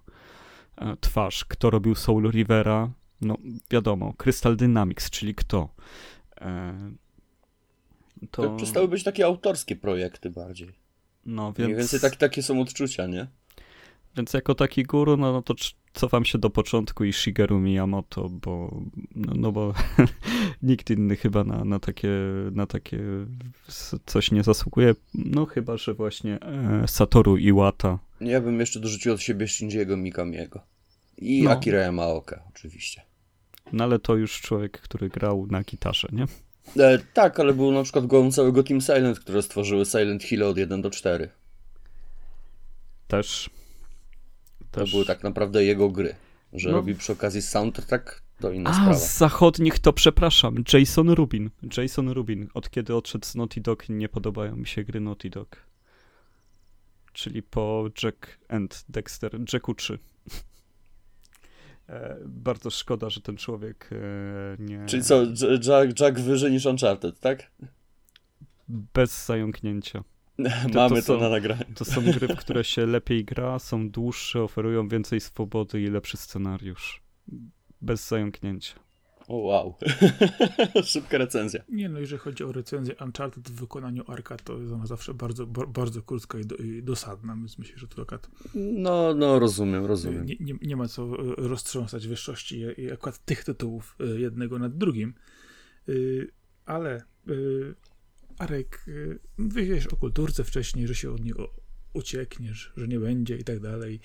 e, 0.76 0.96
twarz. 1.00 1.44
Kto 1.44 1.70
robił 1.70 1.94
Soul 1.94 2.30
Rivera? 2.30 2.90
No 3.20 3.36
wiadomo, 3.70 4.14
Crystal 4.16 4.56
Dynamics, 4.56 5.10
czyli 5.10 5.34
kto? 5.34 5.68
E, 6.40 6.74
to... 8.30 8.42
to 8.42 8.56
przestały 8.56 8.88
być 8.88 9.04
takie 9.04 9.26
autorskie 9.26 9.76
projekty 9.76 10.30
bardziej. 10.30 10.83
No, 11.26 11.52
więc... 11.52 11.66
Mniej 11.68 11.78
więcej 11.78 12.00
tak, 12.00 12.16
takie 12.16 12.42
są 12.42 12.60
odczucia, 12.60 13.06
nie? 13.06 13.26
Więc 14.16 14.32
jako 14.32 14.54
taki 14.54 14.82
guru, 14.82 15.16
no, 15.16 15.32
no 15.32 15.42
to 15.42 15.54
cofam 15.94 16.24
się 16.24 16.38
do 16.38 16.50
początku 16.50 17.04
i 17.04 17.12
Shigeru 17.12 17.60
Miyamoto, 17.60 18.28
bo, 18.28 18.82
no, 19.14 19.32
no 19.36 19.52
bo 19.52 19.74
nikt 20.62 20.90
inny 20.90 21.16
chyba 21.16 21.44
na, 21.44 21.64
na, 21.64 21.78
takie, 21.78 22.10
na 22.52 22.66
takie 22.66 22.98
coś 24.06 24.30
nie 24.30 24.42
zasługuje, 24.42 24.94
no 25.14 25.46
chyba, 25.46 25.76
że 25.76 25.94
właśnie 25.94 26.40
e, 26.40 26.88
Satoru 26.88 27.36
Iwata. 27.36 27.98
Ja 28.20 28.40
bym 28.40 28.60
jeszcze 28.60 28.80
dorzucił 28.80 29.12
od 29.12 29.20
siebie 29.20 29.48
Shinjiego 29.48 29.96
Mikamiego. 29.96 30.60
I 31.18 31.42
no. 31.42 31.50
Akira 31.50 31.80
Yamaoka 31.80 32.42
oczywiście. 32.50 33.02
No 33.72 33.84
ale 33.84 33.98
to 33.98 34.16
już 34.16 34.40
człowiek, 34.40 34.80
który 34.80 35.08
grał 35.08 35.46
na 35.50 35.62
gitarze, 35.62 36.08
nie? 36.12 36.26
E, 36.78 36.98
tak, 36.98 37.40
ale 37.40 37.52
był 37.52 37.72
na 37.72 37.82
przykład 37.82 38.06
głową 38.06 38.32
całego 38.32 38.62
Team 38.62 38.80
Silent, 38.80 39.20
które 39.20 39.42
stworzyły 39.42 39.84
Silent 39.84 40.22
Hill 40.22 40.42
od 40.42 40.58
1 40.58 40.82
do 40.82 40.90
4. 40.90 41.30
Też. 43.08 43.50
To 44.70 44.80
Też. 44.80 44.90
były 44.90 45.04
tak 45.04 45.22
naprawdę 45.22 45.64
jego 45.64 45.88
gry. 45.90 46.14
Że 46.52 46.68
no. 46.70 46.76
robi 46.76 46.94
przy 46.94 47.12
okazji 47.12 47.42
soundtrack, 47.42 48.22
to 48.40 48.50
inna 48.52 48.70
A, 48.70 48.74
sprawa. 48.74 48.94
z 48.94 49.18
zachodnich 49.18 49.78
to 49.78 49.92
przepraszam. 49.92 50.64
Jason 50.72 51.10
Rubin. 51.10 51.50
Jason 51.76 52.08
Rubin. 52.08 52.48
Od 52.54 52.70
kiedy 52.70 52.94
odszedł 52.94 53.26
z 53.26 53.34
Naughty 53.34 53.60
Dog 53.60 53.88
nie 53.88 54.08
podobają 54.08 54.56
mi 54.56 54.66
się 54.66 54.84
gry 54.84 55.00
Naughty 55.00 55.30
Dog. 55.30 55.56
Czyli 57.12 57.42
po 57.42 57.88
Jack 58.02 58.38
and 58.48 58.84
Dexter. 58.88 59.38
Jacku 59.52 59.74
3. 59.74 59.98
E, 61.88 62.16
bardzo 62.26 62.70
szkoda, 62.70 63.10
że 63.10 63.20
ten 63.20 63.36
człowiek 63.36 63.90
e, 63.92 63.96
nie. 64.58 64.86
Czyli 64.86 65.02
co, 65.02 65.22
Jack, 65.68 66.00
Jack 66.00 66.20
wyżej 66.20 66.52
niż 66.52 66.66
Uncharted, 66.66 67.20
tak? 67.20 67.50
Bez 68.68 69.26
zająknięcia. 69.26 70.04
To, 70.72 70.74
Mamy 70.74 71.02
to, 71.02 71.14
to, 71.14 71.20
na 71.20 71.28
nagraniu. 71.28 71.64
To 71.74 71.84
są 71.84 72.02
gry, 72.02 72.28
w 72.28 72.36
które 72.36 72.64
się 72.64 72.86
lepiej 72.86 73.24
gra, 73.24 73.58
są 73.58 73.90
dłuższe, 73.90 74.42
oferują 74.42 74.88
więcej 74.88 75.20
swobody 75.20 75.80
i 75.80 75.86
lepszy 75.86 76.16
scenariusz. 76.16 77.02
Bez 77.80 78.08
zająknięcia. 78.08 78.83
O 79.28 79.36
wow. 79.36 79.74
Szybka 80.84 81.18
recenzja. 81.18 81.64
Nie 81.68 81.88
no, 81.88 81.98
jeżeli 81.98 82.18
chodzi 82.18 82.44
o 82.44 82.52
recenzję 82.52 82.94
Uncharted 83.04 83.48
w 83.48 83.54
wykonaniu 83.54 84.04
Arka, 84.06 84.36
to 84.36 84.58
jest 84.58 84.72
ona 84.72 84.86
zawsze 84.86 85.14
bardzo, 85.14 85.46
bardzo 85.46 86.02
krótka 86.02 86.38
i, 86.38 86.44
do, 86.44 86.56
i 86.56 86.82
dosadna, 86.82 87.36
więc 87.36 87.58
myślę, 87.58 87.78
że 87.78 87.88
to 87.88 88.02
akurat... 88.02 88.30
No, 88.54 89.14
no, 89.14 89.38
rozumiem, 89.38 89.84
rozumiem. 89.84 90.26
Nie, 90.26 90.36
nie, 90.40 90.54
nie 90.62 90.76
ma 90.76 90.88
co 90.88 91.02
e, 91.02 91.34
roztrząsać 91.36 92.08
wyższości 92.08 92.64
akurat 92.92 93.24
tych 93.24 93.44
tytułów 93.44 93.96
e, 94.00 94.20
jednego 94.20 94.58
nad 94.58 94.76
drugim, 94.76 95.14
ale 96.66 97.02
Arek, 98.38 98.86
wiesz 99.38 99.86
o 99.86 99.96
kulturce 99.96 100.44
wcześniej, 100.44 100.88
że 100.88 100.94
się 100.94 101.10
od 101.10 101.24
niego 101.24 101.50
uciekniesz, 101.92 102.72
że 102.76 102.88
nie 102.88 103.00
będzie 103.00 103.36
i 103.36 103.44
tak 103.44 103.60
dalej. 103.60 104.00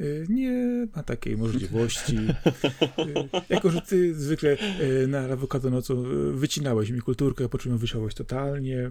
Y, 0.00 0.26
nie 0.28 0.86
ma 0.96 1.02
takiej 1.02 1.36
możliwości. 1.36 2.16
Y, 2.16 3.28
jako, 3.48 3.70
że 3.70 3.80
ty 3.80 4.14
zwykle 4.14 4.56
y, 4.80 5.06
na 5.06 5.18
awokado 5.20 5.70
nocą 5.70 6.04
wycinałeś 6.32 6.90
mi 6.90 7.00
kulturkę, 7.00 7.48
po 7.48 7.58
czym 7.58 7.72
ją 7.72 7.78
wysiałeś 7.78 8.14
totalnie. 8.14 8.90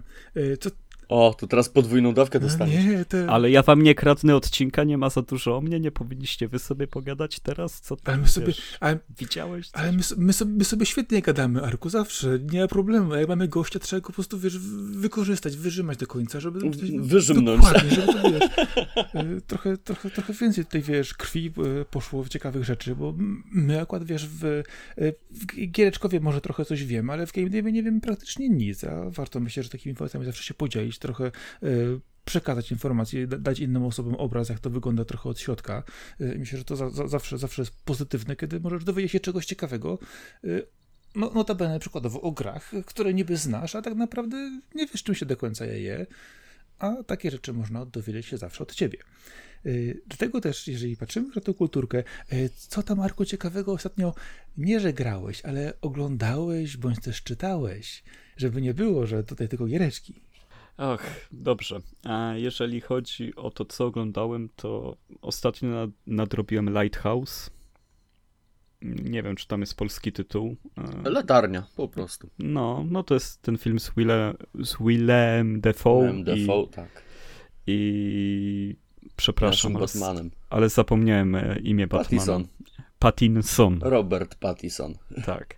Co, 0.60 0.70
o, 1.10 1.34
to 1.34 1.46
teraz 1.46 1.68
podwójną 1.68 2.14
dawkę 2.14 2.40
dostaniesz. 2.40 2.84
Nie, 2.84 3.04
te... 3.04 3.30
Ale 3.30 3.50
ja 3.50 3.62
wam 3.62 3.82
nie 3.82 3.94
kradnę 3.94 4.36
odcinka, 4.36 4.84
nie 4.84 4.98
ma 4.98 5.10
za 5.10 5.22
dużo 5.22 5.56
o 5.56 5.60
mnie, 5.60 5.80
nie 5.80 5.90
powinniście 5.90 6.48
wy 6.48 6.58
sobie 6.58 6.86
pogadać 6.86 7.40
teraz? 7.40 7.80
Co 7.80 7.96
tam, 7.96 8.14
ale 8.14 8.22
my 8.22 8.28
sobie, 8.28 8.52
ale, 8.80 8.98
widziałeś? 9.18 9.68
Coś? 9.68 9.82
Ale 9.82 9.92
my, 9.92 10.02
my, 10.16 10.32
sobie, 10.32 10.52
my 10.52 10.64
sobie 10.64 10.86
świetnie 10.86 11.22
gadamy, 11.22 11.62
Arku, 11.62 11.88
zawsze, 11.88 12.38
nie 12.52 12.60
ma 12.60 12.68
problemu. 12.68 13.14
Jak 13.14 13.28
mamy 13.28 13.48
gościa, 13.48 13.78
trzeba 13.78 14.00
go 14.00 14.06
po 14.06 14.12
prostu, 14.12 14.38
wiesz, 14.38 14.58
wykorzystać, 14.92 15.56
wyrzymać 15.56 15.98
do 15.98 16.06
końca, 16.06 16.40
żeby... 16.40 16.70
Wyrzymnąć. 16.98 17.62
Dokładnie, 17.62 17.90
żeby 17.90 18.12
to, 18.12 18.30
wiesz, 18.30 18.50
y, 19.38 19.40
trochę, 19.46 19.76
trochę, 19.76 20.10
trochę 20.10 20.32
więcej 20.32 20.64
tutaj, 20.64 20.82
wiesz, 20.82 21.14
krwi 21.14 21.52
y, 21.80 21.84
poszło 21.84 22.24
w 22.24 22.28
ciekawych 22.28 22.64
rzeczy, 22.64 22.96
bo 22.96 23.14
my 23.52 23.80
akurat, 23.80 24.04
wiesz, 24.04 24.26
w, 24.26 24.44
y, 24.44 24.64
w 25.30 25.46
Giereczkowie 25.70 26.20
może 26.20 26.40
trochę 26.40 26.64
coś 26.64 26.84
wiemy, 26.84 27.12
ale 27.12 27.26
w 27.26 27.32
Game 27.32 27.72
nie 27.72 27.82
wiemy 27.82 28.00
praktycznie 28.00 28.48
nic, 28.48 28.84
a 28.84 29.10
warto 29.10 29.40
myślę, 29.40 29.62
że 29.62 29.68
takimi 29.68 29.90
informacjami 29.90 30.26
zawsze 30.26 30.44
się 30.44 30.54
podzielić, 30.54 30.99
trochę 31.00 31.24
e, 31.24 31.30
przekazać 32.24 32.70
informacje, 32.70 33.26
dać 33.26 33.60
innym 33.60 33.84
osobom 33.84 34.14
obraz, 34.14 34.48
jak 34.48 34.58
to 34.58 34.70
wygląda 34.70 35.04
trochę 35.04 35.28
od 35.28 35.40
środka. 35.40 35.82
E, 36.20 36.38
myślę, 36.38 36.58
że 36.58 36.64
to 36.64 36.76
za, 36.76 36.90
za, 36.90 37.08
zawsze, 37.08 37.38
zawsze 37.38 37.62
jest 37.62 37.84
pozytywne, 37.84 38.36
kiedy 38.36 38.60
możesz 38.60 38.84
dowiedzieć 38.84 39.12
się 39.12 39.20
czegoś 39.20 39.46
ciekawego. 39.46 39.98
E, 40.44 40.48
no, 41.14 41.30
notabene 41.34 41.80
przykładowo 41.80 42.20
o 42.20 42.32
grach, 42.32 42.72
które 42.86 43.14
niby 43.14 43.36
znasz, 43.36 43.74
a 43.74 43.82
tak 43.82 43.94
naprawdę 43.94 44.60
nie 44.74 44.86
wiesz, 44.86 45.02
czym 45.02 45.14
się 45.14 45.26
do 45.26 45.36
końca 45.36 45.64
je 45.64 45.80
je, 45.80 46.06
a 46.78 47.02
takie 47.06 47.30
rzeczy 47.30 47.52
można 47.52 47.86
dowiedzieć 47.86 48.26
się 48.26 48.38
zawsze 48.38 48.62
od 48.62 48.74
ciebie. 48.74 48.98
Do 50.06 50.16
tego 50.16 50.40
też, 50.40 50.68
jeżeli 50.68 50.96
patrzymy 50.96 51.28
na 51.34 51.40
tę 51.40 51.54
kulturkę, 51.54 52.04
co 52.54 52.82
tam, 52.82 52.98
Marku, 52.98 53.24
ciekawego 53.24 53.72
ostatnio 53.72 54.14
nie, 54.56 54.80
że 54.80 54.92
grałeś, 54.92 55.42
ale 55.44 55.72
oglądałeś, 55.80 56.76
bądź 56.76 57.00
też 57.00 57.22
czytałeś, 57.22 58.02
żeby 58.36 58.62
nie 58.62 58.74
było, 58.74 59.06
że 59.06 59.24
tutaj 59.24 59.48
tylko 59.48 59.66
giereczki. 59.66 60.22
Ach, 60.76 61.28
dobrze. 61.32 61.80
A 62.04 62.32
jeżeli 62.36 62.80
chodzi 62.80 63.36
o 63.36 63.50
to, 63.50 63.64
co 63.64 63.86
oglądałem, 63.86 64.48
to 64.56 64.96
ostatnio 65.22 65.68
nadrobiłem 66.06 66.70
Lighthouse. 66.70 67.50
Nie 68.82 69.22
wiem, 69.22 69.36
czy 69.36 69.46
tam 69.46 69.60
jest 69.60 69.74
polski 69.76 70.12
tytuł. 70.12 70.56
Latarnia, 71.04 71.66
po 71.76 71.88
prostu. 71.88 72.30
No, 72.38 72.84
no 72.90 73.02
to 73.02 73.14
jest 73.14 73.42
ten 73.42 73.58
film 73.58 73.80
z, 73.80 73.92
Wille, 73.96 74.34
z 74.60 74.76
Willem 74.80 75.60
Dafoe. 75.60 76.00
Willem 76.00 76.24
Dafoe, 76.24 76.62
i, 76.62 76.68
tak. 76.68 77.02
I 77.66 78.76
przepraszam, 79.16 79.76
ale, 79.76 80.24
ale, 80.50 80.68
zapomniałem 80.68 81.34
e, 81.34 81.58
imię 81.58 81.86
Batmana. 81.86 82.04
Pattinson. 82.04 82.46
Pattinson. 82.98 83.78
Robert 83.82 84.34
Pattinson. 84.34 84.94
Tak. 85.26 85.56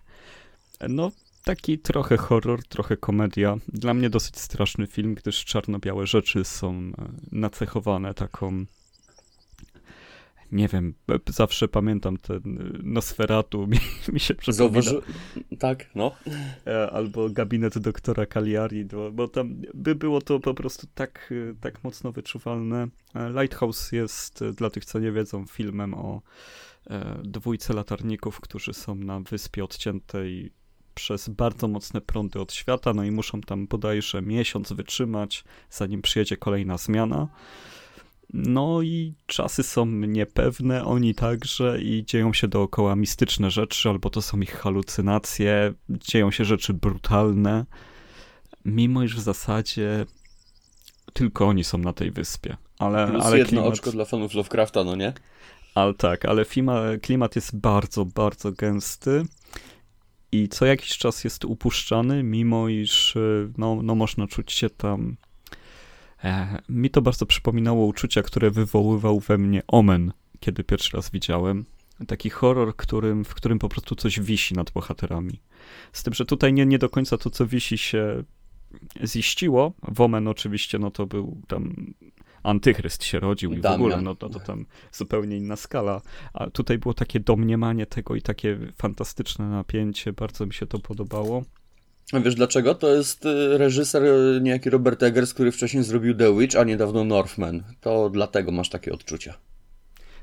No, 0.89 1.11
Taki 1.43 1.79
trochę 1.79 2.17
horror, 2.17 2.67
trochę 2.67 2.97
komedia. 2.97 3.57
Dla 3.67 3.93
mnie 3.93 4.09
dosyć 4.09 4.39
straszny 4.39 4.87
film, 4.87 5.15
gdyż 5.15 5.45
czarno-białe 5.45 6.07
rzeczy 6.07 6.43
są 6.43 6.73
e, 6.73 6.91
nacechowane 7.31 8.13
taką 8.13 8.65
nie 10.53 10.67
wiem, 10.67 10.93
zawsze 11.29 11.67
pamiętam 11.67 12.17
ten 12.17 12.41
Nosferatu, 12.83 13.67
mi, 13.71 13.77
mi 14.13 14.19
się 14.19 14.35
przypomina. 14.35 14.81
Zauważy... 14.81 15.01
Tak, 15.59 15.95
no. 15.95 16.11
E, 16.67 16.91
albo 16.91 17.29
gabinet 17.29 17.77
doktora 17.77 18.25
Cagliari, 18.25 18.85
bo, 19.13 19.27
tam 19.27 19.61
by 19.73 19.95
było 19.95 20.21
to 20.21 20.39
po 20.39 20.53
prostu 20.53 20.87
tak, 20.95 21.33
tak 21.61 21.83
mocno 21.83 22.11
wyczuwalne. 22.11 22.87
E, 23.15 23.29
Lighthouse 23.29 23.91
jest, 23.91 24.43
dla 24.43 24.69
tych, 24.69 24.85
co 24.85 24.99
nie 24.99 25.11
wiedzą, 25.11 25.45
filmem 25.45 25.93
o 25.93 26.21
e, 26.89 27.21
dwójce 27.23 27.73
latarników, 27.73 28.39
którzy 28.39 28.73
są 28.73 28.95
na 28.95 29.19
wyspie 29.19 29.63
odciętej 29.63 30.51
przez 30.93 31.29
bardzo 31.29 31.67
mocne 31.67 32.01
prądy 32.01 32.39
od 32.39 32.53
świata, 32.53 32.93
no 32.93 33.03
i 33.03 33.11
muszą 33.11 33.41
tam 33.41 33.67
bodajże 33.67 34.21
miesiąc 34.21 34.73
wytrzymać, 34.73 35.43
zanim 35.69 36.01
przyjedzie 36.01 36.37
kolejna 36.37 36.77
zmiana. 36.77 37.27
No 38.33 38.81
i 38.81 39.13
czasy 39.25 39.63
są 39.63 39.85
niepewne, 39.85 40.85
oni 40.85 41.15
także 41.15 41.81
i 41.81 42.05
dzieją 42.05 42.33
się 42.33 42.47
dookoła 42.47 42.95
mistyczne 42.95 43.51
rzeczy, 43.51 43.89
albo 43.89 44.09
to 44.09 44.21
są 44.21 44.41
ich 44.41 44.55
halucynacje, 44.55 45.73
dzieją 45.89 46.31
się 46.31 46.45
rzeczy 46.45 46.73
brutalne, 46.73 47.65
mimo 48.65 49.03
iż 49.03 49.15
w 49.15 49.19
zasadzie 49.19 50.05
tylko 51.13 51.47
oni 51.47 51.63
są 51.63 51.77
na 51.77 51.93
tej 51.93 52.11
wyspie. 52.11 52.57
Ale, 52.79 53.07
Plus 53.07 53.25
ale 53.25 53.37
jedno 53.37 53.49
klimat... 53.49 53.73
oczko 53.73 53.91
dla 53.91 54.05
fanów 54.05 54.33
Lovecrafta, 54.33 54.83
no 54.83 54.95
nie? 54.95 55.13
Ale 55.75 55.93
tak, 55.93 56.25
ale 56.25 56.45
klima, 56.45 56.81
klimat 57.01 57.35
jest 57.35 57.57
bardzo, 57.57 58.05
bardzo 58.05 58.51
gęsty 58.51 59.25
i 60.35 60.49
co 60.49 60.65
jakiś 60.65 60.97
czas 60.97 61.23
jest 61.23 61.45
upuszczany, 61.45 62.23
mimo 62.23 62.69
iż 62.69 63.17
no, 63.57 63.79
no 63.83 63.95
można 63.95 64.27
czuć 64.27 64.51
się 64.51 64.69
tam 64.69 65.15
E, 66.23 66.61
mi 66.69 66.89
to 66.89 67.01
bardzo 67.01 67.25
przypominało 67.25 67.85
uczucia, 67.85 68.23
które 68.23 68.51
wywoływał 68.51 69.19
we 69.19 69.37
mnie 69.37 69.61
Omen, 69.67 70.13
kiedy 70.39 70.63
pierwszy 70.63 70.97
raz 70.97 71.09
widziałem. 71.09 71.65
Taki 72.07 72.29
horror, 72.29 72.75
którym, 72.75 73.25
w 73.25 73.35
którym 73.35 73.59
po 73.59 73.69
prostu 73.69 73.95
coś 73.95 74.19
wisi 74.19 74.53
nad 74.53 74.71
bohaterami. 74.71 75.39
Z 75.93 76.03
tym, 76.03 76.13
że 76.13 76.25
tutaj 76.25 76.53
nie, 76.53 76.65
nie 76.65 76.79
do 76.79 76.89
końca 76.89 77.17
to, 77.17 77.29
co 77.29 77.47
wisi, 77.47 77.77
się 77.77 78.23
ziściło. 79.05 79.73
Omen 79.97 80.27
oczywiście, 80.27 80.79
no 80.79 80.91
to 80.91 81.05
był 81.05 81.41
tam 81.47 81.93
antychryst 82.43 83.03
się 83.03 83.19
rodził 83.19 83.53
i 83.53 83.61
w 83.61 83.65
ogóle, 83.65 84.01
no 84.01 84.15
to, 84.15 84.29
to 84.29 84.39
tam 84.39 84.65
zupełnie 84.91 85.37
inna 85.37 85.55
skala. 85.55 86.01
A 86.33 86.49
tutaj 86.49 86.77
było 86.77 86.93
takie 86.93 87.19
domniemanie 87.19 87.85
tego 87.85 88.15
i 88.15 88.21
takie 88.21 88.57
fantastyczne 88.77 89.49
napięcie, 89.49 90.13
bardzo 90.13 90.45
mi 90.45 90.53
się 90.53 90.67
to 90.67 90.79
podobało. 90.79 91.43
Wiesz 92.13 92.35
dlaczego? 92.35 92.75
To 92.75 92.95
jest 92.95 93.25
y, 93.25 93.57
reżyser 93.57 94.03
y, 94.03 94.39
niejaki 94.41 94.69
Robert 94.69 95.03
Eggers, 95.03 95.33
który 95.33 95.51
wcześniej 95.51 95.83
zrobił 95.83 96.15
The 96.15 96.37
Witch, 96.37 96.55
a 96.55 96.63
niedawno 96.63 97.03
Northman. 97.03 97.63
To 97.81 98.09
dlatego 98.09 98.51
masz 98.51 98.69
takie 98.69 98.93
odczucia. 98.93 99.33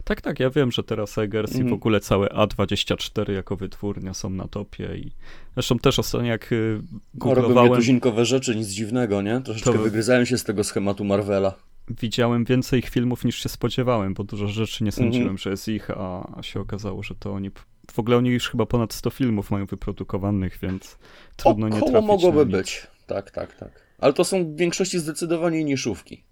Tak, 0.05 0.21
tak, 0.21 0.41
ja 0.41 0.51
wiem, 0.51 0.73
że 0.73 0.83
teraz 0.83 1.19
Eggers 1.19 1.51
mm. 1.51 1.61
i 1.61 1.63
w 1.63 1.67
mhm. 1.67 1.75
ogóle 1.75 2.01
całe 2.01 2.27
A24 2.27 3.33
jako 3.33 3.57
wytwórnia 3.57 4.15
są 4.15 4.31
na 4.31 4.49
topie 4.49 4.97
i 4.97 5.13
zresztą 5.55 5.79
też 5.79 5.99
ostatnio 5.99 6.29
jak 6.29 6.53
y, 6.53 6.83
googlowałem... 7.15 7.55
No, 7.55 7.63
robią 7.63 7.77
tuzinkowe 7.77 8.25
rzeczy, 8.25 8.57
nic 8.57 8.69
dziwnego, 8.69 9.23
nie? 9.23 9.41
Troszeczkę 9.41 9.73
to... 9.73 9.79
wygryzają 9.79 10.25
się 10.25 10.39
z 10.39 10.45
tego 10.45 10.65
schematu 10.65 11.05
Marvela. 11.05 11.55
Widziałem 11.91 12.45
więcej 12.45 12.79
ich 12.79 12.89
filmów 12.89 13.25
niż 13.25 13.43
się 13.43 13.49
spodziewałem, 13.49 14.15
bo 14.15 14.25
dużo 14.25 14.49
rzeczy 14.49 14.85
nie 14.85 14.93
sądziłem, 14.93 15.27
mm 15.27 15.37
-hmm. 15.37 15.43
że 15.43 15.51
jest 15.51 15.69
ich, 15.69 15.91
a, 15.91 16.37
a 16.37 16.43
się 16.43 16.61
okazało, 16.61 17.03
że 17.03 17.15
to 17.15 17.33
oni 17.33 17.51
w 17.91 17.99
ogóle 17.99 18.17
oni 18.17 18.31
już 18.31 18.51
chyba 18.51 18.67
ponad 18.67 18.93
100 18.95 19.11
filmów 19.11 19.51
mają 19.51 19.67
wyprodukowanych, 19.67 20.59
więc 20.63 20.99
trudno 21.37 21.67
Około 21.67 21.83
nie 21.83 21.91
trafić 21.91 22.09
mogłoby 22.09 22.47
być. 22.47 22.87
Tak, 23.07 23.31
tak, 23.31 23.55
tak. 23.57 23.83
Ale 23.99 24.13
to 24.13 24.25
są 24.25 24.45
w 24.45 24.57
większości 24.57 24.99
zdecydowanie 24.99 25.65
niszówki. 25.65 26.25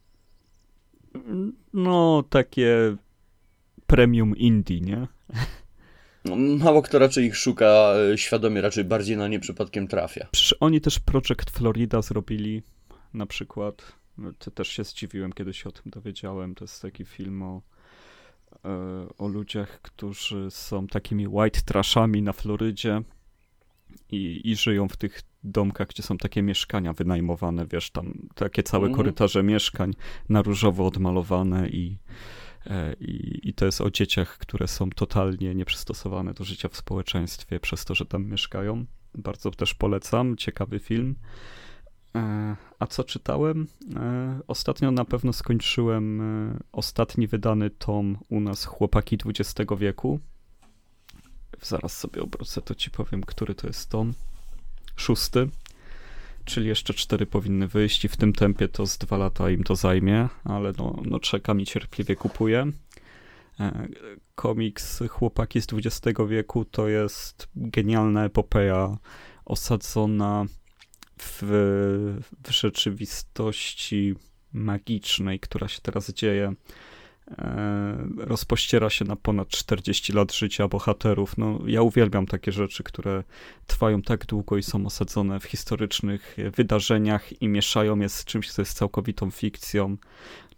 No, 1.72 2.24
takie 2.30 2.96
premium 3.86 4.36
indie, 4.36 4.80
nie? 4.80 5.06
No, 6.24 6.36
mało 6.36 6.82
kto 6.82 6.98
raczej 6.98 7.24
ich 7.24 7.36
szuka 7.36 7.94
e, 8.12 8.18
świadomie, 8.18 8.60
raczej 8.60 8.84
bardziej 8.84 9.16
na 9.16 9.28
nie 9.28 9.40
przypadkiem 9.40 9.88
trafia. 9.88 10.28
Przecież 10.32 10.54
oni 10.60 10.80
też 10.80 11.00
Project 11.00 11.50
Florida 11.50 12.02
zrobili 12.02 12.62
na 13.14 13.26
przykład. 13.26 13.92
To 14.38 14.50
też 14.50 14.68
się 14.68 14.84
zdziwiłem, 14.84 15.32
kiedy 15.32 15.54
się 15.54 15.68
o 15.68 15.72
tym 15.72 15.90
dowiedziałem. 15.90 16.54
To 16.54 16.64
jest 16.64 16.82
taki 16.82 17.04
film 17.04 17.42
o 17.42 17.62
E, 18.64 19.08
o 19.18 19.28
ludziach, 19.28 19.80
którzy 19.82 20.50
są 20.50 20.86
takimi 20.86 21.28
white 21.28 21.60
trashami 21.60 22.22
na 22.22 22.32
Florydzie 22.32 23.02
i, 24.10 24.40
i 24.44 24.56
żyją 24.56 24.88
w 24.88 24.96
tych 24.96 25.22
domkach, 25.44 25.88
gdzie 25.88 26.02
są 26.02 26.18
takie 26.18 26.42
mieszkania 26.42 26.92
wynajmowane, 26.92 27.66
wiesz, 27.66 27.90
tam 27.90 28.28
takie 28.34 28.62
całe 28.62 28.82
mm 28.82 28.92
-hmm. 28.92 28.96
korytarze 28.96 29.42
mieszkań 29.42 29.94
na 30.28 30.42
różowo 30.42 30.86
odmalowane 30.86 31.68
i, 31.68 31.98
e, 32.66 32.94
i, 33.00 33.40
i 33.48 33.54
to 33.54 33.66
jest 33.66 33.80
o 33.80 33.90
dzieciach, 33.90 34.38
które 34.38 34.68
są 34.68 34.90
totalnie 34.90 35.54
nieprzystosowane 35.54 36.34
do 36.34 36.44
życia 36.44 36.68
w 36.68 36.76
społeczeństwie 36.76 37.60
przez 37.60 37.84
to, 37.84 37.94
że 37.94 38.06
tam 38.06 38.26
mieszkają. 38.26 38.84
Bardzo 39.14 39.50
też 39.50 39.74
polecam, 39.74 40.36
ciekawy 40.36 40.78
film. 40.78 41.14
E, 42.18 42.56
a 42.78 42.86
co 42.86 43.04
czytałem? 43.04 43.66
E, 43.96 44.40
ostatnio 44.46 44.90
na 44.90 45.04
pewno 45.04 45.32
skończyłem 45.32 46.20
e, 46.20 46.58
ostatni 46.72 47.26
wydany 47.26 47.70
tom 47.70 48.18
u 48.28 48.40
nas 48.40 48.64
Chłopaki 48.64 49.18
XX 49.26 49.70
wieku. 49.78 50.20
Zaraz 51.62 51.96
sobie 51.96 52.22
obrócę, 52.22 52.62
to 52.62 52.74
ci 52.74 52.90
powiem, 52.90 53.22
który 53.22 53.54
to 53.54 53.66
jest 53.66 53.90
tom. 53.90 54.12
Szósty. 54.96 55.48
Czyli 56.44 56.68
jeszcze 56.68 56.94
cztery 56.94 57.26
powinny 57.26 57.68
wyjść 57.68 58.04
i 58.04 58.08
w 58.08 58.16
tym 58.16 58.32
tempie 58.32 58.68
to 58.68 58.86
z 58.86 58.98
dwa 58.98 59.16
lata 59.16 59.50
im 59.50 59.64
to 59.64 59.76
zajmie, 59.76 60.28
ale 60.44 60.72
no, 60.78 61.02
no 61.04 61.20
czekam 61.20 61.60
i 61.60 61.66
cierpliwie 61.66 62.16
kupuję. 62.16 62.72
Komiks 64.34 65.02
Chłopaki 65.08 65.62
z 65.62 65.66
XX 65.72 66.18
wieku 66.28 66.64
to 66.64 66.88
jest 66.88 67.48
genialna 67.56 68.24
epopeja 68.24 68.98
osadzona 69.44 70.46
w, 71.22 71.42
w 72.44 72.50
rzeczywistości 72.50 74.14
magicznej, 74.52 75.40
która 75.40 75.68
się 75.68 75.80
teraz 75.82 76.12
dzieje, 76.12 76.54
e, 77.38 78.08
rozpościera 78.16 78.90
się 78.90 79.04
na 79.04 79.16
ponad 79.16 79.48
40 79.48 80.12
lat 80.12 80.32
życia 80.32 80.68
bohaterów. 80.68 81.38
No, 81.38 81.58
ja 81.66 81.82
uwielbiam 81.82 82.26
takie 82.26 82.52
rzeczy, 82.52 82.82
które 82.82 83.24
trwają 83.66 84.02
tak 84.02 84.26
długo 84.26 84.56
i 84.56 84.62
są 84.62 84.86
osadzone 84.86 85.40
w 85.40 85.44
historycznych 85.44 86.36
wydarzeniach 86.56 87.42
i 87.42 87.48
mieszają 87.48 87.98
je 87.98 88.08
z 88.08 88.24
czymś, 88.24 88.52
co 88.52 88.62
jest 88.62 88.78
całkowitą 88.78 89.30
fikcją, 89.30 89.96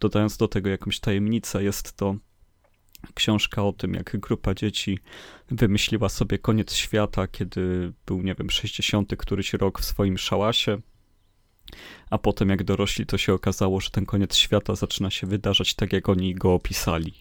dodając 0.01 0.37
do 0.37 0.49
tego 0.49 0.71
jakąś 0.71 1.01
tajemnicę. 1.01 1.65
Jest 1.65 1.93
to 1.93 2.17
książka 3.15 3.65
o 3.65 3.73
tym, 3.73 3.95
jak 3.95 4.17
grupa 4.17 4.55
dzieci 4.55 4.99
wymyśliła 5.51 6.09
sobie 6.09 6.39
koniec 6.39 6.75
świata, 6.75 7.27
kiedy 7.29 7.93
był, 8.07 8.23
nie 8.23 8.35
wiem, 8.35 8.51
60 8.51 9.17
któryś 9.17 9.53
rok 9.53 9.81
w 9.81 9.85
swoim 9.85 10.19
szałasie, 10.19 10.79
a 12.11 12.19
potem 12.19 12.49
jak 12.49 12.65
dorośli, 12.65 13.07
to 13.07 13.19
się 13.19 13.35
okazało, 13.35 13.81
że 13.81 13.91
ten 13.91 14.07
koniec 14.07 14.37
świata 14.37 14.75
zaczyna 14.75 15.11
się 15.11 15.27
wydarzać 15.27 15.75
tak, 15.75 15.93
jak 15.93 16.09
oni 16.09 16.35
go 16.35 16.55
opisali. 16.55 17.15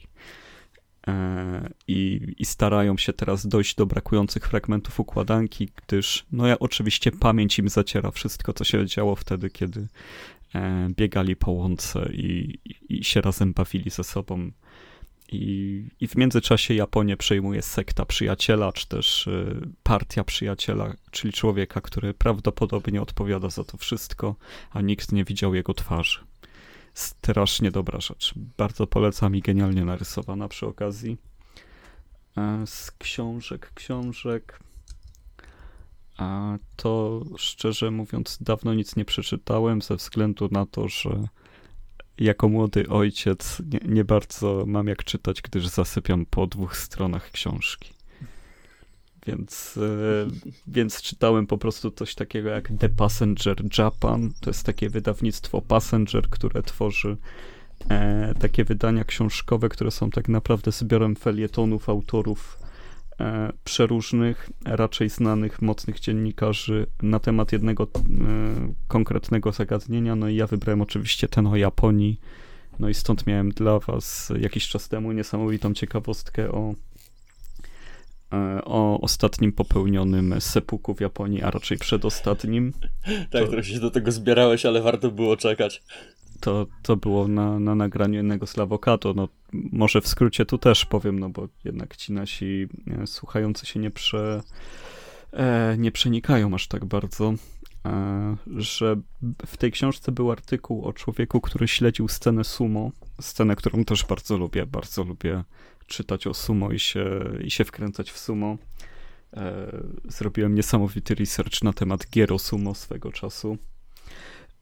E, 1.08 1.70
I, 1.88 2.20
I, 2.38 2.46
starają 2.46 2.98
się 2.98 3.14
teraz 3.14 3.48
dojść 3.48 3.76
do 3.76 3.86
brakujących 3.86 4.48
fragmentów 4.48 5.00
układanki, 5.00 5.70
gdyż, 5.76 6.26
no 6.32 6.48
ja 6.48 6.60
oczywiście 6.60 7.12
pamięć 7.12 7.60
im 7.60 7.70
zaciera 7.70 8.12
wszystko, 8.12 8.54
co 8.54 8.64
się 8.64 8.86
działo 8.86 9.16
wtedy, 9.16 9.50
kiedy 9.50 9.88
e, 10.56 10.90
biegali 10.90 11.36
po 11.36 11.52
łące 11.52 12.10
i, 12.14 12.60
i, 12.66 13.00
i 13.00 13.04
się 13.04 13.22
razem 13.22 13.54
bawili 13.54 13.90
ze 13.90 14.04
sobą 14.04 14.52
i, 15.32 15.86
I 16.00 16.08
w 16.08 16.16
międzyczasie 16.16 16.74
Japonię 16.74 17.18
przejmuje 17.18 17.62
sekta 17.62 18.06
przyjaciela, 18.06 18.72
czy 18.72 18.88
też 18.88 19.28
y, 19.28 19.70
partia 19.84 20.24
przyjaciela, 20.24 20.94
czyli 21.12 21.34
człowieka, 21.34 21.82
który 21.82 22.14
prawdopodobnie 22.14 23.02
odpowiada 23.02 23.50
za 23.50 23.64
to 23.64 23.78
wszystko, 23.78 24.36
a 24.72 24.82
nikt 24.82 25.12
nie 25.12 25.24
widział 25.24 25.56
jego 25.56 25.74
twarzy. 25.74 26.20
Strasznie 26.94 27.72
dobra 27.72 28.00
rzecz. 28.00 28.34
Bardzo 28.58 28.88
polecam 28.88 29.36
i 29.36 29.42
genialnie 29.42 29.86
narysowana 29.86 30.48
przy 30.48 30.68
okazji. 30.68 31.18
E, 32.38 32.68
z 32.68 32.92
książek, 32.92 33.72
książek. 33.76 34.60
A 36.18 36.58
to 36.76 37.22
szczerze 37.38 37.92
mówiąc, 37.92 38.38
dawno 38.42 38.74
nic 38.74 38.96
nie 38.96 39.06
przeczytałem, 39.06 39.82
ze 39.82 39.96
względu 39.96 40.50
na 40.52 40.66
to, 40.66 40.88
że 40.88 41.28
jako 42.20 42.50
młody 42.50 42.90
ojciec 42.90 43.62
nie, 43.72 43.80
nie, 43.94 44.06
bardzo 44.06 44.64
mam 44.68 44.88
jak 44.88 45.04
czytać, 45.04 45.42
gdyż 45.42 45.68
zasypiam 45.68 46.26
po 46.26 46.48
dwóch 46.48 46.78
stronach 46.78 47.32
książki. 47.32 47.94
Więc, 49.28 49.78
e, 49.78 50.28
więc 50.68 51.02
czytałem 51.02 51.48
po 51.48 51.58
prostu 51.58 51.92
coś 51.92 52.16
takiego 52.16 52.50
jak 52.50 52.72
The 52.80 52.90
Passenger 52.90 53.56
Japan. 53.78 54.32
To 54.42 54.50
jest 54.50 54.66
takie 54.66 54.90
wydawnictwo 54.90 55.62
Passenger, 55.62 56.30
które 56.30 56.64
tworzy 56.64 57.18
e, 57.90 58.34
takie 58.40 58.64
wydania 58.64 59.04
książkowe, 59.04 59.70
które 59.70 59.92
są 59.92 60.10
tak 60.10 60.30
naprawdę 60.30 60.72
zbiorem 60.72 61.16
felietonów 61.16 61.90
autorów 61.90 62.59
przeróżnych, 63.64 64.50
raczej 64.66 65.10
znanych, 65.10 65.62
mocnych 65.62 66.00
dziennikarzy 66.00 66.88
na 67.02 67.20
temat 67.20 67.52
jednego 67.52 67.84
e, 67.84 67.88
konkretnego 68.88 69.52
zagadnienia. 69.52 70.16
No 70.16 70.30
i 70.30 70.36
ja 70.36 70.48
wybrałem 70.48 70.82
oczywiście 70.82 71.28
ten 71.28 71.48
o 71.48 71.56
Japonii 71.56 72.20
No 72.80 72.90
i 72.90 72.94
stąd 72.94 73.28
miałem 73.28 73.50
dla 73.50 73.80
was 73.80 74.32
jakiś 74.40 74.68
czas 74.68 74.90
temu 74.90 75.12
niesamowitą 75.12 75.74
ciekawostkę 75.74 76.52
o, 76.52 76.74
e, 78.34 78.62
o 78.66 79.02
ostatnim 79.02 79.52
popełnionym 79.52 80.36
sepuku 80.40 80.96
w 80.96 81.02
Japonii, 81.02 81.42
a 81.42 81.52
raczej 81.52 81.78
przedostatnim. 81.78 82.74
Tak, 83.32 83.44
to... 83.44 83.48
trochę 83.48 83.64
się 83.64 83.80
do 83.80 83.92
tego 83.92 84.12
zbierałeś, 84.12 84.66
ale 84.66 84.82
warto 84.82 85.12
było 85.12 85.38
czekać. 85.38 85.84
To, 86.40 86.68
to 86.82 86.96
było 86.96 87.28
na, 87.28 87.60
na 87.60 87.76
nagraniu 87.76 88.14
jednego 88.14 88.48
z. 88.48 88.56
No, 89.16 89.28
może 89.54 90.02
w 90.02 90.08
skrócie 90.08 90.46
tu 90.46 90.58
też 90.58 90.86
powiem, 90.86 91.20
no 91.20 91.30
bo 91.30 91.48
jednak 91.64 91.96
ci 91.96 92.14
nasi 92.14 92.68
e, 92.88 93.08
słuchający 93.08 93.66
się 93.66 93.80
nie, 93.80 93.92
prze, 93.92 94.42
e, 95.34 95.76
nie 95.78 95.92
przenikają 95.92 96.54
aż 96.54 96.68
tak 96.68 96.86
bardzo. 96.86 97.34
E, 97.86 98.36
że 98.58 98.96
w 99.46 99.58
tej 99.58 99.72
książce 99.72 100.12
był 100.12 100.32
artykuł 100.32 100.86
o 100.86 100.94
człowieku, 100.94 101.42
który 101.42 101.68
śledził 101.68 102.08
scenę 102.08 102.44
sumo, 102.44 102.92
scenę, 103.22 103.56
którą 103.56 103.86
też 103.86 104.06
bardzo 104.06 104.38
lubię, 104.38 104.66
bardzo 104.66 105.04
lubię 105.04 105.44
czytać 105.88 106.28
o 106.28 106.34
sumo 106.34 106.72
i 106.72 106.80
się, 106.80 107.06
i 107.44 107.52
się 107.52 107.66
wkręcać 107.66 108.12
w 108.12 108.20
sumo. 108.20 108.58
E, 109.34 109.72
zrobiłem 110.06 110.56
niesamowity 110.56 111.16
research 111.16 111.64
na 111.64 111.74
temat 111.74 112.10
gier 112.10 112.34
o 112.34 112.40
sumo 112.40 112.76
swego 112.76 113.12
czasu. 113.12 113.58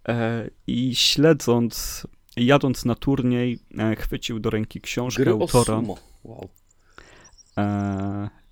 E, 0.08 0.50
I 0.68 0.96
śledząc, 0.96 2.08
jadąc 2.38 2.86
na 2.86 2.96
turniej, 2.96 3.60
chwycił 3.98 4.40
do 4.40 4.50
ręki 4.50 4.82
książkę 4.82 5.24
Gry 5.24 5.32
autora. 5.32 5.74
O 5.76 5.82
sumo. 5.82 5.98
Wow. 6.24 6.50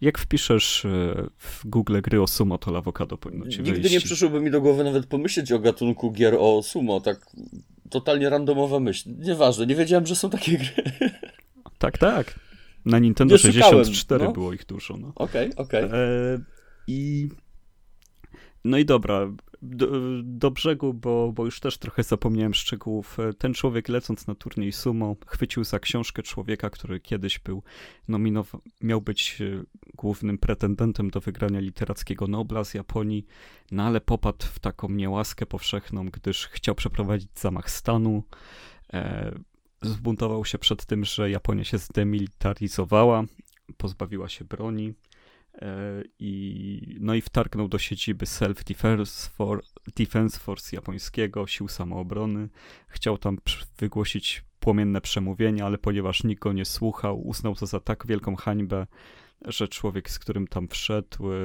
Jak 0.01 0.17
wpiszesz 0.17 0.85
e, 0.85 0.89
w 1.37 1.67
Google 1.67 2.01
gry 2.01 2.21
o 2.21 2.27
sumo, 2.27 2.57
to 2.57 2.77
awokado 2.77 3.17
powinno 3.17 3.47
ci 3.47 3.57
Nigdy 3.57 3.71
wyjść. 3.71 3.93
nie 3.93 4.01
przyszłoby 4.01 4.41
mi 4.41 4.51
do 4.51 4.61
głowy 4.61 4.83
nawet 4.83 5.05
pomyśleć 5.05 5.51
o 5.51 5.59
gatunku 5.59 6.11
gier 6.11 6.35
o 6.39 6.63
sumo, 6.63 7.01
tak 7.01 7.25
totalnie 7.89 8.29
randomowa 8.29 8.79
myśl. 8.79 9.09
Nieważne, 9.19 9.65
nie 9.65 9.75
wiedziałem, 9.75 10.05
że 10.05 10.15
są 10.15 10.29
takie 10.29 10.57
gry. 10.57 10.83
Tak, 11.77 11.97
tak. 11.97 12.39
Na 12.85 12.99
Nintendo 12.99 13.37
64 13.37 14.25
no. 14.25 14.31
było 14.31 14.53
ich 14.53 14.65
dużo. 14.65 14.97
No. 14.97 15.11
Okej, 15.15 15.49
no. 15.49 15.63
okej. 15.63 15.83
Okay, 15.83 15.89
okay. 15.89 15.99
e, 15.99 16.39
I 16.87 17.29
no 18.63 18.77
i 18.77 18.85
dobra, 18.85 19.31
do, 19.65 19.87
do, 20.23 20.51
brzegu, 20.51 20.93
bo, 20.93 21.31
bo 21.31 21.45
już 21.45 21.59
też 21.59 21.77
trochę 21.77 22.03
zapomniałem 22.03 22.53
szczegółów. 22.53 23.17
Ten 23.37 23.53
człowiek 23.53 23.89
lecąc 23.89 24.27
na 24.27 24.35
turniej 24.35 24.71
sumo 24.71 25.15
chwycił 25.27 25.63
za 25.63 25.79
książkę 25.79 26.23
człowieka, 26.23 26.69
który 26.69 26.99
kiedyś 26.99 27.39
był 27.39 27.63
nominowany, 28.07 28.63
miał 28.81 29.01
być 29.01 29.41
e, 29.41 29.63
głównym 29.93 30.37
pretendentem 30.37 31.09
do 31.09 31.19
wygrania 31.19 31.59
literackiego 31.59 32.27
Nobla 32.27 32.63
z 32.63 32.73
Japonii, 32.73 33.25
no 33.71 33.83
ale 33.83 34.01
popadł 34.01 34.45
w 34.45 34.59
taką 34.59 34.89
niełaskę 34.89 35.45
powszechną, 35.45 36.09
gdyż 36.09 36.47
chciał 36.47 36.75
przeprowadzić 36.75 37.29
zamach 37.39 37.71
stanu. 37.71 38.23
E, 38.93 39.31
zbuntował 39.81 40.45
się 40.45 40.57
przed 40.57 40.85
tym, 40.85 41.05
że 41.05 41.29
Japonia 41.29 41.63
się 41.63 41.77
zdemilitaryzowała, 41.77 43.23
pozbawiła 43.77 44.29
się 44.29 44.45
broni 44.45 44.93
I, 46.19 46.97
no 46.99 47.15
i 47.15 47.21
wtargnął 47.21 47.67
do 47.67 47.79
siedziby 47.79 48.25
Self-Defense 48.25 49.29
For, 49.29 49.63
Defense 49.95 50.39
Force 50.39 50.75
japońskiego, 50.75 51.47
sił 51.47 51.67
samoobrony. 51.67 52.49
Chciał 52.87 53.17
tam 53.17 53.37
wygłosić 53.77 54.43
płomienne 54.59 55.01
przemówienie, 55.01 55.65
ale 55.65 55.77
ponieważ 55.77 56.23
nikt 56.23 56.41
go 56.41 56.53
nie 56.53 56.65
słuchał, 56.65 57.27
uznał 57.27 57.55
to 57.55 57.65
za 57.65 57.79
tak 57.79 58.07
wielką 58.07 58.35
hańbę, 58.35 58.87
że 59.45 59.67
człowiek, 59.67 60.09
z 60.09 60.19
którym 60.19 60.47
tam 60.47 60.67
wszedł, 60.67 61.31
e, 61.31 61.35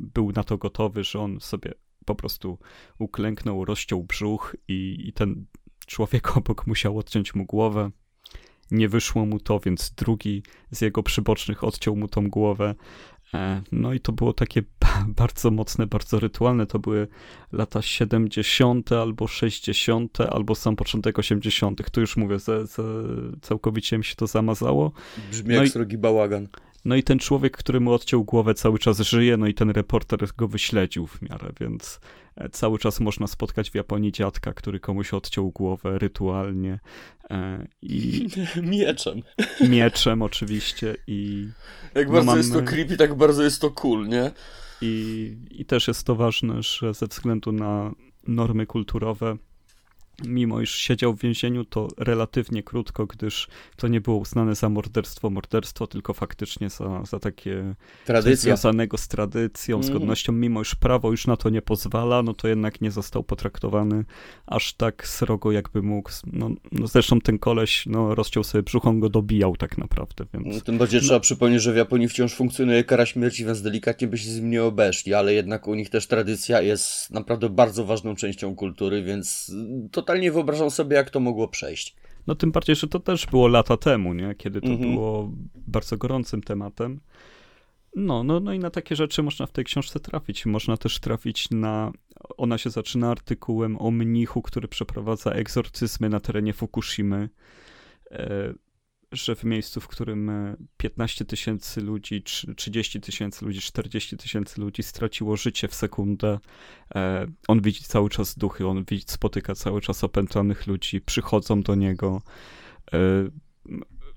był 0.00 0.32
na 0.32 0.44
to 0.44 0.58
gotowy, 0.58 1.04
że 1.04 1.20
on 1.20 1.40
sobie 1.40 1.72
po 2.04 2.14
prostu 2.14 2.58
uklęknął, 2.98 3.64
rozciął 3.64 4.04
brzuch 4.04 4.56
i, 4.68 4.96
i 5.08 5.12
ten 5.12 5.46
człowiek 5.86 6.30
obok 6.36 6.66
musiał 6.66 6.98
odciąć 6.98 7.34
mu 7.34 7.46
głowę. 7.46 7.90
Nie 8.70 8.88
wyszło 8.88 9.26
mu 9.26 9.40
to, 9.40 9.60
więc 9.60 9.90
drugi 9.90 10.42
z 10.70 10.80
jego 10.80 11.02
przybocznych 11.02 11.64
odciął 11.64 11.96
mu 11.96 12.08
tą 12.08 12.28
głowę, 12.28 12.74
E, 12.74 13.07
no 13.72 13.92
i 13.92 14.00
to 14.00 14.12
było 14.12 14.32
takie 14.32 14.62
bardzo 15.20 15.50
mocne, 15.50 15.86
bardzo 15.86 16.20
rytualne. 16.20 16.66
To 16.66 16.78
były 16.78 17.08
lata 17.52 17.82
70. 17.82 18.92
albo 18.92 19.26
60. 19.26 20.20
albo 20.20 20.54
sam 20.54 20.76
początek 20.76 21.18
80. 21.18 21.90
Tu 21.90 22.00
już 22.00 22.16
mówię, 22.16 22.38
ze, 22.38 22.66
ze, 22.66 22.82
całkowicie 23.40 23.98
mi 23.98 24.04
się 24.04 24.14
to 24.14 24.26
zamazało. 24.26 24.92
Brzmi 25.30 25.48
no 25.48 25.54
jak 25.54 25.66
i, 25.66 25.70
srogi 25.70 25.98
bałagan. 25.98 26.48
No 26.84 26.96
i 26.96 27.02
ten 27.02 27.18
człowiek, 27.18 27.56
który 27.56 27.80
mu 27.80 27.92
odciął 27.92 28.24
głowę 28.24 28.54
cały 28.54 28.78
czas 28.78 29.00
żyje, 29.00 29.36
no 29.36 29.46
i 29.46 29.54
ten 29.54 29.70
reporter 29.70 30.28
go 30.36 30.48
wyśledził 30.48 31.06
w 31.06 31.22
miarę, 31.22 31.52
więc 31.60 32.00
e, 32.00 32.17
cały 32.52 32.78
czas 32.78 33.00
można 33.00 33.26
spotkać 33.26 33.70
w 33.70 33.74
Japonii 33.74 34.12
dziadka, 34.12 34.52
który 34.52 34.80
komuś 34.80 35.14
odciął 35.14 35.50
głowę 35.50 35.98
rytualnie. 35.98 36.80
E, 37.30 37.68
I... 37.82 38.26
Mieczem. 38.62 39.22
Mieczem 39.68 40.22
oczywiście 40.22 40.96
i... 41.06 41.48
Jak 41.94 42.06
no 42.06 42.12
bardzo 42.12 42.26
mamy... 42.26 42.38
jest 42.38 42.52
to 42.52 42.62
creepy, 42.62 42.96
tak 42.96 43.14
bardzo 43.14 43.42
jest 43.42 43.60
to 43.60 43.70
cool, 43.70 44.08
nie? 44.08 44.30
I, 44.80 45.36
I 45.50 45.64
też 45.64 45.88
jest 45.88 46.06
to 46.06 46.14
ważne, 46.14 46.62
że 46.62 46.94
ze 46.94 47.06
względu 47.06 47.52
na 47.52 47.92
normy 48.26 48.66
kulturowe 48.66 49.36
mimo 50.26 50.60
iż 50.60 50.74
siedział 50.74 51.14
w 51.14 51.20
więzieniu, 51.20 51.64
to 51.64 51.88
relatywnie 51.98 52.62
krótko, 52.62 53.06
gdyż 53.06 53.48
to 53.76 53.88
nie 53.88 54.00
było 54.00 54.16
uznane 54.16 54.54
za 54.54 54.68
morderstwo, 54.68 55.30
morderstwo, 55.30 55.86
tylko 55.86 56.14
faktycznie 56.14 56.70
za, 56.70 57.04
za 57.04 57.18
takie 57.18 57.74
Tradycja. 58.04 58.36
związanego 58.36 58.98
z 58.98 59.08
tradycją, 59.08 59.76
mm. 59.76 59.88
z 59.88 59.90
godnością, 59.90 60.32
mimo 60.32 60.62
iż 60.62 60.74
prawo 60.74 61.10
już 61.10 61.26
na 61.26 61.36
to 61.36 61.50
nie 61.50 61.62
pozwala, 61.62 62.22
no 62.22 62.34
to 62.34 62.48
jednak 62.48 62.80
nie 62.80 62.90
został 62.90 63.22
potraktowany 63.22 64.04
aż 64.46 64.74
tak 64.74 65.08
srogo, 65.08 65.52
jakby 65.52 65.82
mógł. 65.82 66.10
No, 66.32 66.50
no 66.72 66.86
zresztą 66.86 67.20
ten 67.20 67.38
koleś, 67.38 67.86
no 67.86 68.14
rozciął 68.14 68.44
sobie 68.44 68.62
brzuch, 68.62 68.86
on 68.86 69.00
go 69.00 69.08
dobijał 69.08 69.56
tak 69.56 69.78
naprawdę, 69.78 70.24
więc... 70.34 70.54
No, 70.54 70.60
tym 70.60 70.78
bardziej 70.78 71.00
no. 71.00 71.06
trzeba 71.06 71.20
przypomnieć, 71.20 71.62
że 71.62 71.72
w 71.72 71.76
Japonii 71.76 72.08
wciąż 72.08 72.34
funkcjonuje 72.34 72.84
kara 72.84 73.06
śmierci, 73.06 73.44
więc 73.44 73.62
delikatnie 73.62 74.08
by 74.08 74.18
się 74.18 74.30
z 74.30 74.40
nim 74.40 74.50
nie 74.50 74.64
obeszli, 74.64 75.14
ale 75.14 75.34
jednak 75.34 75.68
u 75.68 75.74
nich 75.74 75.90
też 75.90 76.06
tradycja 76.06 76.60
jest 76.60 77.10
naprawdę 77.10 77.48
bardzo 77.48 77.84
ważną 77.84 78.14
częścią 78.14 78.54
kultury, 78.54 79.02
więc 79.02 79.52
to 79.92 80.02
totalnie 80.08 80.32
wyobrażam 80.32 80.70
sobie, 80.70 80.96
jak 80.96 81.10
to 81.10 81.20
mogło 81.20 81.48
przejść. 81.48 81.96
No 82.26 82.34
tym 82.34 82.52
bardziej, 82.52 82.76
że 82.76 82.88
to 82.88 83.00
też 83.00 83.26
było 83.26 83.48
lata 83.48 83.76
temu, 83.76 84.14
nie? 84.14 84.34
kiedy 84.34 84.60
to 84.60 84.66
mhm. 84.66 84.92
było 84.92 85.30
bardzo 85.54 85.96
gorącym 85.96 86.42
tematem. 86.42 87.00
No, 87.96 88.24
no, 88.24 88.40
no 88.40 88.52
i 88.52 88.58
na 88.58 88.70
takie 88.70 88.96
rzeczy 88.96 89.22
można 89.22 89.46
w 89.46 89.52
tej 89.52 89.64
książce 89.64 90.00
trafić. 90.00 90.46
Można 90.46 90.76
też 90.76 90.98
trafić 91.00 91.50
na. 91.50 91.92
Ona 92.36 92.58
się 92.58 92.70
zaczyna 92.70 93.10
artykułem 93.10 93.82
o 93.82 93.90
mnichu, 93.90 94.42
który 94.42 94.68
przeprowadza 94.68 95.30
egzorcyzmy 95.30 96.08
na 96.08 96.20
terenie 96.20 96.52
Fukushimy. 96.52 97.28
Że 99.12 99.36
w 99.36 99.44
miejscu, 99.44 99.80
w 99.80 99.88
którym 99.88 100.30
15 100.76 101.24
e, 101.24 101.26
tysięcy 101.26 101.80
ludzi, 101.80 102.22
30 102.56 103.00
tysięcy 103.00 103.44
ludzi, 103.44 103.60
40 103.60 104.16
tysięcy 104.16 104.60
ludzi 104.60 104.82
straciło 104.82 105.36
życie 105.36 105.68
w 105.68 105.74
sekundę, 105.74 106.38
e, 106.94 107.26
on 107.48 107.60
widzi 107.60 107.82
cały 107.84 108.10
czas 108.10 108.38
duchy, 108.38 108.66
on 108.66 108.84
widzi, 108.84 109.04
spotyka 109.06 109.54
cały 109.54 109.80
czas 109.80 110.04
opętanych 110.04 110.66
ludzi, 110.66 111.00
przychodzą 111.00 111.62
do 111.62 111.74
niego. 111.74 112.22
E, 112.92 112.98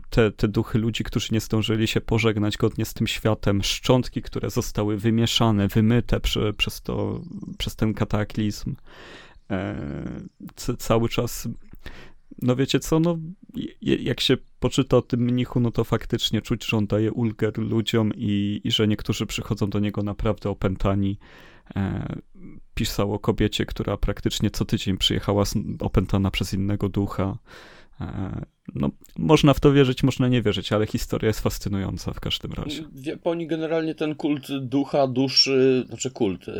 te, 0.10 0.32
te 0.32 0.48
duchy 0.48 0.80
ludzi, 0.80 1.04
którzy 1.04 1.28
nie 1.32 1.40
zdążyli 1.40 1.88
się 1.88 2.02
pożegnać 2.02 2.58
godnie 2.58 2.86
z 2.86 2.94
tym 2.94 3.08
światem, 3.08 3.64
szczątki, 3.64 4.22
które 4.22 4.50
zostały 4.50 4.98
wymieszane, 4.98 5.68
wymyte 5.68 6.20
przy, 6.20 6.54
przez, 6.58 6.82
to, 6.82 7.22
przez 7.58 7.76
ten 7.76 7.94
kataklizm. 7.94 8.76
cały 10.78 11.10
czas 11.10 11.48
no 12.42 12.56
wiecie 12.56 12.80
co, 12.80 13.00
no 13.00 13.18
jak 13.82 14.20
się 14.20 14.38
poczyta 14.60 14.98
o 14.98 15.02
tym 15.02 15.20
mnichu, 15.20 15.60
no 15.60 15.72
to 15.72 15.84
faktycznie 15.84 16.42
czuć, 16.42 16.66
że 16.66 16.78
on 16.78 16.88
daje 16.88 17.12
ulgę 17.12 17.52
ludziom 17.58 18.12
i, 18.16 18.62
i 18.64 18.72
że 18.72 18.88
niektórzy 18.88 19.26
przychodzą 19.26 19.70
do 19.70 19.80
niego 19.80 20.04
naprawdę 20.04 20.50
opętani. 20.50 21.20
E, 21.76 22.16
pisał 22.74 23.14
o 23.14 23.20
kobiecie, 23.20 23.66
która 23.66 23.98
praktycznie 23.98 24.50
co 24.50 24.66
tydzień 24.66 24.98
przyjechała 24.98 25.44
opętana 25.80 26.32
przez 26.32 26.54
innego 26.54 26.90
ducha. 26.90 27.38
E, 28.02 28.46
no, 28.76 28.90
można 29.18 29.54
w 29.54 29.60
to 29.60 29.74
wierzyć, 29.74 30.04
można 30.04 30.28
nie 30.28 30.42
wierzyć, 30.42 30.72
ale 30.72 30.88
historia 30.88 31.28
jest 31.28 31.40
fascynująca 31.40 32.14
w 32.14 32.20
każdym 32.20 32.54
razie. 32.54 32.84
W 32.92 33.06
Japonii 33.06 33.48
generalnie 33.48 33.96
ten 33.96 34.16
kult 34.16 34.48
ducha, 34.62 35.08
duszy, 35.08 35.86
znaczy 35.88 36.12
kult, 36.12 36.50
e, 36.50 36.54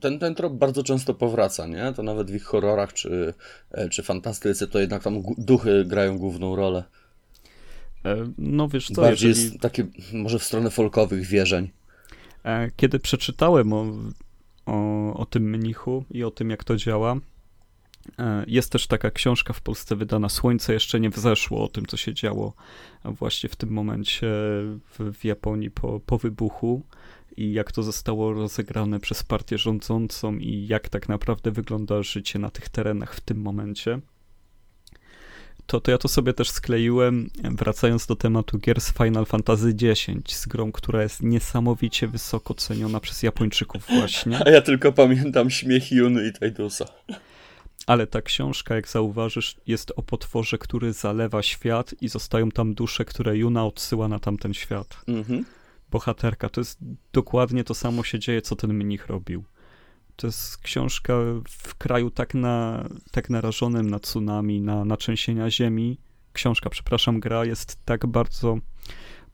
ten, 0.00 0.18
ten 0.18 0.34
trop 0.34 0.52
bardzo 0.52 0.82
często 0.82 1.14
powraca, 1.14 1.66
nie? 1.66 1.92
To 1.96 2.02
nawet 2.02 2.30
w 2.30 2.34
ich 2.34 2.44
horrorach 2.44 2.92
czy, 2.92 3.34
e, 3.70 3.88
czy 3.88 4.02
fantastyce, 4.02 4.66
to 4.66 4.78
jednak 4.78 5.02
tam 5.02 5.22
duchy 5.38 5.84
grają 5.84 6.18
główną 6.18 6.56
rolę. 6.56 6.84
No 8.38 8.68
wiesz 8.68 8.88
co, 8.88 9.02
Bardziej 9.02 9.28
jeżeli... 9.28 9.46
jest 9.46 9.60
takie 9.60 9.86
może 10.12 10.38
w 10.38 10.44
stronę 10.44 10.70
folkowych 10.70 11.26
wierzeń. 11.26 11.70
Kiedy 12.76 12.98
przeczytałem 12.98 13.72
o, 13.72 13.86
o, 14.66 15.14
o 15.14 15.26
tym 15.26 15.50
mnichu 15.50 16.04
i 16.10 16.24
o 16.24 16.30
tym, 16.30 16.50
jak 16.50 16.64
to 16.64 16.76
działa, 16.76 17.16
jest 18.46 18.72
też 18.72 18.86
taka 18.86 19.10
książka 19.10 19.52
w 19.52 19.60
Polsce 19.60 19.96
wydana, 19.96 20.28
Słońce 20.28 20.72
jeszcze 20.72 21.00
nie 21.00 21.10
wzeszło, 21.10 21.64
o 21.64 21.68
tym, 21.68 21.86
co 21.86 21.96
się 21.96 22.14
działo 22.14 22.54
właśnie 23.04 23.48
w 23.48 23.56
tym 23.56 23.70
momencie 23.70 24.26
w, 24.90 25.12
w 25.12 25.24
Japonii 25.24 25.70
po, 25.70 26.00
po 26.00 26.18
wybuchu 26.18 26.82
i 27.36 27.52
jak 27.52 27.72
to 27.72 27.82
zostało 27.82 28.32
rozegrane 28.32 29.00
przez 29.00 29.22
partię 29.22 29.58
rządzącą 29.58 30.36
i 30.36 30.66
jak 30.66 30.88
tak 30.88 31.08
naprawdę 31.08 31.50
wygląda 31.50 32.02
życie 32.02 32.38
na 32.38 32.50
tych 32.50 32.68
terenach 32.68 33.14
w 33.14 33.20
tym 33.20 33.40
momencie. 33.40 34.00
to, 35.66 35.80
to 35.80 35.90
ja 35.90 35.98
to 35.98 36.08
sobie 36.08 36.32
też 36.32 36.50
skleiłem, 36.50 37.30
wracając 37.44 38.06
do 38.06 38.16
tematu 38.16 38.58
gier 38.58 38.80
z 38.80 38.92
Final 38.92 39.26
Fantasy 39.26 39.74
X, 39.82 40.06
z 40.26 40.46
grą, 40.46 40.72
która 40.72 41.02
jest 41.02 41.22
niesamowicie 41.22 42.08
wysoko 42.08 42.54
ceniona 42.54 43.00
przez 43.00 43.22
Japończyków 43.22 43.86
właśnie. 43.88 44.40
A 44.46 44.50
ja 44.50 44.60
tylko 44.60 44.92
pamiętam 44.92 45.50
śmiech 45.50 45.92
Juny 45.92 46.28
i 46.28 46.32
Tajdusa. 46.32 46.86
Ale 47.90 48.06
ta 48.06 48.22
książka, 48.22 48.74
jak 48.74 48.88
zauważysz, 48.88 49.56
jest 49.66 49.92
o 49.96 50.02
potworze, 50.02 50.58
który 50.58 50.92
zalewa 50.92 51.42
świat 51.42 51.94
i 52.00 52.08
zostają 52.08 52.50
tam 52.50 52.74
dusze, 52.74 53.04
które 53.04 53.36
Juna 53.36 53.66
odsyła 53.66 54.08
na 54.08 54.18
tamten 54.18 54.54
świat. 54.54 55.04
Mhm. 55.08 55.44
Bohaterka, 55.90 56.48
to 56.48 56.60
jest 56.60 56.78
dokładnie 57.12 57.64
to 57.64 57.74
samo 57.74 58.04
się 58.04 58.18
dzieje, 58.18 58.42
co 58.42 58.56
ten 58.56 58.74
mnich 58.74 59.06
robił. 59.06 59.44
To 60.16 60.26
jest 60.26 60.58
książka 60.58 61.14
w 61.48 61.74
kraju 61.74 62.10
tak, 62.10 62.34
na, 62.34 62.88
tak 63.10 63.30
narażonym 63.30 63.90
na 63.90 63.98
tsunami, 63.98 64.60
na, 64.60 64.84
na 64.84 64.96
trzęsienia 64.96 65.50
ziemi. 65.50 65.98
Książka, 66.32 66.70
przepraszam, 66.70 67.20
gra 67.20 67.44
jest 67.44 67.84
tak 67.84 68.06
bardzo 68.06 68.58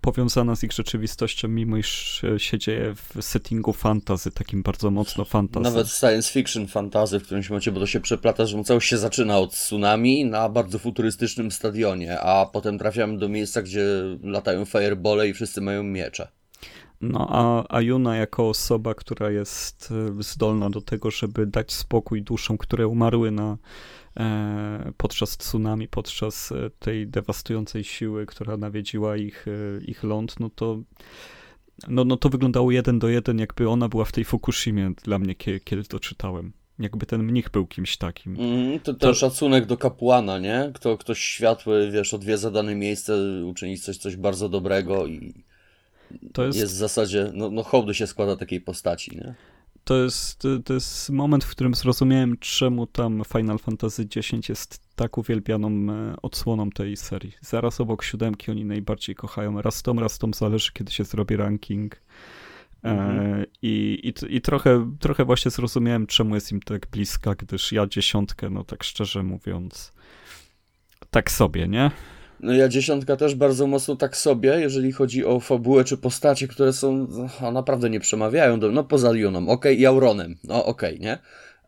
powiązana 0.07 0.57
z 0.57 0.63
ich 0.63 0.73
rzeczywistością, 0.73 1.49
mimo 1.49 1.77
iż 1.77 2.23
się 2.37 2.59
dzieje 2.59 2.95
w 2.95 3.23
settingu 3.23 3.73
fantazy, 3.73 4.31
takim 4.31 4.63
bardzo 4.63 4.91
mocno 4.91 5.25
fantazy. 5.25 5.65
Nawet 5.65 5.89
science 5.89 6.33
fiction 6.33 6.67
fantazy 6.67 7.21
w 7.21 7.23
którymś 7.23 7.51
momencie, 7.51 7.73
bo 7.73 7.81
to 7.81 7.87
się 7.87 8.01
przeplata, 8.01 8.47
że 8.47 8.65
całość 8.65 8.89
się 8.89 8.99
zaczyna 8.99 9.39
od 9.39 9.53
tsunami 9.53 10.25
na 10.25 10.49
bardzo 10.49 10.79
futurystycznym 10.79 11.51
stadionie, 11.51 12.21
a 12.21 12.47
potem 12.47 12.79
trafiamy 12.79 13.19
do 13.19 13.29
miejsca, 13.29 13.63
gdzie 13.63 13.85
latają 14.23 14.65
firebole 14.65 15.29
i 15.29 15.35
wszyscy 15.35 15.61
mają 15.61 15.83
miecze. 15.83 16.29
No 17.01 17.27
a, 17.31 17.65
a 17.77 17.81
Juna 17.81 18.17
jako 18.17 18.49
osoba, 18.49 18.95
która 18.95 19.31
jest 19.31 19.93
e, 20.19 20.23
zdolna 20.23 20.71
do 20.71 20.81
tego, 20.81 21.11
żeby 21.11 21.47
dać 21.47 21.73
spokój 21.73 22.23
duszom, 22.23 22.59
które 22.59 22.87
umarły 22.89 23.31
na, 23.31 23.53
e, 23.53 23.57
podczas 24.97 25.37
tsunami, 25.37 25.89
podczas 25.89 26.53
e, 26.53 26.71
tej 26.79 27.07
dewastującej 27.07 27.85
siły, 27.85 28.27
która 28.27 28.57
nawiedziła 28.57 29.17
ich, 29.17 29.47
e, 29.49 29.85
ich 29.85 30.03
ląd, 30.03 30.41
no 30.41 30.51
to 30.51 30.79
no, 31.89 32.05
no 32.05 32.17
to 32.17 32.29
wyglądało 32.29 32.71
jeden 32.71 32.99
do 32.99 33.09
jeden, 33.09 33.39
jakby 33.39 33.69
ona 33.69 33.89
była 33.89 34.05
w 34.05 34.13
tej 34.13 34.25
Fukushimie 34.25 34.93
dla 35.05 35.19
mnie, 35.19 35.35
kiedy, 35.35 35.85
to 35.85 36.01
czytałem. 36.01 36.53
Jakby 36.79 37.07
ten 37.07 37.23
mnich 37.23 37.51
był 37.51 37.67
kimś 37.67 37.97
takim. 37.97 38.37
Mm, 38.41 38.81
to, 38.81 38.95
to, 38.95 39.15
szacunek 39.15 39.67
do 39.67 39.77
kapłana, 39.77 40.39
nie? 40.39 40.71
Kto, 40.75 40.99
ktoś 40.99 41.19
światły, 41.19 41.91
wiesz, 41.91 42.15
odwiedza 42.15 42.51
dane 42.51 42.75
miejsce, 42.75 43.17
uczyni 43.45 43.79
coś, 43.79 43.97
coś 43.97 44.17
bardzo 44.17 44.49
dobrego 44.49 45.07
i 45.07 45.45
to 46.33 46.45
jest... 46.45 46.59
jest 46.59 46.73
w 46.73 46.77
zasadzie, 46.77 47.31
no, 47.35 47.51
no 47.51 47.63
hołdy 47.63 47.95
się 47.95 48.07
składa 48.07 48.37
takiej 48.37 48.61
postaci, 48.61 49.17
nie? 49.17 49.35
To 49.87 50.03
jest, 50.03 50.43
to 50.65 50.75
jest 50.75 51.11
moment, 51.11 51.45
w 51.45 51.51
którym 51.51 51.75
zrozumiałem, 51.75 52.39
czemu 52.39 52.87
tam 52.87 53.23
Final 53.33 53.59
Fantasy 53.59 54.09
X 54.17 54.49
jest 54.49 54.81
tak 54.97 55.19
uwielbianą 55.19 55.69
e, 55.69 56.17
odsłoną 56.23 56.71
tej 56.71 56.97
serii. 56.97 57.33
Zaraz 57.41 57.81
obok 57.81 58.03
siódemki 58.05 58.51
oni 58.51 58.65
najbardziej 58.65 59.15
kochają. 59.15 59.63
Raz 59.63 59.83
tom, 59.83 59.99
raz 59.99 60.19
tom 60.19 60.35
zależy, 60.35 60.73
kiedy 60.73 60.93
się 60.93 61.05
zrobi 61.05 61.37
ranking. 61.37 61.95
E, 61.95 62.91
mhm. 62.91 63.45
I, 63.63 64.01
i, 64.03 64.37
i 64.37 64.41
trochę, 64.41 64.93
trochę 65.01 65.25
właśnie 65.25 65.51
zrozumiałem, 65.51 66.07
czemu 66.07 66.35
jest 66.35 66.53
im 66.53 66.61
tak 66.61 66.87
bliska, 66.87 67.35
gdyż 67.35 67.73
ja 67.73 67.87
dziesiątkę, 67.87 68.51
no 68.51 68.65
tak 68.65 68.85
szczerze 68.85 69.23
mówiąc, 69.23 69.93
tak 71.11 71.31
sobie, 71.31 71.69
nie? 71.69 71.91
No 72.41 72.53
ja 72.53 72.69
dziesiątka 72.69 73.17
też 73.17 73.35
bardzo 73.35 73.67
mocno 73.67 73.97
tak 73.97 74.17
sobie, 74.17 74.61
jeżeli 74.61 74.93
chodzi 74.93 75.25
o 75.25 75.41
fabułę 75.41 75.85
czy 75.85 75.97
postacie, 75.97 76.49
które 76.49 76.73
są, 76.73 77.09
no, 77.41 77.53
naprawdę 77.53 77.91
nie 77.91 78.01
przemawiają 78.01 78.61
do, 78.61 78.73
no 78.73 78.85
poza 78.85 79.13
Lioną, 79.13 79.49
ok, 79.49 79.65
i 79.77 79.87
Auronem, 79.87 80.37
no 80.45 80.65
ok, 80.65 80.83
nie? 81.01 81.19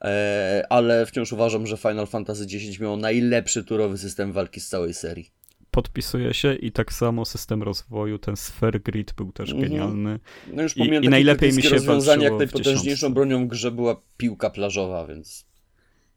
E, 0.02 0.66
ale 0.70 1.06
wciąż 1.06 1.32
uważam, 1.32 1.66
że 1.66 1.76
Final 1.76 2.06
Fantasy 2.06 2.44
X 2.44 2.80
miał 2.80 2.96
najlepszy 2.96 3.64
turowy 3.64 3.98
system 3.98 4.32
walki 4.32 4.60
z 4.60 4.68
całej 4.68 4.94
serii. 4.94 5.30
Podpisuje 5.70 6.34
się 6.34 6.54
i 6.54 6.72
tak 6.72 6.92
samo 6.92 7.24
system 7.24 7.62
rozwoju, 7.62 8.18
ten 8.18 8.36
Sphere 8.36 8.80
Grid 8.80 9.12
był 9.12 9.32
też 9.32 9.54
-hmm. 9.54 9.60
genialny. 9.60 10.20
No 10.52 10.62
już 10.62 10.76
I, 10.76 10.80
i 11.02 11.08
najlepiej 11.08 11.52
mi 11.52 11.62
się 11.62 11.68
rozwiązanie, 11.68 12.24
jak 12.24 12.38
najpotężniejszą 12.38 13.14
bronią 13.14 13.44
w 13.46 13.48
grze 13.48 13.70
była 13.70 14.00
piłka 14.16 14.50
plażowa, 14.50 15.06
więc... 15.06 15.48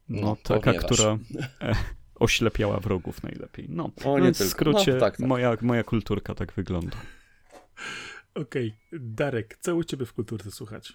No, 0.08 0.20
no 0.20 0.36
taka, 0.42 0.72
która 0.72 1.18
oślepiała 2.22 2.80
wrogów 2.80 3.22
najlepiej. 3.22 3.66
No, 3.68 3.90
o, 4.04 4.18
nie 4.18 4.32
w 4.32 4.36
skrócie 4.36 4.94
no, 4.94 5.00
tak, 5.00 5.16
tak. 5.16 5.26
Moja, 5.26 5.56
moja 5.60 5.84
kulturka 5.84 6.34
tak 6.34 6.52
wygląda. 6.52 6.96
Okej, 8.34 8.74
okay. 8.88 9.00
Darek, 9.00 9.56
co 9.60 9.76
u 9.76 9.84
ciebie 9.84 10.06
w 10.06 10.12
kulturce 10.12 10.50
słuchać? 10.50 10.92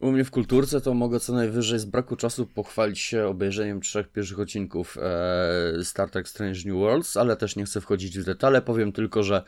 U 0.00 0.12
mnie 0.12 0.24
w 0.24 0.30
kulturce 0.30 0.80
to 0.80 0.94
mogę 0.94 1.20
co 1.20 1.32
najwyżej 1.32 1.78
z 1.78 1.84
braku 1.84 2.16
czasu 2.16 2.46
pochwalić 2.46 2.98
się 2.98 3.26
obejrzeniem 3.26 3.80
trzech 3.80 4.08
pierwszych 4.08 4.40
odcinków 4.40 4.98
e, 5.00 5.84
Star 5.84 6.10
Trek 6.10 6.28
Strange 6.28 6.60
New 6.64 6.74
Worlds, 6.74 7.16
ale 7.16 7.36
też 7.36 7.56
nie 7.56 7.64
chcę 7.64 7.80
wchodzić 7.80 8.18
w 8.18 8.24
detale. 8.24 8.62
Powiem 8.62 8.92
tylko, 8.92 9.22
że 9.22 9.42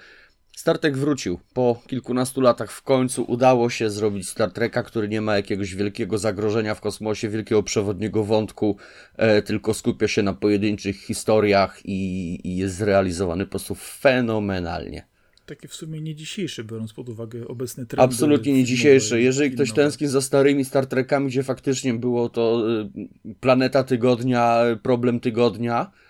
Star 0.57 0.79
Trek 0.79 0.97
wrócił. 0.97 1.39
Po 1.55 1.83
kilkunastu 1.87 2.41
latach 2.41 2.73
w 2.73 2.83
końcu 2.83 3.25
udało 3.29 3.71
się 3.71 3.91
zrobić 3.91 4.29
Star 4.29 4.53
Treka, 4.53 4.83
który 4.83 5.09
nie 5.09 5.21
ma 5.21 5.37
jakiegoś 5.37 5.75
wielkiego 5.75 6.19
zagrożenia 6.19 6.75
w 6.75 6.81
kosmosie, 6.81 7.29
wielkiego 7.29 7.63
przewodniego 7.63 8.25
wątku, 8.25 8.77
e, 9.17 9.43
tylko 9.43 9.75
skupia 9.75 10.09
się 10.09 10.23
na 10.23 10.33
pojedynczych 10.33 10.97
historiach 10.97 11.81
i, 11.85 12.41
i 12.45 12.57
jest 12.57 12.75
zrealizowany 12.75 13.45
po 13.45 13.51
prostu 13.51 13.75
fenomenalnie. 13.75 15.07
Taki 15.47 15.69
w 15.69 15.75
sumie 15.75 16.01
nie 16.01 16.15
dzisiejszy, 16.15 16.65
biorąc 16.65 16.93
pod 16.93 17.09
uwagę 17.09 17.49
obecny 17.49 17.87
trend. 17.87 18.03
Absolutnie 18.03 18.53
nie 18.53 18.65
dzisiejszy. 18.65 19.23
Jeżeli 19.23 19.51
ktoś 19.51 19.73
tęskni 19.73 20.09
za 20.09 20.21
starymi 20.21 20.65
Star 20.65 20.87
Trekami, 20.87 21.29
gdzie 21.29 21.43
faktycznie 21.43 21.95
było 21.95 22.29
to 22.29 22.63
y, 22.71 23.35
planeta 23.41 23.85
tygodnia, 23.85 24.63
problem 24.83 25.21
tygodnia, 25.21 25.93
E, 25.93 26.06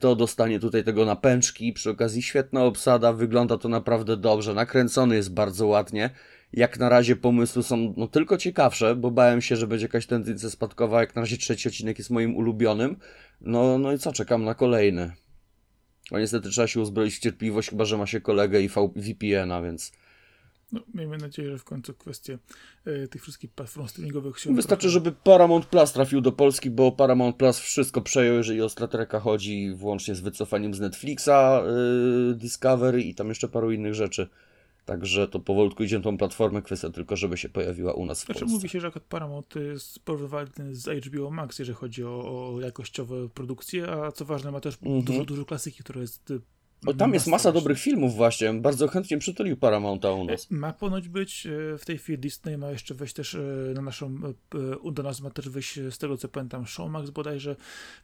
to 0.00 0.16
dostanie 0.16 0.60
tutaj 0.60 0.84
tego 0.84 1.04
na 1.04 1.16
pęczki. 1.16 1.72
Przy 1.72 1.90
okazji 1.90 2.22
świetna 2.22 2.64
obsada, 2.64 3.12
wygląda 3.12 3.58
to 3.58 3.68
naprawdę 3.68 4.16
dobrze, 4.16 4.54
nakręcony 4.54 5.16
jest 5.16 5.34
bardzo 5.34 5.66
ładnie. 5.66 6.10
Jak 6.52 6.78
na 6.78 6.88
razie 6.88 7.16
pomysły 7.16 7.62
są 7.62 7.94
no, 7.96 8.08
tylko 8.08 8.38
ciekawsze, 8.38 8.96
bo 8.96 9.10
bałem 9.10 9.42
się, 9.42 9.56
że 9.56 9.66
będzie 9.66 9.84
jakaś 9.84 10.06
tendencja 10.06 10.50
spadkowa. 10.50 11.00
Jak 11.00 11.14
na 11.16 11.22
razie 11.22 11.36
trzeci 11.36 11.68
odcinek 11.68 11.98
jest 11.98 12.10
moim 12.10 12.36
ulubionym. 12.36 12.96
No, 13.40 13.78
no 13.78 13.92
i 13.92 13.98
co, 13.98 14.12
czekam 14.12 14.44
na 14.44 14.54
kolejny. 14.54 15.12
A 16.10 16.18
niestety 16.18 16.50
trzeba 16.50 16.66
się 16.66 16.80
uzbroić 16.80 17.16
w 17.16 17.20
cierpliwość, 17.20 17.70
chyba 17.70 17.84
że 17.84 17.98
ma 17.98 18.06
się 18.06 18.20
kolegę 18.20 18.60
i 18.60 18.70
VPN-a, 18.96 19.62
więc 19.62 19.92
no, 20.72 20.80
miejmy 20.94 21.18
nadzieję, 21.18 21.50
że 21.50 21.58
w 21.58 21.64
końcu 21.64 21.94
kwestie 21.94 22.38
e, 22.84 23.08
tych 23.08 23.22
wszystkich 23.22 23.50
platform 23.50 23.88
streamingowych 23.88 24.38
się... 24.38 24.54
Wystarczy, 24.54 24.82
trochę... 24.82 24.92
żeby 24.92 25.12
Paramount 25.12 25.66
Plus 25.66 25.92
trafił 25.92 26.20
do 26.20 26.32
Polski, 26.32 26.70
bo 26.70 26.92
Paramount 26.92 27.36
Plus 27.36 27.58
wszystko 27.58 28.00
przejął, 28.00 28.36
jeżeli 28.36 28.62
o 28.62 28.68
Star 28.68 28.88
Treka 28.88 29.20
chodzi, 29.20 29.74
włącznie 29.74 30.14
z 30.14 30.20
wycofaniem 30.20 30.74
z 30.74 30.80
Netflixa, 30.80 31.28
e, 31.28 31.64
Discovery 32.34 33.02
i 33.02 33.14
tam 33.14 33.28
jeszcze 33.28 33.48
paru 33.48 33.72
innych 33.72 33.94
rzeczy. 33.94 34.28
Także 34.84 35.28
to 35.28 35.40
powolutku 35.40 35.82
idzie 35.82 36.00
tą 36.00 36.18
platformę, 36.18 36.62
kwestia 36.62 36.90
tylko, 36.90 37.16
żeby 37.16 37.36
się 37.36 37.48
pojawiła 37.48 37.92
u 37.92 38.06
nas 38.06 38.22
w 38.22 38.26
znaczy, 38.26 38.40
Polsce. 38.40 38.54
Mówi 38.54 38.68
się, 38.68 38.80
że 38.80 38.90
Paramount 38.90 39.54
jest 39.54 39.98
porównywalny 39.98 40.74
z 40.74 41.06
HBO 41.06 41.30
Max, 41.30 41.58
jeżeli 41.58 41.76
chodzi 41.76 42.04
o, 42.04 42.08
o 42.54 42.60
jakościowe 42.60 43.28
produkcje, 43.28 43.92
a 43.92 44.12
co 44.12 44.24
ważne 44.24 44.50
ma 44.50 44.60
też 44.60 44.78
mm 44.82 45.00
-hmm. 45.00 45.04
dużo, 45.04 45.24
dużo 45.24 45.44
klasyki, 45.44 45.82
która 45.82 46.00
jest 46.00 46.32
o, 46.86 46.94
tam 46.94 47.14
jest 47.14 47.26
masa 47.26 47.52
dobrych 47.52 47.78
filmów 47.78 48.14
właśnie. 48.14 48.54
Bardzo 48.54 48.88
chętnie 48.88 49.18
przytulił 49.18 49.56
Paramounta 49.56 50.12
u 50.12 50.24
nas. 50.24 50.50
Ma 50.50 50.72
ponoć 50.72 51.08
być, 51.08 51.46
e, 51.46 51.78
w 51.78 51.84
tej 51.84 51.98
chwili 51.98 52.18
Disney 52.18 52.58
ma 52.58 52.70
jeszcze 52.70 52.94
wejść 52.94 53.14
też 53.14 53.34
e, 53.34 53.38
na 53.74 53.82
naszą, 53.82 54.18
e, 54.88 54.92
do 54.92 55.02
nas 55.02 55.20
ma 55.20 55.30
też 55.30 55.48
wejść 55.48 55.74
z 55.90 55.98
tego 55.98 56.16
co 56.16 56.28
pamiętam 56.28 56.66
Showmax 56.66 57.10
bodajże 57.10 57.56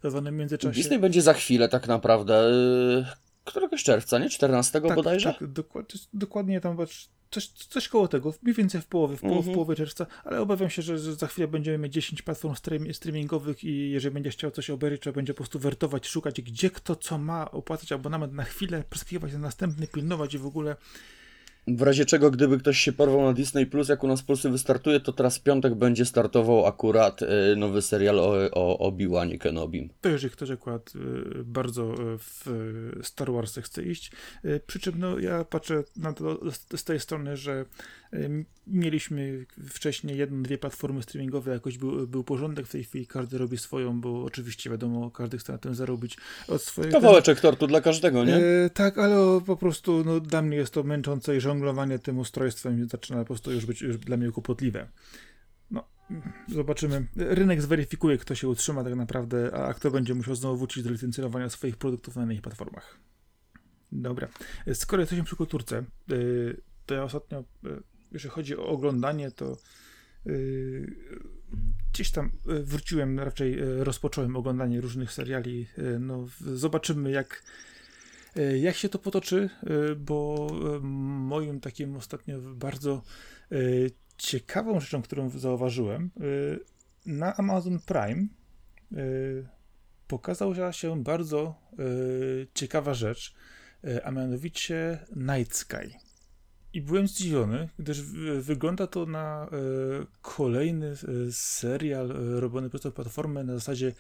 w 0.05 0.33
międzyczasie. 0.33 0.75
Disney 0.75 0.99
będzie 0.99 1.23
za 1.23 1.33
chwilę 1.33 1.69
tak 1.69 1.89
naprawdę. 1.89 2.53
Któregoś 3.45 3.83
czerwca, 3.83 4.19
nie? 4.19 4.31
14 4.31 4.81
tak, 4.81 4.95
bodajże? 4.95 5.35
Tak, 5.39 5.53
dokładnie, 5.53 6.01
dokładnie 6.13 6.61
tam 6.61 6.77
coś, 7.33 7.49
coś 7.49 7.89
koło 7.89 8.09
tego, 8.09 8.35
mniej 8.43 8.55
więcej 8.55 8.81
w 8.81 8.87
połowie, 8.87 9.17
w, 9.17 9.25
mm 9.25 9.39
-hmm. 9.39 9.51
w 9.51 9.55
połowie 9.55 9.77
czerwca, 9.77 10.07
ale 10.25 10.41
obawiam 10.41 10.71
się, 10.71 10.83
że, 10.83 10.99
że, 10.99 11.15
za 11.15 11.27
chwilę 11.27 11.49
będziemy 11.49 11.79
mieć 11.79 11.93
10 11.93 12.23
platform 12.23 12.55
streamingowych 12.93 13.65
i 13.65 13.91
jeżeli 13.91 14.15
będzie 14.15 14.31
chciał 14.31 14.51
coś 14.51 14.71
obejrzeć, 14.71 15.01
trzeba 15.01 15.15
będzie 15.15 15.35
po 15.35 15.39
prostu 15.39 15.59
wertować, 15.59 16.07
szukać, 16.07 16.41
gdzie 16.41 16.71
kto 16.71 16.97
co 16.97 17.19
ma, 17.19 17.51
opłacać 17.51 17.93
abonament 17.93 18.33
na 18.33 18.45
chwilę, 18.45 18.85
przeskakiwać 18.91 19.33
na 19.33 19.39
następny, 19.39 19.87
pilnować 19.87 20.35
i 20.35 20.39
w 20.39 20.47
ogóle 20.47 20.77
w 21.67 21.83
razie 21.83 22.05
czego, 22.05 22.31
gdyby 22.31 22.59
ktoś 22.59 22.79
się 22.79 22.93
porwał 22.93 23.23
na 23.23 23.33
Disney 23.33 23.67
Plus, 23.67 23.89
jak 23.89 24.05
u 24.05 24.09
nas 24.09 24.21
w 24.21 24.25
Polsce 24.25 24.51
wystartuje, 24.51 25.01
to 25.01 25.13
teraz 25.13 25.39
w 25.39 25.43
piątek 25.43 25.75
będzie 25.75 26.05
startował 26.05 26.67
akurat 26.67 27.23
y, 27.23 27.27
nowy 27.57 27.83
serial 27.83 28.19
o, 28.19 28.35
o 28.53 28.79
Obi-Wanie 28.79 29.39
Kenobim. 29.39 29.89
To 30.01 30.09
jeżeli 30.09 30.33
ktoś 30.33 30.51
akurat 30.51 30.93
y, 30.95 31.45
bardzo 31.45 31.93
y, 31.93 32.19
w 32.19 32.47
Star 33.03 33.33
Wars 33.33 33.59
chce 33.59 33.83
iść. 33.83 34.13
Przy 34.67 34.81
czym 34.81 34.95
no, 34.99 35.19
ja 35.19 35.45
patrzę 35.45 35.85
na 35.97 36.13
to 36.13 36.41
z 36.77 36.85
tej 36.85 37.01
strony, 37.01 37.37
że 37.37 37.65
Mieliśmy 38.67 39.47
wcześniej 39.69 40.19
jedną, 40.19 40.43
dwie 40.43 40.59
platformy 40.59 41.03
streamingowe, 41.03 41.53
jakoś 41.53 41.79
był, 41.79 42.07
był 42.07 42.25
porządek, 42.25 42.67
w 42.67 42.71
tej 42.71 42.85
chwili 42.85 43.07
każdy 43.07 43.39
robi 43.39 43.59
swoją, 43.59 44.01
bo 44.01 44.25
oczywiście 44.25 44.71
wiadomo, 44.71 45.11
każdy 45.11 45.39
chce 45.39 45.53
na 45.53 45.59
tym 45.59 45.75
zarobić 45.75 46.17
od 46.49 46.63
swojego... 46.63 47.01
Kawałeczek 47.01 47.41
tortu 47.41 47.67
dla 47.67 47.81
każdego, 47.81 48.25
nie? 48.25 48.37
E, 48.37 48.71
tak, 48.75 48.99
ale 48.99 49.41
po 49.47 49.57
prostu 49.57 50.05
no, 50.05 50.21
dla 50.21 50.43
mnie 50.43 50.57
jest 50.57 50.75
to 50.75 50.83
męczące 50.83 51.37
i 51.37 51.41
żonglowanie 51.53 51.99
tym 51.99 52.19
ustrojstwem 52.19 52.89
zaczyna 52.89 53.19
po 53.19 53.25
prostu 53.25 53.53
już 53.53 53.67
być 53.67 53.83
już 53.83 53.99
dla 53.99 54.17
mnie 54.17 54.31
kłopotliwe. 54.31 54.89
No, 55.71 55.89
Zobaczymy. 56.49 57.07
Rynek 57.17 57.63
zweryfikuje, 57.63 58.19
kto 58.19 58.35
się 58.35 58.49
utrzyma 58.49 58.85
tak 58.85 58.95
naprawdę, 58.95 59.55
a 59.55 59.75
kto 59.75 59.91
będzie 59.91 60.15
musiał 60.15 60.35
znowu 60.35 60.57
wrócić 60.57 60.85
do 60.85 60.91
licencjonowania 60.91 61.49
swoich 61.49 61.77
produktów 61.77 62.17
na 62.17 62.23
innych 62.25 62.43
platformach. 62.43 62.99
Dobra. 63.93 64.29
Skoro 64.75 65.03
jesteśmy 65.03 65.25
przy 65.25 65.37
kulturce, 65.37 65.85
y, 66.13 66.61
to 66.87 66.95
ja 66.95 67.05
ostatnio, 67.05 67.41
y, 67.41 67.83
jeżeli 68.13 68.31
chodzi 68.31 68.57
o 68.57 68.67
oglądanie, 68.67 69.31
to 69.31 69.57
y, 70.27 70.97
gdzieś 71.93 72.11
tam 72.11 72.31
wróciłem, 72.45 73.21
raczej 73.21 73.57
rozpocząłem 73.61 74.37
oglądanie 74.37 74.81
różnych 74.81 75.13
seriali. 75.13 75.67
No, 76.01 76.27
zobaczymy, 76.41 77.11
jak, 77.11 77.43
jak 78.61 78.77
się 78.77 78.89
to 78.89 78.99
potoczy, 78.99 79.51
bo 79.97 80.47
moim 80.83 81.61
takim 81.61 81.97
ostatnio 81.97 82.39
bardzo 82.41 83.03
ciekawą 84.17 84.81
rzeczą, 84.81 85.03
którą 85.03 85.31
zauważyłem, 85.31 86.11
na 87.07 87.37
Amazon 87.37 87.79
Prime 87.81 88.27
pokazała 90.09 90.73
się 90.73 91.03
bardzo 91.03 91.55
ciekawa 92.55 92.95
rzecz, 92.95 93.35
a 94.05 94.11
mianowicie 94.11 94.99
Night 95.17 95.57
Sky. 95.57 96.12
I 96.75 96.83
byłem 96.83 97.09
zdziwiony, 97.09 97.69
gdyż 97.79 98.03
wygląda 98.41 98.87
to 98.87 99.07
na 99.07 99.51
kolejny 100.23 100.95
serial 101.31 102.09
robiony 102.41 102.69
przez 102.69 102.81
tę 102.81 102.91
platformę 102.91 103.45
na 103.45 103.55
zasadzie 103.55 103.93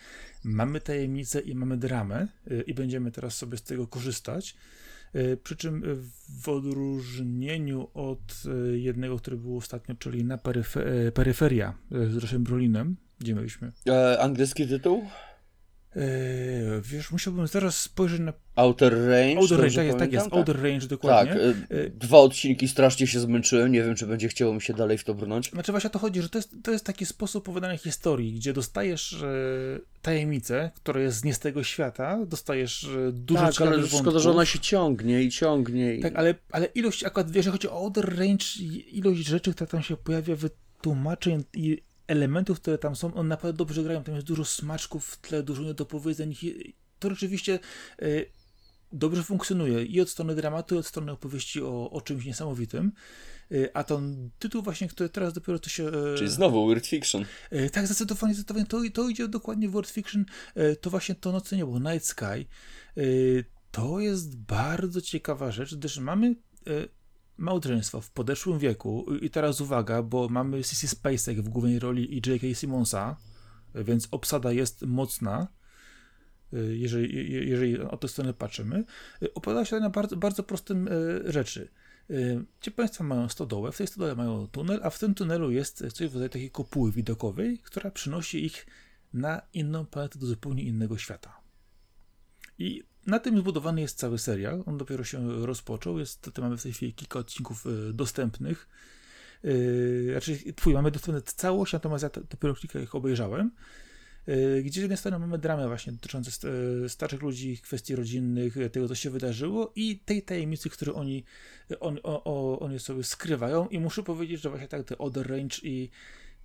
mamy 0.44 0.80
tajemnicę 0.80 1.40
i 1.40 1.54
mamy 1.54 1.76
dramę 1.76 2.28
i 2.66 2.74
będziemy 2.74 3.12
teraz 3.12 3.34
sobie 3.34 3.58
z 3.58 3.62
tego 3.62 3.86
korzystać. 3.86 4.56
Przy 5.42 5.56
czym 5.56 5.82
w 6.42 6.48
odróżnieniu 6.48 7.88
od 7.94 8.42
jednego, 8.74 9.18
który 9.18 9.36
był 9.36 9.56
ostatnio, 9.56 9.94
czyli 9.94 10.24
na 10.24 10.38
peryferia 11.14 11.74
z 11.90 12.16
Roshem 12.16 12.44
Brolinem, 12.44 12.96
gdzie 13.18 13.34
mieliśmy. 13.34 13.72
E, 13.88 14.20
angielski 14.20 14.68
tytuł? 14.68 15.04
Yy, 15.96 16.02
wiesz, 16.82 17.10
musiałbym 17.10 17.46
zaraz 17.46 17.80
spojrzeć 17.80 18.20
na. 18.20 18.32
Outer 18.56 18.92
Range. 18.92 19.36
Outer 19.36 19.60
Range, 19.60 19.74
tak 19.74 19.86
jest, 19.86 19.98
tak 19.98 20.12
jest. 20.12 20.26
Outer 20.32 20.62
Range, 20.62 20.86
dokładnie. 20.86 21.32
Tak, 21.32 21.70
yy, 21.70 21.92
dwa 21.94 22.18
odcinki 22.18 22.68
strasznie 22.68 23.06
się 23.06 23.20
zmęczyłem. 23.20 23.72
Nie 23.72 23.82
wiem, 23.82 23.94
czy 23.94 24.06
będzie 24.06 24.28
chciało 24.28 24.54
mi 24.54 24.62
się 24.62 24.74
dalej 24.74 24.98
w 24.98 25.04
to 25.04 25.14
brnąć. 25.14 25.50
Znaczy, 25.50 25.72
właśnie 25.72 25.90
o 25.90 25.92
to 25.92 25.98
chodzi, 25.98 26.22
że 26.22 26.28
to 26.28 26.38
jest, 26.38 26.54
to 26.62 26.70
jest 26.70 26.84
taki 26.84 27.06
sposób 27.06 27.48
opowiadania 27.48 27.78
historii, 27.78 28.32
gdzie 28.32 28.52
dostajesz 28.52 29.12
e, 29.12 29.26
tajemnicę, 30.02 30.70
która 30.74 31.00
jest 31.00 31.24
nie 31.24 31.34
z 31.34 31.38
tego 31.38 31.62
świata, 31.62 32.18
dostajesz 32.26 32.84
e, 32.84 33.12
dużo 33.12 33.40
Tak, 33.40 33.60
ale 33.60 33.70
wątków. 33.78 34.00
szkoda, 34.00 34.18
że 34.18 34.30
ona 34.30 34.44
się 34.44 34.58
ciągnie 34.58 35.22
i 35.22 35.30
ciągnie. 35.30 35.94
I... 35.94 36.00
Tak, 36.00 36.16
ale, 36.16 36.34
ale 36.50 36.66
ilość, 36.66 37.04
akurat 37.04 37.30
wiesz, 37.30 37.44
że 37.44 37.50
chodzi 37.50 37.68
o 37.68 37.72
Outer 37.72 38.18
Range, 38.18 38.44
ilość 38.92 39.26
rzeczy, 39.26 39.54
która 39.54 39.70
tam 39.70 39.82
się 39.82 39.96
pojawia, 39.96 40.36
wytłumaczeń 40.36 41.44
i 41.54 41.82
elementów, 42.06 42.60
które 42.60 42.78
tam 42.78 42.96
są, 42.96 43.14
on 43.14 43.28
naprawdę 43.28 43.58
dobrze 43.58 43.82
grają. 43.82 44.04
Tam 44.04 44.14
jest 44.14 44.26
dużo 44.26 44.44
smaczków 44.44 45.06
w 45.06 45.20
tle, 45.20 45.42
dużo 45.42 45.62
niedopowiedzeń. 45.62 46.34
To 46.98 47.10
rzeczywiście 47.10 47.58
y, 48.02 48.26
dobrze 48.92 49.22
funkcjonuje 49.22 49.84
i 49.84 50.00
od 50.00 50.10
strony 50.10 50.34
dramatu, 50.34 50.74
i 50.74 50.78
od 50.78 50.86
strony 50.86 51.12
opowieści 51.12 51.62
o, 51.62 51.90
o 51.90 52.00
czymś 52.00 52.24
niesamowitym. 52.24 52.92
Y, 53.52 53.70
a 53.74 53.84
ten 53.84 54.30
tytuł 54.38 54.62
właśnie, 54.62 54.88
który 54.88 55.08
teraz 55.08 55.32
dopiero 55.32 55.58
to 55.58 55.70
się... 55.70 55.88
Y, 55.88 56.18
Czyli 56.18 56.30
znowu 56.30 56.68
Weird 56.68 56.86
Fiction. 56.86 57.24
Tak, 57.72 57.86
zdecydowanie, 57.86 58.34
zdecydowanie. 58.34 58.66
To, 58.66 58.80
to 58.94 59.08
idzie 59.08 59.28
dokładnie 59.28 59.68
w 59.68 59.72
Weird 59.72 59.90
Fiction. 59.90 60.24
To 60.80 60.90
właśnie 60.90 61.14
to 61.14 61.32
Nocy 61.32 61.56
Niebo, 61.56 61.78
Night 61.78 62.04
Sky. 62.04 62.46
To 63.70 64.00
jest 64.00 64.36
bardzo 64.36 65.00
ciekawa 65.00 65.50
rzecz, 65.50 65.74
gdyż 65.74 65.98
mamy 65.98 66.34
małżeństwo 67.42 68.00
w 68.00 68.10
podeszłym 68.10 68.58
wieku 68.58 69.06
i 69.20 69.30
teraz 69.30 69.60
uwaga, 69.60 70.02
bo 70.02 70.28
mamy 70.28 70.64
Sissy 70.64 70.88
Spacek 70.88 71.42
w 71.42 71.48
głównej 71.48 71.78
roli 71.78 72.14
i 72.14 72.16
J.K. 72.30 72.54
Simonsa, 72.54 73.16
więc 73.74 74.08
obsada 74.10 74.52
jest 74.52 74.82
mocna, 74.82 75.48
jeżeli, 76.72 77.32
jeżeli 77.46 77.80
o 77.80 77.96
tę 77.96 78.08
stronę 78.08 78.34
patrzymy. 78.34 78.84
Opowiada 79.34 79.64
się 79.64 79.80
na 79.80 79.90
bardzo, 79.90 80.16
bardzo 80.16 80.42
prostym 80.42 80.88
e, 80.88 81.32
rzeczy. 81.32 81.68
Ci 82.60 82.72
Państwo 82.72 83.04
mają 83.04 83.28
stodołę, 83.28 83.72
w 83.72 83.76
tej 83.76 83.86
stodole 83.86 84.14
mają 84.14 84.46
tunel, 84.46 84.80
a 84.82 84.90
w 84.90 84.98
tym 84.98 85.14
tunelu 85.14 85.50
jest 85.50 85.78
coś 85.78 86.08
w 86.08 86.14
rodzaju 86.14 86.28
takiej 86.28 86.50
kopuły 86.50 86.92
widokowej, 86.92 87.58
która 87.58 87.90
przynosi 87.90 88.44
ich 88.44 88.66
na 89.12 89.42
inną 89.52 89.86
planetę 89.86 90.18
do 90.18 90.26
zupełnie 90.26 90.62
innego 90.62 90.98
świata. 90.98 91.40
I 92.58 92.82
na 93.06 93.18
tym 93.18 93.38
zbudowany 93.38 93.80
jest 93.80 93.98
cały 93.98 94.18
serial. 94.18 94.62
On 94.66 94.78
dopiero 94.78 95.04
się 95.04 95.46
rozpoczął. 95.46 95.98
Jest, 95.98 96.30
to 96.34 96.42
mamy 96.42 96.56
w 96.56 96.62
tej 96.62 96.72
chwili 96.72 96.94
kilka 96.94 97.18
odcinków 97.18 97.66
y, 97.66 97.92
dostępnych. 97.92 98.68
Yy, 99.44 100.08
znaczy, 100.10 100.52
twój, 100.52 100.74
mamy 100.74 100.90
dostępne 100.90 101.22
całość, 101.22 101.72
natomiast 101.72 102.02
ja 102.02 102.10
dopiero 102.30 102.54
kilka 102.54 102.80
ich 102.80 102.94
obejrzałem. 102.94 103.50
Yy, 104.26 104.62
gdzie 104.62 104.80
z 104.80 104.82
jednej 104.82 104.96
strony 104.96 105.18
mamy 105.18 105.38
dramę 105.38 105.66
właśnie 105.66 105.92
dotyczącą 105.92 106.30
starszych 106.88 107.22
ludzi, 107.22 107.58
kwestii 107.62 107.96
rodzinnych, 107.96 108.54
tego 108.72 108.88
co 108.88 108.94
się 108.94 109.10
wydarzyło 109.10 109.72
i 109.76 109.98
tej 109.98 110.22
tajemnicy, 110.22 110.70
które 110.70 110.94
oni, 110.94 111.24
on, 111.80 111.98
o, 112.02 112.60
oni 112.60 112.78
sobie 112.78 113.04
skrywają 113.04 113.68
i 113.68 113.78
muszę 113.78 114.02
powiedzieć, 114.02 114.40
że 114.40 114.48
właśnie 114.50 114.68
tak 114.68 114.84
te 114.84 114.98
Other 114.98 115.30
Range 115.30 115.56
i 115.62 115.90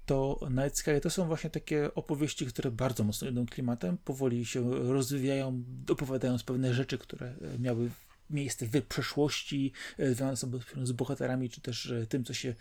to 0.08 0.40
Night 0.52 0.78
Sky 0.78 1.02
to 1.02 1.10
są 1.10 1.28
właśnie 1.28 1.50
takie 1.50 1.94
opowieści, 1.96 2.46
które 2.46 2.72
bardzo 2.72 3.04
mocno 3.04 3.30
idą 3.30 3.46
klimatem, 3.46 3.98
powoli 3.98 4.46
się 4.46 4.72
rozwijają, 4.72 5.64
opowiadając 5.90 6.44
pewne 6.44 6.74
rzeczy, 6.74 6.98
które 6.98 7.28
e, 7.28 7.60
miały 7.60 7.90
miejsce 8.30 8.66
w 8.66 8.82
przeszłości, 8.82 9.72
e, 9.98 10.08
związane 10.08 10.38
są 10.38 10.52
z 10.84 10.92
bohaterami, 10.92 11.50
czy 11.50 11.62
też 11.62 11.92
e, 11.92 12.08
tym, 12.08 12.24
co 12.24 12.34
się 12.34 12.56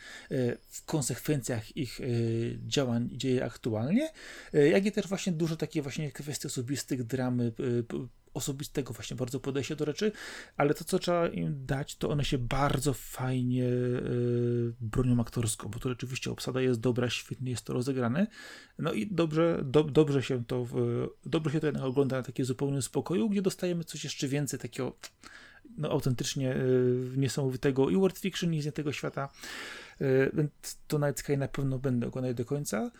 w 0.68 0.84
konsekwencjach 0.84 1.76
ich 1.76 2.00
działań 2.66 3.08
dzieje 3.12 3.44
aktualnie, 3.44 4.10
jak 4.52 4.86
i 4.86 4.92
też 4.92 5.08
właśnie 5.08 5.32
dużo 5.32 5.56
takie 5.56 5.82
właśnie 5.82 6.12
kwestii 6.12 6.46
osobistych, 6.46 7.04
dramy, 7.04 7.52
osobistego 8.36 8.92
właśnie 8.92 9.16
bardzo 9.16 9.40
podejścia 9.40 9.76
do 9.76 9.86
rzeczy, 9.86 10.12
ale 10.56 10.74
to, 10.74 10.84
co 10.84 10.98
trzeba 10.98 11.28
im 11.28 11.66
dać, 11.66 11.96
to 11.96 12.10
one 12.10 12.24
się 12.24 12.38
bardzo 12.38 12.94
fajnie 12.94 13.62
yy, 13.62 14.74
bronią 14.80 15.20
aktorsko, 15.20 15.68
bo 15.68 15.78
to 15.78 15.88
rzeczywiście 15.88 16.30
obsada 16.30 16.60
jest 16.60 16.80
dobra, 16.80 17.10
świetnie 17.10 17.50
jest 17.50 17.64
to 17.64 17.72
rozegrane, 17.72 18.26
no 18.78 18.92
i 18.92 19.06
dobrze, 19.06 19.60
do, 19.64 19.84
dobrze 19.84 20.22
się 20.22 20.44
to, 20.44 20.66
dobrze 21.26 21.52
się 21.52 21.60
to 21.60 21.66
jednak 21.66 21.84
ogląda 21.84 22.16
na 22.16 22.22
takim 22.22 22.44
zupełnym 22.44 22.82
spokoju, 22.82 23.28
gdzie 23.28 23.42
dostajemy 23.42 23.84
coś 23.84 24.04
jeszcze 24.04 24.28
więcej 24.28 24.58
takiego 24.58 24.96
no, 25.76 25.90
autentycznie 25.90 26.48
yy, 26.48 27.12
niesamowitego 27.16 27.90
i 27.90 27.96
World 27.96 28.18
Fiction 28.18 28.54
i 28.54 28.62
z 28.62 28.74
tego 28.74 28.92
świata, 28.92 29.28
yy, 30.00 30.48
to 30.86 30.98
Night 30.98 31.20
Sky 31.20 31.36
na 31.36 31.48
pewno 31.48 31.78
będę 31.78 32.06
oglądać 32.06 32.36
do 32.36 32.44
końca. 32.44 32.90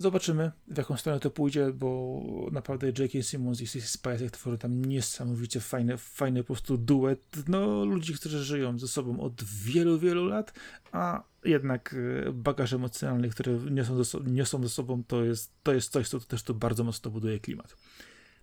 Zobaczymy, 0.00 0.50
w 0.68 0.78
jaką 0.78 0.96
stronę 0.96 1.20
to 1.20 1.30
pójdzie, 1.30 1.72
bo 1.72 2.20
naprawdę 2.52 2.86
J.K. 2.86 3.22
Simmons 3.22 3.60
i 3.60 3.66
Sissy 3.66 3.88
Spacek 3.88 4.30
tworzą 4.30 4.58
tam 4.58 4.84
niesamowicie 4.84 5.60
fajny, 5.60 5.96
fajny 5.96 6.42
po 6.42 6.46
prostu 6.46 6.78
duet, 6.78 7.36
no, 7.48 7.84
ludzi, 7.84 8.14
którzy 8.14 8.44
żyją 8.44 8.78
ze 8.78 8.88
sobą 8.88 9.20
od 9.20 9.44
wielu, 9.44 9.98
wielu 9.98 10.24
lat, 10.24 10.52
a 10.92 11.22
jednak 11.44 11.94
e, 12.28 12.32
bagaż 12.32 12.72
emocjonalny, 12.72 13.28
który 13.28 13.58
niosą 13.70 14.04
ze, 14.04 14.20
niosą 14.20 14.62
ze 14.62 14.68
sobą, 14.68 15.04
to 15.04 15.24
jest, 15.24 15.52
to 15.62 15.72
jest 15.72 15.92
coś, 15.92 16.08
co 16.08 16.20
też 16.20 16.42
to 16.42 16.54
bardzo 16.54 16.84
mocno 16.84 17.10
buduje 17.10 17.40
klimat. 17.40 17.76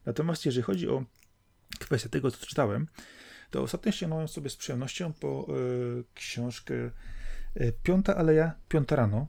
Natomiast 0.06 0.46
jeżeli 0.46 0.64
chodzi 0.64 0.90
o 0.90 1.06
kwestię 1.80 2.10
tego, 2.10 2.32
co 2.32 2.46
czytałem, 2.46 2.88
to 3.52 3.62
ostatnio 3.62 3.92
sięgnąłem 3.92 4.28
sobie 4.28 4.50
z 4.50 4.56
przyjemnością 4.56 5.14
po 5.14 5.48
y, 6.00 6.04
książkę 6.14 6.74
y, 7.58 7.74
Piąta 7.84 8.16
Aleja, 8.16 8.54
Piąta 8.70 8.96
Rano, 8.96 9.28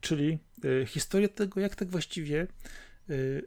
czyli 0.00 0.38
Y, 0.64 0.86
historię 0.86 1.28
tego, 1.28 1.60
jak 1.60 1.76
tak 1.76 1.90
właściwie 1.90 2.46
y, 3.10 3.46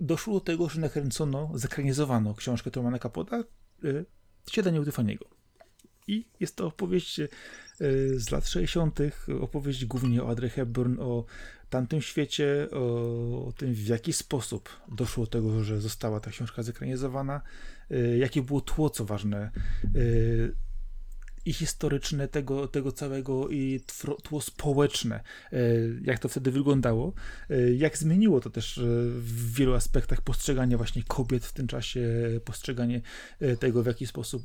doszło 0.00 0.34
do 0.34 0.40
tego, 0.40 0.68
że 0.68 0.80
nakręcono, 0.80 1.50
zakranizowano 1.54 2.34
książkę 2.34 2.70
Truman 2.70 2.98
Capote 2.98 3.44
y, 3.84 4.04
Siedanie 4.50 4.80
Utefaniego. 4.80 5.26
I 6.06 6.28
jest 6.40 6.56
to 6.56 6.66
opowieść 6.66 7.20
z 8.16 8.30
lat 8.30 8.48
60., 8.48 8.98
opowieść 9.40 9.84
głównie 9.84 10.22
o 10.22 10.28
Audrey 10.28 10.50
Hepburn, 10.50 11.00
o 11.00 11.24
tamtym 11.70 12.02
świecie, 12.02 12.68
o, 12.72 13.46
o, 13.46 13.52
tym, 13.52 13.74
w 13.74 13.86
jaki 13.86 14.12
sposób 14.12 14.68
doszło 14.88 15.24
do 15.24 15.30
tego, 15.30 15.64
że 15.64 15.80
została 15.80 16.20
ta 16.20 16.30
książka 16.30 16.62
zekranizowana, 16.62 17.42
jakie 18.18 18.42
było 18.42 18.60
tło, 18.60 18.90
co 18.90 19.04
ważne, 19.04 19.50
i 21.44 21.52
historyczne 21.52 22.28
tego, 22.28 22.68
tego 22.68 22.92
całego 22.92 23.48
i 23.48 23.80
tło 24.22 24.40
społeczne, 24.40 25.20
e, 25.52 25.58
jak 26.02 26.18
to 26.18 26.28
wtedy 26.28 26.50
wyglądało, 26.50 27.12
e, 27.50 27.72
jak 27.74 27.98
zmieniło 27.98 28.40
to 28.40 28.50
też 28.50 28.78
e, 28.78 28.82
w 29.10 29.54
wielu 29.54 29.74
aspektach 29.74 30.20
postrzegania 30.20 30.76
właśnie 30.76 31.02
kobiet 31.02 31.44
w 31.44 31.52
tym 31.52 31.66
czasie, 31.66 32.00
postrzeganie 32.44 33.00
tego, 33.60 33.82
w 33.82 33.86
jaki 33.86 34.06
sposób 34.06 34.42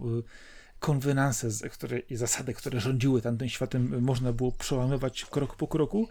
konwenanse 0.84 1.70
które, 1.70 2.00
i 2.00 2.16
zasady, 2.16 2.54
które 2.54 2.80
rządziły 2.80 3.22
tamtym 3.22 3.50
światem, 3.50 4.02
można 4.02 4.34
było 4.34 4.52
przełamywać 4.52 5.26
krok 5.26 5.56
po 5.56 5.68
kroku. 5.68 6.10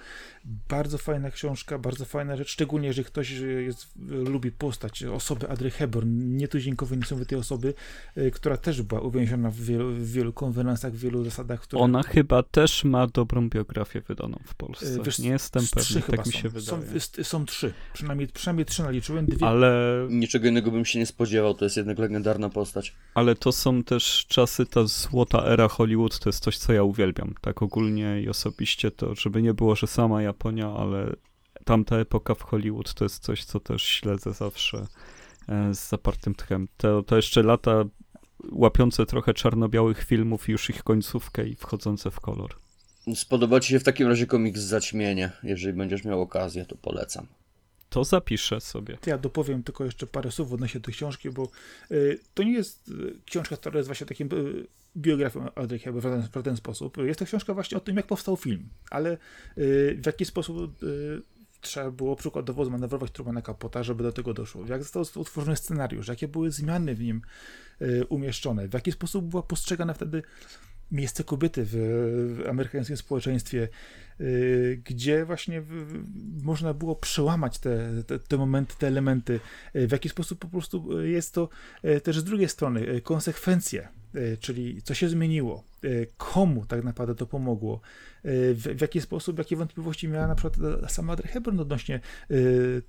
Bardzo 0.69 0.99
fajna 0.99 1.31
książka, 1.31 1.79
bardzo 1.79 2.05
fajna 2.05 2.37
rzecz, 2.37 2.49
szczególnie 2.51 2.89
jeżeli 2.89 3.05
ktoś 3.05 3.31
jest, 3.67 3.87
lubi 4.09 4.53
postać 4.53 5.05
osoby 5.05 5.49
Adry 5.49 5.71
Hepburn, 5.71 6.37
nietuzinkowej 6.37 6.99
niesamowitej 6.99 7.39
osoby, 7.39 7.75
y, 8.17 8.31
która 8.31 8.57
też 8.57 8.83
była 8.83 9.01
uwięziona 9.01 9.51
w 9.51 9.57
wielu, 9.57 9.93
w 9.93 10.13
wielu 10.13 10.33
konwenansach, 10.33 10.93
w 10.93 10.99
wielu 10.99 11.25
zasadach. 11.25 11.61
Które... 11.61 11.83
Ona 11.83 12.03
chyba 12.03 12.43
też 12.43 12.85
ma 12.85 13.07
dobrą 13.07 13.49
biografię 13.49 14.01
wydaną 14.01 14.39
w 14.47 14.55
Polsce. 14.55 15.03
Wiesz, 15.03 15.19
Nie 15.19 15.31
jestem 15.31 15.63
pewny, 15.75 16.03
tak 16.17 16.27
mi 16.27 16.33
się 16.33 16.51
są. 16.61 16.81
wydaje. 16.81 17.01
Są, 17.01 17.25
są, 17.25 17.47
trzy, 17.47 17.73
przynajmniej, 17.93 18.29
przynajmniej 18.29 18.67
trzy 18.67 18.83
naliczyłem. 18.83 19.27
Dwie... 19.27 19.47
Ale... 19.47 19.73
Niczego 20.11 20.49
innego 20.49 20.71
bym 20.71 20.85
się 20.85 20.99
nie 20.99 21.07
spodziewał, 21.07 21.55
to 21.55 21.65
jest 21.65 21.77
jednak 21.77 21.99
legendarna 21.99 22.49
postać. 22.49 22.95
Ale 23.15 23.35
to 23.35 23.53
są 23.53 23.83
też 23.83 24.27
czasy, 24.29 24.62
ta 24.67 24.87
złota 24.87 25.45
era 25.45 25.69
Hollywood, 25.69 26.19
to 26.19 26.29
jest 26.29 26.45
coś, 26.45 26.59
co 26.59 26.73
ja 26.73 26.83
uwielbiam. 26.83 27.35
Tak 27.41 27.63
ogólnie 27.63 28.23
i 28.23 28.29
osobiście 28.29 28.91
to, 28.91 29.15
żeby 29.15 29.43
nie 29.43 29.55
było, 29.55 29.77
że 29.77 29.87
sama 29.87 30.23
Japonia, 30.23 30.71
ale 30.71 31.17
tamta 31.65 31.97
epoka 31.97 32.35
w 32.35 32.43
Hollywood 32.43 32.95
to 32.95 33.05
jest 33.05 33.23
coś, 33.23 33.45
co 33.45 33.61
też 33.61 33.83
śledzę 33.83 34.33
zawsze 34.33 34.87
e, 35.49 35.75
z 35.75 35.89
zapartym 35.89 36.35
tchem. 36.35 36.69
To, 36.77 37.03
to 37.03 37.17
jeszcze 37.17 37.43
lata 37.43 37.85
łapiące 38.53 39.07
trochę 39.07 39.35
czarno-białych 39.35 40.05
filmów, 40.05 40.49
już 40.49 40.71
ich 40.71 40.83
końcówkę 40.83 41.49
i 41.49 41.55
wchodzące 41.55 42.11
w 42.11 42.21
kolor. 42.21 42.51
Spodoba 43.15 43.61
Ci 43.61 43.69
się 43.69 43.81
w 43.81 43.85
takim 43.85 44.09
razie 44.09 44.27
komiks 44.27 44.61
Zaćmienie. 44.61 45.33
Jeżeli 45.43 45.73
będziesz 45.73 46.05
miał 46.05 46.21
okazję, 46.21 46.65
to 46.65 46.77
polecam. 46.77 47.27
To 47.93 48.05
zapiszę 48.05 48.61
sobie. 48.61 48.99
Ja 49.07 49.19
dopowiem 49.19 49.63
tylko 49.63 49.85
jeszcze 49.85 50.07
parę 50.07 50.31
słów 50.31 50.53
odnośnie 50.53 50.81
tej 50.81 50.95
książki, 50.95 51.31
bo 51.31 51.49
y, 51.91 52.19
to 52.35 52.43
nie 52.43 52.53
jest 52.53 52.89
y, 52.89 53.15
książka, 53.27 53.57
która 53.57 53.77
jest 53.77 53.89
właśnie 53.89 54.07
takim 54.07 54.29
y, 54.33 54.67
biografią 54.97 55.49
Hepburn 55.85 56.23
w, 56.23 56.29
w 56.29 56.43
ten 56.43 56.57
sposób. 56.57 56.97
Jest 56.97 57.19
to 57.19 57.27
książka 57.27 57.55
właśnie 57.55 57.79
o 57.79 57.81
tym, 57.81 57.97
jak 57.97 58.07
powstał 58.07 58.37
film, 58.37 58.69
ale 58.91 59.13
y, 59.59 59.99
w 60.03 60.07
jaki 60.07 60.25
sposób 60.25 60.83
y, 60.83 61.23
trzeba 61.61 61.91
było 61.91 62.17
przykładowo 62.17 62.65
zmanewrować 62.65 63.11
Trumana 63.11 63.43
Kapota, 63.43 63.83
żeby 63.83 64.03
do 64.03 64.13
tego 64.13 64.35
doszło. 64.35 64.67
Jak 64.67 64.83
został 64.85 65.23
utworzony 65.23 65.57
scenariusz, 65.57 66.09
jakie 66.09 66.29
były 66.29 66.51
zmiany 66.51 66.95
w 66.95 67.01
nim 67.01 67.23
y, 67.83 68.07
umieszczone, 68.07 68.69
w 68.69 68.75
jaki 68.75 68.93
sposób 68.93 69.25
była 69.25 69.43
postrzegana 69.43 69.95
wtedy 69.95 70.23
miejsce 70.93 71.25
kobiety 71.25 71.65
w, 71.65 71.71
w 71.73 72.49
amerykańskim 72.49 72.97
społeczeństwie, 72.97 73.69
y, 74.21 74.83
gdzie 74.85 75.25
właśnie 75.25 75.63
można 76.43 76.75
było 76.75 76.97
przełamać 76.97 77.59
te, 77.59 78.03
te, 78.07 78.19
te, 78.19 78.37
momenty, 78.37 78.75
te 78.79 78.87
elementy, 78.87 79.41
y, 79.77 79.89
w 79.89 79.93
jaki 79.93 80.09
sposób 80.09 80.39
po 80.39 80.49
prostu 80.49 81.03
jest 81.03 81.35
to 81.35 81.49
y, 81.85 82.01
też 82.01 82.19
z 82.19 82.25
drugiej 82.25 82.49
strony 82.49 83.01
konsekwencje, 83.01 83.89
czyli 84.41 84.83
co 84.83 84.95
się 84.95 85.09
zmieniło, 85.09 85.65
komu 86.17 86.67
tak 86.67 86.85
naprawdę 86.85 87.15
to 87.15 87.27
pomogło, 87.27 87.81
w, 88.25 88.75
w 88.77 88.81
jaki 88.81 89.01
sposób, 89.01 89.39
jakie 89.39 89.57
wątpliwości 89.57 90.09
miała 90.09 90.27
na 90.27 90.35
przykład 90.35 90.57
sama 90.89 91.17
Hepburn 91.17 91.61
odnośnie 91.61 92.01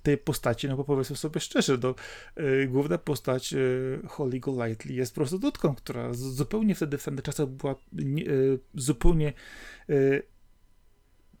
tej 0.02 0.18
postaci, 0.18 0.68
no 0.68 0.76
bo 0.76 0.84
powiedzmy 0.84 1.16
sobie 1.16 1.40
szczerze, 1.40 1.78
to 1.78 1.94
główna 2.68 2.98
postać 2.98 3.54
Holly 4.08 4.40
Golightly 4.40 4.94
jest 4.94 5.14
prostytutką, 5.14 5.74
która 5.74 6.14
zupełnie 6.14 6.74
wtedy 6.74 6.98
w 6.98 7.04
tamtych 7.04 7.24
czasach 7.24 7.46
była 7.46 7.74
nie, 7.92 8.24
zupełnie 8.74 9.32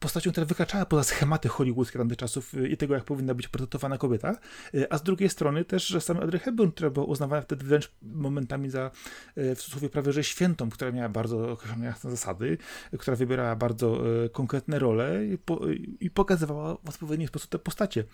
postacią, 0.04 0.30
która 0.30 0.46
wykraczała 0.46 0.86
poza 0.86 1.02
schematy 1.02 1.48
hollywoodzkie 1.48 1.98
tamtych 1.98 2.18
czasów 2.18 2.54
y, 2.54 2.68
i 2.68 2.76
tego, 2.76 2.94
jak 2.94 3.04
powinna 3.04 3.34
być 3.34 3.48
portretowana 3.48 3.98
kobieta, 3.98 4.36
y, 4.74 4.90
a 4.90 4.98
z 4.98 5.02
drugiej 5.02 5.28
strony 5.28 5.64
też, 5.64 5.86
że 5.86 6.00
sam 6.00 6.16
Audrey 6.16 6.40
Hepburn, 6.40 6.70
która 6.70 6.90
była 6.90 7.06
uznawana 7.06 7.42
wtedy 7.42 7.64
wręcz 7.64 7.92
momentami 8.02 8.70
za 8.70 8.90
y, 9.38 9.54
w 9.54 9.58
cudzysłowie 9.58 9.88
prawie 9.88 10.12
że 10.12 10.24
świętą, 10.24 10.70
która 10.70 10.92
miała 10.92 11.08
bardzo 11.08 11.52
określone 11.52 11.86
jasne 11.86 12.10
zasady, 12.10 12.58
która 12.98 13.16
wybierała 13.16 13.56
bardzo 13.56 14.02
konkretne 14.32 14.78
role 14.78 15.26
i, 15.26 15.38
po, 15.38 15.60
i 16.00 16.10
pokazywała 16.10 16.74
w 16.74 16.88
odpowiedni 16.88 17.26
sposób 17.26 17.50
te 17.50 17.58
postacie. 17.58 18.04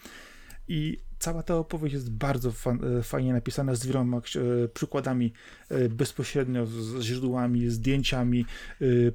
I 0.70 0.98
cała 1.18 1.42
ta 1.42 1.56
opowieść 1.56 1.94
jest 1.94 2.10
bardzo 2.10 2.52
e, 2.98 3.02
fajnie 3.02 3.32
napisana, 3.32 3.74
z 3.74 3.86
wieloma 3.86 4.16
e, 4.16 4.68
przykładami 4.68 5.32
e, 5.68 5.88
bezpośrednio, 5.88 6.66
z 6.66 7.00
źródłami, 7.00 7.70
zdjęciami, 7.70 8.46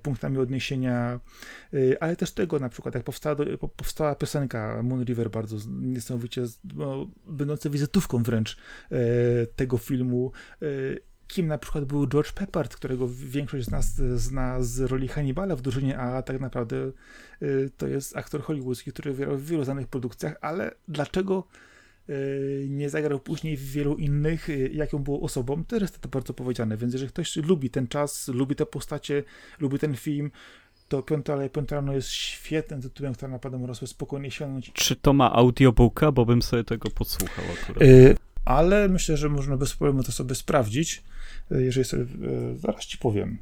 punktami 0.01 0.37
odniesienia, 0.37 1.19
ale 1.99 2.15
też 2.15 2.31
tego 2.31 2.59
na 2.59 2.69
przykład, 2.69 2.95
jak 2.95 3.03
powstała, 3.03 3.35
powstała 3.75 4.15
piosenka 4.15 4.83
Moon 4.83 5.03
River, 5.03 5.29
bardzo 5.29 5.57
niesamowicie, 5.69 6.45
no, 6.75 7.07
będąca 7.27 7.69
wizytówką 7.69 8.23
wręcz 8.23 8.57
tego 9.55 9.77
filmu 9.77 10.31
kim 11.27 11.47
na 11.47 11.57
przykład 11.57 11.85
był 11.85 12.07
George 12.07 12.31
Peppard, 12.31 12.75
którego 12.75 13.07
większość 13.07 13.65
z 13.65 13.71
nas 13.71 13.95
zna 14.15 14.61
z 14.61 14.79
roli 14.79 15.07
Hannibala 15.07 15.55
w 15.55 15.61
drużynie 15.61 15.97
A, 15.97 16.21
tak 16.21 16.39
naprawdę 16.39 16.91
y, 17.41 17.71
to 17.77 17.87
jest 17.87 18.17
aktor 18.17 18.41
hollywoodzki, 18.41 18.91
który 18.91 19.13
grał 19.13 19.37
w 19.37 19.45
wielu 19.45 19.63
znanych 19.63 19.87
produkcjach, 19.87 20.35
ale 20.41 20.71
dlaczego 20.87 21.43
y, 22.09 22.67
nie 22.69 22.89
zagrał 22.89 23.19
później 23.19 23.57
w 23.57 23.71
wielu 23.71 23.95
innych, 23.95 24.49
y, 24.49 24.69
jaką 24.73 24.97
było 24.97 25.21
osobą, 25.21 25.65
to 25.65 25.75
jest 25.75 25.99
to 25.99 26.09
bardzo 26.09 26.33
powiedziane, 26.33 26.77
więc 26.77 26.93
jeżeli 26.93 27.11
ktoś 27.11 27.35
lubi 27.35 27.69
ten 27.69 27.87
czas, 27.87 28.27
lubi 28.27 28.55
te 28.55 28.65
postacie, 28.65 29.23
lubi 29.59 29.79
ten 29.79 29.95
film, 29.95 30.31
to 30.87 31.03
Piąte 31.03 31.33
ale 31.33 31.49
Piąte 31.49 31.75
rano 31.75 31.93
jest 31.93 32.09
świetnym 32.09 32.81
tytułem, 32.81 33.13
który 33.13 33.31
naprawdę 33.31 33.57
można 33.57 33.75
sobie 33.75 33.87
spokojnie 33.87 34.31
sięgnąć. 34.31 34.71
Czy 34.73 34.95
to 34.95 35.13
ma 35.13 35.33
audiobooka, 35.33 36.11
bo 36.11 36.25
bym 36.25 36.41
sobie 36.41 36.63
tego 36.63 36.89
podsłuchał 36.89 37.45
akurat. 37.61 37.83
Ale 38.45 38.89
myślę, 38.89 39.17
że 39.17 39.29
można 39.29 39.57
bez 39.57 39.73
problemu 39.73 40.03
to 40.03 40.11
sobie 40.11 40.35
sprawdzić. 40.35 41.03
E, 41.51 41.61
jeżeli 41.61 41.85
sobie, 41.85 42.03
e, 42.03 42.57
zaraz 42.57 42.85
ci 42.85 42.97
powiem, 42.97 43.37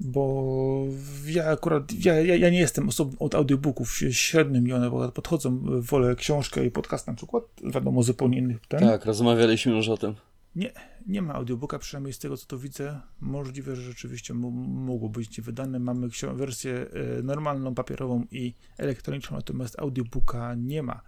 bo 0.00 0.86
ja 1.26 1.44
akurat, 1.44 2.04
ja, 2.04 2.20
ja, 2.20 2.36
ja 2.36 2.50
nie 2.50 2.58
jestem 2.58 2.88
osobą 2.88 3.12
od 3.18 3.34
audiobooków 3.34 3.98
średnim 4.10 4.68
i 4.68 4.72
one 4.72 5.10
podchodzą, 5.14 5.60
wolę 5.80 6.16
książkę 6.16 6.66
i 6.66 6.70
podcast 6.70 7.06
na 7.06 7.14
przykład, 7.14 7.44
wiadomo, 7.64 8.02
zupełnie 8.02 8.38
innych 8.38 8.66
ten. 8.68 8.80
Tak, 8.80 9.04
rozmawialiśmy 9.04 9.72
już 9.72 9.88
o 9.88 9.96
tym. 9.96 10.14
Nie, 10.56 10.72
nie 11.06 11.22
ma 11.22 11.34
audiobooka, 11.34 11.78
przynajmniej 11.78 12.12
z 12.12 12.18
tego, 12.18 12.36
co 12.36 12.46
to 12.46 12.58
widzę. 12.58 13.00
Możliwe, 13.20 13.76
że 13.76 13.82
rzeczywiście 13.82 14.34
mogło 14.34 15.08
być 15.08 15.40
wydane. 15.40 15.78
Mamy 15.78 16.08
wersję 16.34 16.86
e, 17.18 17.22
normalną, 17.22 17.74
papierową 17.74 18.24
i 18.30 18.54
elektroniczną, 18.78 19.36
natomiast 19.36 19.78
audiobooka 19.78 20.54
nie 20.54 20.82
ma. 20.82 21.00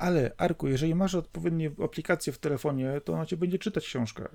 Ale, 0.00 0.32
Arku, 0.36 0.68
jeżeli 0.68 0.94
masz 0.94 1.14
odpowiednie 1.14 1.70
aplikacje 1.84 2.32
w 2.32 2.38
telefonie, 2.38 3.00
to 3.04 3.12
ona 3.12 3.26
cię 3.26 3.36
będzie 3.36 3.58
czytać 3.58 3.84
książkę. 3.84 4.28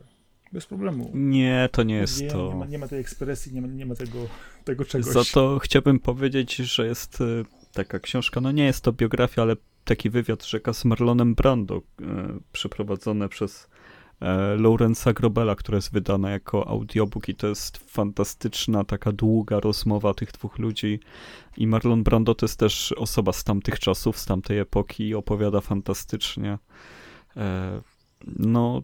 Bez 0.54 0.66
problemu. 0.66 1.12
Nie, 1.14 1.70
to 1.72 1.84
nie 1.84 1.96
jest 1.96 2.22
nie, 2.22 2.28
to. 2.28 2.50
Nie 2.50 2.56
ma, 2.56 2.66
nie 2.66 2.78
ma 2.78 2.88
tej 2.88 3.00
ekspresji, 3.00 3.54
nie 3.54 3.62
ma, 3.62 3.68
nie 3.68 3.86
ma 3.86 3.96
tego, 3.96 4.20
tego 4.64 4.86
czegoś. 4.86 5.14
Za 5.14 5.24
to 5.34 5.60
chciałbym 5.60 6.00
powiedzieć, 6.00 6.56
że 6.56 6.86
jest 6.86 7.22
e, 7.22 7.26
taka 7.74 8.00
książka, 8.00 8.42
no 8.42 8.52
nie 8.52 8.66
jest 8.66 8.82
to 8.82 8.94
biografia, 8.94 9.42
ale 9.42 9.56
taki 9.86 10.10
wywiad 10.10 10.46
rzeka 10.46 10.74
z 10.74 10.86
Marlonem 10.86 11.36
Brando, 11.36 11.82
e, 12.02 12.40
przeprowadzone 12.52 13.30
przez 13.30 13.68
e, 14.20 14.56
Laurensa 14.58 15.14
Grobela, 15.14 15.56
która 15.56 15.76
jest 15.76 15.94
wydana 15.94 16.32
jako 16.32 16.68
audiobook 16.68 17.30
i 17.30 17.36
to 17.36 17.48
jest 17.48 17.78
fantastyczna, 17.78 18.84
taka 18.84 19.12
długa 19.12 19.60
rozmowa 19.60 20.14
tych 20.14 20.32
dwóch 20.32 20.60
ludzi. 20.60 21.00
I 21.58 21.68
Marlon 21.68 22.04
Brando 22.04 22.36
to 22.36 22.46
jest 22.46 22.60
też 22.60 22.92
osoba 22.92 23.34
z 23.34 23.44
tamtych 23.44 23.80
czasów, 23.80 24.18
z 24.18 24.26
tamtej 24.26 24.60
epoki 24.60 25.08
i 25.08 25.16
opowiada 25.16 25.62
fantastycznie. 25.62 26.58
E, 27.38 27.82
no, 28.28 28.82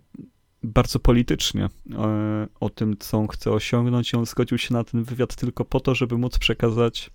bardzo 0.64 1.00
politycznie 1.00 1.70
e, 1.92 2.48
o 2.60 2.70
tym, 2.70 2.98
co 2.98 3.18
on 3.18 3.28
chce 3.28 3.52
osiągnąć 3.52 4.14
i 4.14 4.18
on 4.18 4.26
zgodził 4.26 4.58
się 4.58 4.74
na 4.74 4.84
ten 4.84 5.04
wywiad 5.04 5.36
tylko 5.36 5.66
po 5.66 5.80
to, 5.80 5.96
żeby 5.96 6.18
móc 6.18 6.40
przekazać, 6.40 7.12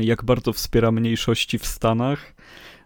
jak 0.00 0.24
bardzo 0.24 0.52
wspiera 0.52 0.92
mniejszości 0.92 1.58
w 1.58 1.66
Stanach, 1.66 2.34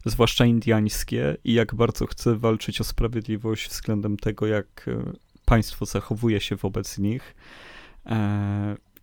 zwłaszcza 0.05 0.47
indiańskie, 0.47 1.37
i 1.45 1.53
jak 1.53 1.75
bardzo 1.75 2.07
chce 2.07 2.37
walczyć 2.37 2.81
o 2.81 2.85
sprawiedliwość 2.85 3.69
względem 3.69 4.17
tego, 4.17 4.47
jak 4.47 4.89
e, 4.89 5.13
państwo 5.45 5.87
zachowuje 5.87 6.41
się 6.41 6.57
wobec 6.57 6.99
nich. 6.99 7.35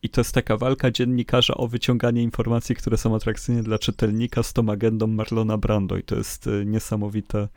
I 0.03 0.09
to 0.09 0.21
jest 0.21 0.33
taka 0.33 0.57
walka 0.57 0.91
dziennikarza 0.91 1.53
o 1.53 1.67
wyciąganie 1.67 2.23
informacji, 2.23 2.75
które 2.75 2.97
są 2.97 3.15
atrakcyjne 3.15 3.63
dla 3.63 3.79
czytelnika 3.79 4.43
z 4.43 4.53
tą 4.53 4.69
agendą 4.69 5.07
Marlona 5.07 5.57
Brando 5.57 5.97
i 5.97 6.03
to 6.03 6.15
jest 6.15 6.49
niesamowite 6.65 7.47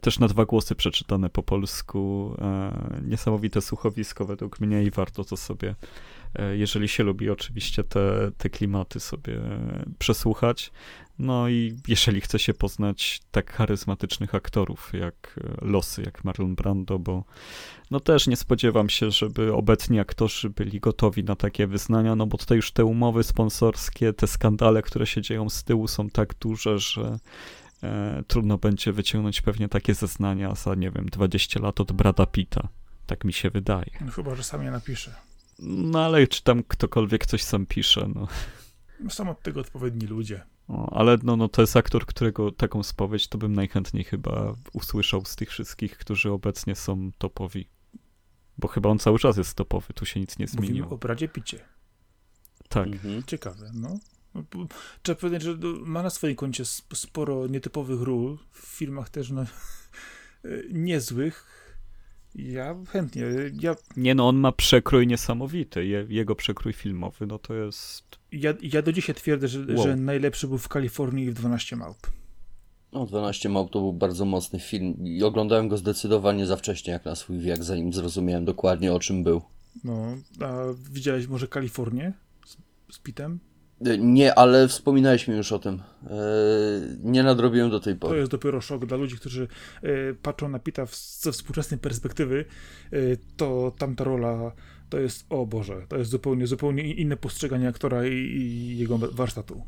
też 0.00 0.18
na 0.18 0.28
dwa 0.28 0.44
głosy 0.44 0.74
przeczytane 0.74 1.30
po 1.30 1.42
polsku. 1.42 2.34
E, 2.38 3.00
niesamowite 3.04 3.60
słuchowisko 3.60 4.24
według 4.24 4.60
mnie 4.60 4.82
i 4.82 4.90
warto 4.90 5.24
to 5.24 5.36
sobie, 5.36 5.74
e, 6.34 6.56
jeżeli 6.56 6.88
się 6.88 7.02
lubi 7.02 7.30
oczywiście 7.30 7.84
te, 7.84 8.30
te 8.38 8.50
klimaty 8.50 9.00
sobie 9.00 9.40
przesłuchać. 9.98 10.72
No 11.20 11.48
i 11.48 11.76
jeżeli 11.88 12.20
chce 12.20 12.38
się 12.38 12.54
poznać 12.54 13.20
tak 13.30 13.52
charyzmatycznych 13.52 14.34
aktorów 14.34 14.92
jak 14.92 15.40
Losy, 15.62 16.02
jak 16.02 16.24
Marlon 16.24 16.54
Brando, 16.54 16.98
bo 16.98 17.24
no 17.90 18.00
też 18.00 18.26
nie 18.26 18.36
spodziewam 18.36 18.88
się, 18.88 19.10
żeby 19.10 19.54
obecni 19.54 20.00
aktorzy 20.00 20.50
byli 20.50 20.80
gotowi 20.80 21.24
na 21.24 21.36
takie 21.36 21.66
wyznania, 21.66 22.16
no 22.16 22.26
bo 22.26 22.38
tutaj 22.38 22.56
już 22.56 22.72
te 22.72 22.84
umowy 22.84 23.24
sponsorskie, 23.24 24.12
te 24.12 24.26
skandale, 24.26 24.82
które 24.82 25.06
się 25.06 25.22
dzieją 25.22 25.48
z 25.48 25.64
tyłu 25.64 25.88
są 25.88 26.10
tak 26.10 26.34
duże, 26.34 26.78
że 26.78 27.18
e, 27.82 28.22
trudno 28.26 28.58
będzie 28.58 28.92
wyciągnąć 28.92 29.40
pewnie 29.40 29.68
takie 29.68 29.94
zeznania 29.94 30.54
za, 30.54 30.74
nie 30.74 30.90
wiem, 30.90 31.06
20 31.06 31.60
lat 31.60 31.80
od 31.80 31.92
Brada 31.92 32.26
Pitta. 32.26 32.68
Tak 33.06 33.24
mi 33.24 33.32
się 33.32 33.50
wydaje. 33.50 33.90
No 34.00 34.10
chyba, 34.10 34.34
że 34.34 34.42
sam 34.42 34.62
je 34.62 34.70
napisze. 34.70 35.14
No 35.58 36.04
ale 36.04 36.26
czy 36.26 36.42
tam 36.42 36.62
ktokolwiek 36.62 37.26
coś 37.26 37.42
sam 37.42 37.66
pisze, 37.66 38.08
no. 38.14 38.28
Są 39.08 39.30
od 39.30 39.42
tego 39.42 39.60
odpowiedni 39.60 40.06
ludzie. 40.06 40.42
Ale 40.90 41.18
no, 41.22 41.36
no 41.36 41.48
to 41.48 41.60
jest 41.62 41.76
aktor, 41.76 42.06
którego 42.06 42.52
taką 42.52 42.82
spowiedź 42.82 43.28
to 43.28 43.38
bym 43.38 43.52
najchętniej 43.52 44.04
chyba 44.04 44.54
usłyszał 44.72 45.24
z 45.24 45.36
tych 45.36 45.50
wszystkich, 45.50 45.98
którzy 45.98 46.30
obecnie 46.30 46.74
są 46.76 47.10
topowi. 47.18 47.68
Bo 48.58 48.68
chyba 48.68 48.88
on 48.90 48.98
cały 48.98 49.18
czas 49.18 49.36
jest 49.36 49.54
topowy, 49.54 49.94
tu 49.94 50.06
się 50.06 50.20
nic 50.20 50.38
nie 50.38 50.46
Mówimy 50.46 50.66
zmieniło. 50.66 50.88
o 50.90 50.98
Bradzie 50.98 51.28
Picie. 51.28 51.64
Tak. 52.68 52.86
Mhm. 52.86 53.22
Ciekawe, 53.22 53.70
no. 53.74 53.98
Trzeba 55.02 55.20
powiedzieć, 55.20 55.42
że 55.42 55.56
ma 55.84 56.02
na 56.02 56.10
swoim 56.10 56.36
koncie 56.36 56.62
sp- 56.74 56.96
sporo 56.96 57.46
nietypowych 57.46 58.00
ról, 58.02 58.38
w 58.52 58.58
filmach 58.66 59.08
też 59.08 59.30
no, 59.30 59.44
niezłych. 60.72 61.46
Ja 62.34 62.74
chętnie, 62.88 63.24
ja, 63.60 63.74
Nie 63.96 64.14
no, 64.14 64.28
on 64.28 64.36
ma 64.36 64.52
przekrój 64.52 65.06
niesamowity. 65.06 65.86
Je, 65.86 66.06
jego 66.08 66.34
przekrój 66.34 66.72
filmowy, 66.72 67.26
no 67.26 67.38
to 67.38 67.54
jest... 67.54 68.19
ja, 68.32 68.54
ja 68.62 68.82
do 68.82 68.92
dzisiaj 68.92 69.14
twierdzę, 69.14 69.48
że, 69.48 69.58
Wow. 69.74 69.82
że 69.86 69.96
najlepszy 69.96 70.48
był 70.48 70.58
w 70.58 70.68
Kalifornii 70.68 71.30
w 71.30 71.34
12 71.34 71.76
małp. 71.76 71.96
No, 72.92 73.06
12 73.06 73.48
małp 73.48 73.70
to 73.72 73.78
był 73.80 73.92
bardzo 73.92 74.24
mocny 74.24 74.60
film 74.60 74.94
i 75.06 75.22
oglądałem 75.22 75.68
go 75.68 75.76
zdecydowanie 75.76 76.46
za 76.46 76.56
wcześnie 76.56 76.92
jak 76.92 77.04
na 77.04 77.14
swój 77.14 77.38
wiek, 77.38 77.64
zanim 77.64 77.92
zrozumiałem 77.92 78.44
dokładnie 78.44 78.92
o 78.92 79.00
czym 79.00 79.24
był. 79.24 79.42
No, 79.84 80.16
a 80.40 80.54
widziałeś 80.92 81.26
może 81.26 81.48
Kalifornię 81.48 82.12
z, 82.46 82.56
z 82.94 82.98
Pitem? 82.98 83.38
E, 83.86 83.98
Nie, 83.98 84.34
ale 84.38 84.68
wspominałeś 84.68 85.28
mi 85.28 85.36
już 85.36 85.52
o 85.52 85.58
tym. 85.58 85.82
E, 86.06 86.10
nie 87.02 87.22
nadrobiłem 87.22 87.70
do 87.70 87.80
tej 87.80 87.94
To 87.94 88.00
pory. 88.00 88.18
jest 88.18 88.30
dopiero 88.30 88.60
szok 88.60 88.86
dla 88.86 88.96
ludzi, 88.96 89.16
którzy 89.16 89.48
e, 89.82 89.88
patrzą 90.22 90.48
na 90.48 90.58
Pita 90.58 90.86
ze 91.20 91.32
współczesnej 91.32 91.80
perspektywy, 91.80 92.44
to 93.36 93.72
tamta 93.78 94.04
rola 94.04 94.52
to 94.90 94.98
jest, 94.98 95.26
o 95.28 95.46
Boże, 95.46 95.86
to 95.88 95.98
jest 95.98 96.10
zupełnie, 96.10 96.46
zupełnie 96.46 96.94
inne 96.94 97.16
postrzeganie 97.16 97.68
aktora 97.68 98.06
i, 98.06 98.12
i 98.12 98.78
jego 98.78 98.98
warsztatu. 98.98 99.62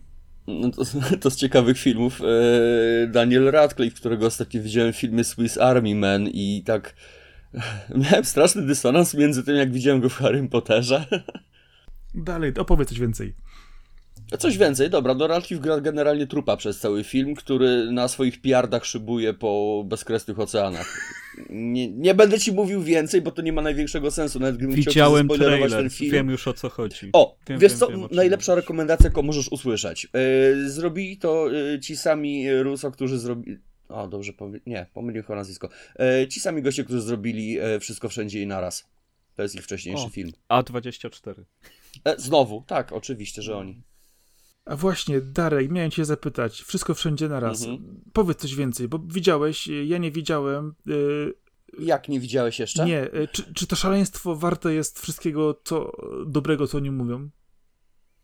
No 0.47 0.70
to, 0.70 0.82
to 1.20 1.31
z 1.31 1.36
ciekawych 1.36 1.78
filmów 1.78 2.20
e, 2.20 3.07
Daniel 3.07 3.51
Radcliffe, 3.51 3.97
którego 3.97 4.27
ostatnio 4.27 4.62
widziałem 4.62 4.93
w 4.93 4.97
filmie 4.97 5.24
Swiss 5.24 5.59
Army 5.59 5.94
Man 5.94 6.28
i 6.28 6.62
tak 6.66 6.94
miałem 8.05 8.24
straszny 8.24 8.62
dysonans 8.62 9.15
między 9.15 9.44
tym, 9.44 9.57
jak 9.57 9.73
widziałem 9.73 10.01
go 10.01 10.09
w 10.09 10.15
Harrym 10.15 10.49
Potterze. 10.49 11.07
Dalej, 12.15 12.53
opowiedz 12.59 12.89
coś 12.89 13.01
więcej. 13.01 13.35
Coś 14.38 14.59
więcej, 14.59 14.90
dobra, 14.90 15.14
no 15.14 15.26
Radcliffe 15.26 15.62
gra 15.62 15.80
generalnie 15.80 16.26
trupa 16.26 16.56
przez 16.56 16.78
cały 16.78 17.04
film, 17.04 17.34
który 17.34 17.92
na 17.92 18.09
swoich 18.09 18.40
piardach 18.40 18.84
szybuje 18.84 19.34
po 19.34 19.84
bezkresnych 19.86 20.38
oceanach. 20.38 21.16
Nie, 21.50 21.88
nie 21.88 22.14
będę 22.14 22.38
ci 22.38 22.52
mówił 22.52 22.82
więcej, 22.82 23.22
bo 23.22 23.30
to 23.30 23.42
nie 23.42 23.52
ma 23.52 23.62
największego 23.62 24.10
sensu, 24.10 24.40
nawet 24.40 24.56
gdybym 24.56 24.76
Widziałem 24.76 25.28
chciał 25.28 25.38
trailer, 25.38 25.70
ten 25.70 25.90
film. 25.90 26.12
wiem 26.12 26.30
już 26.30 26.48
o 26.48 26.52
co 26.52 26.68
chodzi. 26.68 27.10
O, 27.12 27.36
Wiem, 27.48 27.59
wiesz 27.59 27.72
wiem, 27.72 27.78
co, 27.78 27.88
wiem, 27.88 28.02
o 28.04 28.09
najlepsza 28.12 28.54
rekomendacja, 28.54 29.06
jaką 29.06 29.22
możesz 29.22 29.48
usłyszeć. 29.48 30.09
Yy, 30.14 30.70
zrobili 30.70 31.18
to 31.18 31.48
yy, 31.48 31.80
ci 31.80 31.96
sami 31.96 32.62
Russo, 32.62 32.90
którzy 32.90 33.18
zrobili... 33.18 33.59
O, 33.88 34.09
dobrze, 34.09 34.32
powie... 34.32 34.60
nie, 34.66 34.86
pomyliłem 34.94 35.26
chyba 35.26 35.36
nazwisko. 35.36 35.68
Yy, 35.98 36.28
ci 36.28 36.40
sami 36.40 36.62
goście, 36.62 36.84
którzy 36.84 37.00
zrobili 37.00 37.59
Wszystko 37.80 38.09
Wszędzie 38.09 38.42
i 38.42 38.46
Naraz. 38.46 38.92
To 39.34 39.42
jest 39.42 39.54
ich 39.54 39.64
wcześniejszy 39.64 40.04
O. 40.04 40.09
film. 40.09 40.32
A24. 40.48 41.44
E, 42.04 42.14
znowu, 42.18 42.64
tak, 42.66 42.92
oczywiście, 42.92 43.42
że 43.42 43.56
oni. 43.56 43.82
A 44.64 44.76
właśnie, 44.76 45.20
Darek, 45.20 45.70
miałem 45.70 45.90
cię 45.90 46.05
zapytać, 46.05 46.62
wszystko 46.62 46.94
wszędzie 46.94 47.28
na 47.28 47.40
raz. 47.40 47.62
Mhm. 47.62 48.01
Powiedz 48.12 48.39
coś 48.39 48.55
więcej, 48.55 48.89
bo 48.89 48.98
widziałeś, 48.98 49.66
ja 49.66 49.98
nie 49.98 50.10
widziałem. 50.10 50.74
e, 51.78 51.82
Jak 51.84 52.09
nie 52.09 52.20
widziałeś 52.20 52.59
jeszcze? 52.59 52.84
nie, 52.86 53.01
e, 53.12 53.28
czy, 53.28 53.55
czy 53.55 53.66
to 53.66 53.76
szaleństwo 53.76 54.36
warte 54.36 54.74
jest 54.74 55.01
wszystkiego 55.01 55.60
co 55.64 55.93
dobrego, 56.26 56.66
co 56.66 56.76
oni 56.78 56.90
mówią? 56.90 57.30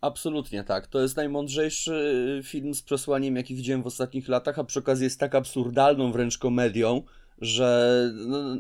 Absolutnie 0.01 0.65
tak. 0.65 0.87
To 0.87 1.01
jest 1.01 1.17
najmądrzejszy 1.17 1.93
y, 2.41 2.43
film 2.43 2.75
z 2.75 2.83
przesłaniem, 2.83 3.37
jaki 3.37 3.55
widziałem 3.55 3.83
w 3.83 3.87
ostatnich 3.87 4.29
latach, 4.29 4.59
a 4.59 4.65
przy 4.65 4.79
okazji 4.79 5.05
jest 5.05 5.21
tak 5.21 5.35
absurdalną 5.35 6.13
wręcz 6.13 6.39
komedią, 6.39 7.03
że. 7.39 8.11
No, 8.27 8.57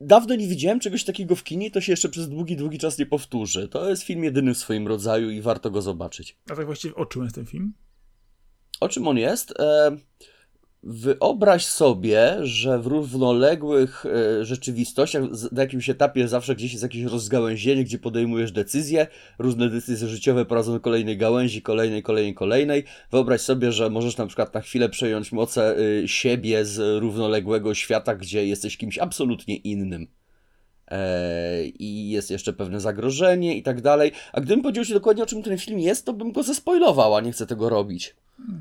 dawno 0.00 0.34
nie 0.34 0.48
widziałem 0.48 0.80
czegoś 0.80 1.04
takiego 1.04 1.36
w 1.36 1.44
kinie, 1.44 1.70
to 1.70 1.80
się 1.80 1.92
jeszcze 1.92 2.08
przez 2.08 2.28
długi, 2.28 2.56
długi 2.56 2.78
czas 2.78 2.98
nie 2.98 3.06
powtórzy. 3.06 3.68
To 3.68 3.90
jest 3.90 4.02
film 4.02 4.24
jedyny 4.24 4.54
w 4.54 4.58
swoim 4.58 4.88
rodzaju 4.88 5.30
i 5.30 5.40
warto 5.40 5.70
go 5.70 5.82
zobaczyć. 5.82 6.36
A 6.50 6.56
tak 6.56 6.66
właściwie 6.66 6.94
o 6.94 7.06
czym 7.06 7.22
jest 7.22 7.34
ten 7.34 7.46
film? 7.46 7.72
O 8.80 8.88
czym 8.88 9.08
on 9.08 9.18
jest? 9.18 9.54
E, 9.60 9.96
Wyobraź 10.82 11.66
sobie, 11.66 12.36
że 12.40 12.78
w 12.78 12.86
równoległych 12.86 14.06
e, 14.06 14.44
rzeczywistościach, 14.44 15.22
na 15.52 15.62
jakimś 15.62 15.90
etapie 15.90 16.28
zawsze 16.28 16.54
gdzieś 16.54 16.72
jest 16.72 16.82
jakieś 16.82 17.02
rozgałęzienie, 17.02 17.84
gdzie 17.84 17.98
podejmujesz 17.98 18.52
decyzje, 18.52 19.06
różne 19.38 19.70
decyzje 19.70 20.08
życiowe 20.08 20.44
prowadzą 20.44 20.72
do 20.72 20.80
kolejnej 20.80 21.16
gałęzi, 21.16 21.62
kolejnej, 21.62 22.02
kolejnej, 22.02 22.34
kolejnej. 22.34 22.84
Wyobraź 23.10 23.40
sobie, 23.40 23.72
że 23.72 23.90
możesz 23.90 24.16
na 24.16 24.26
przykład 24.26 24.54
na 24.54 24.60
chwilę 24.60 24.88
przejąć 24.88 25.32
moce 25.32 25.78
y, 25.78 26.08
siebie 26.08 26.64
z 26.64 27.02
równoległego 27.02 27.74
świata, 27.74 28.14
gdzie 28.14 28.46
jesteś 28.46 28.76
kimś 28.76 28.98
absolutnie 28.98 29.56
innym. 29.56 30.17
E, 30.90 31.64
I 31.64 32.10
jest 32.10 32.30
jeszcze 32.30 32.52
pewne 32.52 32.80
zagrożenie 32.80 33.56
i 33.56 33.62
tak 33.62 33.80
dalej. 33.80 34.12
A 34.32 34.40
gdybym 34.40 34.62
powiedział 34.62 34.84
Ci 34.84 34.92
dokładnie 34.92 35.22
o 35.22 35.26
czym 35.26 35.42
ten 35.42 35.58
film 35.58 35.78
jest, 35.78 36.06
to 36.06 36.12
bym 36.12 36.32
go 36.32 36.42
zespoilował, 36.42 37.14
a 37.14 37.20
nie 37.20 37.32
chcę 37.32 37.46
tego 37.46 37.68
robić. 37.68 38.16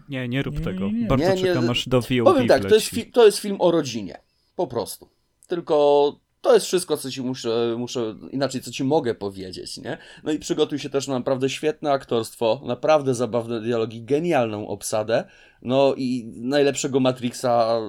Nie, 0.10 0.28
nie 0.28 0.44
rób 0.44 0.60
Nie, 0.60 0.66
tego. 0.66 0.88
nie, 0.88 0.94
nie. 0.94 1.08
Bardzo 1.08 1.26
Nie, 1.26 1.36
nie, 1.36 1.42
czekam 1.42 1.70
aż 1.70 1.90
do 1.90 2.02
VOD 2.02 2.24
Powiem 2.24 2.48
tak, 2.48 2.66
to 2.66 2.76
jest, 2.76 2.92
to 3.14 3.26
jest 3.26 3.38
film 3.38 3.56
o 3.60 3.72
rodzinie. 3.72 4.18
Po 4.56 4.68
prostu. 4.68 5.10
Tylko 5.48 6.16
to 6.42 6.54
jest 6.54 6.66
wszystko, 6.66 6.98
co 6.98 7.12
ci 7.12 7.22
muszę, 7.22 7.76
muszę, 7.78 8.16
inaczej, 8.32 8.62
co 8.62 8.72
ci 8.72 8.84
mogę 8.84 9.16
powiedzieć, 9.16 9.78
nie? 9.78 9.98
No 10.24 10.32
i 10.32 10.40
przygotuj 10.40 10.80
się 10.80 10.90
też 10.90 11.08
na 11.08 11.14
naprawdę 11.14 11.50
świetne 11.50 11.92
aktorstwo, 11.92 12.62
naprawdę 12.66 13.16
zabawne 13.16 13.62
dialogi, 13.62 14.04
genialną 14.04 14.68
obsadę, 14.68 15.24
no 15.62 15.94
i 15.98 16.32
najlepszego 16.36 17.00
Matrixa 17.00 17.80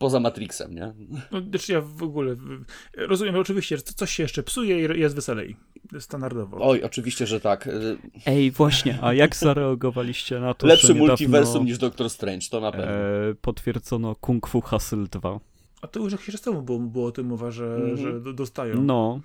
poza 0.00 0.20
Matrixem, 0.20 0.74
nie? 0.74 0.92
No, 1.30 1.40
znaczy 1.40 1.72
ja 1.72 1.80
w 1.80 2.02
ogóle 2.02 2.36
rozumiem 2.96 3.36
oczywiście, 3.36 3.76
że 3.76 3.82
coś 3.82 4.10
się 4.10 4.22
jeszcze 4.22 4.42
psuje 4.42 4.94
i 4.96 5.00
jest 5.00 5.14
weselej. 5.14 5.56
Standardowo. 5.98 6.58
Oj, 6.60 6.82
oczywiście, 6.82 7.26
że 7.26 7.40
tak. 7.40 7.68
Ej, 8.26 8.50
właśnie, 8.50 8.98
a 9.02 9.12
jak 9.14 9.36
zareagowaliście 9.36 10.40
na 10.40 10.54
to, 10.54 10.66
Lepszy 10.66 10.86
że 10.86 10.92
niedawno, 10.94 11.12
multiversum 11.12 11.64
niż 11.64 11.78
Doctor 11.78 12.10
Strange, 12.10 12.46
to 12.50 12.60
na 12.60 12.72
pewno. 12.72 12.86
e, 12.86 13.34
potwierdzono 13.40 14.14
Kung 14.14 14.46
Fu 14.48 14.60
Hustle 14.60 15.06
2? 15.10 15.40
A 15.82 15.86
to 15.86 16.00
już 16.00 16.12
jakiś 16.12 16.32
czas 16.32 16.40
temu 16.40 16.62
było, 16.62 16.78
było 16.78 17.06
o 17.06 17.12
tym 17.12 17.26
mowa, 17.26 17.50
że, 17.50 17.74
Mhm. 17.74 17.96
że 17.96 18.20
do- 18.20 18.32
dostają. 18.32 18.82
No, 18.82 19.20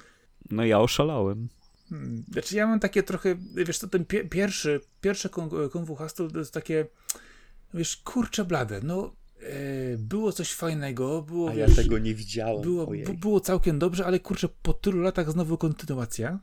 no 0.52 0.65
ja 0.65 0.80
oszalałem. 0.80 1.47
Hmm. 1.89 2.23
Znaczy 2.31 2.56
ja 2.56 2.68
mam 2.68 2.80
takie 2.80 3.03
trochę, 3.03 3.35
wiesz 3.56 3.77
co, 3.77 3.88
ten 3.88 4.06
pie 4.06 4.23
pierwszy, 4.26 4.81
pierwsze 5.02 5.30
Kung, 5.30 5.53
Kung 5.72 5.88
Fu 5.88 5.95
Hustle 5.95 6.30
to 6.30 6.39
jest 6.39 6.53
takie, 6.53 6.85
wiesz, 7.73 7.97
kurcze 7.97 8.45
blade, 8.45 8.80
no 8.84 9.06
e, 9.06 9.11
było 9.97 10.31
coś 10.31 10.53
fajnego, 10.53 11.22
było, 11.22 11.49
A 11.49 11.53
ja 11.53 11.67
wiesz, 11.67 11.76
tego 11.76 11.99
nie 11.99 12.13
widziałem. 12.15 12.61
było, 12.61 12.88
było 13.22 13.39
całkiem 13.39 13.80
dobrze, 13.80 14.05
ale 14.05 14.19
kurczę, 14.19 14.47
po 14.61 14.73
tylu 14.73 15.01
latach 15.01 15.31
znowu 15.31 15.57
kontynuacja. 15.57 16.39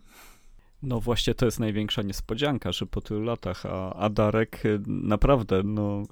No 0.82 1.00
właśnie 1.00 1.34
to 1.34 1.44
jest 1.44 1.60
największa 1.60 2.02
niespodzianka, 2.02 2.72
że 2.72 2.86
po 2.86 3.00
tylu 3.00 3.20
latach, 3.22 3.66
a, 3.66 3.94
a 3.94 4.08
Darek 4.10 4.66
y, 4.66 4.80
naprawdę, 4.86 5.62
no 5.64 6.02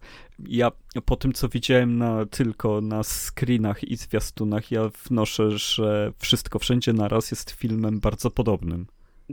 ja 0.48 0.70
po 1.04 1.16
tym 1.16 1.32
co 1.32 1.48
widziałem 1.48 1.98
na, 1.98 2.26
tylko 2.26 2.80
na 2.80 3.02
screenach 3.02 3.84
i 3.84 3.96
zwiastunach, 3.96 4.70
ja 4.70 4.90
wnoszę, 5.08 5.50
że 5.58 6.12
Wszystko 6.18 6.58
Wszędzie 6.58 6.92
Naraz 6.92 7.30
jest 7.30 7.50
filmem 7.50 8.00
bardzo 8.00 8.30
podobnym. 8.30 8.86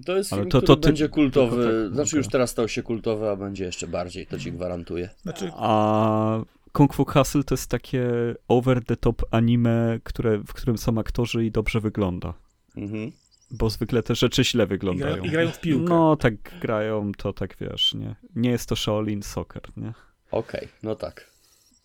To 0.06 0.18
jest 0.18 0.34
Ale 0.34 0.42
film, 0.42 0.52
to- 0.52 0.58
który 0.58 0.68
to 0.68 0.76
ty- 0.76 0.88
będzie 0.90 1.10
kultowy. 1.10 1.64
tak 1.66 1.94
znaczy 1.94 2.10
mogę. 2.16 2.18
już 2.18 2.28
teraz 2.28 2.50
stał 2.50 2.68
się 2.68 2.84
kultowy, 2.84 3.30
a 3.30 3.36
będzie 3.36 3.66
jeszcze 3.66 3.88
bardziej, 3.88 4.28
to 4.28 4.40
ci 4.40 4.52
gwarantuję. 4.52 5.10
Znaczy, 5.22 5.52
A 5.56 6.40
Kung 6.78 6.94
Fu 6.94 7.06
Hustle 7.06 7.44
to 7.44 7.54
jest 7.54 7.70
takie 7.70 8.06
over 8.48 8.86
the 8.86 8.98
top 8.98 9.22
anime, 9.32 10.00
które, 10.04 10.38
w 10.38 10.54
którym 10.54 10.78
są 10.78 10.98
aktorzy 10.98 11.46
i 11.46 11.52
dobrze 11.52 11.80
wygląda. 11.80 12.34
Mhm. 12.76 13.12
Bo 13.52 13.70
zwykle 13.70 14.04
te 14.04 14.16
rzeczy 14.16 14.44
źle 14.44 14.68
wyglądają. 14.68 15.24
i 15.24 15.30
grają 15.30 15.52
w 15.52 15.60
piłkę. 15.60 15.90
No, 15.90 16.16
tak 16.16 16.34
grają, 16.62 17.12
to 17.18 17.34
tak 17.34 17.56
wiesz, 17.62 17.94
nie? 17.94 18.16
Nie 18.36 18.50
jest 18.50 18.70
to 18.70 18.76
Shaolin 18.76 19.24
Soccer, 19.24 19.62
nie? 19.78 19.94
Okej, 20.32 20.68
no 20.84 20.96
tak. 20.96 21.32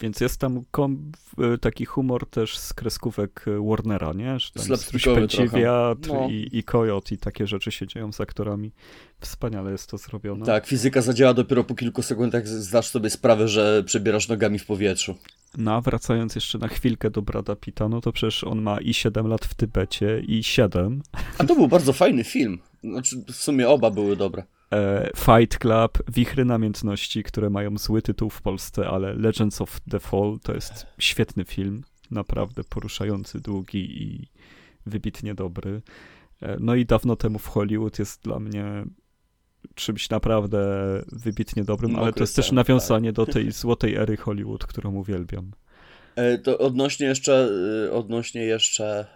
Więc 0.03 0.21
jest 0.21 0.39
tam 0.41 0.65
kom- 0.71 1.13
taki 1.61 1.85
humor 1.85 2.27
też 2.31 2.59
z 2.59 2.75
kreskówek 2.75 3.45
e, 3.49 3.69
Warnera, 3.69 4.13
nie? 4.13 4.39
Że 4.39 4.51
tam 4.51 4.65
wiatr 5.55 6.09
No. 6.09 6.29
i, 6.31 6.49
i 6.53 6.65
kojot 6.65 7.13
i 7.13 7.19
takie 7.19 7.47
rzeczy 7.47 7.73
się 7.73 7.87
dzieją 7.87 8.13
z 8.13 8.21
aktorami. 8.21 8.73
Wspaniale 9.21 9.73
jest 9.73 9.91
to 9.91 9.99
zrobione. 9.99 10.47
Tak, 10.47 10.67
fizyka 10.67 11.03
zadziała 11.03 11.35
dopiero 11.35 11.65
po 11.65 11.75
kilku 11.75 12.03
sekundach, 12.03 12.49
zdasz 12.49 12.89
sobie 12.89 13.11
sprawę, 13.11 13.49
że 13.49 13.83
przebierasz 13.87 14.29
nogami 14.29 14.59
w 14.59 14.67
powietrzu. 14.67 15.15
No 15.59 15.73
a 15.75 15.81
wracając 15.81 16.35
jeszcze 16.35 16.59
na 16.59 16.69
chwilkę 16.69 17.11
do 17.11 17.23
Brada 17.23 17.57
Pitta, 17.57 17.89
no 17.89 18.01
to 18.01 18.13
przecież 18.13 18.45
on 18.45 18.63
ma 18.63 18.81
i 18.81 18.95
7 18.95 19.27
lat 19.27 19.45
w 19.45 19.55
Tybecie 19.55 20.21
i 20.21 20.43
7. 20.43 21.03
A 21.39 21.45
to 21.45 21.55
był 21.55 21.69
bardzo 21.69 21.93
fajny 21.93 22.25
film. 22.25 22.59
Znaczy, 22.85 23.17
w 23.33 23.37
sumie 23.37 23.69
oba 23.69 23.91
były 23.91 24.17
dobre. 24.17 24.43
E, 24.73 25.11
Fight 25.17 25.59
Club, 25.59 25.99
Wichry 26.15 26.45
Namiętności, 26.45 27.23
które 27.23 27.51
mają 27.51 27.79
zły 27.79 28.03
tytuł 28.03 28.31
w 28.31 28.43
Polsce, 28.43 28.89
ale 28.89 29.15
Legends 29.15 29.61
of 29.61 29.81
the 29.91 30.01
Fall 30.01 30.39
to 30.43 30.55
jest 30.55 30.87
świetny 30.99 31.45
film, 31.45 31.83
naprawdę 32.11 32.65
poruszający, 32.65 33.41
długi 33.41 34.03
i 34.03 34.29
wybitnie 34.87 35.35
dobry. 35.35 35.83
E, 36.43 36.57
no 36.61 36.75
i 36.75 36.87
dawno 36.87 37.17
temu 37.17 37.39
w 37.39 37.47
Hollywood 37.47 37.99
jest 37.99 38.23
dla 38.23 38.41
mnie 38.41 38.85
czymś 39.75 40.11
naprawdę 40.11 40.59
wybitnie 41.13 41.65
dobrym, 41.65 41.97
ale 41.97 42.13
to 42.13 42.21
jest 42.21 42.37
też 42.37 42.53
nawiązanie 42.53 43.13
tak. 43.13 43.27
do 43.27 43.33
tej 43.33 43.53
złotej 43.53 43.95
ery 43.95 44.17
Hollywood, 44.17 44.67
którą 44.67 44.95
uwielbiam. 44.95 45.51
E, 46.17 46.39
to 46.39 46.59
odnośnie 46.59 47.07
jeszcze, 47.07 47.49
odnośnie 47.93 48.45
jeszcze 48.45 49.07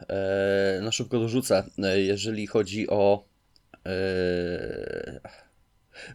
na 0.83 0.93
szybko 0.93 1.19
dorzucę, 1.19 1.65
jeżeli 1.97 2.47
chodzi 2.47 2.89
o 2.89 3.25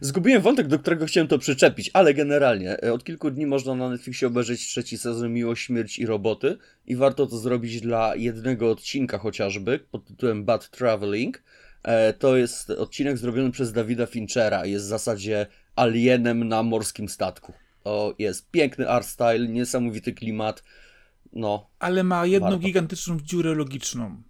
Zgubiłem 0.00 0.42
wątek, 0.42 0.66
do 0.66 0.78
którego 0.78 1.06
chciałem 1.06 1.28
to 1.28 1.38
przyczepić, 1.38 1.90
ale 1.92 2.14
generalnie 2.14 2.80
od 2.80 3.04
kilku 3.04 3.30
dni 3.30 3.46
można 3.46 3.74
na 3.74 3.88
Netflixie 3.88 4.28
obejrzeć 4.28 4.60
trzeci 4.60 4.98
sezon 4.98 5.32
Miłość, 5.32 5.62
Śmierć 5.62 5.98
i 5.98 6.06
Roboty 6.06 6.58
i 6.86 6.96
warto 6.96 7.26
to 7.26 7.38
zrobić 7.38 7.80
dla 7.80 8.16
jednego 8.16 8.70
odcinka 8.70 9.18
chociażby 9.18 9.78
pod 9.78 10.04
tytułem 10.04 10.44
Bad 10.44 10.70
Traveling. 10.70 11.42
To 12.18 12.36
jest 12.36 12.70
odcinek 12.70 13.18
zrobiony 13.18 13.50
przez 13.50 13.72
Dawida 13.72 14.06
Finchera, 14.06 14.66
jest 14.66 14.84
w 14.84 14.88
zasadzie 14.88 15.46
alienem 15.76 16.48
na 16.48 16.62
morskim 16.62 17.08
statku. 17.08 17.52
To 17.84 18.14
jest 18.18 18.50
piękny 18.50 18.88
art 18.88 19.06
style, 19.06 19.48
niesamowity 19.48 20.12
klimat. 20.12 20.64
No. 21.32 21.70
Ale 21.78 22.04
ma 22.04 22.26
jedną 22.26 22.50
warto. 22.50 22.62
gigantyczną 22.62 23.20
dziurę 23.20 23.54
logiczną. 23.54 24.22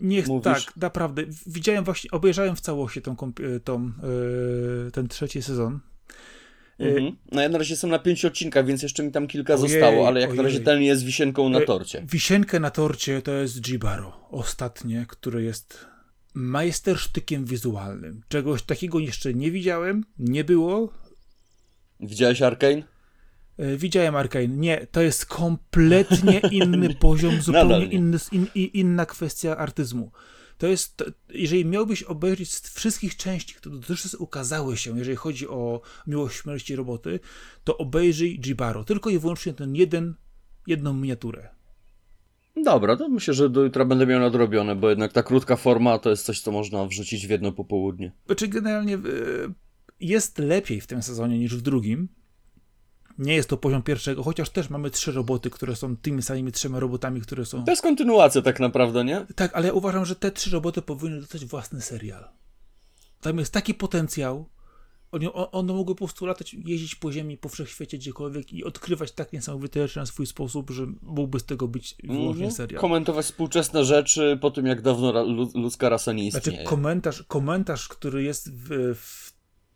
Niech 0.00 0.26
tak, 0.42 0.76
naprawdę. 0.76 1.22
Widziałem 1.46 1.84
właśnie, 1.84 2.10
obejrzałem 2.10 2.56
w 2.56 2.60
całości 2.60 3.02
tą, 3.02 3.12
e, 3.12 3.60
tą, 3.60 3.84
yy, 3.84 4.90
ten 4.90 5.08
trzeci 5.08 5.42
sezon. 5.42 5.80
E, 6.80 6.84
mhm. 6.84 7.16
No 7.32 7.42
ja 7.42 7.48
na 7.48 7.58
razie 7.58 7.72
jestem 7.72 7.90
na 7.90 7.98
pięciu 7.98 8.26
odcinkach, 8.26 8.66
więc 8.66 8.82
jeszcze 8.82 9.02
mi 9.02 9.12
tam 9.12 9.26
kilka 9.26 9.54
ojej, 9.54 9.68
zostało, 9.68 10.08
ale 10.08 10.20
jak 10.20 10.30
ojej. 10.30 10.36
na 10.36 10.42
razie 10.42 10.60
ten 10.60 10.82
jest 10.82 11.04
wisienką 11.04 11.48
na 11.48 11.60
torcie. 11.60 12.06
Wisienkę 12.12 12.60
na 12.60 12.70
torcie 12.70 13.22
to 13.22 13.32
jest 13.32 13.60
Jibaro, 13.60 14.28
ostatnie, 14.30 15.06
które 15.08 15.42
jest 15.42 15.86
majstersztykiem 16.34 17.44
wizualnym. 17.44 18.22
Czegoś 18.28 18.62
takiego 18.62 18.98
jeszcze 18.98 19.34
nie 19.34 19.50
widziałem, 19.50 20.04
nie 20.18 20.44
było. 20.44 20.92
Widziałeś 22.00 22.42
Arkane? 22.42 22.95
E, 23.58 23.76
widziałem 23.76 24.16
Arkane. 24.16 24.48
Nie, 24.48 24.86
to 24.86 25.02
jest 25.02 25.26
kompletnie 25.26 26.40
inny 26.60 26.94
poziom, 26.94 27.42
zupełnie 27.42 27.84
inny, 27.84 28.18
in, 28.32 28.46
inna 28.54 29.06
kwestia 29.06 29.56
artyzmu. 29.56 30.12
To 30.58 30.66
jest, 30.66 31.04
jeżeli 31.28 31.64
miałbyś 31.64 32.02
obejrzeć 32.02 32.52
z 32.52 32.74
wszystkich 32.74 33.16
części, 33.16 33.54
które 33.54 33.76
dotychczas 33.76 34.14
ukazały 34.14 34.76
się, 34.76 34.98
jeżeli 34.98 35.16
chodzi 35.16 35.48
o 35.48 35.80
Miłość, 36.06 36.42
Śmierci 36.42 36.76
Roboty, 36.76 37.20
to 37.64 37.78
obejrzyj 37.78 38.40
Jibaro. 38.40 38.84
Tylko 38.84 39.10
i 39.10 39.18
wyłącznie 39.18 39.52
ten 39.52 39.74
jeden, 39.74 40.14
jedną 40.66 40.94
miniaturę. 40.94 41.48
Dobra, 42.64 42.96
to 42.96 43.08
myślę, 43.08 43.34
że 43.34 43.50
do 43.50 43.62
jutra 43.64 43.84
będę 43.84 44.06
miał 44.06 44.20
nadrobione, 44.20 44.76
bo 44.76 44.90
jednak 44.90 45.12
ta 45.12 45.22
krótka 45.22 45.56
forma 45.56 45.98
to 45.98 46.10
jest 46.10 46.24
coś, 46.24 46.40
co 46.40 46.52
można 46.52 46.86
wrzucić 46.86 47.26
w 47.26 47.30
jedno 47.30 47.52
popołudnie. 47.52 48.12
Znaczy 48.26 48.48
generalnie 48.48 48.94
e, 48.94 49.00
jest 50.00 50.38
lepiej 50.38 50.80
w 50.80 50.86
tym 50.86 51.02
sezonie 51.02 51.38
niż 51.38 51.56
w 51.56 51.62
drugim, 51.62 52.08
nie 53.18 53.34
jest 53.34 53.48
to 53.48 53.56
poziom 53.56 53.82
pierwszego, 53.82 54.22
chociaż 54.22 54.50
też 54.50 54.70
mamy 54.70 54.90
trzy 54.90 55.12
roboty, 55.12 55.50
które 55.50 55.76
są 55.76 55.96
tymi 55.96 56.22
samymi 56.22 56.52
trzema 56.52 56.80
robotami, 56.80 57.20
które 57.20 57.46
są. 57.46 57.64
To 57.64 57.70
jest 57.72 57.82
kontynuacja 57.82 58.42
tak 58.42 58.60
naprawdę, 58.60 59.04
nie? 59.04 59.26
Tak, 59.34 59.54
ale 59.54 59.66
ja 59.66 59.72
uważam, 59.72 60.04
że 60.04 60.16
te 60.16 60.30
trzy 60.30 60.50
roboty 60.50 60.82
powinny 60.82 61.20
dostać 61.20 61.44
własny 61.44 61.80
serial. 61.80 62.28
Tam 63.20 63.38
jest 63.38 63.52
taki 63.52 63.74
potencjał. 63.74 64.48
One, 65.12 65.32
one 65.32 65.72
mogły 65.72 65.94
po 65.94 65.98
prostu 65.98 66.26
latać, 66.26 66.54
jeździć 66.54 66.94
po 66.94 67.12
ziemi, 67.12 67.36
po 67.36 67.48
wszechświecie, 67.48 67.98
gdziekolwiek 67.98 68.52
i 68.52 68.64
odkrywać 68.64 69.12
tak 69.12 69.32
niesamowite 69.32 69.88
rzeczy 69.88 70.00
na 70.00 70.06
swój 70.06 70.26
sposób, 70.26 70.70
że 70.70 70.86
mógłby 71.02 71.40
z 71.40 71.44
tego 71.44 71.68
być 71.68 71.96
wyłącznie 72.04 72.48
-hmm. 72.48 72.52
serial. 72.56 72.80
Komentować 72.80 73.26
współczesne 73.26 73.84
rzeczy 73.84 74.38
po 74.40 74.50
tym, 74.50 74.66
jak 74.66 74.82
dawno 74.82 75.24
ludzka 75.54 75.88
rasa 75.88 76.12
nie 76.12 76.30
znaczy, 76.30 76.38
istnieje. 76.38 76.58
Znaczy, 76.58 76.70
komentarz, 76.70 77.22
komentarz 77.22 77.88
który 77.88 78.22
jest 78.22 78.52
w, 78.52 78.94
w 78.94 79.25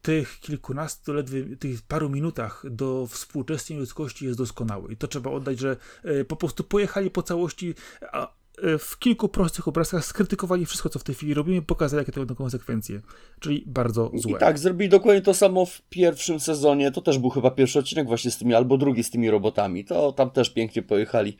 tych 0.02 0.40
kilkunastu, 0.40 1.12
ledwie 1.12 1.56
tych 1.56 1.82
paru 1.82 2.08
minutach 2.08 2.64
do 2.70 3.06
współczesnej 3.06 3.78
ludzkości 3.78 4.24
jest 4.24 4.38
doskonały. 4.38 4.92
I 4.92 4.96
to 4.96 5.08
trzeba 5.08 5.30
oddać, 5.30 5.58
że 5.58 5.76
e, 6.04 6.24
po 6.24 6.36
prostu 6.36 6.64
pojechali 6.64 7.10
po 7.10 7.22
całości, 7.22 7.74
a 8.12 8.32
e, 8.62 8.78
w 8.78 8.98
kilku 8.98 9.28
prostych 9.28 9.68
obrazkach 9.68 10.04
skrytykowali 10.04 10.66
wszystko, 10.66 10.88
co 10.88 10.98
w 10.98 11.04
tej 11.04 11.14
chwili 11.14 11.34
robimy, 11.34 11.62
pokazali, 11.62 12.00
jakie 12.00 12.12
to 12.12 12.20
będą 12.20 12.34
konsekwencje. 12.34 13.00
Czyli 13.40 13.64
bardzo 13.66 14.10
złe. 14.14 14.36
I 14.36 14.40
tak, 14.40 14.58
zrobili 14.58 14.88
dokładnie 14.88 15.22
to 15.22 15.34
samo 15.34 15.66
w 15.66 15.82
pierwszym 15.82 16.40
sezonie. 16.40 16.92
To 16.92 17.00
też 17.00 17.18
był 17.18 17.30
chyba 17.30 17.50
pierwszy 17.50 17.78
odcinek 17.78 18.06
właśnie 18.06 18.30
z 18.30 18.38
tymi, 18.38 18.54
albo 18.54 18.78
drugi 18.78 19.04
z 19.04 19.10
tymi 19.10 19.30
robotami. 19.30 19.84
To 19.84 20.12
tam 20.12 20.30
też 20.30 20.50
pięknie 20.50 20.82
pojechali. 20.82 21.36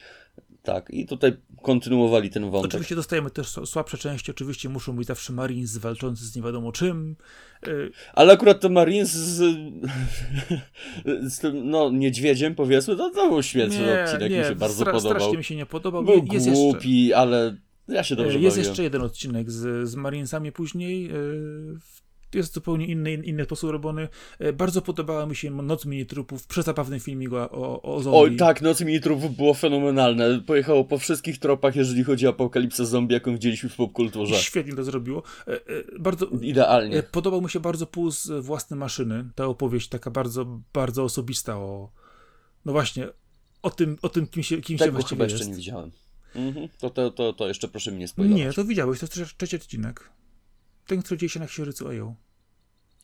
Tak, 0.63 0.91
i 0.91 1.07
tutaj 1.07 1.33
kontynuowali 1.63 2.31
ten 2.31 2.51
wątek. 2.51 2.71
Oczywiście 2.71 2.95
dostajemy 2.95 3.31
też 3.31 3.49
słabsze 3.49 3.99
części, 3.99 4.31
oczywiście 4.31 4.69
muszą 4.69 4.97
być 4.97 5.07
zawsze 5.07 5.33
Marines 5.33 5.77
walczący 5.79 6.27
z 6.27 6.37
nie 6.37 6.43
wiadomo 6.43 6.73
czym. 6.73 7.17
Y, 7.69 7.91
Ale 8.15 8.33
akurat 8.33 8.61
to 8.61 8.69
Marines 8.69 9.11
z, 9.11 9.57
z 11.35 11.39
tym, 11.39 11.71
no, 11.71 11.91
niedźwiedziem 11.91 12.55
powiedzmy, 12.55 12.97
to, 12.97 13.11
to 13.11 13.29
był 13.29 13.43
świetny 13.43 14.03
odcinek, 14.03 14.31
nie, 14.33 14.39
mi 14.39 14.45
się 14.45 14.55
bardzo 14.55 14.75
stra 14.77 14.93
podobał. 14.93 15.13
strasznie 15.13 15.39
mi 15.39 15.45
się 15.45 15.57
nie 15.57 15.67
podobał. 15.67 16.05
Był 16.05 16.25
jest 16.33 16.51
głupi, 16.51 17.03
jeszcze, 17.03 17.19
ale 17.19 17.57
ja 17.89 18.03
się 18.03 18.17
dobrze 18.17 18.39
Jest 18.39 18.57
bawiłem. 18.57 18.69
jeszcze 18.69 18.83
jeden 18.83 19.03
odcinek 19.03 19.51
z, 19.51 19.89
z 19.89 19.95
Marinesami 19.95 20.53
później, 20.53 21.11
y, 22.35 22.39
jest 22.39 22.55
zupełnie 22.55 22.87
inny, 22.87 23.15
inny 23.15 23.45
sposób 23.45 23.71
robiony. 23.71 24.09
E, 24.39 24.53
bardzo 24.53 24.83
podobała 24.83 25.27
mi 25.27 25.37
się 25.37 25.51
Noc 25.51 25.87
Mini-Trupów, 25.87 26.47
przezapawny 26.47 27.01
filmik 27.01 27.33
o, 27.33 27.51
o, 27.51 27.83
o 27.83 28.03
zombie. 28.03 28.19
Oj, 28.19 28.37
tak, 28.37 28.63
Noc 28.63 28.81
Mini-Trupów 28.81 29.37
było 29.37 29.55
fenomenalne. 29.55 30.41
Pojechało 30.41 30.85
po 30.85 30.99
wszystkich 30.99 31.39
tropach, 31.39 31.77
jeżeli 31.77 32.05
chodzi 32.05 32.27
o 32.27 32.31
apokalipsę 32.31 32.87
zombie, 32.87 33.15
jaką 33.15 33.33
widzieliśmy 33.33 33.69
w 33.69 33.77
popkulturze. 33.77 34.35
Świetnie 34.37 34.75
to 34.75 34.85
zrobiło. 34.85 35.23
E, 35.49 35.53
e, 35.53 35.61
bardzo, 35.99 36.27
Idealnie. 36.27 37.03
Podobał 37.03 37.43
mi 37.43 37.51
się 37.51 37.61
bardzo 37.61 37.87
Puls 37.87 38.31
Własne 38.41 38.77
Maszyny. 38.77 39.25
Ta 39.35 39.47
opowieść 39.47 39.89
taka 39.89 40.11
bardzo, 40.11 40.61
bardzo 40.73 41.05
osobista 41.05 41.57
o... 41.57 41.91
No 42.65 42.73
właśnie, 42.73 43.09
o 43.63 43.71
tym, 43.71 43.99
o 44.03 44.09
tym 44.09 44.27
kim 44.27 44.43
się, 44.43 44.61
kim 44.61 44.79
się 44.79 44.91
właściwie 44.91 45.17
chyba 45.17 45.25
jeszcze 45.25 45.47
nie 45.47 45.57
widziałem. 45.57 45.91
Mhm. 46.35 46.69
To, 46.79 46.91
to, 46.91 47.11
to, 47.11 47.33
to 47.33 47.49
jeszcze 47.49 47.69
proszę 47.69 47.91
mnie 47.91 48.07
nie 48.19 48.29
Nie, 48.29 48.53
to 48.53 48.65
widziałeś, 48.65 49.01
to 49.01 49.07
jest 49.21 49.37
trzeci 49.37 49.57
odcinek. 49.57 50.11
Ten, 50.91 51.03
który 51.03 51.19
dzieje 51.19 51.31
się 51.31 51.41
na 51.41 51.47
Księżycu 51.47 51.89
Eją. 51.89 52.15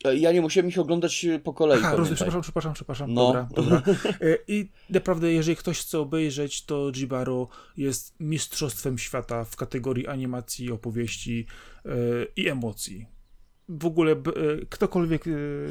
E, 0.05 0.17
ja 0.17 0.31
nie 0.31 0.41
musiałem 0.41 0.69
ich 0.69 0.79
oglądać 0.79 1.25
e, 1.25 1.39
po 1.39 1.53
kolei. 1.53 1.79
Aha, 1.79 1.95
rozumiem, 1.95 2.15
przepraszam, 2.15 2.41
przepraszam, 2.41 2.73
przepraszam. 2.73 3.13
No. 3.13 3.25
Dobra, 3.25 3.49
dobra. 3.55 3.81
E, 4.21 4.37
I 4.47 4.69
naprawdę, 4.89 5.33
jeżeli 5.33 5.57
ktoś 5.57 5.79
chce 5.79 5.99
obejrzeć, 5.99 6.65
to 6.65 6.91
Jibaro 6.91 7.47
jest 7.77 8.19
mistrzostwem 8.19 8.97
świata 8.97 9.43
w 9.43 9.55
kategorii 9.55 10.07
animacji, 10.07 10.71
opowieści 10.71 11.45
i 12.35 12.47
emocji. 12.47 13.05
W 13.69 13.85
ogóle 13.85 14.15
ktokolwiek 14.69 15.23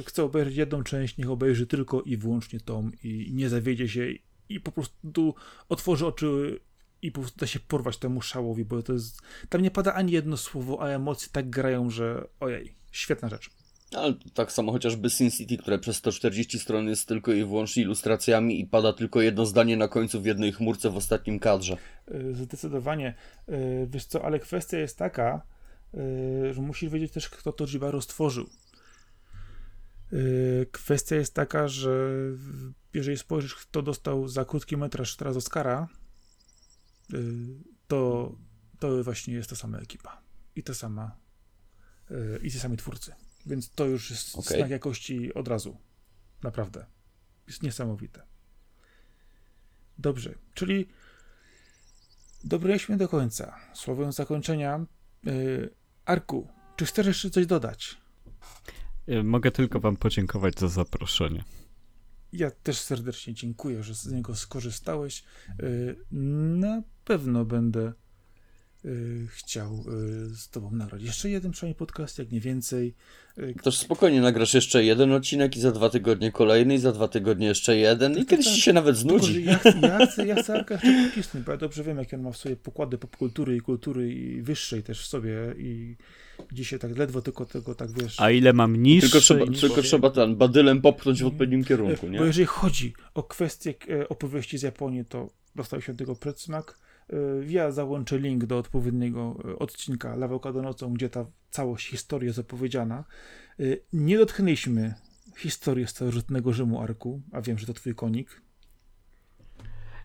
chce 0.06 0.24
obejrzeć 0.24 0.56
jedną 0.56 0.82
część, 0.82 1.16
niech 1.16 1.30
obejrzy 1.30 1.66
tylko 1.66 2.02
i 2.02 2.16
wyłącznie 2.16 2.60
tą 2.60 2.90
i 3.02 3.30
nie 3.32 3.48
zawiedzie 3.48 3.88
się 3.88 4.06
i 4.48 4.60
po 4.60 4.72
prostu 4.72 5.34
otworzy 5.68 6.06
oczy 6.06 6.60
i 7.06 7.12
po 7.12 7.20
prostu 7.20 7.40
da 7.40 7.46
się 7.46 7.60
porwać 7.60 7.96
temu 7.96 8.22
szałowi, 8.22 8.64
bo 8.64 8.82
to 8.82 8.92
jest... 8.92 9.20
Tam 9.48 9.62
nie 9.62 9.70
pada 9.70 9.94
ani 9.94 10.12
jedno 10.12 10.36
słowo, 10.36 10.82
a 10.82 10.88
emocje 10.88 11.28
tak 11.32 11.50
grają, 11.50 11.90
że 11.90 12.28
ojej, 12.40 12.74
świetna 12.92 13.28
rzecz. 13.28 13.50
Ale 13.94 14.14
tak 14.34 14.52
samo 14.52 14.72
chociażby 14.72 15.10
Sin 15.10 15.30
City, 15.30 15.56
które 15.56 15.78
przez 15.78 15.96
140 15.96 16.58
stron 16.58 16.88
jest 16.88 17.08
tylko 17.08 17.32
i 17.32 17.44
wyłącznie 17.44 17.82
ilustracjami 17.82 18.60
i 18.60 18.66
pada 18.66 18.92
tylko 18.92 19.20
jedno 19.20 19.46
zdanie 19.46 19.76
na 19.76 19.88
końcu 19.88 20.22
w 20.22 20.26
jednej 20.26 20.52
chmurce 20.52 20.90
w 20.90 20.96
ostatnim 20.96 21.38
kadrze. 21.38 21.76
E, 22.08 22.34
zdecydowanie. 22.34 23.14
E, 23.48 23.86
wiesz 23.86 24.04
co, 24.04 24.24
ale 24.24 24.38
kwestia 24.38 24.78
jest 24.78 24.98
taka, 24.98 25.42
e, 25.94 26.54
że 26.54 26.62
musisz 26.62 26.90
wiedzieć 26.90 27.12
też, 27.12 27.28
kto 27.28 27.52
to 27.52 27.66
Jibaro 27.66 28.02
stworzył. 28.02 28.46
Kwestia 30.72 31.16
jest 31.16 31.34
taka, 31.34 31.68
że 31.68 32.10
jeżeli 32.94 33.18
spojrzysz, 33.18 33.54
kto 33.54 33.82
dostał 33.82 34.28
za 34.28 34.44
krótki 34.44 34.76
metraż 34.76 35.16
teraz 35.16 35.36
Oscara, 35.36 35.88
to, 37.88 38.32
to 38.78 39.04
właśnie 39.04 39.34
jest 39.34 39.50
ta 39.50 39.56
sama 39.56 39.78
ekipa. 39.78 40.22
I 40.56 40.62
ta 40.62 40.74
sama 40.74 41.16
i 42.42 42.50
ci 42.50 42.60
sami 42.60 42.76
twórcy. 42.76 43.12
Więc 43.46 43.70
to 43.70 43.84
już 43.86 44.10
jest 44.10 44.36
okay. 44.36 44.58
znak 44.58 44.70
jakości 44.70 45.34
od 45.34 45.48
razu. 45.48 45.76
Naprawdę. 46.42 46.86
Jest 47.46 47.62
niesamowite. 47.62 48.22
Dobrze, 49.98 50.34
czyli 50.54 50.88
dobraliśmy 52.44 52.96
do 52.96 53.08
końca. 53.08 53.56
Słowem 53.74 54.12
zakończenia. 54.12 54.86
Yy, 55.24 55.74
Arku, 56.04 56.48
czy 56.76 56.86
chcesz 56.86 57.06
jeszcze 57.06 57.30
coś 57.30 57.46
dodać? 57.46 57.96
Mogę 59.24 59.50
tylko 59.50 59.80
Wam 59.80 59.96
podziękować 59.96 60.60
za 60.60 60.68
zaproszenie. 60.68 61.44
Ja 62.36 62.50
też 62.50 62.78
serdecznie 62.80 63.34
dziękuję, 63.34 63.82
że 63.82 63.94
z 63.94 64.06
niego 64.06 64.34
skorzystałeś. 64.36 65.24
Yy, 65.62 65.96
na 66.58 66.82
pewno 67.04 67.44
będę 67.44 67.92
y, 68.84 69.26
chciał 69.30 69.84
y, 70.32 70.36
z 70.36 70.48
tobą 70.48 70.70
nagrać. 70.70 71.02
Jeszcze 71.02 71.30
jeden 71.30 71.50
przynajmniej 71.52 71.78
podcast, 71.78 72.18
jak 72.18 72.30
nie 72.32 72.40
więcej. 72.40 72.94
Y, 73.38 73.54
Toż 73.62 73.78
spokojnie 73.78 74.20
nagrasz 74.20 74.54
jeszcze 74.54 74.84
jeden 74.84 75.12
odcinek 75.12 75.56
i 75.56 75.60
za 75.60 75.72
dwa 75.72 75.90
tygodnie 75.90 76.32
kolejny 76.32 76.74
i 76.74 76.78
za 76.78 76.92
dwa 76.92 77.08
tygodnie 77.08 77.46
jeszcze 77.46 77.76
jeden 77.76 78.12
i 78.12 78.16
Tak, 78.16 78.26
kiedyś 78.28 78.46
tak. 78.46 78.54
ci 78.54 78.60
się 78.60 78.72
nawet 78.72 78.96
znudzi. 78.96 79.44
ja, 79.44 79.58
chcę- 79.58 79.80
ja, 79.82 80.06
chcę, 80.06 80.26
ja 80.26 80.42
chcę 80.42 80.54
Arka 80.54 80.78
bo 81.46 81.52
ja 81.52 81.58
dobrze 81.58 81.84
wiem, 81.84 81.98
jakie 81.98 82.16
on 82.16 82.22
ma 82.22 82.32
w 82.32 82.36
sobie 82.36 82.56
pokłady 82.56 82.98
popkultury 82.98 83.56
i 83.56 83.60
kultury 83.60 84.12
i 84.12 84.42
wyższej 84.42 84.82
też 84.82 85.02
w 85.02 85.06
sobie 85.06 85.54
i 85.58 85.96
dzisiaj 86.52 86.78
tak 86.78 86.98
ledwo 86.98 87.22
tylko 87.22 87.46
tego 87.46 87.74
tak 87.74 87.92
wiesz... 87.92 88.20
A 88.20 88.30
ile 88.30 88.52
mam 88.52 88.76
niższy 88.76 89.10
Tylko 89.10 89.20
trzeba, 89.20 89.44
niż... 89.44 89.60
tylko 89.60 89.82
trzeba 89.82 90.10
ten 90.10 90.36
badylem 90.36 90.82
popchnąć 90.82 91.22
w 91.22 91.26
odpowiednim 91.26 91.64
kierunku, 91.64 92.08
nie? 92.08 92.18
Bo 92.18 92.24
jeżeli 92.24 92.46
chodzi 92.46 92.94
o 93.14 93.22
kwestię 93.22 93.74
e, 93.90 94.08
opowieści 94.08 94.58
z 94.58 94.62
Japonii, 94.62 95.04
to 95.04 95.30
dostał 95.54 95.80
się 95.80 95.96
tego 95.96 96.16
predsmak. 96.16 96.78
E, 97.10 97.16
Ja 97.46 97.70
załączę 97.70 98.18
link 98.18 98.44
do 98.44 98.58
odpowiedniego 98.58 99.36
e, 99.48 99.58
odcinka 99.58 100.16
Lawałka 100.16 100.52
do 100.52 100.62
nocą, 100.62 100.92
gdzie 100.94 101.08
ta 101.08 101.26
całość 101.50 101.88
historii 101.88 102.26
jest 102.26 102.38
opowiedziana. 102.38 103.04
Nie 103.92 104.18
dotknęliśmy 104.18 104.94
historii 105.38 105.86
starożytnego 105.86 106.52
Rzymu 106.52 106.80
Arku, 106.82 107.22
a 107.32 107.40
wiem, 107.40 107.58
że 107.58 107.66
to 107.66 107.74
twój 107.74 107.94
konik, 107.94 108.42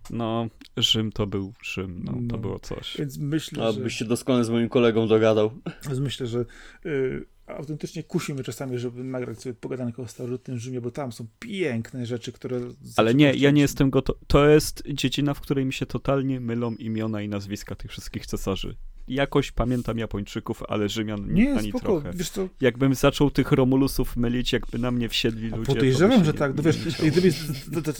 No, 0.09 0.47
Rzym 0.77 1.11
to 1.11 1.27
był 1.27 1.53
Rzym, 1.63 2.01
no, 2.03 2.11
No. 2.11 2.27
to 2.29 2.37
było 2.37 2.59
coś. 2.59 2.97
więc 2.99 3.17
myślę, 3.17 3.65
A 3.65 3.71
że... 3.71 3.79
byś 3.81 3.95
się 3.95 4.05
doskonale 4.05 4.43
z 4.43 4.49
moim 4.49 4.69
kolegą 4.69 5.07
dogadał. 5.07 5.51
Więc 5.87 5.99
myślę, 5.99 6.27
że 6.27 6.45
y, 6.85 7.25
autentycznie 7.47 8.03
kusimy 8.03 8.43
czasami, 8.43 8.77
żeby 8.77 9.03
nagrać 9.03 9.41
sobie 9.41 9.53
pogadankę 9.53 10.01
o 10.01 10.07
starożytnym 10.07 10.57
Rzymie, 10.59 10.81
bo 10.81 10.91
tam 10.91 11.11
są 11.11 11.27
piękne 11.39 12.05
rzeczy, 12.05 12.31
które... 12.31 12.59
Ale 12.97 13.13
nie, 13.13 13.33
ja 13.33 13.51
nie 13.51 13.61
jestem 13.61 13.89
gotowy. 13.89 14.19
To 14.27 14.47
jest 14.49 14.83
dziedzina, 14.93 15.33
w 15.33 15.41
której 15.41 15.65
mi 15.65 15.73
się 15.73 15.85
totalnie 15.85 16.39
mylą 16.39 16.75
imiona 16.75 17.21
i 17.21 17.29
nazwiska 17.29 17.75
tych 17.75 17.91
wszystkich 17.91 18.25
cesarzy. 18.25 18.75
Jakoś 19.15 19.51
pamiętam 19.51 19.97
Japończyków, 19.97 20.63
ale 20.67 20.89
Rzymian 20.89 21.33
Nie, 21.33 21.53
ani 21.55 21.69
spoko, 21.69 21.85
trochę. 21.85 22.11
wiesz 22.17 22.29
co, 22.29 22.47
Jakbym 22.61 22.95
zaczął 22.95 23.31
tych 23.31 23.51
Romulusów 23.51 24.17
mylić, 24.17 24.53
jakby 24.53 24.79
na 24.79 24.91
mnie 24.91 25.09
wsiedli 25.09 25.53
A 25.53 25.55
ludzie. 25.55 25.73
podejrzewam, 25.73 26.25
że 26.25 26.31
nie- 26.31 26.37
tak. 26.37 26.55
No 26.55 26.63
wiesz, 26.63 26.77
gdyby 27.01 27.31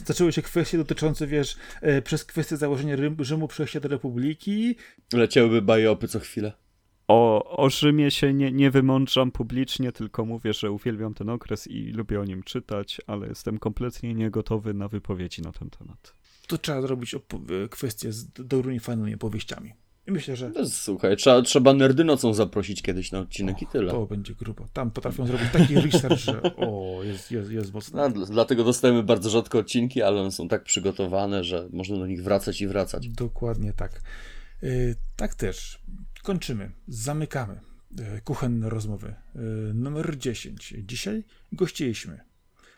zaczęły 0.05 0.31
się 0.33 0.41
kwestie 0.41 0.77
dotyczące, 0.77 1.27
wiesz, 1.27 1.55
e, 1.81 2.01
przez 2.01 2.25
kwestię 2.25 2.57
założenia 2.57 2.95
Rym, 2.95 3.15
Rzymu, 3.19 3.47
przejścia 3.47 3.79
do 3.79 3.89
Republiki, 3.89 4.75
Leciałyby 5.13 5.61
bajopy 5.61 6.07
co 6.07 6.19
chwilę. 6.19 6.53
O, 7.07 7.57
o 7.57 7.69
Rzymie 7.69 8.11
się 8.11 8.33
nie, 8.33 8.51
nie 8.51 8.71
wymądrzam 8.71 9.31
publicznie, 9.31 9.91
tylko 9.91 10.25
mówię, 10.25 10.53
że 10.53 10.71
uwielbiam 10.71 11.13
ten 11.13 11.29
okres 11.29 11.67
i 11.67 11.83
lubię 11.91 12.19
o 12.19 12.25
nim 12.25 12.43
czytać, 12.43 13.01
ale 13.07 13.27
jestem 13.27 13.57
kompletnie 13.59 14.13
niegotowy 14.13 14.73
na 14.73 14.87
wypowiedzi 14.87 15.41
na 15.41 15.51
ten 15.51 15.69
temat. 15.69 16.13
to 16.47 16.57
trzeba 16.57 16.81
zrobić 16.81 17.13
e, 17.15 17.19
kwestię 17.69 18.11
z 18.11 18.27
dobrymi, 18.33 18.79
fajnymi 18.79 19.15
opowieściami. 19.15 19.73
I 20.07 20.11
myślę, 20.11 20.35
że 20.35 20.49
No, 20.49 20.65
słuchaj, 20.69 21.17
trzeba, 21.17 21.41
trzeba 21.41 21.73
nerdy 21.73 22.03
nocą 22.03 22.33
zaprosić 22.33 22.81
kiedyś 22.81 23.11
na 23.11 23.19
odcinek 23.19 23.61
i 23.61 23.67
tyle. 23.67 23.91
to 23.91 24.05
będzie 24.05 24.35
grubo. 24.35 24.65
Tam 24.73 24.91
potrafią 24.91 25.27
zrobić 25.27 25.47
taki 25.53 25.75
research, 25.75 26.17
że 26.19 26.41
o, 26.55 26.99
jest, 27.03 27.31
jest, 27.31 27.51
jest 27.51 27.73
mocno. 27.73 28.09
No, 28.09 28.15
dl- 28.15 28.29
dlatego 28.31 28.63
dostajemy 28.63 29.03
bardzo 29.03 29.29
rzadko 29.29 29.59
odcinki, 29.59 30.01
ale 30.01 30.21
one 30.21 30.31
są 30.31 30.47
tak 30.47 30.63
przygotowane, 30.63 31.43
że 31.43 31.69
można 31.73 31.97
do 31.97 32.07
nich 32.07 32.23
wracać 32.23 32.61
i 32.61 32.67
wracać. 32.67 33.07
Dokładnie 33.09 33.73
tak. 33.73 34.01
Y, 34.63 34.95
Tak 35.15 35.35
też. 35.35 35.79
Kończymy. 36.23 36.71
Zamykamy 36.87 37.59
y, 38.17 38.21
kuchenne 38.23 38.69
rozmowy. 38.69 39.07
Y, 39.35 39.39
Numer 39.73 40.17
10. 40.17 40.73
Dzisiaj 40.77 41.23
gościliśmy 41.51 42.19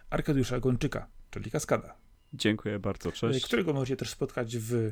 Arkadiusza 0.10 0.60
Gończyka, 0.60 1.08
czyli 1.32 1.52
Kaskada, 1.52 1.96
Dziękuję 2.34 2.80
bardzo, 2.80 3.10
y, 3.10 3.12
cześć. 3.12 3.46
którego 3.46 3.74
możecie 3.74 3.96
też 3.98 4.10
spotkać 4.10 4.58
w 4.58 4.92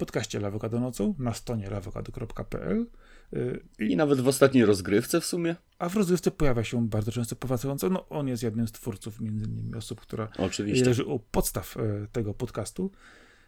podcaście 0.00 0.40
Lawokado 0.40 0.80
nocą 0.80 1.14
na 1.18 1.34
stronie 1.34 1.70
lawokado.pl 1.70 2.86
y, 3.32 3.60
I 3.78 3.96
nawet 3.96 4.20
w 4.20 4.28
ostatniej 4.28 4.64
rozgrywce 4.64 5.20
w 5.20 5.24
sumie. 5.24 5.56
a 5.78 5.88
w 5.88 5.96
rozgrywce 5.96 6.30
pojawia 6.30 6.64
się 6.64 6.88
bardzo 6.88 7.12
często 7.12 7.36
powracająco. 7.36 7.90
No, 7.90 8.08
on 8.08 8.28
jest 8.28 8.42
jednym 8.42 8.68
z 8.68 8.72
twórców, 8.72 9.20
między 9.20 9.44
innymi 9.44 9.74
osób, 9.74 10.00
która 10.00 10.28
Oczywiście. 10.38 10.84
leży 10.84 11.04
u 11.04 11.18
podstaw 11.18 11.76
e, 11.76 12.06
tego 12.12 12.34
podcastu. 12.34 12.90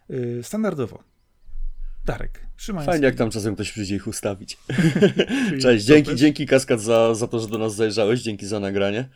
Y, 0.09 0.39
Standardowo. 0.43 1.03
Darek, 2.05 2.47
Szymański. 2.55 2.91
Fajnie, 2.91 3.05
jak 3.05 3.15
tam 3.15 3.29
czasem 3.29 3.55
ktoś 3.55 3.71
przyjdzie 3.71 3.95
ich 3.95 4.07
ustawić. 4.07 4.57
Cześć, 5.61 5.85
dzięki, 5.85 6.15
dzięki 6.15 6.45
Kaskad 6.45 6.81
za, 6.81 7.15
za 7.15 7.27
to, 7.27 7.39
że 7.39 7.47
do 7.47 7.57
nas 7.57 7.75
zajrzałeś, 7.75 8.21
dzięki 8.21 8.45
za 8.45 8.59
nagranie. 8.59 9.09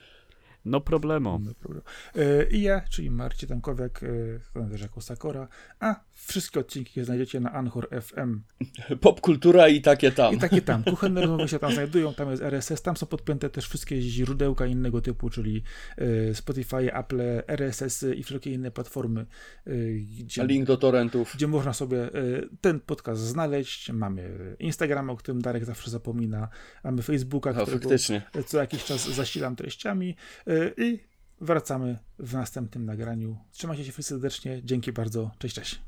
No 0.70 0.82
problemu. 0.82 1.40
No 1.44 1.54
problem. 1.54 1.82
E, 2.16 2.50
I 2.50 2.62
ja, 2.62 2.82
czyli 2.90 3.12
Marcin 3.12 3.50
Tankowiak, 3.50 4.04
e, 4.04 4.08
znany 4.54 4.72
też 4.72 4.82
jako 4.82 5.02
Sakora, 5.02 5.48
a 5.80 6.00
wszystkie 6.14 6.60
odcinki 6.60 7.04
znajdziecie 7.04 7.40
na 7.40 7.52
Anchor 7.54 7.88
FM. 8.02 8.42
Popkultura 9.02 9.68
i 9.68 9.82
takie 9.82 10.12
tam. 10.12 10.34
I 10.36 10.38
takie 10.38 10.62
tam, 10.62 10.84
kuchenne 10.84 11.22
rozmowy 11.22 11.48
się 11.48 11.60
tam 11.60 11.72
znajdują, 11.74 12.14
tam 12.14 12.32
jest 12.32 12.44
RSS, 12.44 12.82
tam 12.82 12.98
są 12.98 13.06
podpięte 13.06 13.50
też 13.50 13.68
wszystkie 13.68 14.02
źródełka 14.02 14.66
innego 14.66 15.02
typu, 15.02 15.30
czyli 15.30 15.64
e, 15.98 16.34
Spotify, 16.36 16.94
Apple, 16.94 17.22
RSS 17.48 18.06
i 18.16 18.24
wszelkie 18.24 18.52
inne 18.54 18.72
platformy, 18.72 19.26
gdzie, 20.24 20.46
Link 20.48 20.66
do 20.68 20.78
torrentów. 20.78 21.32
gdzie 21.36 21.48
można 21.48 21.74
sobie 21.74 22.10
ten 22.62 22.80
podcast 22.80 23.22
znaleźć. 23.22 23.92
Mamy 23.92 24.56
Instagrama, 24.60 25.14
o 25.14 25.16
którym 25.18 25.42
Darek 25.42 25.66
zawsze 25.66 25.92
zapomina, 25.92 26.50
mamy 26.84 27.02
Facebooka, 27.02 27.54
No, 27.54 27.62
którego 27.62 27.84
faktycznie. 27.84 28.22
co 28.46 28.58
jakiś 28.58 28.84
czas 28.84 29.10
zasilam 29.10 29.56
treściami 29.56 30.16
e, 30.48 30.57
i 30.78 31.00
wracamy 31.42 31.98
w 32.20 32.34
następnym 32.34 32.86
nagraniu. 32.86 33.38
Trzymajcie 33.52 33.86
się 33.86 34.04
serdecznie. 34.04 34.62
Dzięki 34.64 34.92
bardzo. 34.92 35.32
Cześć, 35.40 35.56
cześć. 35.56 35.82